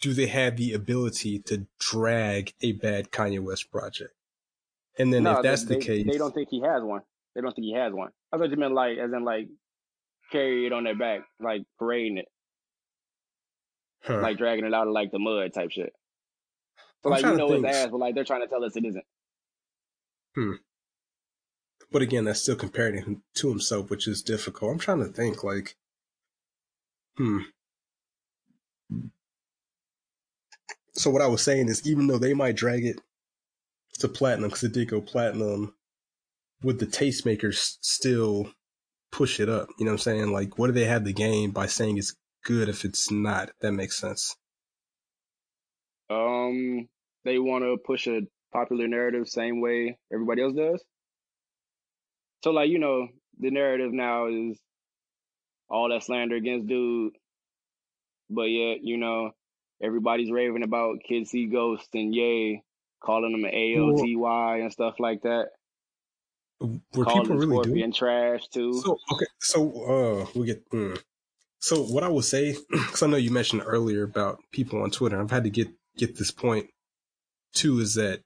do 0.00 0.14
they 0.14 0.26
have 0.26 0.56
the 0.56 0.72
ability 0.72 1.40
to 1.40 1.66
drag 1.80 2.54
a 2.60 2.72
bad 2.72 3.10
Kanye 3.10 3.40
West 3.40 3.70
project? 3.70 4.14
And 4.98 5.12
then 5.12 5.24
no, 5.24 5.36
if 5.36 5.42
that's 5.42 5.64
they, 5.64 5.76
the 5.76 5.80
case, 5.80 6.06
they 6.06 6.18
don't 6.18 6.34
think 6.34 6.48
he 6.50 6.60
has 6.60 6.82
one. 6.82 7.02
They 7.34 7.40
don't 7.40 7.54
think 7.54 7.66
he 7.66 7.74
has 7.74 7.92
one. 7.92 8.10
I 8.32 8.38
thought 8.38 8.50
you 8.50 8.56
meant 8.56 8.74
like, 8.74 8.98
as 8.98 9.12
in 9.12 9.24
like, 9.24 9.48
carry 10.30 10.66
it 10.66 10.72
on 10.72 10.84
their 10.84 10.96
back, 10.96 11.20
like 11.40 11.62
parading 11.78 12.18
it, 12.18 12.28
huh. 14.04 14.20
like 14.20 14.38
dragging 14.38 14.64
it 14.64 14.74
out 14.74 14.86
of 14.86 14.92
like 14.92 15.10
the 15.10 15.18
mud 15.18 15.52
type 15.52 15.70
shit. 15.70 15.92
So 17.02 17.10
I'm 17.10 17.12
like, 17.12 17.24
you 17.24 17.36
know 17.36 17.52
his 17.52 17.64
ass, 17.64 17.88
but 17.90 17.98
like 17.98 18.14
they're 18.14 18.24
trying 18.24 18.42
to 18.42 18.48
tell 18.48 18.64
us 18.64 18.76
it 18.76 18.84
isn't. 18.84 19.04
But 21.90 22.02
again, 22.02 22.24
that's 22.24 22.40
still 22.42 22.56
comparing 22.56 23.02
him 23.02 23.22
to 23.34 23.48
himself, 23.48 23.90
which 23.90 24.06
is 24.06 24.22
difficult. 24.22 24.72
I'm 24.72 24.78
trying 24.78 24.98
to 24.98 25.06
think, 25.06 25.42
like, 25.42 25.76
hmm. 27.16 27.40
So 30.92 31.10
what 31.10 31.22
I 31.22 31.28
was 31.28 31.42
saying 31.42 31.68
is, 31.68 31.86
even 31.88 32.08
though 32.08 32.18
they 32.18 32.34
might 32.34 32.56
drag 32.56 32.84
it 32.84 33.00
to 34.00 34.08
platinum 34.08 34.48
because 34.48 34.64
it 34.64 34.72
did 34.72 34.88
go 34.88 35.00
platinum, 35.00 35.74
would 36.62 36.78
the 36.78 36.86
tastemakers 36.86 37.76
still 37.80 38.50
push 39.12 39.40
it 39.40 39.48
up? 39.48 39.68
You 39.78 39.84
know 39.84 39.92
what 39.92 40.06
I'm 40.06 40.12
saying? 40.12 40.32
Like, 40.32 40.58
what 40.58 40.66
do 40.66 40.72
they 40.72 40.84
have 40.84 41.04
to 41.04 41.12
gain 41.12 41.50
by 41.52 41.66
saying 41.66 41.98
it's 41.98 42.16
good 42.44 42.68
if 42.68 42.84
it's 42.84 43.10
not? 43.10 43.50
That 43.60 43.72
makes 43.72 43.98
sense. 43.98 44.36
Um, 46.10 46.88
they 47.24 47.38
want 47.38 47.64
to 47.64 47.76
push 47.84 48.06
a 48.06 48.22
popular 48.52 48.88
narrative 48.88 49.28
same 49.28 49.60
way 49.60 49.98
everybody 50.12 50.42
else 50.42 50.54
does. 50.54 50.82
So, 52.44 52.50
like, 52.50 52.70
you 52.70 52.78
know, 52.78 53.08
the 53.38 53.50
narrative 53.50 53.92
now 53.92 54.26
is 54.26 54.58
all 55.68 55.88
that 55.90 56.02
slander 56.04 56.36
against 56.36 56.66
dude, 56.66 57.14
but 58.30 58.44
yet, 58.44 58.78
you 58.82 58.96
know, 58.96 59.32
everybody's 59.82 60.30
raving 60.30 60.62
about 60.62 60.98
Kids 61.06 61.30
See 61.30 61.46
ghosts 61.46 61.88
and 61.94 62.14
yay, 62.14 62.62
calling 63.02 63.32
them 63.32 63.50
AOTY 63.50 64.62
and 64.62 64.72
stuff 64.72 64.94
like 64.98 65.22
that. 65.22 65.48
Were 66.60 67.04
calling 67.04 67.22
people 67.22 67.36
really 67.36 67.52
Scorpion 67.52 67.74
doing? 67.74 67.92
trash 67.92 68.48
too. 68.48 68.74
So 68.74 68.98
okay, 69.12 69.26
so 69.38 70.26
uh, 70.34 70.38
we 70.38 70.46
get. 70.46 70.68
Mm. 70.70 71.00
So 71.60 71.82
what 71.82 72.02
I 72.02 72.08
would 72.08 72.24
say, 72.24 72.56
because 72.70 73.02
I 73.02 73.06
know 73.06 73.16
you 73.16 73.30
mentioned 73.30 73.62
earlier 73.64 74.02
about 74.02 74.40
people 74.52 74.82
on 74.82 74.90
Twitter, 74.90 75.20
I've 75.20 75.30
had 75.30 75.44
to 75.44 75.50
get 75.50 75.68
get 75.96 76.16
this 76.18 76.32
point 76.32 76.66
too, 77.54 77.78
is 77.78 77.94
that 77.94 78.22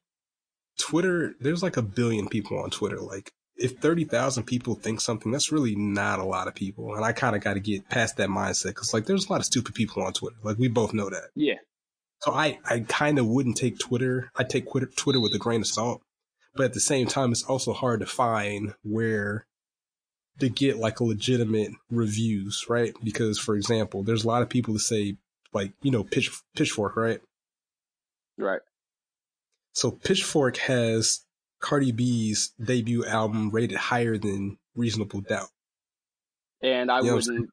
Twitter, 0.79 1.35
there's 1.41 1.63
like 1.63 1.77
a 1.77 1.83
billion 1.83 2.29
people 2.29 2.59
on 2.59 2.71
Twitter. 2.71 3.01
Like 3.01 3.33
if 3.57 3.79
30,000 3.79 4.45
people 4.45 4.75
think 4.75 5.01
something, 5.01 5.31
that's 5.31 5.53
really 5.53 5.75
not 5.77 6.19
a 6.19 6.25
lot 6.25 6.49
of 6.49 6.55
people. 6.55 6.95
And 6.95 7.05
I 7.05 7.13
kind 7.13 7.37
of 7.37 7.43
got 7.43 7.55
to 7.55 7.61
get 7.61 7.89
past 7.89 8.17
that 8.17 8.29
mindset 8.29 8.69
because 8.69 8.93
like 8.93 9.07
there's 9.07 9.27
a 9.27 9.33
lot 9.33 9.41
of 9.41 9.47
stupid 9.47 9.75
people 9.75 10.03
on 10.03 10.13
Twitter. 10.13 10.37
Like 10.43 10.59
we 10.59 10.69
both 10.69 10.93
know 10.93 11.11
that. 11.11 11.31
yeah, 11.35 11.55
So 12.21 12.33
I, 12.33 12.59
I 12.65 12.81
kind 12.81 13.19
of 13.19 13.27
wouldn't 13.27 13.57
take 13.57 13.79
Twitter. 13.79 14.31
I 14.37 14.45
take 14.45 14.71
Twitter, 14.71 14.91
Twitter 14.97 15.21
with 15.21 15.35
a 15.35 15.39
grain 15.39 15.61
of 15.61 15.67
salt, 15.67 16.03
but 16.55 16.65
at 16.65 16.75
the 16.75 16.81
same 16.81 17.07
time, 17.07 17.33
it's 17.33 17.45
also 17.45 17.73
hard 17.73 18.01
to 18.01 18.07
find 18.07 18.75
where 18.83 19.47
to 20.39 20.49
get 20.49 20.79
like 20.79 21.01
legitimate 21.01 21.73
reviews, 21.91 22.65
right? 22.69 22.95
Because 23.05 23.39
for 23.39 23.55
example, 23.55 24.03
there's 24.03 24.25
a 24.25 24.29
lot 24.29 24.43
of 24.43 24.49
people 24.49 24.75
that 24.75 24.81
say 24.81 25.17
like, 25.53 25.73
you 25.83 25.91
know, 25.91 26.03
pitch, 26.03 26.31
pitchfork, 26.57 26.97
right? 26.97 27.21
right. 28.39 28.61
So 29.73 29.91
Pitchfork 29.91 30.57
has 30.59 31.21
Cardi 31.61 31.93
B's 31.93 32.53
debut 32.63 33.05
album 33.05 33.51
rated 33.51 33.79
higher 33.79 34.19
than 34.19 34.59
Reasonable 34.75 35.21
Doubt. 35.23 35.49
And 36.63 36.91
I 36.91 37.01
you 37.01 37.07
know 37.07 37.15
wouldn't 37.15 37.51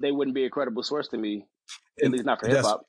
They 0.00 0.12
wouldn't 0.12 0.34
be 0.34 0.44
a 0.44 0.50
credible 0.50 0.82
source 0.82 1.08
to 1.08 1.18
me, 1.18 1.46
at 1.98 2.04
And 2.04 2.12
least 2.12 2.24
not 2.24 2.40
for 2.40 2.48
hip 2.48 2.60
hop. 2.62 2.82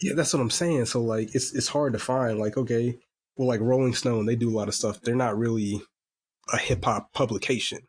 Yeah, 0.00 0.14
that's 0.14 0.32
what 0.32 0.40
I'm 0.40 0.50
saying. 0.50 0.86
So 0.86 1.02
like 1.02 1.34
it's 1.34 1.54
it's 1.54 1.68
hard 1.68 1.92
to 1.92 1.98
find. 1.98 2.38
Like, 2.38 2.56
okay, 2.56 2.98
well 3.36 3.48
like 3.48 3.60
Rolling 3.60 3.94
Stone, 3.94 4.26
they 4.26 4.36
do 4.36 4.50
a 4.50 4.56
lot 4.56 4.68
of 4.68 4.74
stuff. 4.74 5.00
They're 5.00 5.14
not 5.14 5.38
really 5.38 5.80
a 6.52 6.58
hip 6.58 6.84
hop 6.84 7.12
publication. 7.12 7.80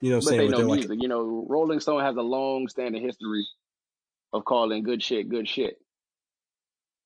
You 0.00 0.10
know 0.10 0.16
what 0.16 0.24
I'm 0.24 0.24
But 0.24 0.30
they 0.30 0.36
saying? 0.38 0.50
know 0.50 0.56
they're 0.58 0.66
like 0.66 0.78
music. 0.80 0.98
You 1.00 1.08
know, 1.08 1.46
Rolling 1.48 1.80
Stone 1.80 2.02
has 2.02 2.16
a 2.16 2.22
long 2.22 2.68
standing 2.68 3.02
history 3.02 3.46
of 4.32 4.44
calling 4.44 4.82
good 4.82 5.02
shit 5.02 5.28
good 5.28 5.48
shit. 5.48 5.76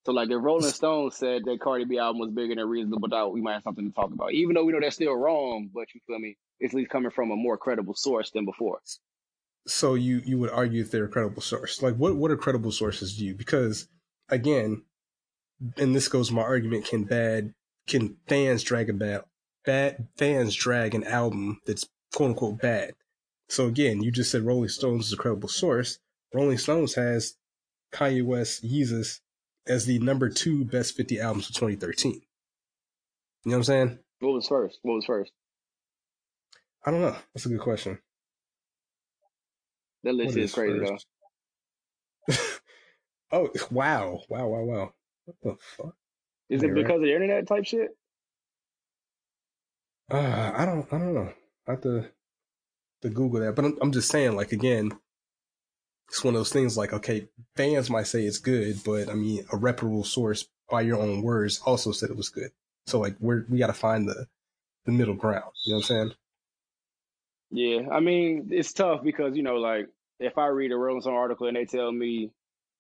So 0.07 0.13
like 0.13 0.31
if 0.31 0.39
Rolling 0.43 0.71
Stone 0.71 1.13
said 1.13 1.45
that 1.47 1.61
Cardi 1.61 1.85
B 1.85 1.99
album 1.99 2.21
was 2.21 2.31
bigger 2.31 2.55
than 2.55 2.69
Reasonable 2.69 3.09
Doubt, 3.09 3.33
we 3.33 3.41
might 3.41 3.55
have 3.55 3.63
something 3.63 3.89
to 3.89 3.95
talk 3.95 4.13
about. 4.13 4.33
Even 4.33 4.55
though 4.55 4.65
we 4.65 4.73
know 4.73 4.81
that's 4.81 4.97
still 4.97 5.15
wrong, 5.17 5.71
but 5.75 5.95
you 5.95 6.01
feel 6.07 6.19
me? 6.19 6.37
It's 6.61 6.75
at 6.75 6.79
least 6.79 6.91
coming 6.91 7.11
from 7.11 7.31
a 7.31 7.37
more 7.37 7.57
credible 7.57 7.95
source 7.95 8.31
than 8.31 8.45
before. 8.45 8.81
so 9.67 9.95
you 9.95 10.23
you 10.25 10.39
would 10.39 10.51
argue 10.51 10.83
if 10.83 10.91
they're 10.91 11.05
a 11.07 11.09
credible 11.09 11.43
source. 11.43 11.83
Like 11.83 11.97
what 11.97 12.17
what 12.17 12.31
are 12.31 12.37
credible 12.37 12.73
sources 12.73 13.17
to 13.17 13.25
you? 13.25 13.35
Because 13.35 13.89
again, 14.29 14.83
and 15.77 15.95
this 15.95 16.09
goes 16.09 16.31
my 16.31 16.43
argument, 16.43 16.87
can 16.87 17.05
bad 17.05 17.55
can 17.87 18.17
fans 18.29 18.63
drag 18.63 18.91
a 18.91 18.93
bad 18.93 19.25
bad 19.65 20.09
fans 20.17 20.55
drag 20.55 20.95
an 20.95 21.05
album 21.05 21.61
that's 21.67 21.87
quote 22.15 22.31
unquote 22.31 22.61
bad. 22.61 22.95
So 23.49 23.67
again, 23.67 24.03
you 24.03 24.11
just 24.11 24.31
said 24.31 24.43
Rolling 24.43 24.69
Stones 24.69 25.07
is 25.07 25.13
a 25.13 25.17
credible 25.17 25.49
source. 25.49 25.99
Rolling 26.35 26.59
Stones 26.59 26.95
has 26.95 27.37
Kanye 27.93 28.25
West 28.25 28.65
Yeezus 28.65 29.21
as 29.67 29.87
the 29.87 29.99
number 29.99 30.29
two 30.29 30.65
best 30.65 30.97
50 30.97 31.21
albums 31.21 31.49
of 31.49 31.55
2013. 31.55 32.13
You 32.13 32.21
know 32.21 32.23
what 33.45 33.57
I'm 33.57 33.65
saying? 33.65 33.99
What 34.21 34.35
was 34.35 34.49
first? 34.49 34.79
What 34.83 34.95
was 34.95 35.05
first? 35.05 35.33
I 36.85 36.91
don't 36.91 37.01
know. 37.01 37.17
That's 37.35 37.47
a 37.47 37.49
good 37.49 37.61
question. 37.61 37.99
That 40.05 40.15
list 40.15 40.37
is 40.37 40.53
crazy 40.53 40.85
first? 40.87 41.07
oh 43.33 43.49
wow, 43.71 44.21
wow, 44.29 44.47
wow, 44.49 44.63
wow! 44.63 44.93
What 45.25 45.37
the 45.43 45.57
fuck? 45.77 45.95
Is 46.51 46.63
it 46.63 46.69
right. 46.69 46.75
because 46.75 46.97
of 46.97 47.03
the 47.03 47.15
internet 47.15 47.47
type 47.47 47.65
shit? 47.65 47.91
Uh, 50.11 50.53
I 50.55 50.67
don't, 50.67 50.87
I 50.93 50.99
don't 50.99 51.15
know. 51.15 51.33
I 51.67 51.71
have 51.71 51.81
to, 51.83 52.11
to 53.03 53.09
Google 53.09 53.41
that. 53.41 53.57
But 53.57 53.65
I'm, 53.65 53.79
I'm 53.81 53.93
just 53.93 54.11
saying, 54.11 54.37
like 54.37 54.53
again, 54.53 54.93
it's 56.09 56.25
one 56.25 56.35
of 56.35 56.41
those 56.41 56.53
things. 56.53 56.77
Like, 56.77 56.93
okay, 56.93 57.29
fans 57.57 57.91
might 57.91 58.07
say 58.07 58.25
it's 58.25 58.39
good, 58.39 58.83
but 58.85 59.09
I 59.09 59.15
mean, 59.15 59.45
a 59.53 59.57
reputable 59.57 60.05
source, 60.05 60.47
by 60.71 60.81
your 60.81 61.01
own 61.01 61.23
words, 61.23 61.61
also 61.65 61.93
said 61.93 62.11
it 62.11 62.17
was 62.17 62.29
good. 62.29 62.51
So 62.87 63.01
like, 63.01 63.17
we're 63.21 63.45
we 63.49 63.59
got 63.59 63.69
to 63.69 63.73
find 63.73 64.09
the 64.09 64.27
the 64.85 64.93
middle 64.93 65.15
ground. 65.15 65.53
You 65.65 65.73
know 65.73 65.77
what 65.79 65.91
I'm 65.91 65.97
saying? 65.97 66.13
Yeah, 67.51 67.89
I 67.91 68.01
mean 68.01 68.49
it's 68.51 68.73
tough 68.73 69.03
because 69.03 69.37
you 69.37 69.43
know, 69.43 69.57
like 69.57 69.89
if 70.19 70.39
I 70.39 70.47
read 70.47 70.73
a 70.73 70.77
Rolling 70.77 71.03
Stone 71.03 71.15
article 71.15 71.47
and 71.47 71.57
they 71.57 71.65
tell 71.65 71.91
me 71.93 72.31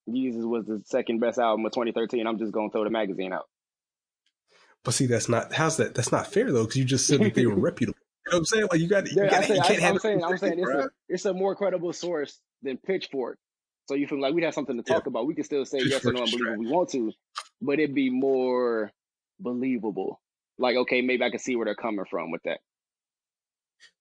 Yeezus 0.09 0.45
was 0.45 0.67
the 0.67 0.83
second 0.85 1.21
best 1.21 1.39
album 1.39 1.65
of 1.65 1.73
2013, 1.73 2.27
I'm 2.27 2.39
just 2.39 2.53
gonna 2.53 2.71
throw 2.71 2.85
the 2.85 2.91
magazine 2.91 3.33
out. 3.33 3.49
But 4.83 4.95
see, 4.95 5.07
that's 5.07 5.29
not 5.29 5.53
how's 5.53 5.77
that? 5.79 5.95
That's 5.95 6.13
not 6.13 6.27
fair 6.27 6.51
though, 6.53 6.65
because 6.65 6.77
you 6.77 6.85
just 6.85 7.07
said 7.07 7.21
that 7.21 7.35
they 7.35 7.47
were 7.47 7.55
reputable. 7.61 7.99
You 8.27 8.33
know 8.33 8.37
what 8.37 8.39
I'm 8.39 8.45
saying? 8.47 8.69
Like, 8.71 8.81
you 8.81 8.89
got, 8.89 9.07
you 9.07 9.13
Yeah, 9.17 9.25
I 9.25 9.31
got, 9.31 9.45
say, 9.45 9.55
you 9.55 9.61
I, 9.61 9.67
can't 9.67 9.81
have. 9.81 9.95
am 9.95 9.99
saying, 10.01 10.25
I'm 10.25 10.39
saying 10.39 10.59
it's 10.59 10.71
a, 10.71 10.91
it's 11.09 11.25
a 11.27 11.35
more 11.35 11.55
credible 11.55 11.93
source 11.93 12.41
than 12.63 12.79
Pitchfork. 12.79 13.39
So 13.87 13.95
you 13.95 14.07
feel 14.07 14.21
like 14.21 14.33
we'd 14.35 14.45
have 14.45 14.55
something 14.55 14.77
to 14.77 14.83
talk 14.83 15.07
about. 15.07 15.27
We 15.27 15.35
can 15.35 15.45
still 15.45 15.67
say 15.67 15.81
yes 15.83 16.05
or 16.07 16.13
no 16.13 16.25
Pitchfork's 16.25 16.33
unbelievable 16.33 16.53
if 16.53 16.59
we 16.59 16.73
want 16.73 16.89
to, 16.91 17.13
but 17.61 17.79
it'd 17.79 17.95
be 17.95 18.09
more 18.11 18.91
believable. 19.39 20.21
Like, 20.59 20.77
okay, 20.77 21.03
maybe 21.03 21.23
I 21.23 21.31
can 21.31 21.39
see 21.39 21.57
where 21.57 21.67
they're 21.67 21.75
coming 21.75 22.05
from 22.11 22.31
with 22.31 22.43
that. 22.45 22.61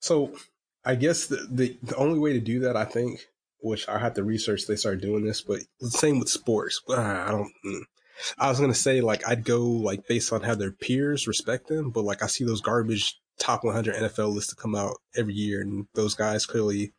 So 0.00 0.34
I 0.84 0.94
guess 0.94 1.26
the, 1.26 1.46
the 1.50 1.78
the 1.82 1.96
only 1.96 2.18
way 2.18 2.32
to 2.32 2.40
do 2.40 2.60
that, 2.60 2.76
I 2.76 2.84
think, 2.84 3.20
which 3.60 3.88
I 3.88 3.98
have 3.98 4.14
to 4.14 4.24
research, 4.24 4.66
they 4.66 4.76
start 4.76 5.00
doing 5.00 5.24
this, 5.24 5.42
but 5.42 5.60
the 5.80 5.90
same 5.90 6.18
with 6.18 6.28
sports. 6.28 6.80
Uh, 6.88 6.94
I 6.94 7.30
don't. 7.30 7.50
mm. 7.66 7.80
I 8.38 8.48
was 8.48 8.60
gonna 8.60 8.74
say 8.74 9.00
like 9.00 9.26
I'd 9.28 9.44
go 9.44 9.64
like 9.66 10.06
based 10.06 10.32
on 10.32 10.42
how 10.42 10.54
their 10.54 10.70
peers 10.70 11.26
respect 11.26 11.68
them, 11.68 11.90
but 11.90 12.04
like 12.04 12.22
I 12.22 12.26
see 12.26 12.44
those 12.44 12.60
garbage 12.60 13.18
top 13.38 13.64
100 13.64 13.94
NFL 13.94 14.34
lists 14.34 14.50
to 14.50 14.56
come 14.56 14.74
out 14.74 14.96
every 15.16 15.34
year, 15.34 15.60
and 15.60 15.86
those 15.94 16.14
guys 16.14 16.46
clearly 16.46 16.92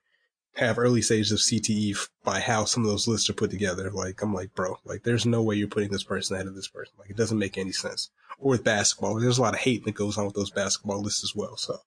have 0.55 0.79
early 0.79 1.01
stages 1.01 1.31
of 1.31 1.39
CTE 1.39 2.07
by 2.23 2.39
how 2.39 2.63
some 2.63 2.83
of 2.83 2.89
those 2.89 3.07
lists 3.07 3.29
are 3.29 3.33
put 3.33 3.51
together. 3.51 3.91
Like 3.91 4.21
I'm 4.21 4.33
like, 4.33 4.53
bro, 4.53 4.77
like 4.85 5.03
there's 5.03 5.25
no 5.25 5.41
way 5.43 5.55
you're 5.55 5.67
putting 5.67 5.91
this 5.91 6.03
person 6.03 6.35
ahead 6.35 6.47
of 6.47 6.55
this 6.55 6.67
person. 6.67 6.93
Like 6.97 7.09
it 7.09 7.17
doesn't 7.17 7.37
make 7.39 7.57
any 7.57 7.73
sense. 7.73 8.09
Or 8.39 8.51
with 8.51 8.63
basketball, 8.63 9.19
there's 9.19 9.37
a 9.37 9.41
lot 9.41 9.53
of 9.53 9.59
hate 9.59 9.83
that 9.85 9.95
goes 9.95 10.17
on 10.17 10.25
with 10.25 10.35
those 10.35 10.51
basketball 10.51 11.01
lists 11.01 11.23
as 11.23 11.35
well. 11.35 11.57
So 11.57 11.79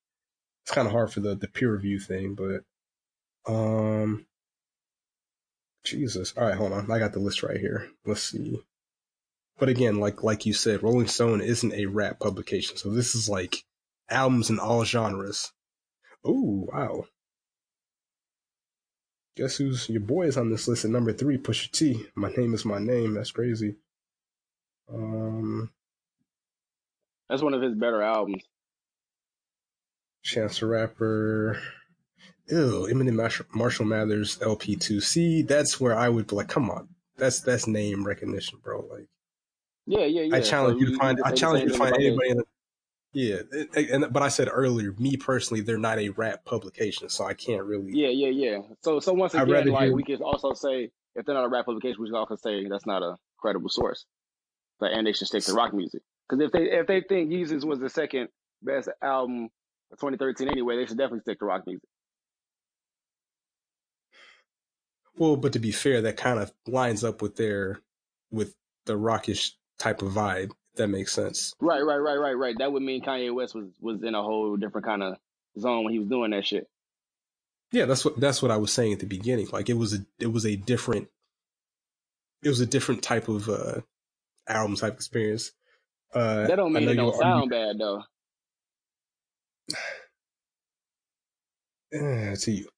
it's 0.64 0.74
kind 0.74 0.86
of 0.86 0.92
hard 0.92 1.12
for 1.12 1.20
the 1.20 1.34
the 1.34 1.48
peer 1.48 1.72
review 1.72 1.98
thing, 1.98 2.34
but 2.34 2.64
um, 3.50 4.26
Jesus. 5.84 6.34
All 6.36 6.44
right, 6.44 6.54
hold 6.56 6.72
on. 6.72 6.90
I 6.90 6.98
got 6.98 7.12
the 7.12 7.20
list 7.20 7.42
right 7.42 7.58
here. 7.58 7.88
Let's 8.04 8.22
see. 8.22 8.60
But 9.58 9.70
again, 9.70 9.98
like 9.98 10.22
like 10.22 10.44
you 10.44 10.52
said, 10.52 10.82
Rolling 10.82 11.08
Stone 11.08 11.40
isn't 11.40 11.72
a 11.72 11.86
rap 11.86 12.20
publication, 12.20 12.76
so 12.76 12.90
this 12.90 13.14
is 13.14 13.28
like 13.28 13.64
albums 14.10 14.50
in 14.50 14.58
all 14.58 14.84
genres. 14.84 15.52
Ooh, 16.26 16.68
wow. 16.72 17.04
Guess 19.36 19.56
who's 19.56 19.88
your 19.88 20.00
boy 20.00 20.26
is 20.26 20.36
on 20.36 20.50
this 20.50 20.66
list 20.66 20.84
at 20.84 20.90
number 20.90 21.12
three, 21.12 21.38
Pusha 21.38 21.70
T. 21.70 22.06
My 22.16 22.30
name 22.36 22.54
is 22.54 22.64
my 22.64 22.78
name. 22.78 23.14
That's 23.14 23.30
crazy. 23.30 23.76
Um, 24.92 25.70
That's 27.28 27.42
one 27.42 27.54
of 27.54 27.62
his 27.62 27.74
better 27.74 28.02
albums. 28.02 28.42
Chance 30.24 30.60
the 30.60 30.66
Rapper. 30.66 31.60
Ew, 32.50 32.88
Eminem 32.90 33.44
Marshall, 33.54 33.86
Mathers 33.86 34.38
LP2. 34.38 35.02
See, 35.02 35.42
that's 35.42 35.78
where 35.78 35.96
I 35.96 36.08
would 36.08 36.26
be 36.26 36.36
like, 36.36 36.48
come 36.48 36.70
on. 36.70 36.88
That's 37.16 37.40
that's 37.40 37.66
name 37.66 38.06
recognition, 38.06 38.58
bro. 38.62 38.86
Like 38.90 39.06
Yeah, 39.86 40.04
yeah, 40.04 40.22
yeah. 40.22 40.36
I 40.36 40.40
challenge 40.40 40.80
So 40.80 40.86
you 40.86 40.92
to 40.92 40.98
find 40.98 41.20
I 41.24 41.32
challenge 41.32 41.64
you 41.64 41.70
to 41.70 41.78
find 41.78 41.94
anybody 41.94 42.30
in 42.30 42.36
the 42.38 42.44
Yeah, 43.12 43.38
and, 43.74 44.12
but 44.12 44.22
I 44.22 44.28
said 44.28 44.48
earlier, 44.52 44.92
me 44.98 45.16
personally, 45.16 45.62
they're 45.62 45.78
not 45.78 45.98
a 45.98 46.10
rap 46.10 46.44
publication, 46.44 47.08
so 47.08 47.24
I 47.24 47.32
can't 47.32 47.64
really 47.64 47.92
Yeah, 47.92 48.08
yeah, 48.08 48.28
yeah. 48.28 48.58
So, 48.82 49.00
so 49.00 49.14
once 49.14 49.34
again, 49.34 49.68
like 49.68 49.84
hear- 49.84 49.94
we 49.94 50.02
could 50.02 50.20
also 50.20 50.52
say 50.52 50.90
if 51.14 51.24
they're 51.24 51.34
not 51.34 51.44
a 51.44 51.48
rap 51.48 51.64
publication, 51.66 52.02
we 52.02 52.08
should 52.08 52.16
also 52.16 52.36
say 52.36 52.66
that's 52.68 52.86
not 52.86 53.02
a 53.02 53.16
credible 53.38 53.70
source. 53.70 54.04
But 54.78 54.92
and 54.92 55.06
they 55.06 55.12
should 55.12 55.26
stick 55.26 55.42
to 55.44 55.54
rock 55.54 55.74
music 55.74 56.02
because 56.28 56.44
if 56.44 56.52
they 56.52 56.70
if 56.70 56.86
they 56.86 57.00
think 57.00 57.30
Yeezus 57.30 57.64
was 57.64 57.80
the 57.80 57.88
second 57.88 58.28
best 58.62 58.88
album 59.02 59.48
of 59.90 59.98
2013 59.98 60.48
anyway, 60.48 60.76
they 60.76 60.86
should 60.86 60.98
definitely 60.98 61.20
stick 61.20 61.38
to 61.40 61.46
rock 61.46 61.66
music. 61.66 61.88
Well, 65.16 65.36
but 65.36 65.52
to 65.54 65.58
be 65.58 65.72
fair, 65.72 66.00
that 66.02 66.16
kind 66.16 66.38
of 66.38 66.52
lines 66.66 67.02
up 67.02 67.22
with 67.22 67.36
their 67.36 67.80
with 68.30 68.54
the 68.86 68.96
rockish 68.96 69.56
type 69.78 70.02
of 70.02 70.12
vibe. 70.12 70.52
That 70.78 70.88
makes 70.88 71.12
sense. 71.12 71.54
Right, 71.60 71.80
right, 71.80 71.96
right, 71.96 72.16
right, 72.16 72.32
right. 72.32 72.54
That 72.58 72.72
would 72.72 72.82
mean 72.82 73.02
Kanye 73.02 73.34
West 73.34 73.54
was 73.54 73.66
was 73.80 74.02
in 74.02 74.14
a 74.14 74.22
whole 74.22 74.56
different 74.56 74.86
kind 74.86 75.02
of 75.02 75.16
zone 75.58 75.84
when 75.84 75.92
he 75.92 75.98
was 75.98 76.08
doing 76.08 76.30
that 76.30 76.46
shit. 76.46 76.68
Yeah, 77.72 77.84
that's 77.84 78.04
what 78.04 78.18
that's 78.18 78.40
what 78.40 78.52
I 78.52 78.56
was 78.56 78.72
saying 78.72 78.92
at 78.92 79.00
the 79.00 79.06
beginning. 79.06 79.48
Like 79.52 79.68
it 79.68 79.76
was 79.76 79.92
a 79.92 80.06
it 80.20 80.28
was 80.32 80.46
a 80.46 80.54
different 80.54 81.08
it 82.44 82.48
was 82.48 82.60
a 82.60 82.66
different 82.66 83.02
type 83.02 83.26
of 83.28 83.48
uh 83.48 83.80
album 84.46 84.76
type 84.76 84.94
experience. 84.94 85.50
Uh 86.14 86.46
That 86.46 86.56
don't 86.56 86.72
mean 86.72 86.88
it 86.88 86.94
don't 86.94 87.16
sound 87.16 87.50
bad 87.50 87.76
though. 87.78 88.04
to 92.36 92.52
you. 92.52 92.68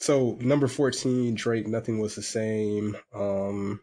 So 0.00 0.36
number 0.42 0.68
fourteen, 0.68 1.34
Drake, 1.34 1.66
nothing 1.66 2.00
was 2.00 2.16
the 2.16 2.22
same. 2.22 2.98
Um 3.14 3.80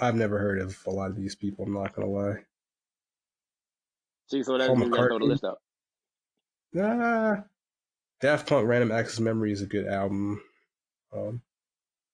I've 0.00 0.14
never 0.14 0.38
heard 0.38 0.60
of 0.60 0.78
a 0.86 0.90
lot 0.90 1.10
of 1.10 1.16
these 1.16 1.34
people, 1.34 1.66
I'm 1.66 1.74
not 1.74 1.94
gonna 1.94 2.08
lie. 2.08 2.36
See, 4.28 4.42
so 4.42 4.58
throw 4.58 5.18
the 5.18 5.24
list 5.24 5.44
out. 5.44 5.58
Nah. 6.72 7.36
Daft 8.20 8.48
Punk 8.48 8.68
Random 8.68 8.92
Access 8.92 9.18
Memory 9.18 9.52
is 9.52 9.62
a 9.62 9.66
good 9.66 9.86
album. 9.86 10.40
Um, 11.12 11.42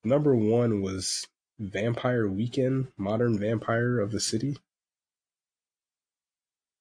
number 0.05 0.35
one 0.35 0.81
was 0.81 1.27
Vampire 1.59 2.29
Weekend, 2.29 2.89
Modern 2.97 3.39
Vampire 3.39 3.99
of 3.99 4.13
the 4.13 4.21
City. 4.21 4.57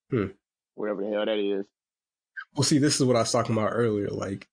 Hmm. 0.09 0.27
Whatever 0.75 1.01
the 1.01 1.09
hell 1.09 1.25
that 1.25 1.37
is. 1.37 1.65
Well, 2.55 2.63
see, 2.63 2.77
this 2.77 2.95
is 2.99 3.05
what 3.05 3.15
I 3.15 3.19
was 3.19 3.31
talking 3.31 3.57
about 3.57 3.71
earlier. 3.73 4.09
Like, 4.09 4.47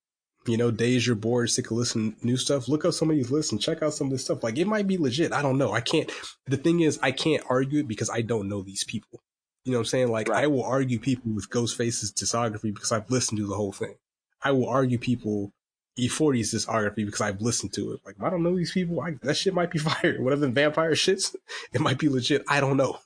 you 0.45 0.57
know, 0.57 0.71
days 0.71 1.07
you're 1.07 1.15
bored, 1.15 1.49
sick 1.49 1.71
of 1.71 1.77
listening 1.77 2.15
new 2.21 2.37
stuff. 2.37 2.67
Look 2.67 2.85
up 2.85 2.93
some 2.93 3.09
of 3.09 3.15
these 3.15 3.31
lists 3.31 3.51
and 3.51 3.61
check 3.61 3.81
out 3.81 3.93
some 3.93 4.07
of 4.07 4.11
this 4.11 4.23
stuff. 4.23 4.43
Like, 4.43 4.57
it 4.57 4.67
might 4.67 4.87
be 4.87 4.97
legit. 4.97 5.31
I 5.31 5.41
don't 5.41 5.57
know. 5.57 5.71
I 5.71 5.81
can't. 5.81 6.11
The 6.47 6.57
thing 6.57 6.81
is, 6.81 6.99
I 7.01 7.11
can't 7.11 7.43
argue 7.49 7.79
it 7.79 7.87
because 7.87 8.09
I 8.09 8.21
don't 8.21 8.49
know 8.49 8.61
these 8.61 8.83
people. 8.83 9.21
You 9.63 9.71
know 9.71 9.77
what 9.77 9.83
I'm 9.83 9.85
saying? 9.85 10.11
Like, 10.11 10.27
Right. 10.27 10.43
I 10.43 10.47
will 10.47 10.63
argue 10.63 10.99
people 10.99 11.31
with 11.33 11.49
Ghostface's 11.49 12.11
discography 12.11 12.73
because 12.73 12.91
I've 12.91 13.09
listened 13.09 13.39
to 13.39 13.47
the 13.47 13.55
whole 13.55 13.71
thing. 13.71 13.95
I 14.43 14.51
will 14.51 14.67
argue 14.67 14.97
people 14.97 15.53
E40's 15.97 16.53
discography 16.53 17.05
because 17.05 17.21
I've 17.21 17.39
listened 17.41 17.71
to 17.73 17.93
it. 17.93 18.01
Like, 18.05 18.15
I 18.21 18.29
don't 18.29 18.43
know 18.43 18.57
these 18.57 18.71
people. 18.73 18.99
I, 18.99 19.15
that 19.21 19.37
shit 19.37 19.53
might 19.53 19.71
be 19.71 19.79
fire. 19.79 20.21
Whatever 20.21 20.33
of 20.33 20.39
them 20.41 20.53
vampire 20.53 20.91
shits, 20.91 21.35
it 21.71 21.79
might 21.79 21.99
be 21.99 22.09
legit. 22.09 22.43
I 22.47 22.59
don't 22.59 22.77
know. 22.77 22.99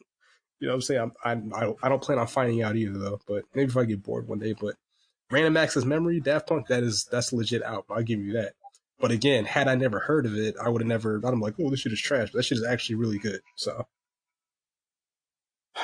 You 0.59 0.67
know 0.67 0.73
what 0.73 0.77
I'm 0.77 0.81
saying? 0.81 1.11
I'm, 1.23 1.53
I, 1.53 1.59
I, 1.59 1.63
don't, 1.65 1.77
I 1.83 1.89
don't 1.89 2.01
plan 2.01 2.17
on 2.17 2.25
finding 2.25 2.63
out 2.63 2.75
either, 2.75 2.97
though. 2.97 3.19
But 3.27 3.43
maybe 3.53 3.69
if 3.69 3.77
I 3.77 3.85
get 3.85 4.01
bored 4.01 4.27
one 4.27 4.39
day. 4.39 4.55
But 4.59 4.75
Random 5.31 5.57
Access 5.57 5.83
Memory, 5.85 6.19
Daft 6.21 6.47
Punk, 6.47 6.67
that 6.67 6.83
is 6.83 7.07
that's 7.11 7.33
legit 7.33 7.61
album. 7.61 7.85
I'll 7.89 8.03
give 8.03 8.19
you 8.21 8.33
that. 8.33 8.53
But 8.99 9.11
again, 9.11 9.45
had 9.45 9.67
I 9.67 9.75
never 9.75 9.99
heard 9.99 10.25
of 10.25 10.33
it, 10.35 10.55
I 10.63 10.69
would 10.69 10.81
have 10.81 10.87
never. 10.87 11.21
I'm 11.23 11.39
like, 11.41 11.55
oh, 11.59 11.69
this 11.69 11.81
shit 11.81 11.91
is 11.93 12.01
trash. 12.01 12.29
But 12.31 12.37
that 12.39 12.43
shit 12.43 12.57
is 12.57 12.65
actually 12.65 12.95
really 12.95 13.19
good. 13.19 13.41
So 13.55 13.85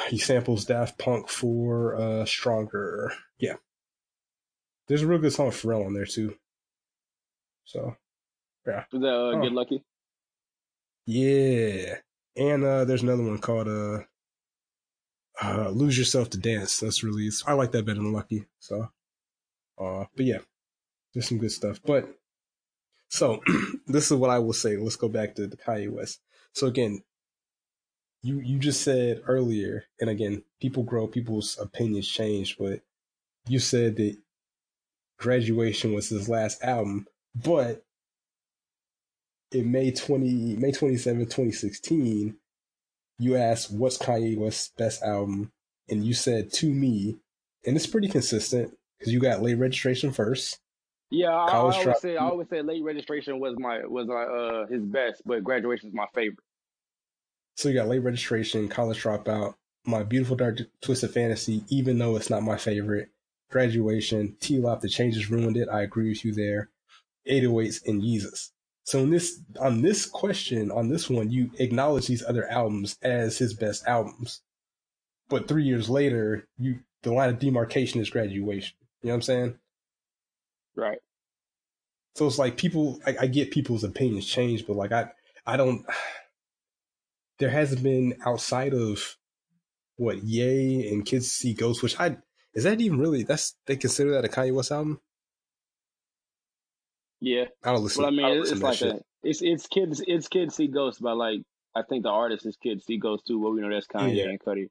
he 0.09 0.17
samples 0.17 0.65
Daft 0.65 0.97
Punk 0.97 1.29
for 1.29 1.95
uh 1.95 2.25
Stronger. 2.25 3.11
Yeah, 3.37 3.55
there's 4.87 5.03
a 5.03 5.07
real 5.07 5.19
good 5.19 5.33
song 5.33 5.49
Pharrell 5.51 5.85
on 5.85 5.93
there 5.93 6.05
too. 6.05 6.35
So 7.65 7.95
yeah. 8.65 8.85
Was 8.91 9.01
that 9.01 9.07
uh, 9.09 9.37
Oh. 9.37 9.41
Get 9.41 9.51
Lucky? 9.51 9.83
yeah, 11.05 11.95
and 12.35 12.63
uh 12.63 12.85
there's 12.85 13.03
another 13.03 13.23
one 13.23 13.37
called 13.39 13.67
uh, 13.67 13.99
uh 15.41 15.69
Lose 15.69 15.97
Yourself 15.97 16.29
to 16.31 16.37
Dance. 16.37 16.79
That's 16.79 17.03
released. 17.03 17.43
I 17.47 17.53
like 17.53 17.71
that 17.73 17.85
better 17.85 17.99
than 17.99 18.13
Lucky. 18.13 18.45
So, 18.59 18.87
uh, 19.79 20.05
but 20.15 20.25
yeah, 20.25 20.39
there's 21.13 21.27
some 21.27 21.37
good 21.37 21.51
stuff. 21.51 21.79
But 21.85 22.09
so 23.09 23.41
this 23.87 24.11
is 24.11 24.17
what 24.17 24.29
I 24.29 24.39
will 24.39 24.53
say. 24.53 24.77
Let's 24.77 24.95
go 24.95 25.09
back 25.09 25.35
to 25.35 25.47
the 25.47 25.57
Kanye 25.57 25.89
West. 25.89 26.19
So 26.53 26.67
again, 26.67 27.03
you 28.21 28.39
you 28.39 28.59
just 28.59 28.81
said 28.81 29.21
earlier, 29.27 29.85
and 29.99 30.09
again, 30.09 30.43
people 30.61 30.83
grow, 30.83 31.07
people's 31.07 31.57
opinions 31.59 32.07
change, 32.07 32.57
but 32.57 32.81
you 33.47 33.59
said 33.59 33.97
that 33.97 34.17
graduation 35.17 35.93
was 35.93 36.09
his 36.09 36.29
last 36.29 36.63
album, 36.63 37.07
but 37.35 37.83
in 39.51 39.71
May 39.71 39.91
20, 39.91 40.55
May 40.55 40.71
27, 40.71 41.25
2016, 41.25 42.35
you 43.19 43.35
asked 43.35 43.71
what's 43.71 43.97
Kanye 43.97 44.37
West's 44.37 44.71
best 44.77 45.03
album, 45.03 45.51
and 45.89 46.03
you 46.03 46.13
said 46.13 46.51
to 46.53 46.73
me, 46.73 47.17
and 47.65 47.75
it's 47.75 47.87
pretty 47.87 48.07
consistent 48.07 48.75
because 49.03 49.13
you 49.13 49.19
got 49.19 49.41
late 49.41 49.57
registration 49.57 50.13
first. 50.13 50.59
Yeah, 51.09 51.29
I, 51.29 51.49
I 51.49 51.57
always 51.57 51.83
Drop- 51.83 51.97
say 51.97 52.15
I 52.15 52.23
always 52.23 52.47
say 52.49 52.61
late 52.61 52.83
registration 52.83 53.39
was 53.39 53.55
my 53.59 53.85
was 53.85 54.07
my 54.07 54.23
uh 54.23 54.67
his 54.67 54.81
best, 54.83 55.21
but 55.25 55.43
graduation 55.43 55.89
is 55.89 55.93
my 55.93 56.07
favorite. 56.15 56.39
So 57.57 57.67
you 57.69 57.75
got 57.75 57.89
late 57.89 57.99
registration, 57.99 58.69
college 58.69 59.03
dropout, 59.03 59.55
my 59.85 60.03
beautiful 60.03 60.37
dark 60.37 60.59
twisted 60.81 61.11
fantasy, 61.11 61.63
even 61.67 61.99
though 61.99 62.15
it's 62.15 62.29
not 62.29 62.43
my 62.43 62.57
favorite. 62.57 63.09
Graduation, 63.51 64.35
TLOP, 64.39 64.81
the 64.81 64.89
changes 64.89 65.29
ruined 65.29 65.57
it. 65.57 65.69
I 65.69 65.81
agree 65.81 66.09
with 66.09 66.25
you 66.25 66.33
there. 66.33 66.69
808s 67.29 67.85
and 67.85 68.01
Yeezus. 68.01 68.51
So 68.85 68.99
in 68.99 69.11
this 69.11 69.39
on 69.59 69.81
this 69.81 70.05
question, 70.05 70.71
on 70.71 70.87
this 70.87 71.09
one, 71.09 71.29
you 71.29 71.51
acknowledge 71.59 72.07
these 72.07 72.23
other 72.23 72.47
albums 72.47 72.97
as 73.01 73.37
his 73.37 73.53
best 73.53 73.85
albums. 73.85 74.41
But 75.29 75.47
three 75.47 75.63
years 75.63 75.89
later, 75.89 76.47
you 76.57 76.79
the 77.03 77.13
line 77.13 77.29
of 77.29 77.39
demarcation 77.39 78.01
is 78.01 78.09
graduation. 78.09 78.75
You 79.03 79.09
know 79.09 79.13
what 79.13 79.17
I'm 79.17 79.21
saying? 79.21 79.55
Right. 80.75 80.97
So 82.15 82.25
it's 82.25 82.39
like 82.39 82.57
people, 82.57 82.99
I, 83.05 83.15
I 83.21 83.27
get 83.27 83.51
people's 83.51 83.83
opinions 83.83 84.25
change, 84.25 84.65
but 84.65 84.75
like 84.75 84.91
I, 84.91 85.09
I 85.45 85.57
don't. 85.57 85.85
There 87.39 87.49
hasn't 87.49 87.81
been 87.83 88.15
outside 88.25 88.73
of 88.75 89.17
what 89.95 90.23
Yay 90.23 90.87
and 90.89 91.03
Kids 91.03 91.31
See 91.31 91.53
Ghosts, 91.55 91.81
which 91.81 91.99
I 91.99 92.17
is 92.53 92.63
that 92.63 92.79
even 92.79 92.99
really? 92.99 93.23
That's 93.23 93.55
they 93.65 93.75
consider 93.75 94.11
that 94.11 94.23
a 94.23 94.27
Kanye 94.27 94.53
West 94.53 94.71
album? 94.71 95.01
Yeah. 97.19 97.45
I 97.63 97.71
don't 97.73 97.83
listen. 97.83 98.03
Well, 98.03 98.11
I 98.11 98.15
mean, 98.15 98.21
don't 98.27 98.37
it's, 98.41 98.51
it's 98.51 98.61
like 98.61 98.77
shit. 98.77 98.93
a 98.93 98.99
it's 99.23 99.41
it's 99.41 99.67
kids 99.67 100.01
it's 100.05 100.27
kids 100.27 100.55
see 100.55 100.67
ghosts, 100.67 101.01
but 101.01 101.17
like 101.17 101.41
I 101.75 101.81
think 101.81 102.03
the 102.03 102.09
artist 102.09 102.45
is 102.45 102.55
kids 102.61 102.85
see 102.85 102.97
ghosts 102.99 103.27
too. 103.27 103.41
Well, 103.41 103.53
we 103.53 103.61
know 103.61 103.69
that's 103.71 103.87
Kanye 103.87 104.15
Yeah. 104.15 104.25
and 104.25 104.39
Cudi. 104.39 104.67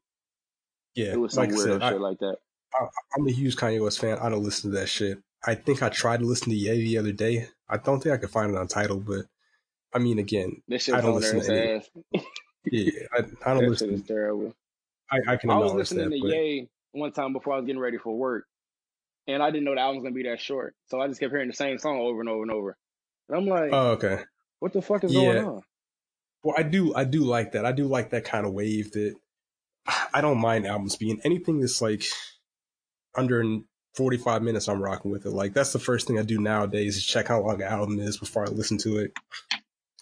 Yeah, 0.94 1.12
It 1.14 1.20
was 1.20 1.32
some 1.34 1.44
like 1.44 1.52
I 1.52 1.56
said, 1.56 1.82
I, 1.82 1.90
shit 1.90 2.00
like 2.00 2.18
that. 2.18 2.36
I, 2.74 2.86
I'm 3.16 3.26
a 3.26 3.32
huge 3.32 3.56
Kanye 3.56 3.82
West 3.82 4.00
fan. 4.00 4.18
I 4.18 4.28
don't 4.28 4.42
listen 4.42 4.70
to 4.70 4.78
that 4.78 4.88
shit. 4.88 5.18
I 5.44 5.54
think 5.54 5.82
I 5.82 5.88
tried 5.88 6.20
to 6.20 6.26
listen 6.26 6.50
to 6.50 6.56
Ye 6.56 6.84
the 6.84 6.98
other 6.98 7.12
day. 7.12 7.48
I 7.68 7.76
don't 7.76 8.02
think 8.02 8.14
I 8.14 8.18
could 8.18 8.30
find 8.30 8.50
it 8.50 8.56
on 8.56 8.68
Tidal, 8.68 9.00
but 9.00 9.26
I 9.92 9.98
mean, 9.98 10.18
again, 10.18 10.62
I 10.70 11.00
don't 11.00 11.16
listen 11.16 11.40
to 11.40 11.52
any- 11.52 11.72
ass. 11.72 11.90
yeah, 12.70 12.90
I, 13.12 13.18
I 13.18 13.54
don't 13.54 13.68
That 13.68 13.78
shit 13.78 13.88
is 13.88 14.00
listen. 14.00 14.02
terrible. 14.02 14.54
I, 15.10 15.32
I 15.32 15.36
can 15.36 15.50
I 15.50 15.58
was 15.58 15.72
listening 15.72 16.10
that, 16.10 16.16
to 16.16 16.22
but 16.22 16.30
Ye 16.30 16.68
one 16.92 17.12
time 17.12 17.32
before 17.32 17.54
I 17.54 17.56
was 17.56 17.66
getting 17.66 17.80
ready 17.80 17.98
for 17.98 18.16
work, 18.16 18.44
and 19.26 19.42
I 19.42 19.50
didn't 19.50 19.64
know 19.64 19.74
the 19.74 19.80
album 19.80 19.96
was 19.96 20.04
gonna 20.04 20.14
be 20.14 20.22
that 20.24 20.40
short. 20.40 20.74
So 20.86 21.00
I 21.00 21.08
just 21.08 21.20
kept 21.20 21.32
hearing 21.32 21.48
the 21.48 21.54
same 21.54 21.78
song 21.78 21.98
over 21.98 22.20
and 22.20 22.28
over 22.28 22.42
and 22.42 22.50
over. 22.50 22.76
And 23.28 23.38
I'm 23.38 23.46
like, 23.46 23.70
oh, 23.72 23.90
okay. 23.92 24.20
what 24.60 24.72
the 24.72 24.82
fuck 24.82 25.04
is 25.04 25.12
yeah. 25.12 25.32
going 25.32 25.44
on? 25.44 25.62
Well, 26.44 26.54
I 26.58 26.62
do, 26.62 26.94
I 26.94 27.04
do 27.04 27.20
like 27.20 27.52
that. 27.52 27.64
I 27.64 27.72
do 27.72 27.86
like 27.86 28.10
that 28.10 28.24
kind 28.24 28.46
of 28.46 28.52
wave. 28.52 28.92
That 28.92 29.14
I 30.14 30.20
don't 30.20 30.40
mind 30.40 30.66
albums 30.66 30.96
being 30.96 31.20
anything 31.24 31.60
that's 31.60 31.82
like 31.82 32.04
under 33.14 33.44
45 33.94 34.42
minutes. 34.42 34.68
I'm 34.68 34.82
rocking 34.82 35.10
with 35.10 35.26
it. 35.26 35.30
Like 35.30 35.52
that's 35.54 35.72
the 35.72 35.78
first 35.78 36.06
thing 36.06 36.18
I 36.18 36.22
do 36.22 36.40
nowadays 36.40 36.96
is 36.96 37.04
check 37.04 37.28
how 37.28 37.40
long 37.40 37.60
an 37.62 37.68
album 37.68 37.98
is 38.00 38.16
before 38.16 38.44
I 38.46 38.50
listen 38.50 38.78
to 38.78 38.98
it. 38.98 39.12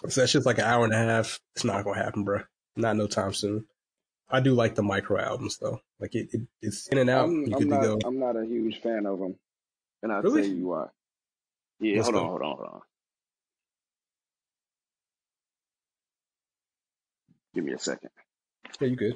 So 0.08 0.20
that's 0.20 0.32
just 0.32 0.46
like 0.46 0.58
an 0.58 0.64
hour 0.64 0.84
and 0.84 0.94
a 0.94 0.98
half, 0.98 1.38
it's 1.54 1.64
not 1.64 1.84
gonna 1.84 2.02
happen, 2.02 2.24
bro. 2.24 2.40
Not 2.76 2.96
no 2.96 3.06
time 3.06 3.34
soon. 3.34 3.66
I 4.30 4.40
do 4.40 4.54
like 4.54 4.74
the 4.76 4.82
micro 4.82 5.20
albums 5.20 5.58
though. 5.58 5.80
Like 5.98 6.14
it, 6.14 6.28
it 6.32 6.42
it's 6.62 6.86
in 6.88 6.98
and 6.98 7.10
out. 7.10 7.24
I'm, 7.26 7.44
you 7.46 7.52
I'm 7.52 7.58
good 7.58 7.68
not. 7.68 7.80
to 7.82 7.86
go. 7.88 7.98
I'm 8.04 8.18
not 8.18 8.36
a 8.36 8.46
huge 8.46 8.80
fan 8.80 9.04
of 9.06 9.18
them, 9.18 9.36
and 10.02 10.12
I'll 10.12 10.22
Really? 10.22 10.42
tell 10.42 10.50
you 10.52 10.66
why. 10.68 10.86
Yeah, 11.80 11.96
Let's 11.96 12.08
hold 12.08 12.14
go. 12.14 12.20
on, 12.20 12.26
hold 12.28 12.42
on, 12.42 12.56
hold 12.56 12.68
on. 12.74 12.80
Give 17.54 17.64
me 17.64 17.72
a 17.72 17.78
second. 17.78 18.10
Yeah, 18.80 18.88
you 18.88 18.96
good. 18.96 19.14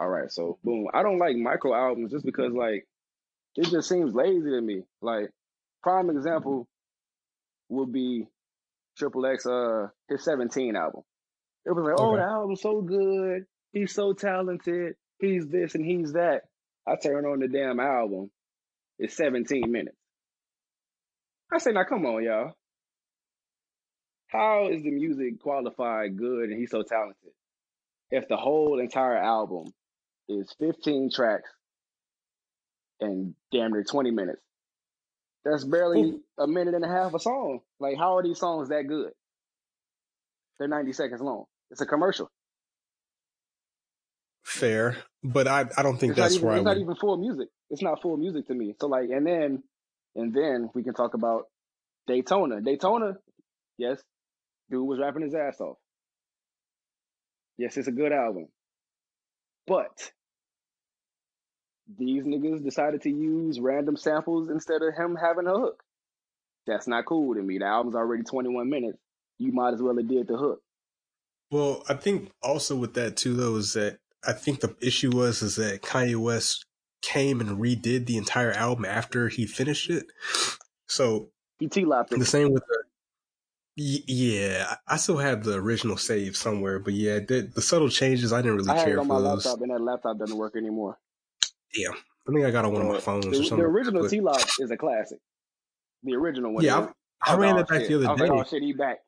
All 0.00 0.08
right, 0.08 0.30
so 0.32 0.58
boom. 0.64 0.86
I 0.94 1.02
don't 1.02 1.18
like 1.18 1.36
micro 1.36 1.74
albums 1.74 2.10
just 2.12 2.24
because 2.24 2.52
like 2.54 2.86
it 3.56 3.68
just 3.70 3.88
seems 3.88 4.14
lazy 4.14 4.50
to 4.50 4.60
me. 4.62 4.82
Like 5.02 5.30
prime 5.82 6.10
example 6.10 6.66
would 7.68 7.92
be 7.92 8.26
Triple 8.98 9.26
X 9.26 9.46
uh 9.46 9.88
his 10.08 10.24
17 10.24 10.74
album. 10.74 11.02
It 11.66 11.72
was 11.72 11.84
like, 11.84 11.94
oh, 11.98 12.14
Okay. 12.14 12.22
the 12.22 12.28
album's 12.28 12.62
so 12.62 12.80
good. 12.80 13.44
He's 13.72 13.94
so 13.94 14.14
talented. 14.14 14.94
He's 15.20 15.46
this 15.46 15.74
and 15.74 15.84
he's 15.84 16.14
that. 16.14 16.44
I 16.88 16.96
turn 16.96 17.26
on 17.26 17.40
the 17.40 17.48
damn 17.48 17.78
album. 17.78 18.30
It's 18.98 19.14
17 19.16 19.70
minutes. 19.70 19.96
I 21.52 21.58
say, 21.58 21.72
now 21.72 21.84
come 21.84 22.06
on, 22.06 22.24
y'all. 22.24 22.52
How 24.28 24.68
is 24.70 24.82
the 24.82 24.90
music 24.90 25.40
qualified 25.40 26.16
good 26.16 26.48
and 26.50 26.58
he's 26.58 26.70
so 26.70 26.82
talented? 26.82 27.32
If 28.10 28.28
the 28.28 28.36
whole 28.36 28.80
entire 28.80 29.16
album 29.18 29.66
is 30.30 30.54
15 30.60 31.10
tracks 31.12 31.50
and 33.00 33.34
damn 33.52 33.72
near 33.72 33.84
20 33.84 34.10
minutes. 34.12 34.40
That's 35.44 35.64
barely 35.64 36.20
a 36.38 36.46
minute 36.46 36.74
and 36.74 36.84
a 36.84 36.88
half 36.88 37.14
a 37.14 37.18
song. 37.18 37.60
Like, 37.80 37.96
how 37.98 38.16
are 38.18 38.22
these 38.22 38.38
songs 38.38 38.68
that 38.68 38.84
good? 38.88 39.12
They're 40.58 40.68
90 40.68 40.92
seconds 40.92 41.20
long. 41.22 41.46
It's 41.70 41.80
a 41.80 41.86
commercial. 41.86 42.30
Fair, 44.44 44.96
but 45.22 45.46
I 45.48 45.66
I 45.76 45.82
don't 45.82 45.98
think 45.98 46.12
It's 46.12 46.20
that's 46.20 46.34
even 46.36 46.46
where 46.46 46.54
I 46.54 46.58
it's 46.58 46.64
not 46.64 46.76
would. 46.76 46.82
even 46.82 46.94
full 46.96 47.16
music. 47.18 47.48
It's 47.70 47.82
not 47.82 48.02
full 48.02 48.16
music 48.16 48.48
to 48.48 48.54
me. 48.54 48.74
So 48.80 48.88
like 48.88 49.08
and 49.10 49.26
then 49.26 49.62
and 50.16 50.34
then 50.34 50.70
we 50.74 50.82
can 50.82 50.94
talk 50.94 51.14
about 51.14 51.44
Daytona. 52.06 52.60
Daytona, 52.60 53.16
yes, 53.78 54.02
dude 54.70 54.86
was 54.86 54.98
rapping 54.98 55.22
his 55.22 55.34
ass 55.34 55.60
off. 55.60 55.76
Yes, 57.58 57.76
it's 57.76 57.88
a 57.88 57.92
good 57.92 58.12
album. 58.12 58.48
But 59.66 60.10
these 61.98 62.24
niggas 62.24 62.62
decided 62.62 63.02
to 63.02 63.10
use 63.10 63.60
random 63.60 63.96
samples 63.96 64.48
instead 64.48 64.82
of 64.82 64.94
him 64.94 65.16
having 65.16 65.46
a 65.46 65.52
hook. 65.58 65.82
That's 66.66 66.86
not 66.86 67.06
cool 67.06 67.34
to 67.34 67.42
me. 67.42 67.58
The 67.58 67.64
album's 67.66 67.94
already 67.94 68.22
21 68.22 68.68
minutes. 68.68 68.98
You 69.38 69.52
might 69.52 69.74
as 69.74 69.82
well 69.82 69.96
have 69.96 70.08
did 70.08 70.28
the 70.28 70.36
hook. 70.36 70.60
Well, 71.50 71.82
I 71.88 71.94
think 71.94 72.30
also 72.42 72.76
with 72.76 72.94
that 72.94 73.16
too, 73.16 73.34
though, 73.34 73.56
is 73.56 73.72
that 73.72 73.98
I 74.26 74.32
think 74.32 74.60
the 74.60 74.76
issue 74.80 75.10
was 75.10 75.42
is 75.42 75.56
that 75.56 75.82
Kanye 75.82 76.16
West 76.16 76.64
came 77.02 77.40
and 77.40 77.58
redid 77.58 78.06
the 78.06 78.18
entire 78.18 78.52
album 78.52 78.84
after 78.84 79.28
he 79.28 79.46
finished 79.46 79.90
it. 79.90 80.06
So 80.86 81.30
He 81.58 81.68
T-lopped 81.68 82.10
the 82.10 82.24
same 82.24 82.52
with 82.52 82.62
the. 82.68 82.84
Yeah, 83.76 84.76
I 84.86 84.96
still 84.98 85.16
have 85.16 85.42
the 85.44 85.54
original 85.54 85.96
save 85.96 86.36
somewhere, 86.36 86.78
but 86.78 86.92
yeah, 86.92 87.20
the, 87.20 87.50
the 87.54 87.62
subtle 87.62 87.88
changes 87.88 88.32
I 88.32 88.42
didn't 88.42 88.58
really 88.58 88.68
I 88.68 88.76
had 88.76 88.88
it 88.88 88.90
care 88.90 89.00
on 89.00 89.06
for 89.06 89.14
my 89.14 89.20
those. 89.20 89.46
laptop 89.46 89.62
and 89.62 89.70
that 89.70 89.80
laptop 89.80 90.18
doesn't 90.18 90.36
work 90.36 90.54
anymore. 90.56 90.98
Damn, 91.74 91.92
I 91.92 92.32
think 92.32 92.44
I 92.44 92.50
got 92.50 92.64
on 92.64 92.72
one 92.72 92.82
of 92.82 92.88
my 92.88 93.00
phones 93.00 93.26
the, 93.26 93.54
or 93.54 93.56
the 93.56 93.62
original 93.62 94.02
But 94.02 94.10
TLOP 94.10 94.60
is 94.60 94.70
a 94.70 94.76
classic. 94.76 95.18
The 96.02 96.14
original 96.14 96.54
one 96.54 96.64
yeah. 96.64 96.88
I, 97.22 97.32
I 97.32 97.34
oh, 97.34 97.38
ran 97.38 97.58
it 97.58 97.68
back 97.68 97.80
shit. 97.80 97.88
the 97.88 97.94
other 97.96 98.08
was 98.08 98.20
day. 98.20 98.28
like, 98.28 98.46
oh 98.46 98.48
shit, 98.48 98.62
he 98.62 98.72
back. 98.72 98.98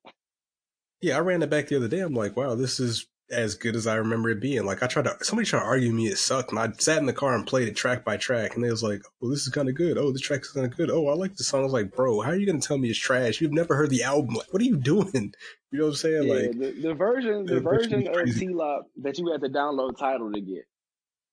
Yeah, 1.00 1.16
I 1.16 1.20
ran 1.20 1.42
it 1.42 1.50
back 1.50 1.68
the 1.68 1.76
other 1.76 1.88
day. 1.88 2.00
I'm 2.00 2.14
like, 2.14 2.36
wow, 2.36 2.54
this 2.54 2.78
is 2.78 3.06
as 3.32 3.54
good 3.54 3.74
as 3.74 3.86
I 3.86 3.96
remember 3.96 4.28
it 4.30 4.40
being. 4.40 4.64
Like, 4.64 4.82
I 4.82 4.86
tried 4.86 5.06
to, 5.06 5.16
somebody 5.22 5.48
tried 5.48 5.60
to 5.60 5.66
argue 5.66 5.92
me 5.92 6.06
it 6.06 6.18
sucked, 6.18 6.50
and 6.50 6.58
I 6.58 6.70
sat 6.78 6.98
in 6.98 7.06
the 7.06 7.12
car 7.12 7.34
and 7.34 7.46
played 7.46 7.66
it 7.66 7.74
track 7.74 8.04
by 8.04 8.16
track, 8.16 8.54
and 8.54 8.62
they 8.62 8.70
was 8.70 8.82
like, 8.82 9.02
oh, 9.22 9.30
this 9.30 9.42
is 9.42 9.48
kind 9.48 9.68
of 9.68 9.74
good. 9.74 9.98
Oh, 9.98 10.12
this 10.12 10.20
track 10.20 10.42
is 10.42 10.50
kind 10.50 10.66
of 10.66 10.76
good. 10.76 10.90
Oh, 10.90 11.08
I 11.08 11.14
like 11.14 11.34
the 11.36 11.44
song. 11.44 11.60
I 11.60 11.64
was 11.64 11.72
like, 11.72 11.94
bro, 11.96 12.20
how 12.20 12.30
are 12.30 12.36
you 12.36 12.46
going 12.46 12.60
to 12.60 12.66
tell 12.66 12.78
me 12.78 12.90
it's 12.90 12.98
trash? 12.98 13.40
You've 13.40 13.52
never 13.52 13.74
heard 13.74 13.90
the 13.90 14.02
album. 14.02 14.34
Like, 14.34 14.52
what 14.52 14.62
are 14.62 14.66
you 14.66 14.76
doing? 14.76 15.34
You 15.74 15.78
know 15.78 15.84
what 15.86 15.90
I'm 15.92 15.96
saying? 15.96 16.28
Yeah, 16.28 16.34
Like, 16.34 16.58
the, 16.58 16.88
the 16.88 16.92
version 16.94 17.46
the 17.46 17.54
the 17.54 17.60
version 17.62 18.06
of 18.06 18.12
crazy. 18.12 18.46
TLOP 18.46 18.82
that 19.00 19.16
you 19.16 19.32
had 19.32 19.40
to 19.40 19.48
download 19.48 19.96
Tidal 19.96 20.30
to 20.30 20.40
get 20.42 20.66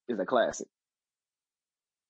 is 0.07 0.17
a 0.17 0.25
classic. 0.25 0.69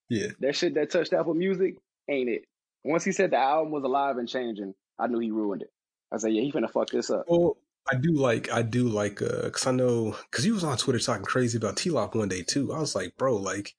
Yeah. 0.10 0.28
That 0.40 0.56
shit 0.56 0.74
that 0.76 0.90
touched 0.92 1.14
Apple 1.14 1.34
Music 1.36 1.76
ain't 2.10 2.30
it. 2.30 2.44
Once 2.84 3.04
he 3.04 3.12
said 3.12 3.32
the 3.32 3.38
album 3.38 3.72
was 3.72 3.84
alive 3.84 4.18
and 4.18 4.28
changing, 4.28 4.74
I 4.98 5.08
knew 5.08 5.20
he 5.20 5.32
ruined 5.32 5.62
it. 5.64 5.72
I 6.12 6.18
said, 6.18 6.34
yeah, 6.34 6.42
he 6.42 6.52
finna 6.52 6.72
fuck 6.72 6.90
this 6.90 7.10
up. 7.10 7.26
Well, 7.28 7.58
I 7.92 7.96
do 7.96 8.14
like, 8.14 8.52
I 8.52 8.62
do 8.64 8.88
like, 8.88 9.22
uh, 9.22 9.50
cause 9.50 9.68
I 9.68 9.72
know, 9.72 10.16
cause 10.32 10.44
he 10.44 10.52
was 10.52 10.64
on 10.64 10.78
Twitter 10.78 11.00
talking 11.00 11.26
crazy 11.26 11.58
about 11.58 11.76
TLOP 11.76 12.16
one 12.16 12.30
day 12.30 12.42
too. 12.42 12.74
I 12.74 12.80
was 12.80 12.96
like, 12.96 13.16
bro, 13.18 13.36
like, 13.36 13.76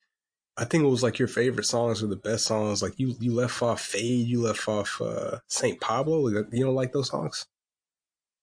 I 0.56 0.64
think 0.64 0.84
it 0.84 0.88
was 0.88 1.02
like 1.02 1.18
your 1.18 1.28
favorite 1.28 1.64
songs 1.64 2.02
were 2.02 2.08
the 2.08 2.16
best 2.16 2.44
songs. 2.44 2.82
Like 2.82 2.98
you, 2.98 3.14
you 3.18 3.32
left 3.34 3.62
off 3.62 3.80
Fade, 3.80 4.26
you 4.28 4.42
left 4.42 4.68
off, 4.68 5.00
uh, 5.00 5.38
St. 5.48 5.80
Pablo. 5.80 6.28
You 6.28 6.64
don't 6.64 6.74
like 6.74 6.92
those 6.92 7.08
songs? 7.08 7.46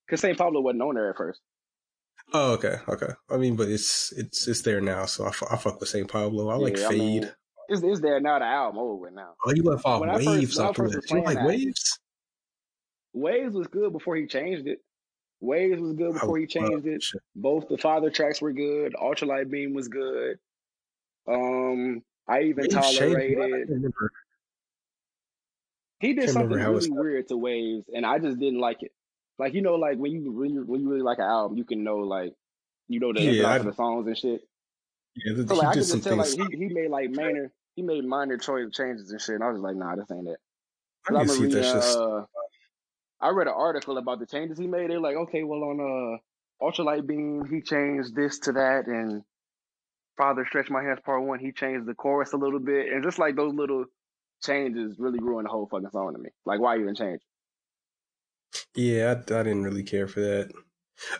Cause 0.09 0.21
St. 0.21 0.37
Pablo 0.37 0.61
wasn't 0.61 0.81
on 0.81 0.95
there 0.95 1.09
at 1.11 1.17
first. 1.17 1.41
Oh, 2.33 2.53
okay, 2.53 2.77
okay. 2.89 3.13
I 3.29 3.37
mean, 3.37 3.55
but 3.55 3.69
it's 3.69 4.11
it's 4.17 4.47
it's 4.49 4.61
there 4.63 4.81
now, 4.81 5.05
so 5.05 5.25
I, 5.27 5.31
fu- 5.31 5.45
I 5.49 5.55
fuck 5.55 5.79
with 5.79 5.87
St. 5.89 6.09
Pablo. 6.09 6.49
I 6.49 6.55
like 6.55 6.77
Yeah, 6.77 6.87
I 6.87 6.89
Fade. 6.89 6.99
mean, 6.99 7.31
it's, 7.69 7.81
it's 7.83 7.99
there 7.99 8.19
now. 8.19 8.39
The 8.39 8.45
album 8.45 8.79
over 8.79 8.95
with 8.95 9.13
now. 9.13 9.33
oh, 9.45 9.51
you 9.53 9.63
left 9.63 9.85
off 9.85 10.01
when 10.01 10.09
Waves 10.13 10.55
first 10.57 10.79
list. 10.79 10.95
was 10.95 11.11
You 11.11 11.23
like 11.23 11.43
Waves? 11.45 11.99
Waves 13.13 13.53
was 13.55 13.67
good 13.67 13.91
before 13.93 14.15
he 14.15 14.27
changed 14.27 14.67
it. 14.67 14.79
Waves 15.39 15.79
was 15.81 15.93
good 15.93 16.13
before 16.13 16.37
he 16.37 16.47
changed 16.47 16.85
it. 16.87 17.03
Both 17.35 17.67
the 17.69 17.77
father 17.77 18.09
tracks 18.09 18.41
were 18.41 18.53
good. 18.53 18.93
Ultralight 18.95 19.49
Beam 19.49 19.73
was 19.73 19.87
good. 19.87 20.37
Um, 21.27 22.01
I 22.27 22.41
even 22.43 22.63
Waves 22.63 22.73
tolerated. 22.73 23.69
He 25.99 26.13
did 26.13 26.29
something 26.29 26.57
really 26.59 26.89
weird 26.91 27.27
to 27.29 27.37
Waves, 27.37 27.85
and 27.93 28.05
I 28.05 28.19
just 28.19 28.39
didn't 28.39 28.59
like 28.59 28.83
it. 28.83 28.91
Like 29.39 29.53
you 29.53 29.61
know, 29.61 29.75
like 29.75 29.97
when 29.97 30.11
you 30.11 30.31
really 30.31 30.59
when 30.59 30.81
you 30.81 30.89
really 30.89 31.01
like 31.01 31.17
an 31.19 31.25
album, 31.25 31.57
you 31.57 31.63
can 31.63 31.83
know 31.83 31.97
like 31.97 32.33
you 32.87 32.99
know 32.99 33.13
the 33.13 33.21
Yeah, 33.21 33.29
ins 33.31 33.37
and 33.39 33.45
outs 33.47 33.53
I- 33.53 33.59
of 33.59 33.65
the 33.65 33.73
songs 33.73 34.07
and 34.07 34.17
shit. 34.17 34.41
Yeah, 35.15 35.33
th- 35.35 35.47
So 35.47 35.53
he 35.55 35.59
like 35.59 35.67
I 35.69 35.73
did 35.73 35.79
could 35.79 35.87
some 35.87 35.97
just 36.01 36.07
tell 36.07 36.17
like 36.17 36.51
he, 36.51 36.57
he 36.57 36.73
made 36.73 36.89
like 36.91 37.09
minor 37.11 37.51
he 37.77 37.83
made 37.83 38.03
minor 38.03 38.37
choice 38.37 38.71
changes 38.73 39.11
and 39.11 39.21
shit, 39.21 39.35
and 39.35 39.43
I 39.43 39.51
was 39.51 39.61
like, 39.61 39.75
nah, 39.75 39.95
this 39.95 40.09
ain't 40.11 40.27
it. 40.27 40.39
I 41.07 41.13
can 41.13 41.29
see 41.29 41.43
reading, 41.43 41.61
just 41.61 41.95
uh, 41.95 42.25
I 43.21 43.29
read 43.29 43.45
an 43.45 43.53
article 43.55 43.99
about 43.99 44.19
the 44.19 44.25
changes 44.25 44.57
he 44.57 44.65
made. 44.65 44.89
They're 44.89 44.99
like, 44.99 45.15
okay, 45.15 45.43
well 45.43 45.63
on 45.63 45.79
uh 45.79 46.65
Ultralight 46.65 47.05
Beam, 47.05 47.45
he 47.45 47.61
changed 47.61 48.15
this 48.15 48.39
to 48.39 48.53
that, 48.53 48.87
and 48.87 49.21
Father 50.17 50.43
Stretch 50.47 50.71
My 50.71 50.81
Hands 50.81 50.99
Part 51.05 51.23
One, 51.23 51.37
he 51.37 51.51
changed 51.51 51.85
the 51.85 51.93
chorus 51.93 52.33
a 52.33 52.37
little 52.37 52.59
bit, 52.59 52.91
and 52.91 53.03
just 53.03 53.19
like 53.19 53.35
those 53.35 53.53
little 53.53 53.85
changes 54.43 54.95
really 54.97 55.19
ruined 55.19 55.45
the 55.45 55.51
whole 55.51 55.67
fucking 55.67 55.91
song 55.91 56.13
to 56.13 56.19
me. 56.19 56.31
Like, 56.45 56.59
why 56.59 56.79
even 56.79 56.95
change? 56.95 57.21
yeah. 58.75 59.13
I, 59.29 59.33
I 59.35 59.43
didn't 59.43 59.63
really 59.63 59.83
care 59.83 60.07
for 60.07 60.21
that. 60.21 60.51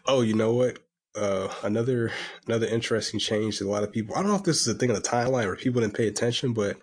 Oh, 0.08 0.22
you 0.22 0.34
know 0.34 0.54
what? 0.54 0.80
Uh, 1.16 1.52
another 1.64 2.12
another 2.46 2.68
interesting 2.68 3.20
change 3.20 3.60
that 3.60 3.66
a 3.66 3.70
lot 3.70 3.84
of 3.84 3.92
people. 3.92 4.16
I 4.16 4.20
don't 4.20 4.30
know 4.30 4.36
if 4.36 4.44
this 4.44 4.62
is 4.62 4.68
a 4.68 4.78
thing 4.78 4.90
on 4.90 4.96
the 4.96 5.02
timeline 5.02 5.46
where 5.46 5.56
people 5.56 5.82
didn't 5.82 5.96
pay 5.96 6.08
attention, 6.08 6.54
but 6.54 6.78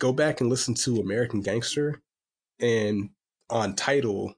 go 0.00 0.12
back 0.12 0.40
and 0.40 0.48
listen 0.48 0.74
to 0.74 1.00
American 1.00 1.42
Gangster, 1.42 2.00
and 2.60 3.10
on 3.50 3.74
Tidal, 3.74 4.34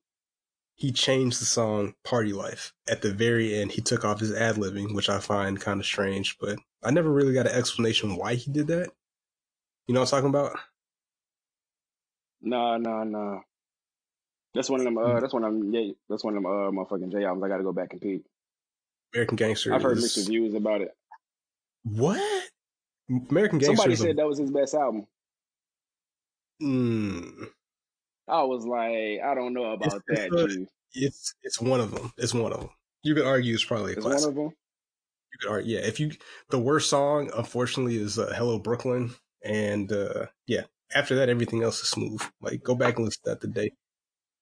he 0.75 0.91
changed 0.91 1.41
the 1.41 1.45
song 1.45 1.95
"Party 2.05 2.33
Life" 2.33 2.73
at 2.89 3.03
the 3.03 3.13
very 3.13 3.55
end. 3.55 3.73
He 3.73 3.83
took 3.83 4.05
off 4.05 4.21
his 4.21 4.35
ad 4.35 4.57
libbing, 4.57 4.95
which 4.95 5.09
I 5.09 5.21
find 5.21 5.61
kind 5.61 5.79
of 5.79 5.87
strange, 5.87 6.37
but 6.41 6.59
I 6.83 6.91
never 6.91 7.11
really 7.11 7.35
got 7.35 7.47
an 7.47 7.55
explanation 7.55 8.17
why 8.17 8.35
he 8.35 8.51
did 8.51 8.67
that. 8.69 8.91
You 9.87 9.95
know 9.95 10.01
what 10.01 10.13
I'm 10.13 10.23
talking 10.23 10.31
about? 10.31 10.59
Nah, 12.43 12.79
nah, 12.79 13.05
nah. 13.05 13.41
That's 14.55 14.71
one 14.71 14.81
of 14.81 14.85
them. 14.85 14.99
Uh, 14.99 15.21
that's 15.21 15.33
one 15.33 15.45
of 15.45 15.53
them. 15.53 15.73
Yeah, 15.73 15.93
that's 16.09 16.25
one 16.25 16.37
of 16.37 16.43
them. 16.43 16.47
Uh, 16.47 16.71
motherfucking 16.71 17.13
J 17.13 17.25
albums. 17.25 17.45
I 17.45 17.49
got 17.49 17.59
to 17.59 17.65
go 17.65 17.73
back 17.73 17.93
and 17.93 18.01
peep. 18.01 18.27
American 19.15 19.37
Gangster. 19.37 19.75
I've 19.75 19.83
heard 19.83 19.99
is- 19.99 20.05
mixed 20.05 20.17
reviews 20.19 20.55
about 20.55 20.81
it. 20.83 20.95
What? 21.85 22.21
American 23.31 23.59
Gangster 23.59 23.77
Somebody 23.77 23.93
is 23.95 24.01
a- 24.01 24.05
said 24.05 24.17
that 24.19 24.27
was 24.27 24.39
his 24.39 24.51
best 24.51 24.75
album. 24.75 25.07
Mm, 26.63 27.47
I 28.27 28.43
was 28.43 28.67
like, 28.67 29.21
I 29.25 29.35
don't 29.35 29.55
know 29.55 29.73
about 29.73 29.87
It's- 29.95 30.03
that. 30.31 30.49
it's 30.51 30.71
it's 30.95 31.35
it's 31.43 31.61
one 31.61 31.81
of 31.81 31.93
them. 31.93 32.13
It's 32.17 32.35
one 32.35 32.53
of 32.53 32.61
them. 32.61 32.71
You 33.03 33.15
could 33.15 33.25
argue 33.27 33.55
it's 33.55 33.65
probably 33.65 33.93
a 33.93 33.97
It's 33.97 34.05
one 34.05 34.13
classic. 34.13 34.31
of 34.31 34.35
them. 34.35 34.45
You 35.33 35.39
could 35.41 35.51
argue, 35.51 35.77
yeah. 35.77 35.85
If 35.85 36.01
you 36.01 36.13
the 36.51 36.59
worst 36.59 36.91
song, 36.91 37.31
unfortunately, 37.37 37.97
is 37.97 38.19
uh, 38.19 38.33
"Hello 38.37 38.59
Brooklyn," 38.59 39.15
and 39.45 39.91
uh, 39.93 40.27
yeah, 40.47 40.65
after 40.95 41.15
that, 41.17 41.29
everything 41.29 41.63
else 41.63 41.81
is 41.81 41.89
smooth. 41.89 42.21
Like 42.41 42.63
go 42.63 42.75
back 42.75 42.97
and 42.97 43.05
listen 43.05 43.23
to 43.25 43.31
that 43.31 43.41
today. 43.41 43.71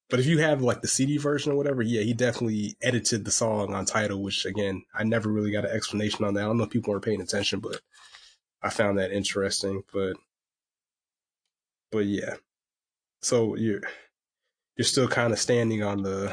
But 0.09 0.21
if 0.21 0.27
you 0.27 0.39
have 0.39 0.63
like 0.63 0.83
the 0.83 0.89
CD 0.89 1.19
version 1.19 1.53
or 1.53 1.57
whatever, 1.57 1.83
yeah, 1.83 2.03
he 2.03 2.15
definitely 2.15 2.77
edited 2.81 3.25
the 3.25 3.33
song 3.33 3.75
on 3.75 3.87
Tidal, 3.87 4.23
which 4.23 4.45
again, 4.45 4.85
I 4.95 5.03
never 5.03 5.31
really 5.31 5.51
got 5.51 5.65
an 5.65 5.75
explanation 5.75 6.25
on 6.25 6.35
that. 6.35 6.43
I 6.43 6.45
don't 6.45 6.59
know 6.59 6.65
if 6.65 6.71
people 6.71 6.93
were 6.93 7.01
paying 7.01 7.21
attention, 7.21 7.59
but 7.61 7.81
I 8.63 8.71
found 8.71 8.99
that 8.99 9.11
interesting. 9.11 9.83
But 9.93 10.17
but 11.91 12.07
yeah, 12.07 12.37
so 13.21 13.57
you're 13.57 13.83
you're 14.77 14.85
still 14.85 15.09
kind 15.09 15.33
of 15.33 15.41
standing 15.41 15.83
on 15.83 16.03
the 16.03 16.33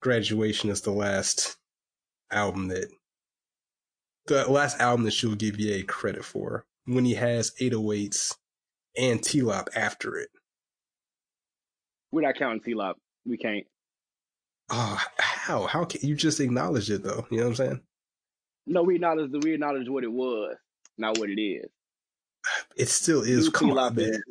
graduation 0.00 0.70
as 0.70 0.80
the 0.80 0.90
last 0.90 1.56
album 2.30 2.68
that 2.68 2.88
the 4.26 4.50
last 4.50 4.80
album 4.80 5.04
that 5.04 5.12
she'll 5.12 5.34
give 5.34 5.60
you 5.60 5.74
a 5.74 5.82
credit 5.82 6.24
for 6.24 6.66
when 6.86 7.04
he 7.04 7.14
has 7.14 7.52
808s 7.60 8.34
and 8.96 9.20
TLOP 9.20 9.68
after 9.74 10.16
it. 10.16 10.30
We're 12.14 12.20
not 12.20 12.36
counting 12.36 12.60
TLOP. 12.60 12.94
We 13.26 13.36
can't. 13.36 13.66
Oh, 14.70 15.02
how? 15.18 15.66
How 15.66 15.84
can 15.84 16.08
you 16.08 16.14
just 16.14 16.38
acknowledge 16.38 16.88
it 16.88 17.02
though? 17.02 17.26
You 17.28 17.38
know 17.38 17.42
what 17.42 17.48
I'm 17.50 17.54
saying? 17.56 17.80
No, 18.68 18.84
we 18.84 18.94
acknowledge 18.94 19.32
we 19.42 19.54
acknowledge 19.54 19.88
what 19.88 20.04
it 20.04 20.12
was, 20.12 20.56
not 20.96 21.18
what 21.18 21.28
it 21.28 21.40
is. 21.40 21.68
It 22.76 22.88
still 22.88 23.22
is. 23.22 23.46
New 23.46 23.50
Come 23.50 23.76
on, 23.76 23.96
man. 23.96 24.22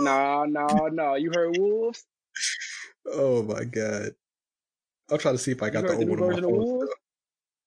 No, 0.00 0.44
no, 0.44 0.66
no. 0.92 1.14
You 1.14 1.30
heard 1.34 1.56
Wolves? 1.56 2.04
Oh 3.06 3.42
my 3.42 3.64
god. 3.64 4.10
I'll 5.10 5.16
try 5.16 5.32
to 5.32 5.38
see 5.38 5.52
if 5.52 5.62
I 5.62 5.70
got 5.70 5.84
the 5.84 5.96
old 5.96 6.10
one 6.10 6.18
version 6.18 6.44
of. 6.44 6.50
Wolves? 6.50 6.92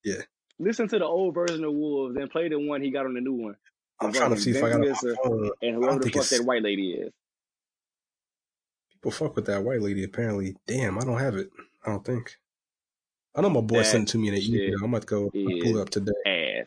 Yeah. 0.04 0.22
Listen 0.60 0.88
to 0.90 1.00
the 1.00 1.06
old 1.06 1.34
version 1.34 1.64
of 1.64 1.74
Wolves 1.74 2.16
and 2.16 2.30
play 2.30 2.48
the 2.48 2.60
one 2.60 2.84
he 2.84 2.92
got 2.92 3.08
on 3.08 3.16
the 3.16 3.22
new 3.22 3.34
one. 3.34 3.56
I'm 4.00 4.14
trying 4.14 4.36
to 4.36 4.40
see 4.40 4.52
if 4.52 4.64
I 4.64 4.70
got 4.70 4.82
it 4.82 4.90
on 4.90 4.98
Vince 5.02 5.18
phone. 5.24 5.50
And 5.64 5.76
whoever 5.78 6.00
the 6.00 6.12
fuck 6.12 6.28
that 6.28 6.46
white 6.46 6.62
lady 6.62 6.92
is. 6.92 7.12
People 9.06 9.27
fuck 9.27 9.36
with 9.36 9.45
that 9.45 9.64
white 9.64 9.84
lady. 9.84 10.03
Apparently, 10.03 10.56
damn, 10.65 10.98
I 10.98 11.03
don't 11.03 11.19
have 11.19 11.36
it. 11.36 11.52
I 11.86 11.91
don't 11.91 12.03
think. 12.03 12.38
I 13.36 13.41
know 13.41 13.52
my 13.52 13.61
boy 13.61 13.77
That 13.77 13.86
sent 13.86 14.10
it 14.10 14.11
to 14.14 14.18
me 14.18 14.30
in 14.30 14.34
an 14.34 14.41
email. 14.41 14.80
I'm 14.84 14.90
about 14.90 15.02
to 15.02 15.07
go 15.07 15.30
pull 15.30 15.77
it 15.77 15.80
up 15.80 15.91
today. 15.91 16.11
Ass. 16.26 16.65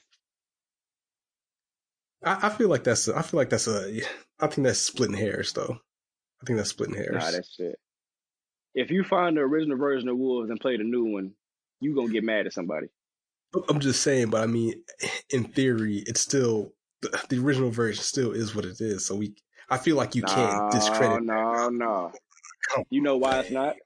I, 2.22 2.46
I 2.46 2.50
feel 2.50 2.68
like 2.68 2.84
that's. 2.84 3.08
A, 3.08 3.16
I 3.16 3.22
feel 3.22 3.38
like 3.38 3.50
that's 3.50 3.66
a. 3.66 4.02
I 4.38 4.46
think 4.46 4.68
that's 4.68 4.78
splitting 4.78 5.16
hairs, 5.16 5.52
though. 5.52 5.80
I 6.40 6.46
think 6.46 6.58
that's 6.58 6.70
splitting 6.70 6.94
hairs. 6.94 7.24
Nah, 7.24 7.30
that 7.32 7.44
shit. 7.44 7.74
if 8.72 8.92
you 8.92 9.02
find 9.02 9.36
the 9.36 9.40
original 9.40 9.76
version 9.76 10.08
of 10.08 10.16
Wolves 10.16 10.48
and 10.48 10.60
play 10.60 10.76
the 10.76 10.84
new 10.84 11.06
one, 11.06 11.32
you 11.80 11.92
gonna 11.96 12.12
get 12.12 12.22
mad 12.22 12.46
at 12.46 12.52
somebody. 12.52 12.86
I'm 13.68 13.80
just 13.80 14.00
saying, 14.00 14.30
but 14.30 14.42
I 14.42 14.46
mean, 14.46 14.74
in 15.30 15.42
theory, 15.42 16.04
it's 16.06 16.20
still 16.20 16.72
the, 17.02 17.20
the 17.30 17.40
original 17.40 17.70
version 17.70 18.04
still 18.04 18.30
is 18.30 18.54
what 18.54 18.64
it 18.64 18.80
is. 18.80 19.06
So 19.06 19.16
we, 19.16 19.34
I 19.68 19.76
feel 19.76 19.96
like 19.96 20.14
you 20.14 20.22
can't 20.22 20.70
discredit. 20.70 21.24
No, 21.24 21.68
no. 21.68 22.12
You 22.90 23.00
know 23.02 23.16
why 23.16 23.40
it's 23.40 23.50
not? 23.50 23.76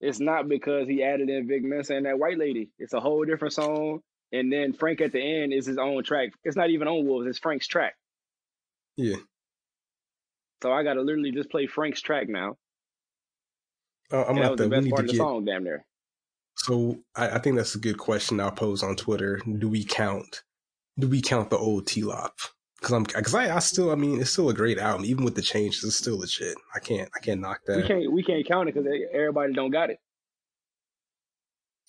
It's 0.00 0.20
not 0.20 0.48
because 0.48 0.88
he 0.88 1.02
added 1.02 1.28
in 1.28 1.46
Vic 1.46 1.62
Mensa 1.62 1.94
and 1.94 2.06
that 2.06 2.18
white 2.18 2.38
lady. 2.38 2.70
It's 2.78 2.94
a 2.94 3.00
whole 3.00 3.24
different 3.24 3.52
song. 3.54 4.00
And 4.32 4.52
then 4.52 4.72
Frank 4.72 5.00
at 5.00 5.12
the 5.12 5.20
end 5.20 5.52
is 5.52 5.66
his 5.66 5.76
own 5.76 6.02
track. 6.04 6.30
It's 6.44 6.56
not 6.56 6.70
even 6.70 6.88
on 6.88 7.06
Wolves, 7.06 7.26
it's 7.26 7.38
Frank's 7.38 7.66
track. 7.66 7.94
Yeah. 8.96 9.16
So 10.62 10.72
I 10.72 10.82
gotta 10.84 11.00
literally 11.02 11.32
just 11.32 11.50
play 11.50 11.66
Frank's 11.66 12.00
track 12.00 12.28
now. 12.28 12.56
Uh, 14.12 14.22
I'm 14.24 14.36
And 14.36 14.38
that 14.38 14.40
gonna 14.40 14.40
was 14.40 14.48
have 14.50 14.56
the. 14.58 14.64
We 14.64 14.70
best 14.70 14.84
need 14.84 14.90
part 14.90 14.98
to 14.98 15.02
of 15.02 15.06
the 15.08 15.12
get. 15.12 15.18
song, 15.18 15.44
damn 15.44 15.64
near. 15.64 15.84
So 16.56 16.98
I, 17.16 17.30
I 17.30 17.38
think 17.38 17.56
that's 17.56 17.74
a 17.74 17.78
good 17.78 17.98
question. 17.98 18.40
I'll 18.40 18.50
pose 18.50 18.82
on 18.82 18.96
Twitter. 18.96 19.40
Do 19.58 19.68
we 19.68 19.84
count? 19.84 20.42
Do 20.98 21.08
we 21.08 21.20
count 21.22 21.50
the 21.50 21.58
old 21.58 21.86
T 21.86 22.02
Lop? 22.80 22.80
Because 22.80 22.92
I'm 22.94 23.02
because 23.04 23.34
I, 23.34 23.54
I 23.54 23.58
still 23.58 23.90
I 23.90 23.94
mean 23.94 24.20
it's 24.20 24.30
still 24.30 24.48
a 24.48 24.54
great 24.54 24.78
album 24.78 25.04
even 25.04 25.24
with 25.24 25.34
the 25.34 25.42
changes. 25.42 25.84
It's 25.84 25.96
still 25.96 26.18
legit. 26.18 26.56
I 26.74 26.78
can't 26.78 27.08
I 27.14 27.20
can't 27.20 27.40
knock 27.40 27.60
that. 27.66 27.76
We 27.76 27.82
can't 27.82 28.12
we 28.12 28.22
can't 28.22 28.46
count 28.46 28.68
it 28.68 28.74
because 28.74 28.90
everybody 29.12 29.52
don't 29.52 29.70
got 29.70 29.90
it. 29.90 29.98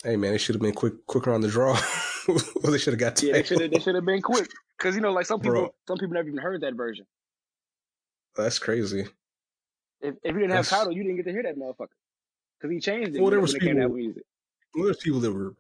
Hey 0.04 0.16
man, 0.16 0.34
it 0.34 0.40
should 0.40 0.56
have 0.56 0.62
been 0.62 0.74
quick 0.74 1.06
quicker 1.06 1.32
on 1.32 1.42
the 1.42 1.48
draw. 1.48 1.80
well, 2.28 2.38
they 2.72 2.78
should 2.78 2.94
have 2.94 3.00
got. 3.00 3.22
Yeah, 3.22 3.34
they 3.34 3.44
should 3.44 3.62
have 3.62 3.72
they 3.72 3.80
should 3.80 3.96
have 3.96 4.06
been 4.06 4.22
quick. 4.22 4.50
Cause 4.80 4.96
you 4.96 5.02
know, 5.02 5.12
like 5.12 5.28
some 5.28 5.40
people 5.40 5.54
Bro. 5.54 5.74
some 5.88 5.98
people 5.98 6.14
never 6.14 6.28
even 6.28 6.40
heard 6.40 6.62
that 6.62 6.74
version. 6.74 7.06
That's 8.36 8.60
crazy. 8.60 9.08
If 10.02 10.16
if 10.24 10.34
you 10.34 10.40
didn't 10.40 10.52
have 10.52 10.66
That's- 10.66 10.70
Tidal, 10.70 10.94
you 10.94 11.04
didn't 11.04 11.18
get 11.18 11.26
to 11.26 11.32
hear 11.32 11.44
that 11.44 11.58
motherfucker. 11.58 11.90
Cause 12.62 12.72
he 12.72 12.80
changed 12.80 13.16
it 13.16 13.22
Well, 13.22 13.32
there 13.32 13.40
was 13.40 13.54
to 13.54 13.60
people-. 13.60 13.90
Well, 14.74 14.86
there's 14.86 14.98
people 14.98 15.20
that 15.20 15.32
were 15.32 15.54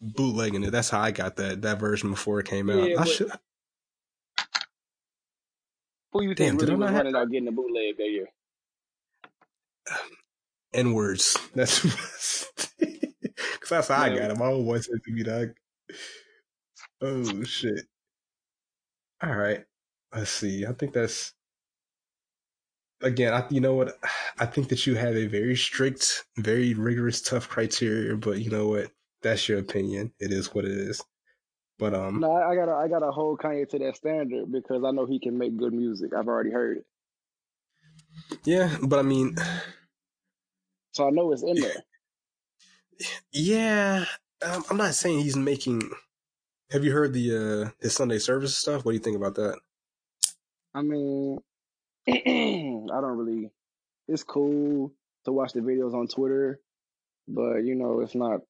bootlegging 0.00 0.62
it. 0.62 0.70
That's 0.70 0.88
how 0.88 1.00
I 1.00 1.10
got 1.10 1.36
that 1.36 1.62
that 1.62 1.80
version 1.80 2.10
before 2.10 2.40
it 2.40 2.46
came 2.46 2.70
out. 2.70 2.88
Yeah, 2.88 3.00
I 3.00 3.04
should. 3.04 3.30
Who 6.12 6.22
you 6.22 6.34
Damn, 6.34 6.50
think 6.58 6.62
really 6.62 6.76
was 6.76 6.88
have- 6.90 6.96
running 6.98 7.16
out 7.16 7.30
getting 7.30 7.48
a 7.48 7.52
bootleg 7.52 7.96
that 7.98 8.10
year? 8.10 8.26
N 10.72 10.92
words. 10.92 11.36
That's 11.54 11.80
because 12.78 13.68
that's 13.70 13.88
how 13.88 14.02
I 14.02 14.08
got 14.10 14.30
it. 14.30 14.38
My 14.38 14.46
old 14.46 14.64
boy 14.66 14.78
said 14.80 15.00
to 15.04 15.12
me, 15.12 15.22
"Dog." 15.24 15.50
Oh 17.00 17.42
shit! 17.44 17.84
All 19.22 19.34
right, 19.34 19.64
let's 20.14 20.30
see. 20.30 20.64
I 20.66 20.72
think 20.72 20.92
that's 20.92 21.32
again. 23.02 23.32
I, 23.32 23.44
you 23.50 23.60
know 23.60 23.74
what? 23.74 23.98
I 24.38 24.46
think 24.46 24.68
that 24.68 24.86
you 24.86 24.94
have 24.94 25.16
a 25.16 25.26
very 25.26 25.56
strict, 25.56 26.24
very 26.36 26.74
rigorous, 26.74 27.20
tough 27.22 27.48
criteria. 27.48 28.14
But 28.16 28.38
you 28.40 28.50
know 28.50 28.68
what? 28.68 28.90
That's 29.22 29.48
your 29.48 29.58
opinion. 29.58 30.12
It 30.20 30.30
is 30.32 30.54
what 30.54 30.64
it 30.64 30.72
is. 30.72 31.02
But 31.78 31.94
um, 31.94 32.20
No, 32.20 32.32
I 32.32 32.52
I 32.52 32.56
gotta 32.56 32.72
I 32.72 32.88
gotta 32.88 33.10
hold 33.12 33.40
Kanye 33.40 33.68
to 33.70 33.78
that 33.80 33.96
standard 33.96 34.50
because 34.52 34.84
I 34.84 34.90
know 34.92 35.06
he 35.06 35.20
can 35.20 35.38
make 35.38 35.56
good 35.56 35.72
music. 35.74 36.12
I've 36.14 36.28
already 36.28 36.50
heard 36.50 36.78
it, 36.78 36.86
yeah. 38.44 38.76
But 38.82 38.98
I 39.00 39.02
mean, 39.02 39.36
so 40.92 41.06
I 41.06 41.10
know 41.10 41.32
it's 41.32 41.42
in 41.42 41.60
there. 41.60 41.84
yeah. 43.32 44.04
Um, 44.42 44.64
I'm 44.70 44.76
not 44.76 44.94
saying 44.94 45.20
he's 45.20 45.36
making. 45.36 45.90
Have 46.70 46.84
you 46.84 46.92
heard 46.92 47.12
the 47.12 47.36
uh 47.66 47.70
his 47.80 47.94
Sunday 47.94 48.18
service 48.18 48.56
stuff? 48.56 48.84
What 48.84 48.92
do 48.92 48.96
you 48.96 49.02
think 49.02 49.16
about 49.16 49.36
that? 49.36 49.58
I 50.74 50.82
mean, 50.82 51.40
I 52.08 52.12
don't 53.00 53.18
really. 53.18 53.50
It's 54.08 54.24
cool 54.24 54.92
to 55.24 55.32
watch 55.32 55.52
the 55.52 55.60
videos 55.60 55.94
on 55.94 56.08
Twitter, 56.08 56.60
but 57.28 57.64
you 57.64 57.74
know, 57.74 58.00
it's 58.00 58.14
not 58.14 58.40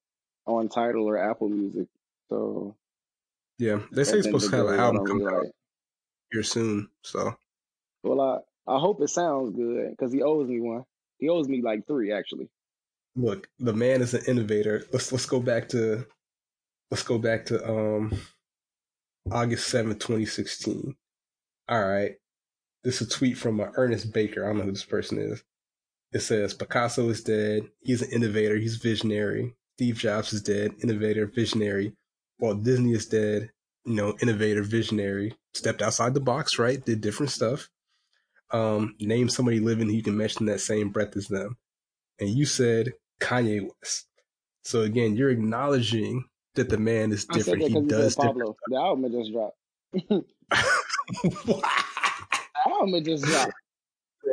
on 0.47 0.69
Tidal 0.69 1.09
or 1.09 1.19
Apple 1.19 1.49
Music. 1.49 1.89
So 2.31 2.77
Yeah, 3.59 3.81
they 3.93 4.05
say 4.05 4.17
he's 4.17 4.27
supposed 4.27 4.51
to 4.51 4.57
have 4.57 4.67
an 4.69 4.81
album 4.81 5.05
coming 5.07 5.27
out 5.27 5.47
here 6.33 6.43
soon. 6.43 6.89
So 7.03 7.37
Well, 8.03 8.21
I 8.21 8.39
I 8.77 8.79
hope 8.79 9.01
it 9.01 9.09
sounds 9.09 9.55
good 9.57 9.91
because 9.91 10.13
he 10.13 10.23
owes 10.23 10.49
me 10.49 10.61
one. 10.61 10.85
He 11.19 11.29
owes 11.29 11.49
me 11.49 11.63
like 11.63 11.87
three 11.87 12.13
actually. 12.13 12.49
look, 13.17 13.49
the 13.59 13.73
man 13.73 14.03
is 14.03 14.15
an 14.15 14.25
innovator. 14.27 14.85
Let's 14.93 15.13
let's 15.13 15.27
go 15.27 15.41
back 15.41 15.69
to 15.71 16.07
let's 16.91 17.03
go 17.03 17.19
back 17.19 17.47
to 17.47 17.69
um 17.69 18.13
August 19.31 19.69
seventh, 19.69 19.99
twenty 20.01 20.27
sixteen. 20.27 20.97
All 21.69 21.85
right, 21.85 22.17
this 22.85 23.01
is 23.01 23.09
a 23.09 23.11
tweet 23.11 23.37
from 23.39 23.61
uh, 23.61 23.69
Ernest 23.77 24.13
Baker. 24.13 24.45
I 24.45 24.49
don't 24.49 24.59
know 24.59 24.65
who 24.65 24.73
this 24.73 24.85
person 24.85 25.19
is. 25.19 25.43
It 26.13 26.21
says 26.21 26.55
Picasso 26.55 27.09
is 27.09 27.23
dead. 27.23 27.63
He's 27.81 28.03
an 28.03 28.11
innovator. 28.13 28.57
He's 28.57 28.77
visionary. 28.77 29.55
Steve 29.75 29.97
Jobs 29.99 30.33
is 30.33 30.43
dead. 30.43 30.73
Innovator, 30.83 31.27
visionary. 31.27 31.95
Walt 32.39 32.63
Disney 32.63 32.93
is 32.93 33.07
dead. 33.07 33.51
You 33.85 33.95
know, 33.95 34.15
innovator, 34.21 34.63
visionary. 34.63 35.35
Stepped 35.55 35.81
outside 35.83 36.13
the 36.15 36.21
box, 36.21 36.59
right? 36.59 36.85
Did 36.85 37.01
different 37.01 37.31
stuff. 37.33 37.69
Um, 38.51 38.95
name 39.01 39.29
somebody 39.29 39.61
living 39.61 39.89
who 39.89 39.95
you 39.95 40.03
can 40.03 40.17
mention 40.17 40.47
that 40.47 40.61
same 40.61 40.91
breath 40.91 41.17
as 41.17 41.29
them. 41.29 41.57
And 42.21 42.29
you 42.31 42.47
said 42.47 42.93
Kanye 43.21 43.63
West. 43.63 44.07
So 44.65 44.83
again, 44.83 45.17
you're 45.17 45.31
acknowledging 45.31 46.25
that 46.55 46.69
the 46.69 46.79
man 46.79 47.13
is 47.13 47.25
different. 47.27 47.63
He 47.63 47.81
does 47.83 48.17
Pablo. 48.17 48.57
The 48.69 48.77
album 48.77 49.13
just 49.13 49.33
dropped. 49.33 49.57
The 51.23 51.63
album 52.67 53.05
just 53.05 53.25
dropped. 53.25 53.53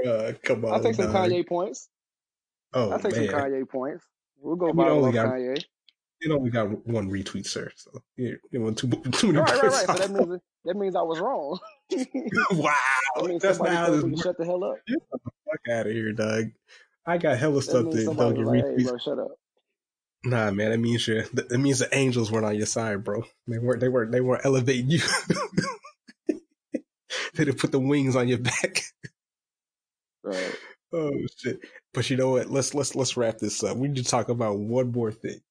Bruh, 0.05 0.41
come 0.41 0.65
on. 0.65 0.73
I'll 0.73 0.79
take 0.83 0.95
some 0.95 1.11
dog. 1.11 1.29
Kanye 1.29 1.47
points. 1.47 1.89
Oh 2.73 2.91
I'll 2.91 2.99
take 2.99 3.15
man, 3.15 3.29
some 3.29 3.39
Kanye 3.39 3.69
points. 3.69 4.03
We'll 4.39 4.55
go 4.55 4.69
I 4.69 4.71
mean, 4.73 4.77
viral 4.87 4.89
only 4.91 5.09
off 5.09 5.13
got- 5.13 5.33
Kanye. 5.33 5.63
It 6.23 6.31
only 6.31 6.49
got 6.49 6.85
one 6.87 7.09
retweet, 7.09 7.45
sir. 7.45 7.69
So 7.75 7.91
you 8.15 8.37
know, 8.51 8.71
too, 8.71 8.87
too 9.11 9.27
many 9.27 9.39
Right, 9.39 9.61
right, 9.61 9.71
right. 9.71 9.85
So 9.85 9.93
that 9.93 10.11
means 10.11 10.41
that 10.65 10.75
means 10.75 10.95
I 10.95 11.01
was 11.01 11.19
wrong. 11.19 11.59
wow, 12.51 12.73
That 13.15 13.25
means 13.25 13.41
that's 13.41 13.59
not 13.59 13.69
how 13.69 13.89
this 13.91 14.03
works. 14.03 14.21
shut 14.21 14.37
the 14.37 14.45
hell 14.45 14.63
up. 14.63 14.77
Fuck 14.87 15.59
out 15.71 15.87
of 15.87 15.91
here, 15.91 16.13
dog. 16.13 16.51
I 17.05 17.17
got 17.17 17.37
hella 17.37 17.55
That 17.55 17.61
stuff 17.63 17.91
that 17.91 18.15
don't 18.17 18.33
get 18.35 18.45
like, 18.45 18.63
hey, 18.77 18.83
bro, 18.83 18.97
shut 18.97 19.19
up. 19.19 19.31
Nah, 20.25 20.51
man, 20.51 20.71
that 20.71 20.77
means 20.77 21.05
you. 21.07 21.23
That 21.33 21.51
means 21.51 21.79
the 21.79 21.93
angels 21.95 22.31
weren't 22.31 22.45
on 22.45 22.55
your 22.55 22.65
side, 22.65 23.03
bro. 23.03 23.25
They 23.47 23.57
weren't. 23.57 23.81
They 23.81 23.89
weren't. 23.89 24.11
They 24.11 24.21
weren't 24.21 24.45
elevating 24.45 24.89
you. 24.89 25.01
they 26.27 27.45
didn't 27.45 27.59
put 27.59 27.73
the 27.73 27.79
wings 27.79 28.15
on 28.15 28.29
your 28.29 28.37
back. 28.37 28.83
Right. 30.23 30.55
Oh 30.93 31.11
shit! 31.37 31.59
But 31.93 32.09
you 32.09 32.15
know 32.15 32.29
what? 32.29 32.49
Let's 32.49 32.73
let's 32.73 32.95
let's 32.95 33.17
wrap 33.17 33.39
this 33.39 33.61
up. 33.63 33.75
We 33.75 33.89
need 33.89 33.97
to 33.97 34.03
talk 34.03 34.29
about 34.29 34.59
one 34.59 34.91
more 34.93 35.11
thing. 35.11 35.41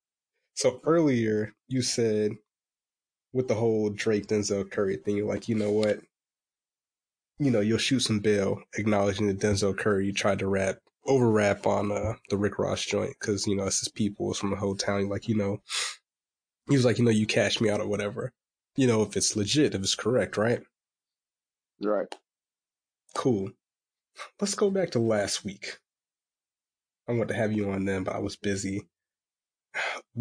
So 0.55 0.81
earlier 0.85 1.55
you 1.69 1.83
said 1.83 2.33
with 3.33 3.49
the 3.49 3.55
whole 3.55 3.91
Drake 3.91 4.27
Denzel 4.27 4.71
Curry 4.71 4.97
thing, 4.97 5.17
you're 5.17 5.29
like, 5.29 5.49
you 5.49 5.55
know 5.55 5.73
what? 5.73 6.01
You 7.39 7.51
know, 7.51 7.61
you'll 7.61 7.79
shoot 7.79 8.01
some 8.01 8.21
bail, 8.21 8.63
acknowledging 8.77 9.27
that 9.27 9.41
Denzel 9.41 9.77
Curry 9.77 10.13
tried 10.13 10.39
to 10.41 10.47
rap 10.47 10.79
over 11.07 11.29
rap 11.31 11.67
on 11.67 11.91
uh, 11.91 12.15
the 12.29 12.37
Rick 12.37 12.59
Ross 12.59 12.85
joint 12.85 13.15
because 13.19 13.47
you 13.47 13.57
know 13.57 13.65
it's 13.65 13.81
his 13.81 13.89
people, 13.89 14.31
it's 14.31 14.39
from 14.39 14.51
the 14.51 14.57
whole 14.57 14.77
town. 14.77 15.01
You're 15.01 15.09
like, 15.11 15.29
you 15.29 15.37
know, 15.37 15.61
he 16.69 16.77
was 16.77 16.85
like, 16.85 16.99
you 16.99 17.05
know, 17.05 17.11
you 17.11 17.27
cash 17.27 17.61
me 17.61 17.71
out 17.71 17.81
or 17.81 17.89
whatever. 17.89 18.33
You 18.77 18.87
know, 18.87 19.03
if 19.03 19.17
it's 19.17 19.37
legit, 19.37 19.75
if 19.75 19.83
it's 19.83 19.95
correct, 19.95 20.37
right? 20.37 20.63
Right. 21.81 22.15
Cool. 23.15 23.51
Let's 24.41 24.55
go 24.55 24.71
back 24.71 24.91
to 24.91 24.99
last 24.99 25.45
week. 25.45 25.79
I 27.09 27.13
wanted 27.13 27.29
to 27.29 27.35
have 27.35 27.53
you 27.53 27.71
on 27.71 27.85
then, 27.85 28.05
but 28.05 28.15
I 28.15 28.21
was 28.21 28.37
busy. 28.37 28.89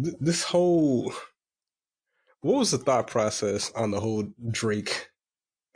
Th- 0.02 0.16
This 0.20 0.42
whole, 0.44 1.12
what 2.40 2.58
was 2.58 2.70
the 2.70 2.78
thought 2.78 3.06
process 3.06 3.70
on 3.74 3.90
the 3.90 4.00
whole 4.00 4.24
Drake, 4.50 5.10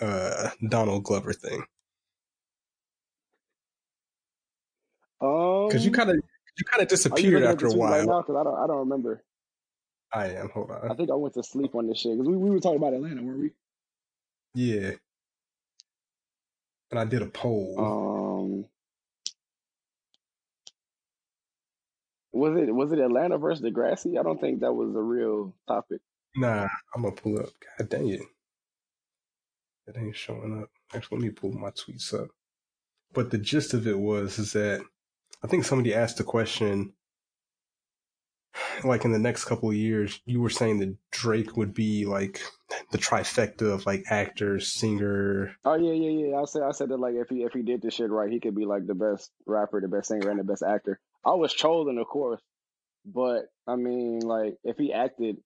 uh, 0.01 0.51
Donald 0.69 1.05
Glover 1.05 1.33
thing? 1.33 1.63
Um, 5.21 5.69
Because 5.69 5.85
you 5.85 5.91
kind 5.93 6.11
of, 6.11 6.17
you 6.17 6.65
kind 6.65 6.83
of 6.83 6.89
disappeared 6.89 7.43
after 7.43 7.67
a 7.67 7.71
tweet 7.71 7.83
right 7.83 7.91
while. 7.91 8.07
now? 8.07 8.23
Because 8.23 8.37
I 8.37 8.45
don't, 8.45 8.59
I 8.59 8.67
don't 8.67 8.79
remember. 8.79 9.23
I 10.13 10.27
am. 10.29 10.49
Hold 10.51 10.71
on. 10.71 10.91
I 10.91 10.95
think 10.95 11.11
I 11.11 11.15
went 11.15 11.35
to 11.35 11.43
sleep 11.43 11.75
on 11.75 11.89
this 11.89 11.99
shit 11.99 12.13
because 12.17 12.29
we, 12.29 12.37
we 12.37 12.51
were 12.51 12.61
talking 12.61 12.79
about 12.79 12.95
Atlanta, 12.95 13.23
weren't 13.23 13.41
we? 13.41 13.51
Yeah. 14.55 14.93
And 16.91 17.01
I 17.01 17.05
did 17.05 17.23
a 17.23 17.27
poll. 17.27 17.75
Um, 17.79 18.67
was 22.37 22.57
it 22.57 22.75
was 22.75 22.93
it 22.93 22.99
Atlanta 22.99 23.39
versus 23.39 23.65
Degrassi? 23.65 24.19
I 24.19 24.23
don't 24.23 24.41
think 24.41 24.61
that 24.61 24.73
was 24.73 24.95
a 24.95 25.01
real 25.01 25.55
topic. 25.67 26.01
Nah, 26.37 26.69
I'm 26.95 27.03
gonna 27.03 27.15
pull 27.15 27.39
up. 27.39 27.49
God 27.79 27.89
dang 27.89 28.09
it. 28.09 28.23
It 29.87 29.97
ain't 29.97 30.17
showing 30.17 30.63
up. 30.63 30.71
Actually, 30.95 31.19
let 31.19 31.25
me 31.25 31.31
pull 31.31 31.53
my 31.53 31.71
tweets 31.71 32.13
up. 32.13 32.29
But 33.13 33.31
the 33.31 33.39
gist 33.39 33.73
of 33.73 33.87
it 33.87 33.99
was 33.99 34.39
is 34.39 34.53
that 34.53 34.83
I 35.43 35.47
think 35.47 35.65
somebody 35.65 35.95
asked 35.95 36.19
the 36.19 36.25
question, 36.25 36.93
like 38.85 39.05
in 39.05 39.13
the 39.13 39.19
next 39.19 39.45
couple 39.45 39.71
of 39.71 39.77
years, 39.77 40.21
you 40.25 40.41
were 40.41 40.51
saying 40.51 40.79
that 40.81 40.97
Drake 41.11 41.57
would 41.57 41.73
be 41.73 42.05
like 42.05 42.41
the 42.91 42.99
trifecta 42.99 43.73
of 43.73 43.87
like 43.87 44.05
actor, 44.11 44.61
singer. 44.61 45.57
Oh 45.65 45.75
yeah, 45.75 45.93
yeah, 45.93 46.29
yeah. 46.29 46.37
I 46.37 46.45
said 46.45 46.63
I 46.63 46.73
said 46.73 46.89
that 46.91 46.99
like 46.99 47.15
if 47.15 47.29
he 47.29 47.45
if 47.45 47.53
he 47.53 47.63
did 47.63 47.83
this 47.83 47.95
shit 47.95 48.11
right, 48.11 48.31
he 48.31 48.41
could 48.41 48.55
be 48.55 48.67
like 48.67 48.87
the 48.87 48.95
best 48.95 49.31
rapper, 49.47 49.81
the 49.81 49.89
best 49.89 50.09
singer, 50.09 50.31
and 50.31 50.41
the 50.41 50.45
best 50.45 50.63
actor. 50.63 51.01
I 51.27 51.35
was 51.35 51.53
trolling, 51.53 51.99
of 51.99 52.07
course, 52.07 52.41
but 53.05 53.47
I 53.67 53.75
mean, 53.75 54.21
like 54.21 54.57
if 54.65 54.79
he 54.79 54.93
acted, 54.93 55.39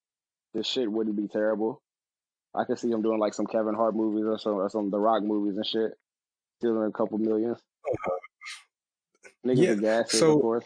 this 0.53 0.67
shit 0.67 0.91
wouldn't 0.91 1.17
be 1.17 1.27
terrible. 1.27 1.83
I 2.55 2.65
could 2.65 2.79
see 2.79 2.91
him 2.91 3.03
doing 3.03 3.19
like 3.19 3.33
some 3.33 3.47
Kevin 3.47 3.75
Hart 3.75 3.95
movies 3.97 4.27
or 4.27 4.39
some 4.39 4.55
or 4.55 4.69
some 4.69 4.91
The 4.91 4.99
Rock 4.99 5.23
movies 5.23 5.57
and 5.57 5.67
shit, 5.67 5.93
stealing 6.59 6.87
a 6.87 6.93
couple 6.93 7.17
millions. 7.19 7.59
Uh-huh. 7.87 8.19
Niggas 9.47 9.81
Yeah, 9.81 10.03
so- 10.07 10.37
of 10.37 10.43
course. 10.43 10.65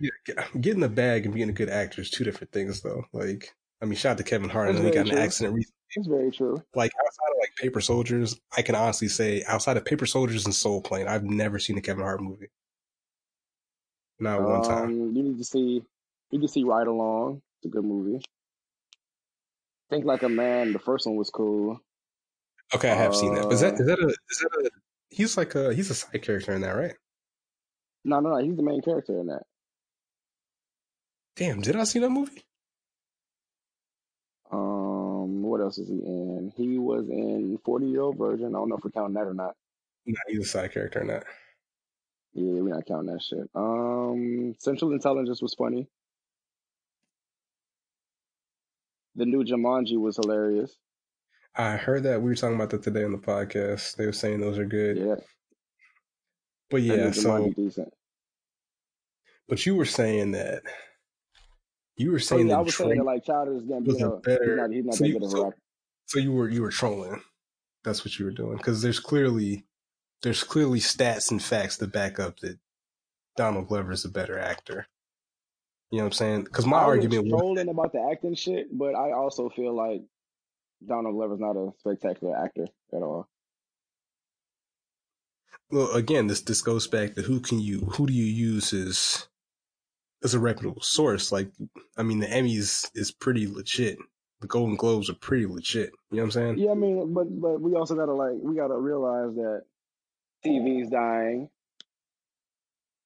Yeah, 0.00 0.44
getting 0.60 0.80
the 0.80 0.88
bag 0.88 1.26
and 1.26 1.34
being 1.34 1.48
a 1.48 1.52
good 1.52 1.68
actor 1.68 2.00
is 2.00 2.10
two 2.10 2.24
different 2.24 2.50
things, 2.50 2.80
though. 2.80 3.04
Like, 3.12 3.54
I 3.80 3.84
mean, 3.84 3.94
shout 3.94 4.12
out 4.12 4.18
to 4.18 4.24
Kevin 4.24 4.48
Hart. 4.48 4.66
That's 4.66 4.80
know 4.80 4.86
he 4.86 4.92
got 4.92 5.06
in 5.06 5.12
an 5.12 5.22
accident 5.22 5.54
recently. 5.54 5.76
It's 5.94 6.08
very 6.08 6.30
true. 6.32 6.60
Like 6.74 6.90
outside 6.98 7.30
of 7.30 7.38
like 7.40 7.54
Paper 7.56 7.80
Soldiers, 7.80 8.40
I 8.56 8.62
can 8.62 8.74
honestly 8.74 9.06
say 9.06 9.44
outside 9.46 9.76
of 9.76 9.84
Paper 9.84 10.06
Soldiers 10.06 10.44
and 10.44 10.54
Soul 10.54 10.80
Plane, 10.80 11.06
I've 11.06 11.22
never 11.22 11.60
seen 11.60 11.78
a 11.78 11.80
Kevin 11.80 12.02
Hart 12.02 12.20
movie. 12.20 12.48
Not 14.20 14.42
one 14.42 14.62
time. 14.62 14.84
Um, 14.84 15.16
you 15.16 15.22
need 15.22 15.38
to 15.38 15.44
see 15.44 15.82
you 16.30 16.38
can 16.38 16.48
see 16.48 16.64
Ride 16.64 16.86
Along. 16.86 17.42
It's 17.58 17.66
a 17.66 17.68
good 17.68 17.84
movie. 17.84 18.22
Think 19.90 20.04
Like 20.04 20.22
a 20.22 20.28
Man. 20.28 20.72
The 20.72 20.78
first 20.78 21.06
one 21.06 21.16
was 21.16 21.30
cool. 21.30 21.78
Okay, 22.74 22.90
I 22.90 22.94
have 22.94 23.14
seen 23.14 23.34
that. 23.34 23.52
Is 23.52 23.60
that 23.60 23.74
uh, 23.74 23.84
that 23.84 23.98
a 23.98 24.08
is 24.08 24.38
that 24.38 24.50
a 24.64 24.70
he's 25.10 25.36
like 25.36 25.54
a 25.54 25.74
he's 25.74 25.90
a 25.90 25.94
side 25.94 26.22
character 26.22 26.52
in 26.54 26.62
that, 26.62 26.70
right? 26.70 26.94
No, 28.04 28.20
no, 28.20 28.30
no. 28.30 28.36
He's 28.38 28.56
the 28.56 28.62
main 28.62 28.80
character 28.80 29.20
in 29.20 29.26
that. 29.26 29.42
Damn, 31.36 31.60
did 31.60 31.76
I 31.76 31.84
see 31.84 31.98
that 31.98 32.10
movie? 32.10 32.42
Um, 34.50 35.42
what 35.42 35.60
else 35.60 35.78
is 35.78 35.88
he 35.88 35.94
in? 35.94 36.52
He 36.56 36.78
was 36.78 37.08
in 37.08 37.58
Forty 37.64 37.86
Year 37.86 38.02
Old 38.02 38.16
Virgin. 38.18 38.48
I 38.48 38.50
don't 38.52 38.68
know 38.68 38.76
if 38.76 38.84
we're 38.84 38.90
counting 38.90 39.14
that 39.14 39.26
or 39.26 39.34
not. 39.34 39.54
No, 40.06 40.14
he's 40.28 40.46
a 40.46 40.48
side 40.48 40.72
character 40.72 41.00
in 41.00 41.08
that. 41.08 41.24
Yeah, 42.34 42.60
we're 42.62 42.74
not 42.74 42.86
counting 42.86 43.12
that 43.12 43.22
shit. 43.22 43.48
Um, 43.54 44.54
Central 44.58 44.92
Intelligence 44.92 45.42
was 45.42 45.54
funny. 45.54 45.86
The 49.14 49.26
new 49.26 49.44
Jumanji 49.44 49.98
was 50.00 50.16
hilarious. 50.16 50.74
I 51.54 51.76
heard 51.76 52.04
that 52.04 52.22
we 52.22 52.30
were 52.30 52.34
talking 52.34 52.56
about 52.56 52.70
that 52.70 52.82
today 52.82 53.04
on 53.04 53.12
the 53.12 53.18
podcast. 53.18 53.96
They 53.96 54.06
were 54.06 54.12
saying 54.12 54.40
those 54.40 54.58
are 54.58 54.64
good. 54.64 54.96
Yeah, 54.96 55.16
But 56.70 56.80
yeah, 56.82 57.10
so 57.10 57.50
decent. 57.54 57.92
but 59.48 59.66
you 59.66 59.74
were 59.76 59.84
saying 59.84 60.30
that 60.32 60.62
you 61.96 62.10
were 62.10 62.18
So 62.18 62.36
saying 62.36 62.48
yeah, 62.48 62.56
I 62.56 62.60
was 62.62 62.74
saying 62.74 62.96
that 62.96 63.04
like 63.04 63.24
Childish 63.26 63.52
was 63.54 63.64
a 63.64 63.66
Gambino, 63.66 64.22
better- 64.22 64.44
he's 64.46 64.56
not, 64.56 64.70
he's 64.72 64.84
not 64.86 64.94
so 64.94 65.04
that 65.04 65.10
you- 65.10 65.18
a 65.18 65.30
so- 65.30 65.54
So 66.06 66.18
you 66.18 66.32
were 66.32 66.48
you 66.48 66.62
were 66.62 66.70
trolling. 66.70 67.20
That's 67.84 68.02
what 68.04 68.18
you 68.18 68.24
were 68.24 68.30
doing 68.32 68.56
because 68.56 68.80
there's 68.80 68.98
clearly 69.00 69.66
there's 70.22 70.44
clearly 70.44 70.78
stats 70.80 71.30
and 71.30 71.42
facts 71.42 71.78
to 71.78 71.86
back 71.86 72.18
up 72.20 72.38
that 72.40 72.58
Donald 73.36 73.68
Glover 73.68 73.92
is 73.92 74.04
a 74.04 74.10
better 74.10 74.38
actor. 74.38 74.86
You 75.90 75.98
know 75.98 76.04
what 76.04 76.08
I'm 76.08 76.12
saying? 76.12 76.44
Because 76.44 76.66
my 76.66 76.78
I 76.78 76.84
argument 76.84 77.24
was 77.24 77.32
trolling 77.32 77.68
about 77.68 77.92
the 77.92 78.08
acting 78.10 78.34
shit, 78.34 78.66
but 78.76 78.94
I 78.94 79.12
also 79.12 79.48
feel 79.50 79.74
like 79.74 80.02
Donald 80.86 81.14
Glover's 81.14 81.40
not 81.40 81.56
a 81.56 81.70
spectacular 81.78 82.36
actor 82.36 82.66
at 82.92 83.02
all. 83.02 83.28
well 85.70 85.90
again 85.92 86.26
this 86.26 86.42
this 86.42 86.62
goes 86.62 86.86
back 86.86 87.14
to 87.14 87.22
who 87.22 87.40
can 87.40 87.58
you 87.60 87.80
who 87.80 88.06
do 88.06 88.12
you 88.12 88.24
use 88.24 88.72
as 88.72 89.28
as 90.24 90.34
a 90.34 90.40
reputable 90.40 90.82
source? 90.82 91.32
Like 91.32 91.50
I 91.96 92.02
mean 92.02 92.20
the 92.20 92.26
Emmys 92.26 92.90
is 92.94 93.12
pretty 93.12 93.46
legit. 93.46 93.98
The 94.40 94.48
Golden 94.48 94.76
Globes 94.76 95.08
are 95.08 95.14
pretty 95.14 95.46
legit. 95.46 95.92
You 96.10 96.16
know 96.16 96.22
what 96.22 96.26
I'm 96.26 96.30
saying? 96.32 96.58
Yeah, 96.58 96.72
I 96.72 96.74
mean, 96.74 97.12
but 97.14 97.26
but 97.40 97.60
we 97.60 97.74
also 97.74 97.94
gotta 97.94 98.12
like 98.12 98.34
we 98.40 98.56
gotta 98.56 98.76
realize 98.76 99.34
that 99.36 99.62
TV's 100.44 100.90
dying. 100.90 101.48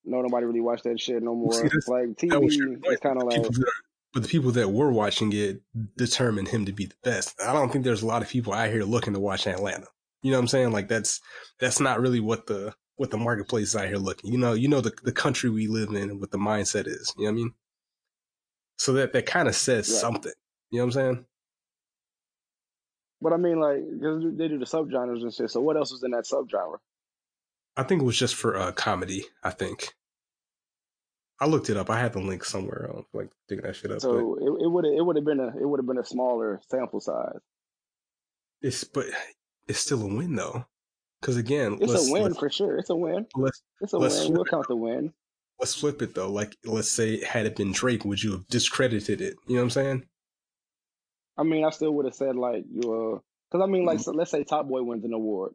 No, 0.05 0.23
nobody 0.23 0.47
really 0.47 0.61
watch 0.61 0.83
that 0.83 1.01
shit 1.01 1.23
no 1.23 1.35
more. 1.35 1.53
see, 1.53 1.69
like 1.89 2.17
that 2.19 2.41
was 2.41 2.57
your 2.57 2.69
TV 2.77 2.93
is 2.93 3.01
kind 3.01 3.19
of 3.21 3.25
like 3.29 3.43
that- 3.43 3.73
but 4.15 4.23
the 4.23 4.29
people 4.29 4.53
that 4.53 4.71
were 4.71 4.91
watching 4.91 5.33
it 5.35 5.61
determined 5.97 6.49
him 6.49 6.65
to 6.65 6.73
be 6.73 6.87
the 6.87 6.95
best. 7.03 7.39
I 7.43 7.53
don't 7.53 7.71
think 7.71 7.85
there's 7.85 8.03
a 8.03 8.07
lot 8.07 8.23
of 8.23 8.29
people 8.29 8.53
out 8.55 8.71
here 8.71 8.83
looking 8.85 9.13
to 9.13 9.21
watch 9.21 9.47
Atlanta. 9.47 9.89
You 10.23 10.31
know 10.31 10.39
what 10.39 10.43
I'm 10.43 10.49
saying? 10.49 10.73
Like 10.73 10.89
that's 10.89 11.21
that's 11.61 11.81
not 11.81 12.01
really 12.01 12.21
what 12.21 12.47
the 12.47 12.75
what 12.97 13.11
the 13.11 13.19
marketplace 13.19 13.69
is 13.69 13.77
out 13.77 13.89
here 13.89 13.99
looking. 13.99 14.33
You 14.33 14.39
know, 14.39 14.55
you 14.55 14.69
know 14.69 14.81
the 14.81 14.93
the 15.03 15.13
country 15.13 15.51
we 15.51 15.67
live 15.67 15.91
in 15.91 15.97
and 16.11 16.21
what 16.21 16.31
the 16.31 16.39
mindset 16.39 16.87
is. 16.87 17.13
You 17.19 17.25
know 17.27 17.33
what 17.33 17.39
I 17.39 17.43
mean? 17.43 17.55
So 18.79 18.93
that 18.95 19.13
that 19.13 19.27
kind 19.27 19.49
of 19.49 19.55
says 19.57 19.89
Right. 19.91 20.01
something. 20.01 20.33
You 20.71 20.79
know 20.79 20.87
what 20.87 20.97
I'm 20.97 21.15
saying? 21.15 21.27
But 23.21 23.33
I 23.33 23.37
mean, 23.39 23.59
like, 23.61 23.79
they 23.79 24.49
do 24.49 24.59
the 24.59 24.65
subgenres 24.67 25.23
and 25.23 25.33
shit. 25.33 25.51
So 25.51 25.61
what 25.61 25.77
else 25.77 25.91
was 25.91 26.03
in 26.05 26.11
that 26.13 26.25
subgenre? 26.25 26.79
I 27.77 27.83
think 27.83 28.03
it 28.03 28.05
was 28.05 28.19
just 28.19 28.35
for 28.35 28.57
uh, 28.57 28.73
comedy. 28.73 29.25
I 29.43 29.51
think. 29.51 29.95
I 31.39 31.47
looked 31.47 31.69
it 31.69 31.77
up. 31.77 31.91
I 31.91 31.99
had 31.99 32.15
the 32.15 32.21
link 32.21 32.45
somewhere. 32.45 32.89
I 32.89 32.95
don't 32.95 33.07
like 33.13 33.29
digging 33.49 33.65
that 33.65 33.77
shit 33.77 33.91
up. 33.91 34.01
So 34.01 34.37
it 34.41 34.65
it 34.65 34.69
would 34.71 34.85
it 34.87 35.05
would 35.05 35.17
have 35.17 35.25
been 35.25 35.41
a 35.41 35.49
it 35.49 35.67
would 35.69 35.79
have 35.79 35.87
been 35.87 35.99
a 35.99 36.05
smaller 36.05 36.61
sample 36.71 37.01
size. 37.01 37.41
it's 38.63 38.85
but 38.85 39.07
it's 39.69 39.79
still 39.81 40.03
a 40.03 40.07
win 40.07 40.35
though. 40.35 40.65
Because 41.21 41.37
again, 41.37 41.79
It's 41.81 42.09
a 42.09 42.13
win 42.13 42.35
for 42.35 42.51
sure. 42.51 42.79
It's 42.79 42.91
a 42.91 42.97
win. 42.97 43.27
let's 43.35 43.63
It's 43.81 43.93
a 43.93 43.99
Let's 43.99 44.25
win. 44.25 44.35
We'll 44.35 44.45
count 44.45 44.69
the 44.69 44.77
win. 44.77 45.13
let's 45.59 45.75
flip 45.75 46.01
it 46.01 46.15
though. 46.15 46.31
Like 46.31 46.57
let's 46.65 46.91
say 46.91 47.23
had 47.25 47.47
it 47.47 47.57
been 47.57 47.73
Drake, 47.73 48.05
would 48.05 48.23
you 48.23 48.33
have 48.33 48.47
discredited 48.49 49.21
it? 49.21 49.35
You 49.47 49.57
know 49.57 49.61
what 49.61 49.65
I'm 49.65 49.71
saying? 49.71 50.07
I 51.37 51.43
mean, 51.43 51.65
I 51.65 51.71
still 51.71 51.93
would 51.93 52.07
have 52.07 52.15
said 52.15 52.37
like 52.37 52.65
you, 52.71 53.23
because 53.51 53.63
I 53.63 53.71
mean, 53.71 53.85
like, 53.85 54.01
so 54.01 54.13
let's 54.13 54.31
say 54.31 54.43
Top 54.45 54.69
Boy 54.69 54.83
wins 54.83 55.05
an 55.05 55.13
award. 55.13 55.53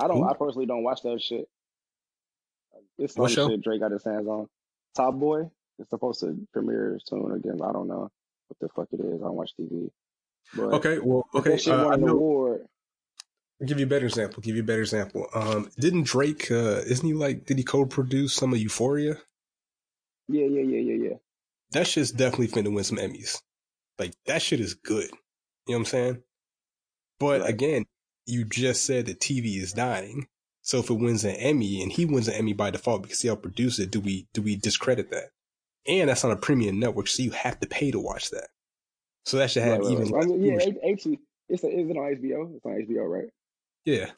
I 0.00 0.08
don't. 0.08 0.18
Who? 0.18 0.28
I 0.28 0.34
personally 0.34 0.66
don't 0.66 0.82
watch 0.82 1.02
that 1.02 1.20
shit. 1.22 1.46
It's 2.98 3.14
some 3.14 3.28
shit 3.28 3.62
Drake 3.62 3.80
got 3.80 3.92
his 3.92 4.04
hands 4.04 4.26
on. 4.26 4.46
Top 4.94 5.14
Boy. 5.14 5.50
is 5.78 5.88
supposed 5.88 6.20
to 6.20 6.36
premiere 6.52 6.98
soon 7.04 7.32
again. 7.32 7.60
I 7.62 7.72
don't 7.72 7.88
know 7.88 8.10
what 8.48 8.58
the 8.60 8.68
fuck 8.68 8.88
it 8.92 9.00
is. 9.00 9.20
I 9.22 9.24
don't 9.26 9.34
watch 9.36 9.52
TV. 9.58 9.90
But 10.54 10.74
Okay, 10.74 10.98
well, 10.98 11.26
okay. 11.34 11.50
that 11.52 11.60
shit 11.62 11.72
Uh, 11.74 11.84
won 11.84 11.92
I 11.92 11.94
an 11.94 12.00
know. 12.02 12.12
award. 12.14 12.66
I'll 13.60 13.66
give 13.68 13.78
you 13.78 13.86
a 13.86 13.88
better 13.88 14.06
example. 14.06 14.40
Give 14.42 14.56
you 14.56 14.62
a 14.62 14.66
better 14.66 14.80
example. 14.80 15.26
Um, 15.34 15.70
didn't 15.78 16.04
Drake? 16.04 16.50
Uh, 16.50 16.80
isn't 16.86 17.06
he 17.06 17.12
like? 17.14 17.44
Did 17.46 17.58
he 17.58 17.64
co-produce 17.64 18.34
some 18.34 18.52
of 18.52 18.58
Euphoria? 18.58 19.16
Yeah, 20.28 20.46
yeah, 20.46 20.62
yeah, 20.62 20.78
yeah, 20.80 21.08
yeah. 21.10 21.16
That 21.72 21.86
shit's 21.86 22.10
definitely 22.10 22.48
finna 22.48 22.72
win 22.74 22.84
some 22.84 22.98
Emmys. 22.98 23.40
Like 23.98 24.14
that 24.26 24.42
shit 24.42 24.60
is 24.60 24.74
good. 24.74 25.10
You 25.66 25.74
know 25.74 25.74
what 25.74 25.76
I'm 25.78 25.84
saying? 25.86 26.22
But 27.18 27.46
again, 27.48 27.84
you 28.26 28.44
just 28.44 28.84
said 28.84 29.06
that 29.06 29.20
TV 29.20 29.56
is 29.56 29.72
dying. 29.72 30.26
So 30.62 30.78
if 30.78 30.90
it 30.90 30.94
wins 30.94 31.24
an 31.24 31.36
Emmy 31.36 31.82
and 31.82 31.90
he 31.90 32.04
wins 32.04 32.28
an 32.28 32.34
Emmy 32.34 32.52
by 32.52 32.70
default 32.70 33.02
because 33.02 33.20
he 33.20 33.28
helped 33.28 33.42
produce 33.42 33.78
it, 33.78 33.90
do 33.90 34.00
we 34.00 34.28
do 34.34 34.42
we 34.42 34.56
discredit 34.56 35.10
that? 35.10 35.30
And 35.86 36.08
that's 36.08 36.24
on 36.24 36.30
a 36.30 36.36
premium 36.36 36.78
network, 36.78 37.08
so 37.08 37.22
you 37.22 37.30
have 37.30 37.58
to 37.60 37.66
pay 37.66 37.90
to 37.90 37.98
watch 37.98 38.30
that. 38.30 38.48
So 39.24 39.38
that 39.38 39.50
should 39.50 39.62
have 39.62 39.82
Right, 39.82 39.90
even 39.90 40.10
right. 40.10 40.22
I 40.22 40.26
mean, 40.26 40.44
yeah, 40.44 40.58
H- 40.60 40.76
it's 40.82 41.06
a, 41.06 41.10
is 41.48 41.64
it 41.90 41.96
on 41.96 42.14
HBO? 42.14 42.54
It's 42.56 42.66
on 42.66 42.72
HBO, 42.72 43.08
right? 43.08 43.28
yeah. 43.84 44.10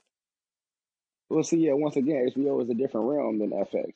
Well, 1.31 1.43
see, 1.45 1.59
yeah. 1.59 1.73
Once 1.73 1.97
again, 1.97 2.29
HBO 2.37 2.63
is 2.63 2.69
a 2.71 2.75
different 2.75 3.09
realm 3.09 3.39
than 3.39 3.51
FX. 3.51 3.93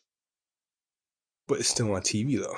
But 1.48 1.58
it's 1.60 1.68
still 1.68 1.92
on 1.92 2.02
TV 2.02 2.38
though. 2.38 2.56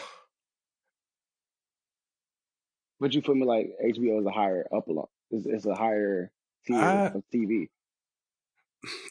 But 3.01 3.15
you 3.15 3.23
put 3.23 3.37
me? 3.37 3.45
Like 3.45 3.71
HBO 3.85 4.21
is 4.21 4.27
a 4.27 4.31
higher 4.31 4.67
up 4.75 4.89
along. 4.89 5.09
It's, 5.31 5.47
it's 5.47 5.67
a 5.67 5.75
higher 5.75 6.31
tier 6.69 6.77
I- 6.77 7.07
of 7.07 7.23
TV. 7.35 7.69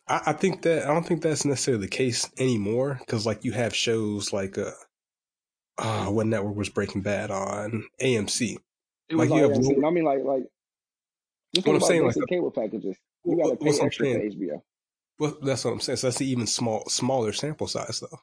I, 0.07 0.21
I 0.27 0.33
think 0.33 0.61
that 0.61 0.85
I 0.85 0.93
don't 0.93 1.05
think 1.05 1.21
that's 1.21 1.43
necessarily 1.43 1.81
the 1.81 1.89
case 1.89 2.29
anymore 2.37 2.97
because 2.99 3.25
like 3.25 3.43
you 3.43 3.51
have 3.51 3.75
shows 3.75 4.31
like 4.31 4.57
uh, 4.57 4.71
uh 5.77 6.05
what 6.05 6.25
network 6.25 6.55
was 6.55 6.69
Breaking 6.69 7.01
Bad 7.01 7.31
on 7.31 7.83
AMC. 8.01 8.57
Like, 9.11 9.29
you 9.29 9.43
have 9.43 9.51
AMC. 9.51 9.85
I 9.85 9.89
mean, 9.89 10.05
like, 10.05 10.23
like. 10.23 10.43
What 11.65 11.75
I'm 11.75 11.81
saying, 11.81 12.05
like, 12.05 12.15
cable 12.29 12.51
packages. 12.51 12.97
You 13.23 13.37
got 13.37 13.49
to 13.49 13.55
pay 13.57 13.69
extra 13.69 14.05
saying? 14.05 14.31
for 14.31 14.37
HBO. 14.37 14.61
Well, 15.19 15.37
that's 15.41 15.65
what 15.65 15.71
I'm 15.71 15.79
saying. 15.79 15.97
So 15.97 16.07
that's 16.07 16.17
the 16.17 16.29
even 16.29 16.47
small 16.47 16.83
smaller 16.87 17.33
sample 17.33 17.67
size 17.67 17.99
though. 17.99 18.19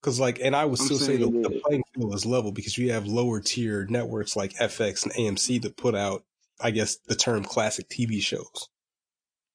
Because 0.00 0.20
like, 0.20 0.40
and 0.40 0.54
I 0.54 0.64
would 0.64 0.78
still 0.78 0.96
say 0.96 1.16
the, 1.16 1.26
the 1.26 1.60
playing 1.64 1.82
field 1.94 2.14
is 2.14 2.26
level 2.26 2.52
because 2.52 2.78
you 2.78 2.92
have 2.92 3.06
lower 3.06 3.40
tier 3.40 3.86
networks 3.88 4.36
like 4.36 4.54
FX 4.54 5.04
and 5.04 5.12
AMC 5.12 5.62
that 5.62 5.76
put 5.76 5.94
out, 5.94 6.24
I 6.60 6.70
guess, 6.70 6.96
the 7.06 7.14
term 7.14 7.44
classic 7.44 7.88
TV 7.88 8.20
shows. 8.20 8.68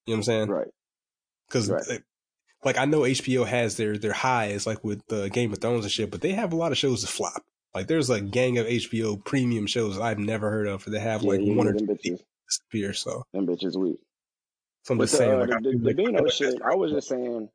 You 0.06 0.14
know 0.14 0.14
what 0.14 0.18
I'm 0.18 0.24
saying? 0.24 0.50
Right. 0.50 0.68
Because 1.48 1.70
Right. 1.70 2.02
like 2.64 2.78
I 2.78 2.86
know 2.86 3.02
HBO 3.02 3.46
has 3.46 3.78
their 3.78 3.98
their 3.98 4.14
highs 4.14 4.66
like 4.68 4.84
with 4.84 5.02
uh, 5.12 5.28
Game 5.30 5.52
of 5.52 5.60
Thrones 5.60 5.86
and 5.86 5.92
shit, 5.92 6.12
but 6.12 6.22
they 6.22 6.32
have 6.32 6.54
a 6.54 6.56
lot 6.56 6.72
of 6.72 6.78
shows 6.78 7.02
that 7.02 7.08
flop. 7.08 7.42
Like 7.74 7.88
there's 7.88 8.10
a 8.10 8.22
gang 8.22 8.58
of 8.58 8.68
HBO 8.68 9.24
premium 9.24 9.66
shows 9.68 9.98
I've 10.00 10.20
never 10.20 10.50
heard 10.50 10.68
of, 10.68 10.86
that 10.86 11.00
have 11.00 11.24
Yeah, 11.24 11.30
like 11.30 11.42
one 11.42 11.68
or 11.68 11.74
two 11.74 11.86
bitches. 11.88 12.20
disappear. 12.48 12.94
So, 12.94 13.24
Them 13.34 13.48
bitches 13.48 13.76
weak. 13.76 13.98
so 14.84 14.94
I'm 14.94 14.98
But 15.00 15.06
just 15.06 15.14
the, 15.14 15.18
saying, 15.18 15.32
uh, 15.34 15.38
like, 15.40 15.50
the, 15.50 15.56
I 15.56 15.60
the, 15.62 15.78
the 15.78 15.86
like- 15.88 15.96
Bino 15.96 16.28
shit. 16.30 16.62
I 16.62 16.76
was 16.76 16.92
just 16.92 17.08
saying, 17.10 17.50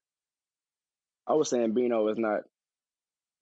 I 1.27 1.35
was 1.35 1.49
saying 1.51 1.73
Bino 1.73 2.09
is 2.09 2.19
not 2.19 2.41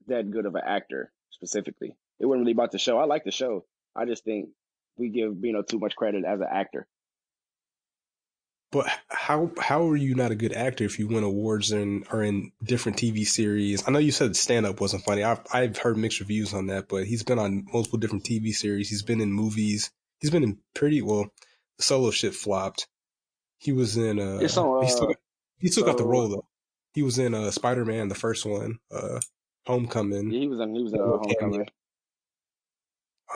that 0.08 0.30
good 0.30 0.46
of 0.46 0.54
an 0.54 0.62
actor. 0.66 1.10
specifically. 1.30 1.94
It 2.18 2.26
wasn't 2.26 2.42
really 2.42 2.52
about 2.52 2.72
the 2.72 2.78
show. 2.78 2.98
I 2.98 3.04
like 3.04 3.24
the 3.24 3.30
show. 3.30 3.64
I 3.94 4.04
just 4.06 4.24
think 4.24 4.48
we 4.96 5.08
give 5.10 5.40
Bino 5.40 5.62
too 5.62 5.78
much 5.78 5.96
credit 5.96 6.24
as 6.24 6.40
an 6.40 6.48
actor. 6.50 6.86
But 8.72 8.88
how 9.08 9.50
how 9.58 9.88
are 9.88 9.96
you 9.96 10.14
not 10.14 10.32
a 10.32 10.36
good 10.36 10.52
actor 10.52 10.84
if 10.84 10.98
you 10.98 11.06
win 11.06 11.22
awards 11.22 11.70
and 11.70 12.04
are 12.10 12.22
in 12.22 12.50
different 12.62 12.98
TV 12.98 13.24
series? 13.26 13.86
I 13.86 13.92
know 13.92 14.00
you 14.00 14.12
said 14.12 14.36
stand 14.36 14.66
up 14.66 14.80
wasn't 14.80 15.04
funny. 15.04 15.22
I've 15.22 15.40
I've 15.52 15.78
heard 15.78 15.96
mixed 15.96 16.20
reviews 16.20 16.52
on 16.52 16.66
that, 16.66 16.88
but 16.88 17.06
he's 17.06 17.22
been 17.22 17.38
on 17.38 17.66
multiple 17.72 17.98
different 17.98 18.24
TV 18.24 18.52
series. 18.52 18.90
He's 18.90 19.02
been 19.02 19.20
in 19.20 19.32
movies. 19.32 19.90
He's 20.20 20.30
been 20.30 20.42
in 20.42 20.58
pretty 20.74 21.00
well. 21.00 21.28
Solo 21.78 22.10
shit 22.10 22.34
flopped. 22.34 22.88
He 23.58 23.72
was 23.72 23.96
in 23.96 24.18
uh, 24.18 24.38
on, 24.38 24.84
he 24.84 24.92
uh, 24.92 24.98
got, 24.98 25.16
he 25.58 25.68
still 25.68 25.84
got 25.84 25.96
the 25.96 26.04
role 26.04 26.28
though. 26.28 26.46
He 26.92 27.02
was 27.02 27.18
in 27.18 27.34
uh 27.34 27.52
Spider 27.52 27.84
Man, 27.84 28.08
the 28.08 28.14
first 28.14 28.44
one, 28.44 28.78
uh 28.90 29.20
Homecoming. 29.66 30.30
Yeah, 30.30 30.40
he 30.40 30.48
was 30.48 30.60
in 30.60 30.74
he 30.74 30.82
was 30.82 30.92
in 30.92 31.00
uh, 31.00 31.04
Homecoming. 31.04 31.66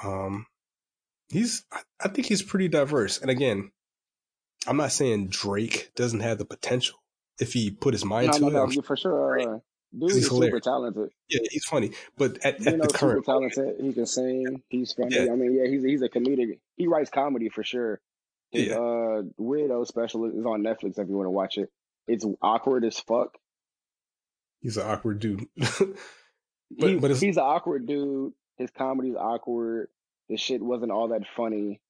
Um, 0.03 0.47
he's 1.31 1.65
I, 2.03 2.09
think 2.09 2.27
he's 2.27 2.43
pretty 2.43 2.69
diverse. 2.69 3.19
And 3.21 3.31
again, 3.31 3.71
I'm 4.67 4.77
not 4.77 4.93
saying 4.93 5.29
Drake 5.29 5.91
doesn't 5.95 6.21
have 6.21 6.39
the 6.39 6.45
potential 6.45 6.99
if 7.39 7.53
he 7.53 7.71
put 7.71 7.95
his 7.95 8.05
mind 8.05 8.29
No, 8.29 8.33
to 8.33 8.41
no, 8.55 8.65
it. 8.65 8.77
no, 8.77 8.83
for 8.83 8.97
sure. 8.97 9.39
Uh, 9.41 9.59
dude 9.99 10.13
He's 10.13 10.29
super 10.29 10.61
talented. 10.61 11.11
yeah, 11.29 11.41
he's 11.51 11.65
funny, 11.65 11.91
but 12.17 12.45
at, 12.45 12.65
at 12.67 12.77
know, 12.79 12.85
the 12.87 12.93
current 12.93 13.25
super 13.25 13.51
talented. 13.51 13.81
He 13.85 13.93
can 13.93 14.07
sing. 14.07 14.63
He's 14.69 14.93
funny. 14.93 15.17
Yeah. 15.17 15.33
I 15.33 15.37
mean, 15.37 15.55
yeah, 15.55 15.69
he's 15.71 15.83
he's 15.83 16.03
a 16.03 16.09
comedic. 16.09 16.59
He 16.77 16.87
writes 16.87 17.11
comedy 17.11 17.49
for 17.49 17.65
sure. 17.65 18.01
His 18.53 18.69
Yeah. 18.69 18.75
uh, 18.77 19.23
weirdo 19.41 19.87
special 19.87 20.27
is 20.27 20.45
on 20.45 20.63
Netflix 20.63 20.99
if 20.99 21.09
you 21.09 21.17
want 21.17 21.27
to 21.27 21.31
watch 21.31 21.57
it. 21.59 21.71
It's 22.07 22.25
awkward 22.43 22.85
as 22.85 22.99
fuck. 23.01 23.37
he's 24.61 24.77
an 24.77 24.87
awkward 24.87 25.21
dude. 25.21 25.47
But, 26.73 26.93
But- 26.93 27.01
but 27.01 27.05
it's- 27.11 27.21
he's 27.21 27.37
an 27.37 27.43
awkward 27.43 27.87
dude. 27.87 28.33
His 28.57 28.71
comedy's 28.71 29.17
awkward. 29.17 29.89
His 30.31 30.41
shit 30.41 30.63
wasn't 30.63 30.93
all 30.93 31.09
that 31.09 31.23
funny. 31.37 31.81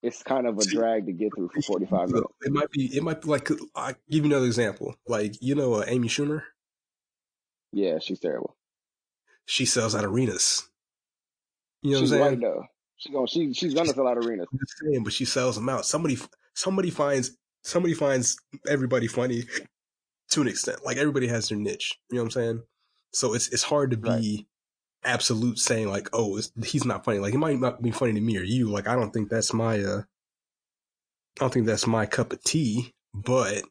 It's 0.00 0.22
kind 0.22 0.46
of 0.46 0.58
a 0.58 0.64
drag 0.64 1.06
to 1.06 1.12
get 1.12 1.34
through 1.34 1.50
for 1.52 1.60
forty 1.66 1.86
five 1.86 2.08
minutes. 2.08 2.32
it 2.42 2.52
might 2.52 2.70
be. 2.70 2.96
It 2.96 3.02
might 3.02 3.22
be 3.22 3.28
like. 3.28 3.50
I'll 3.74 3.94
give 4.08 4.24
you 4.24 4.30
another 4.30 4.46
example. 4.46 4.94
Like 5.08 5.34
you 5.40 5.56
know, 5.56 5.74
uh, 5.74 5.84
Amy 5.88 6.08
Schumer. 6.08 6.42
Yeah, 7.72 7.98
she's 7.98 8.20
terrible. 8.20 8.56
She 9.44 9.66
sells 9.66 9.96
out 9.96 10.04
arenas. 10.04 10.68
You 11.82 11.92
know 11.94 12.00
she's 12.00 12.12
what 12.12 12.20
I'm 12.20 12.22
saying? 12.22 12.40
right 12.40 12.40
though. 12.40 12.64
She 12.98 13.12
going 13.12 13.26
she 13.26 13.52
she's 13.52 13.74
gonna 13.74 13.92
fill 13.92 14.06
out 14.06 14.18
arenas. 14.18 14.46
I'm 14.52 14.58
just 14.58 14.74
saying, 14.84 15.02
but 15.02 15.12
she 15.12 15.24
sells 15.24 15.56
them 15.56 15.68
out. 15.68 15.84
Somebody, 15.84 16.16
somebody 16.54 16.90
finds, 16.90 17.36
somebody 17.62 17.94
finds 17.94 18.36
everybody 18.68 19.08
funny 19.08 19.44
to 20.30 20.42
an 20.42 20.48
extent. 20.48 20.84
Like 20.84 20.96
everybody 20.96 21.26
has 21.26 21.48
their 21.48 21.58
niche. 21.58 21.98
You 22.10 22.16
know 22.16 22.22
what 22.22 22.26
I'm 22.26 22.42
saying? 22.42 22.62
So 23.12 23.34
it's 23.34 23.48
it's 23.48 23.64
hard 23.64 23.90
to 23.90 23.96
be 23.96 24.46
absolute 25.04 25.58
saying 25.58 25.88
like, 25.88 26.08
oh, 26.12 26.36
it's, 26.36 26.52
he's 26.64 26.84
not 26.84 27.04
funny. 27.04 27.18
Like 27.18 27.32
he 27.32 27.38
might 27.38 27.60
not 27.60 27.82
be 27.82 27.90
funny 27.90 28.12
to 28.14 28.20
me 28.20 28.36
or 28.38 28.42
you. 28.42 28.70
Like 28.70 28.88
I 28.88 28.94
don't 28.94 29.12
think 29.12 29.28
that's 29.30 29.52
my, 29.52 29.80
uh, 29.80 30.02
I 30.02 31.40
don't 31.40 31.52
think 31.52 31.66
that's 31.66 31.86
my 31.86 32.06
cup 32.06 32.32
of 32.32 32.42
tea. 32.42 32.92
But 33.14 33.62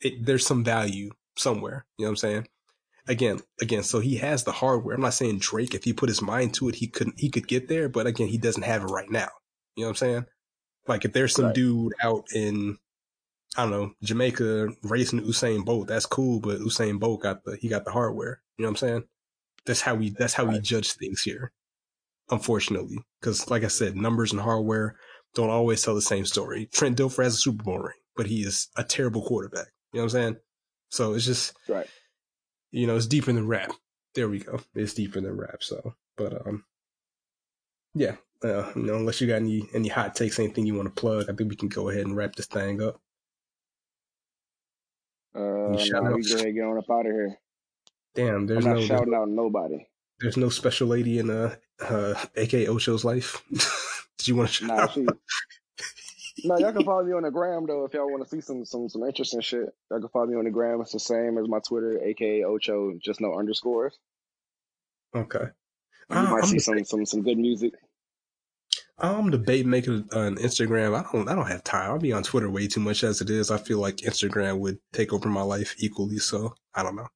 it, 0.00 0.24
there's 0.24 0.46
some 0.46 0.64
value 0.64 1.10
somewhere. 1.36 1.86
You 1.98 2.04
know 2.04 2.10
what 2.10 2.12
I'm 2.12 2.16
saying? 2.16 2.48
Again, 3.08 3.40
again, 3.60 3.82
so 3.82 3.98
he 3.98 4.16
has 4.18 4.44
the 4.44 4.52
hardware. 4.52 4.94
I'm 4.94 5.00
not 5.00 5.14
saying 5.14 5.40
Drake, 5.40 5.74
if 5.74 5.82
he 5.84 5.92
put 5.92 6.08
his 6.08 6.22
mind 6.22 6.54
to 6.54 6.68
it, 6.68 6.76
he 6.76 6.86
couldn't, 6.86 7.18
he 7.18 7.30
could 7.30 7.48
get 7.48 7.68
there. 7.68 7.88
But 7.88 8.06
again, 8.06 8.28
he 8.28 8.38
doesn't 8.38 8.62
have 8.62 8.82
it 8.82 8.86
right 8.86 9.10
now. 9.10 9.28
You 9.74 9.82
know 9.82 9.88
what 9.88 9.90
I'm 9.90 9.96
saying? 9.96 10.26
Like 10.86 11.04
if 11.04 11.12
there's 11.12 11.34
some 11.34 11.46
Right. 11.46 11.54
dude 11.54 11.94
out 12.02 12.26
in, 12.32 12.78
I 13.56 13.62
don't 13.62 13.70
know, 13.72 13.92
Jamaica 14.02 14.68
racing 14.84 15.20
Usain 15.22 15.64
Bolt, 15.64 15.88
that's 15.88 16.06
cool. 16.06 16.40
But 16.40 16.60
Usain 16.60 17.00
Bolt 17.00 17.22
got 17.22 17.44
the, 17.44 17.56
he 17.60 17.68
got 17.68 17.84
the 17.84 17.90
hardware. 17.90 18.40
You 18.56 18.62
know 18.62 18.68
what 18.68 18.82
I'm 18.82 18.88
saying? 18.88 19.04
That's 19.66 19.80
how 19.80 19.94
we, 19.94 20.10
that's 20.10 20.34
how 20.34 20.44
we 20.44 20.58
judge 20.60 20.92
things 20.92 21.22
here. 21.22 21.52
Unfortunately, 22.30 22.98
because 23.20 23.50
like 23.50 23.64
I 23.64 23.68
said, 23.68 23.96
numbers 23.96 24.32
and 24.32 24.40
hardware 24.40 24.96
don't 25.34 25.50
always 25.50 25.82
tell 25.82 25.94
the 25.94 26.00
same 26.02 26.24
story. 26.24 26.66
Trent 26.72 26.96
Dilfer 26.98 27.24
has 27.24 27.34
a 27.34 27.38
Super 27.38 27.62
Bowl 27.64 27.78
ring, 27.78 27.94
but 28.16 28.26
he 28.26 28.42
is 28.42 28.68
a 28.76 28.84
terrible 28.84 29.22
quarterback. 29.22 29.66
You 29.92 29.98
know 29.98 30.04
what 30.04 30.14
I'm 30.14 30.20
saying? 30.22 30.36
So 30.88 31.14
it's 31.14 31.26
just, 31.26 31.54
Right. 31.68 31.86
you 32.70 32.86
know, 32.86 32.96
it's 32.96 33.06
deeper 33.06 33.32
than 33.32 33.46
rap. 33.48 33.72
There 34.14 34.28
we 34.28 34.38
go. 34.40 34.60
It's 34.74 34.94
deeper 34.94 35.20
than 35.20 35.36
rap. 35.36 35.62
So, 35.62 35.94
but 36.16 36.46
um, 36.46 36.64
yeah. 37.94 38.16
Uh, 38.44 38.72
you 38.74 38.82
know, 38.82 38.96
unless 38.96 39.20
you 39.20 39.26
got 39.28 39.36
any 39.36 39.68
any 39.72 39.88
hot 39.88 40.14
takes, 40.16 40.38
anything 40.38 40.66
you 40.66 40.74
want 40.74 40.94
to 40.94 41.00
plug, 41.00 41.24
I 41.30 41.32
think 41.34 41.48
we 41.50 41.56
can 41.56 41.68
go 41.68 41.88
ahead 41.90 42.06
and 42.06 42.16
wrap 42.16 42.34
this 42.34 42.46
thing 42.46 42.82
up. 42.82 43.00
Uh, 45.34 45.76
shout 45.78 46.02
we 46.04 46.14
outs? 46.14 46.28
go 46.28 46.34
ahead 46.36 46.46
and 46.48 46.54
get 46.56 46.64
on 46.64 46.78
up 46.78 46.90
out 46.90 47.06
of 47.06 47.12
here. 47.12 47.36
Damn, 48.14 48.46
there's 48.46 48.66
no 48.66 48.80
shouting 48.80 49.14
out 49.14 49.28
nobody. 49.28 49.86
there's 50.20 50.36
no 50.36 50.48
special 50.48 50.88
lady 50.88 51.18
in 51.18 51.30
uh, 51.30 51.54
uh 51.80 52.14
AK 52.36 52.54
Ocho's 52.68 53.04
life. 53.04 53.42
Did 54.18 54.28
you 54.28 54.36
want 54.36 54.50
to 54.50 54.54
shout 54.54 54.68
Nah, 54.68 54.82
out? 54.82 54.92
she. 54.92 55.06
no, 56.44 56.58
y'all 56.58 56.72
can 56.72 56.84
follow 56.84 57.04
me 57.04 57.12
on 57.12 57.22
the 57.22 57.30
gram 57.30 57.66
though 57.66 57.84
if 57.84 57.94
y'all 57.94 58.10
want 58.10 58.22
to 58.22 58.28
see 58.28 58.40
some 58.40 58.64
some 58.64 58.88
some 58.88 59.02
interesting 59.02 59.40
shit. 59.40 59.68
Y'all 59.90 60.00
can 60.00 60.08
follow 60.08 60.26
me 60.26 60.36
on 60.36 60.44
the 60.44 60.50
gram. 60.50 60.80
It's 60.80 60.92
the 60.92 61.00
same 61.00 61.38
as 61.38 61.48
my 61.48 61.58
Twitter, 61.66 62.00
aka 62.02 62.44
Ocho, 62.44 62.94
just 63.02 63.20
no 63.20 63.38
underscores. 63.38 63.98
Okay. 65.14 65.46
You 66.10 66.16
Uh, 66.16 66.22
might 66.24 66.42
I'm 66.44 66.48
see 66.48 66.58
some 66.58 66.84
some 66.84 67.06
some 67.06 67.22
good 67.22 67.38
music. 67.38 67.72
I'm 68.98 69.30
debating 69.30 69.70
making 69.70 70.06
an 70.12 70.36
Instagram. 70.36 70.94
I 70.94 71.10
don't. 71.10 71.28
I 71.28 71.34
don't 71.34 71.48
have 71.48 71.64
time. 71.64 71.90
I'll 71.90 71.98
be 71.98 72.12
on 72.12 72.22
Twitter 72.22 72.50
way 72.50 72.68
too 72.68 72.80
much 72.80 73.02
as 73.04 73.20
it 73.20 73.30
is. 73.30 73.50
I 73.50 73.56
feel 73.58 73.78
like 73.78 73.96
Instagram 73.96 74.58
would 74.60 74.78
take 74.92 75.12
over 75.12 75.28
my 75.28 75.42
life 75.42 75.74
equally. 75.78 76.18
So 76.18 76.54
I 76.74 76.82
don't 76.82 76.94
know. 76.96 77.08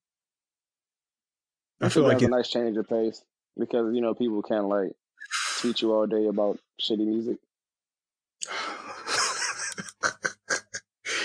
I 1.81 1.89
feel 1.89 2.05
like 2.05 2.23
a 2.23 2.28
nice 2.28 2.48
change 2.48 2.77
of 2.77 2.89
pace 2.89 3.23
because 3.59 3.94
you 3.94 4.01
know 4.01 4.15
people 4.15 4.43
can't 4.43 4.69
like 4.69 4.93
tweet 5.61 5.82
you 5.82 5.93
all 5.93 6.07
day 6.07 6.27
about 6.27 6.59
shitty 6.81 7.07
music. 7.07 7.39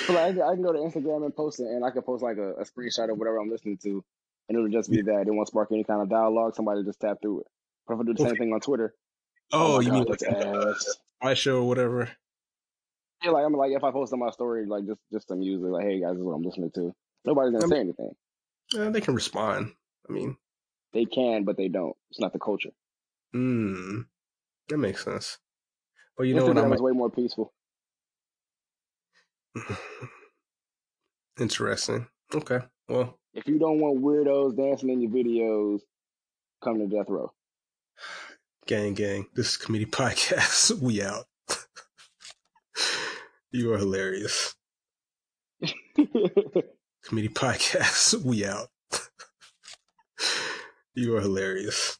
Like, 0.09 0.37
I, 0.39 0.53
can- 0.55 0.61
go 0.61 0.73
to 0.73 0.79
Instagram 0.79 1.23
and 1.23 1.33
post 1.35 1.59
it, 1.59 1.67
and 1.67 1.85
I 1.85 1.91
can 1.91 2.01
post 2.01 2.21
like 2.21 2.37
a, 2.37 2.53
a 2.55 2.65
screenshot 2.65 3.09
of 3.09 3.17
whatever 3.17 3.37
I'm 3.37 3.49
listening 3.49 3.77
to, 3.83 4.03
and 4.49 4.57
it'll 4.57 4.69
just 4.69 4.91
be 4.91 5.01
that. 5.03 5.25
It 5.27 5.31
won't 5.31 5.47
spark 5.47 5.69
any 5.71 5.85
kind 5.85 6.01
of 6.01 6.09
dialogue. 6.09 6.55
Somebody 6.55 6.83
just 6.83 6.99
tap 6.99 7.19
through 7.21 7.41
it. 7.41 7.47
But 7.87 7.93
if 7.93 7.99
I 8.01 8.03
do 8.03 8.13
the 8.13 8.23
same 8.25 8.35
thing 8.35 8.53
on 8.53 8.59
Twitter, 8.59 8.93
oh, 9.53 9.77
my 9.77 9.83
you 9.83 9.89
God, 9.89 9.93
mean 9.93 10.05
like 10.09 10.23
ass. 10.23 10.97
my 11.23 11.33
show 11.33 11.59
or 11.59 11.67
whatever? 11.67 12.09
Yeah, 13.23 13.31
like 13.31 13.45
I'm 13.45 13.53
like 13.53 13.71
if 13.71 13.83
I 13.83 13.91
post 13.91 14.11
on 14.13 14.19
my 14.19 14.31
story, 14.31 14.65
like 14.65 14.85
just 14.85 14.99
just 15.13 15.27
some 15.27 15.39
music, 15.39 15.69
like 15.69 15.85
hey 15.85 16.01
guys, 16.01 16.11
this 16.11 16.19
is 16.19 16.25
what 16.25 16.33
I'm 16.33 16.41
listening 16.41 16.71
to. 16.71 16.93
Nobody's 17.25 17.53
gonna 17.53 17.65
I 17.65 17.69
say 17.69 17.79
anything. 17.79 18.15
Uh, 18.77 18.89
they 18.89 19.01
can 19.01 19.13
respond. 19.15 19.71
I 20.11 20.13
mean, 20.13 20.37
They 20.93 21.05
can, 21.05 21.43
but 21.45 21.55
they 21.57 21.67
don't. 21.69 21.95
It's 22.09 22.19
not 22.19 22.33
the 22.33 22.39
culture. 22.39 22.71
mm, 23.33 24.05
that 24.69 24.77
makes 24.77 25.03
sense. 25.05 25.37
But 26.17 26.23
you 26.23 26.33
know 26.35 26.45
what? 26.45 26.57
I 26.57 26.61
Instagram 26.61 26.69
might, 26.69 26.75
is 26.75 26.81
way 26.81 26.91
more 26.91 27.09
peaceful. 27.09 27.53
Interesting. 31.39 32.07
Okay. 32.33 32.59
Well, 32.87 33.17
If 33.33 33.47
you 33.47 33.57
don't 33.57 33.79
want 33.79 34.01
weirdos 34.01 34.55
dancing 34.57 34.89
in 34.89 35.01
your 35.01 35.11
videos, 35.11 35.79
come 36.63 36.79
to 36.79 36.87
Death 36.87 37.07
Row. 37.09 37.31
gang, 38.67 38.93
gang. 38.93 39.27
This 39.33 39.51
is 39.51 39.57
Committee 39.57 39.85
Podcast. 39.91 40.71
We 40.81 41.01
out. 41.01 41.25
you 43.51 43.71
are 43.73 43.77
hilarious. 43.77 44.55
Committee 47.03 47.29
Podcast. 47.29 48.21
We 48.23 48.45
out. 48.45 48.67
You 50.95 51.15
are 51.15 51.21
hilarious. 51.21 51.97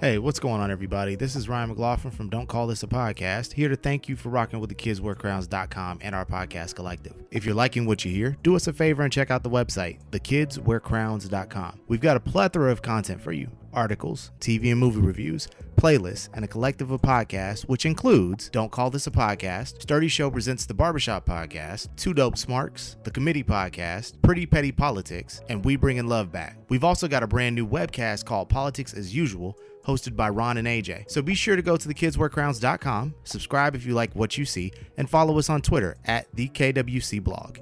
Hey, 0.00 0.18
what's 0.18 0.40
going 0.40 0.60
on, 0.60 0.70
everybody? 0.70 1.14
This 1.14 1.36
is 1.36 1.48
Ryan 1.48 1.68
McLaughlin 1.70 2.10
from 2.10 2.28
Don't 2.28 2.46
Call 2.46 2.66
This 2.66 2.82
a 2.82 2.86
Podcast, 2.86 3.52
here 3.52 3.68
to 3.68 3.76
thank 3.76 4.08
you 4.08 4.16
for 4.16 4.28
rocking 4.28 4.58
with 4.58 4.70
the 4.70 4.74
kidswearcrowns.com 4.74 5.98
and 6.02 6.14
our 6.14 6.24
podcast 6.24 6.74
collective. 6.74 7.14
If 7.30 7.44
you're 7.44 7.54
liking 7.54 7.86
what 7.86 8.04
you 8.04 8.10
hear, 8.10 8.36
do 8.42 8.56
us 8.56 8.66
a 8.66 8.72
favor 8.72 9.02
and 9.02 9.12
check 9.12 9.30
out 9.30 9.42
the 9.42 9.50
website, 9.50 9.98
thekidswearcrowns.com. 10.10 11.80
We've 11.88 12.00
got 12.00 12.16
a 12.16 12.20
plethora 12.20 12.72
of 12.72 12.82
content 12.82 13.20
for 13.20 13.32
you 13.32 13.50
articles, 13.74 14.30
TV 14.40 14.70
and 14.70 14.80
movie 14.80 15.00
reviews, 15.00 15.48
playlists, 15.76 16.28
and 16.34 16.44
a 16.44 16.48
collective 16.48 16.90
of 16.90 17.02
podcasts, 17.02 17.62
which 17.62 17.84
includes 17.84 18.48
Don't 18.48 18.72
Call 18.72 18.90
This 18.90 19.06
a 19.06 19.10
Podcast, 19.10 19.82
Sturdy 19.82 20.08
Show 20.08 20.30
Presents 20.30 20.66
the 20.66 20.74
Barbershop 20.74 21.26
Podcast, 21.26 21.88
Two 21.96 22.14
Dope 22.14 22.38
Smarks, 22.38 22.96
The 23.04 23.10
Committee 23.10 23.44
Podcast, 23.44 24.14
Pretty 24.22 24.46
Petty 24.46 24.72
Politics, 24.72 25.40
and 25.48 25.64
We 25.64 25.76
Bringin' 25.76 26.08
Love 26.08 26.32
Back. 26.32 26.56
We've 26.68 26.84
also 26.84 27.08
got 27.08 27.22
a 27.22 27.26
brand 27.26 27.54
new 27.54 27.66
webcast 27.66 28.24
called 28.24 28.48
Politics 28.48 28.94
as 28.94 29.14
Usual, 29.14 29.58
hosted 29.86 30.16
by 30.16 30.28
Ron 30.30 30.56
and 30.56 30.66
AJ. 30.66 31.10
So 31.10 31.20
be 31.22 31.34
sure 31.34 31.56
to 31.56 31.62
go 31.62 31.76
to 31.76 31.88
thekidswearcrowns.com, 31.88 33.14
subscribe 33.24 33.74
if 33.74 33.84
you 33.84 33.94
like 33.94 34.14
what 34.14 34.38
you 34.38 34.44
see, 34.44 34.72
and 34.96 35.08
follow 35.08 35.38
us 35.38 35.50
on 35.50 35.60
Twitter 35.60 35.96
at 36.06 36.26
the 36.34 36.48
KWC 36.48 37.22
blog. 37.22 37.58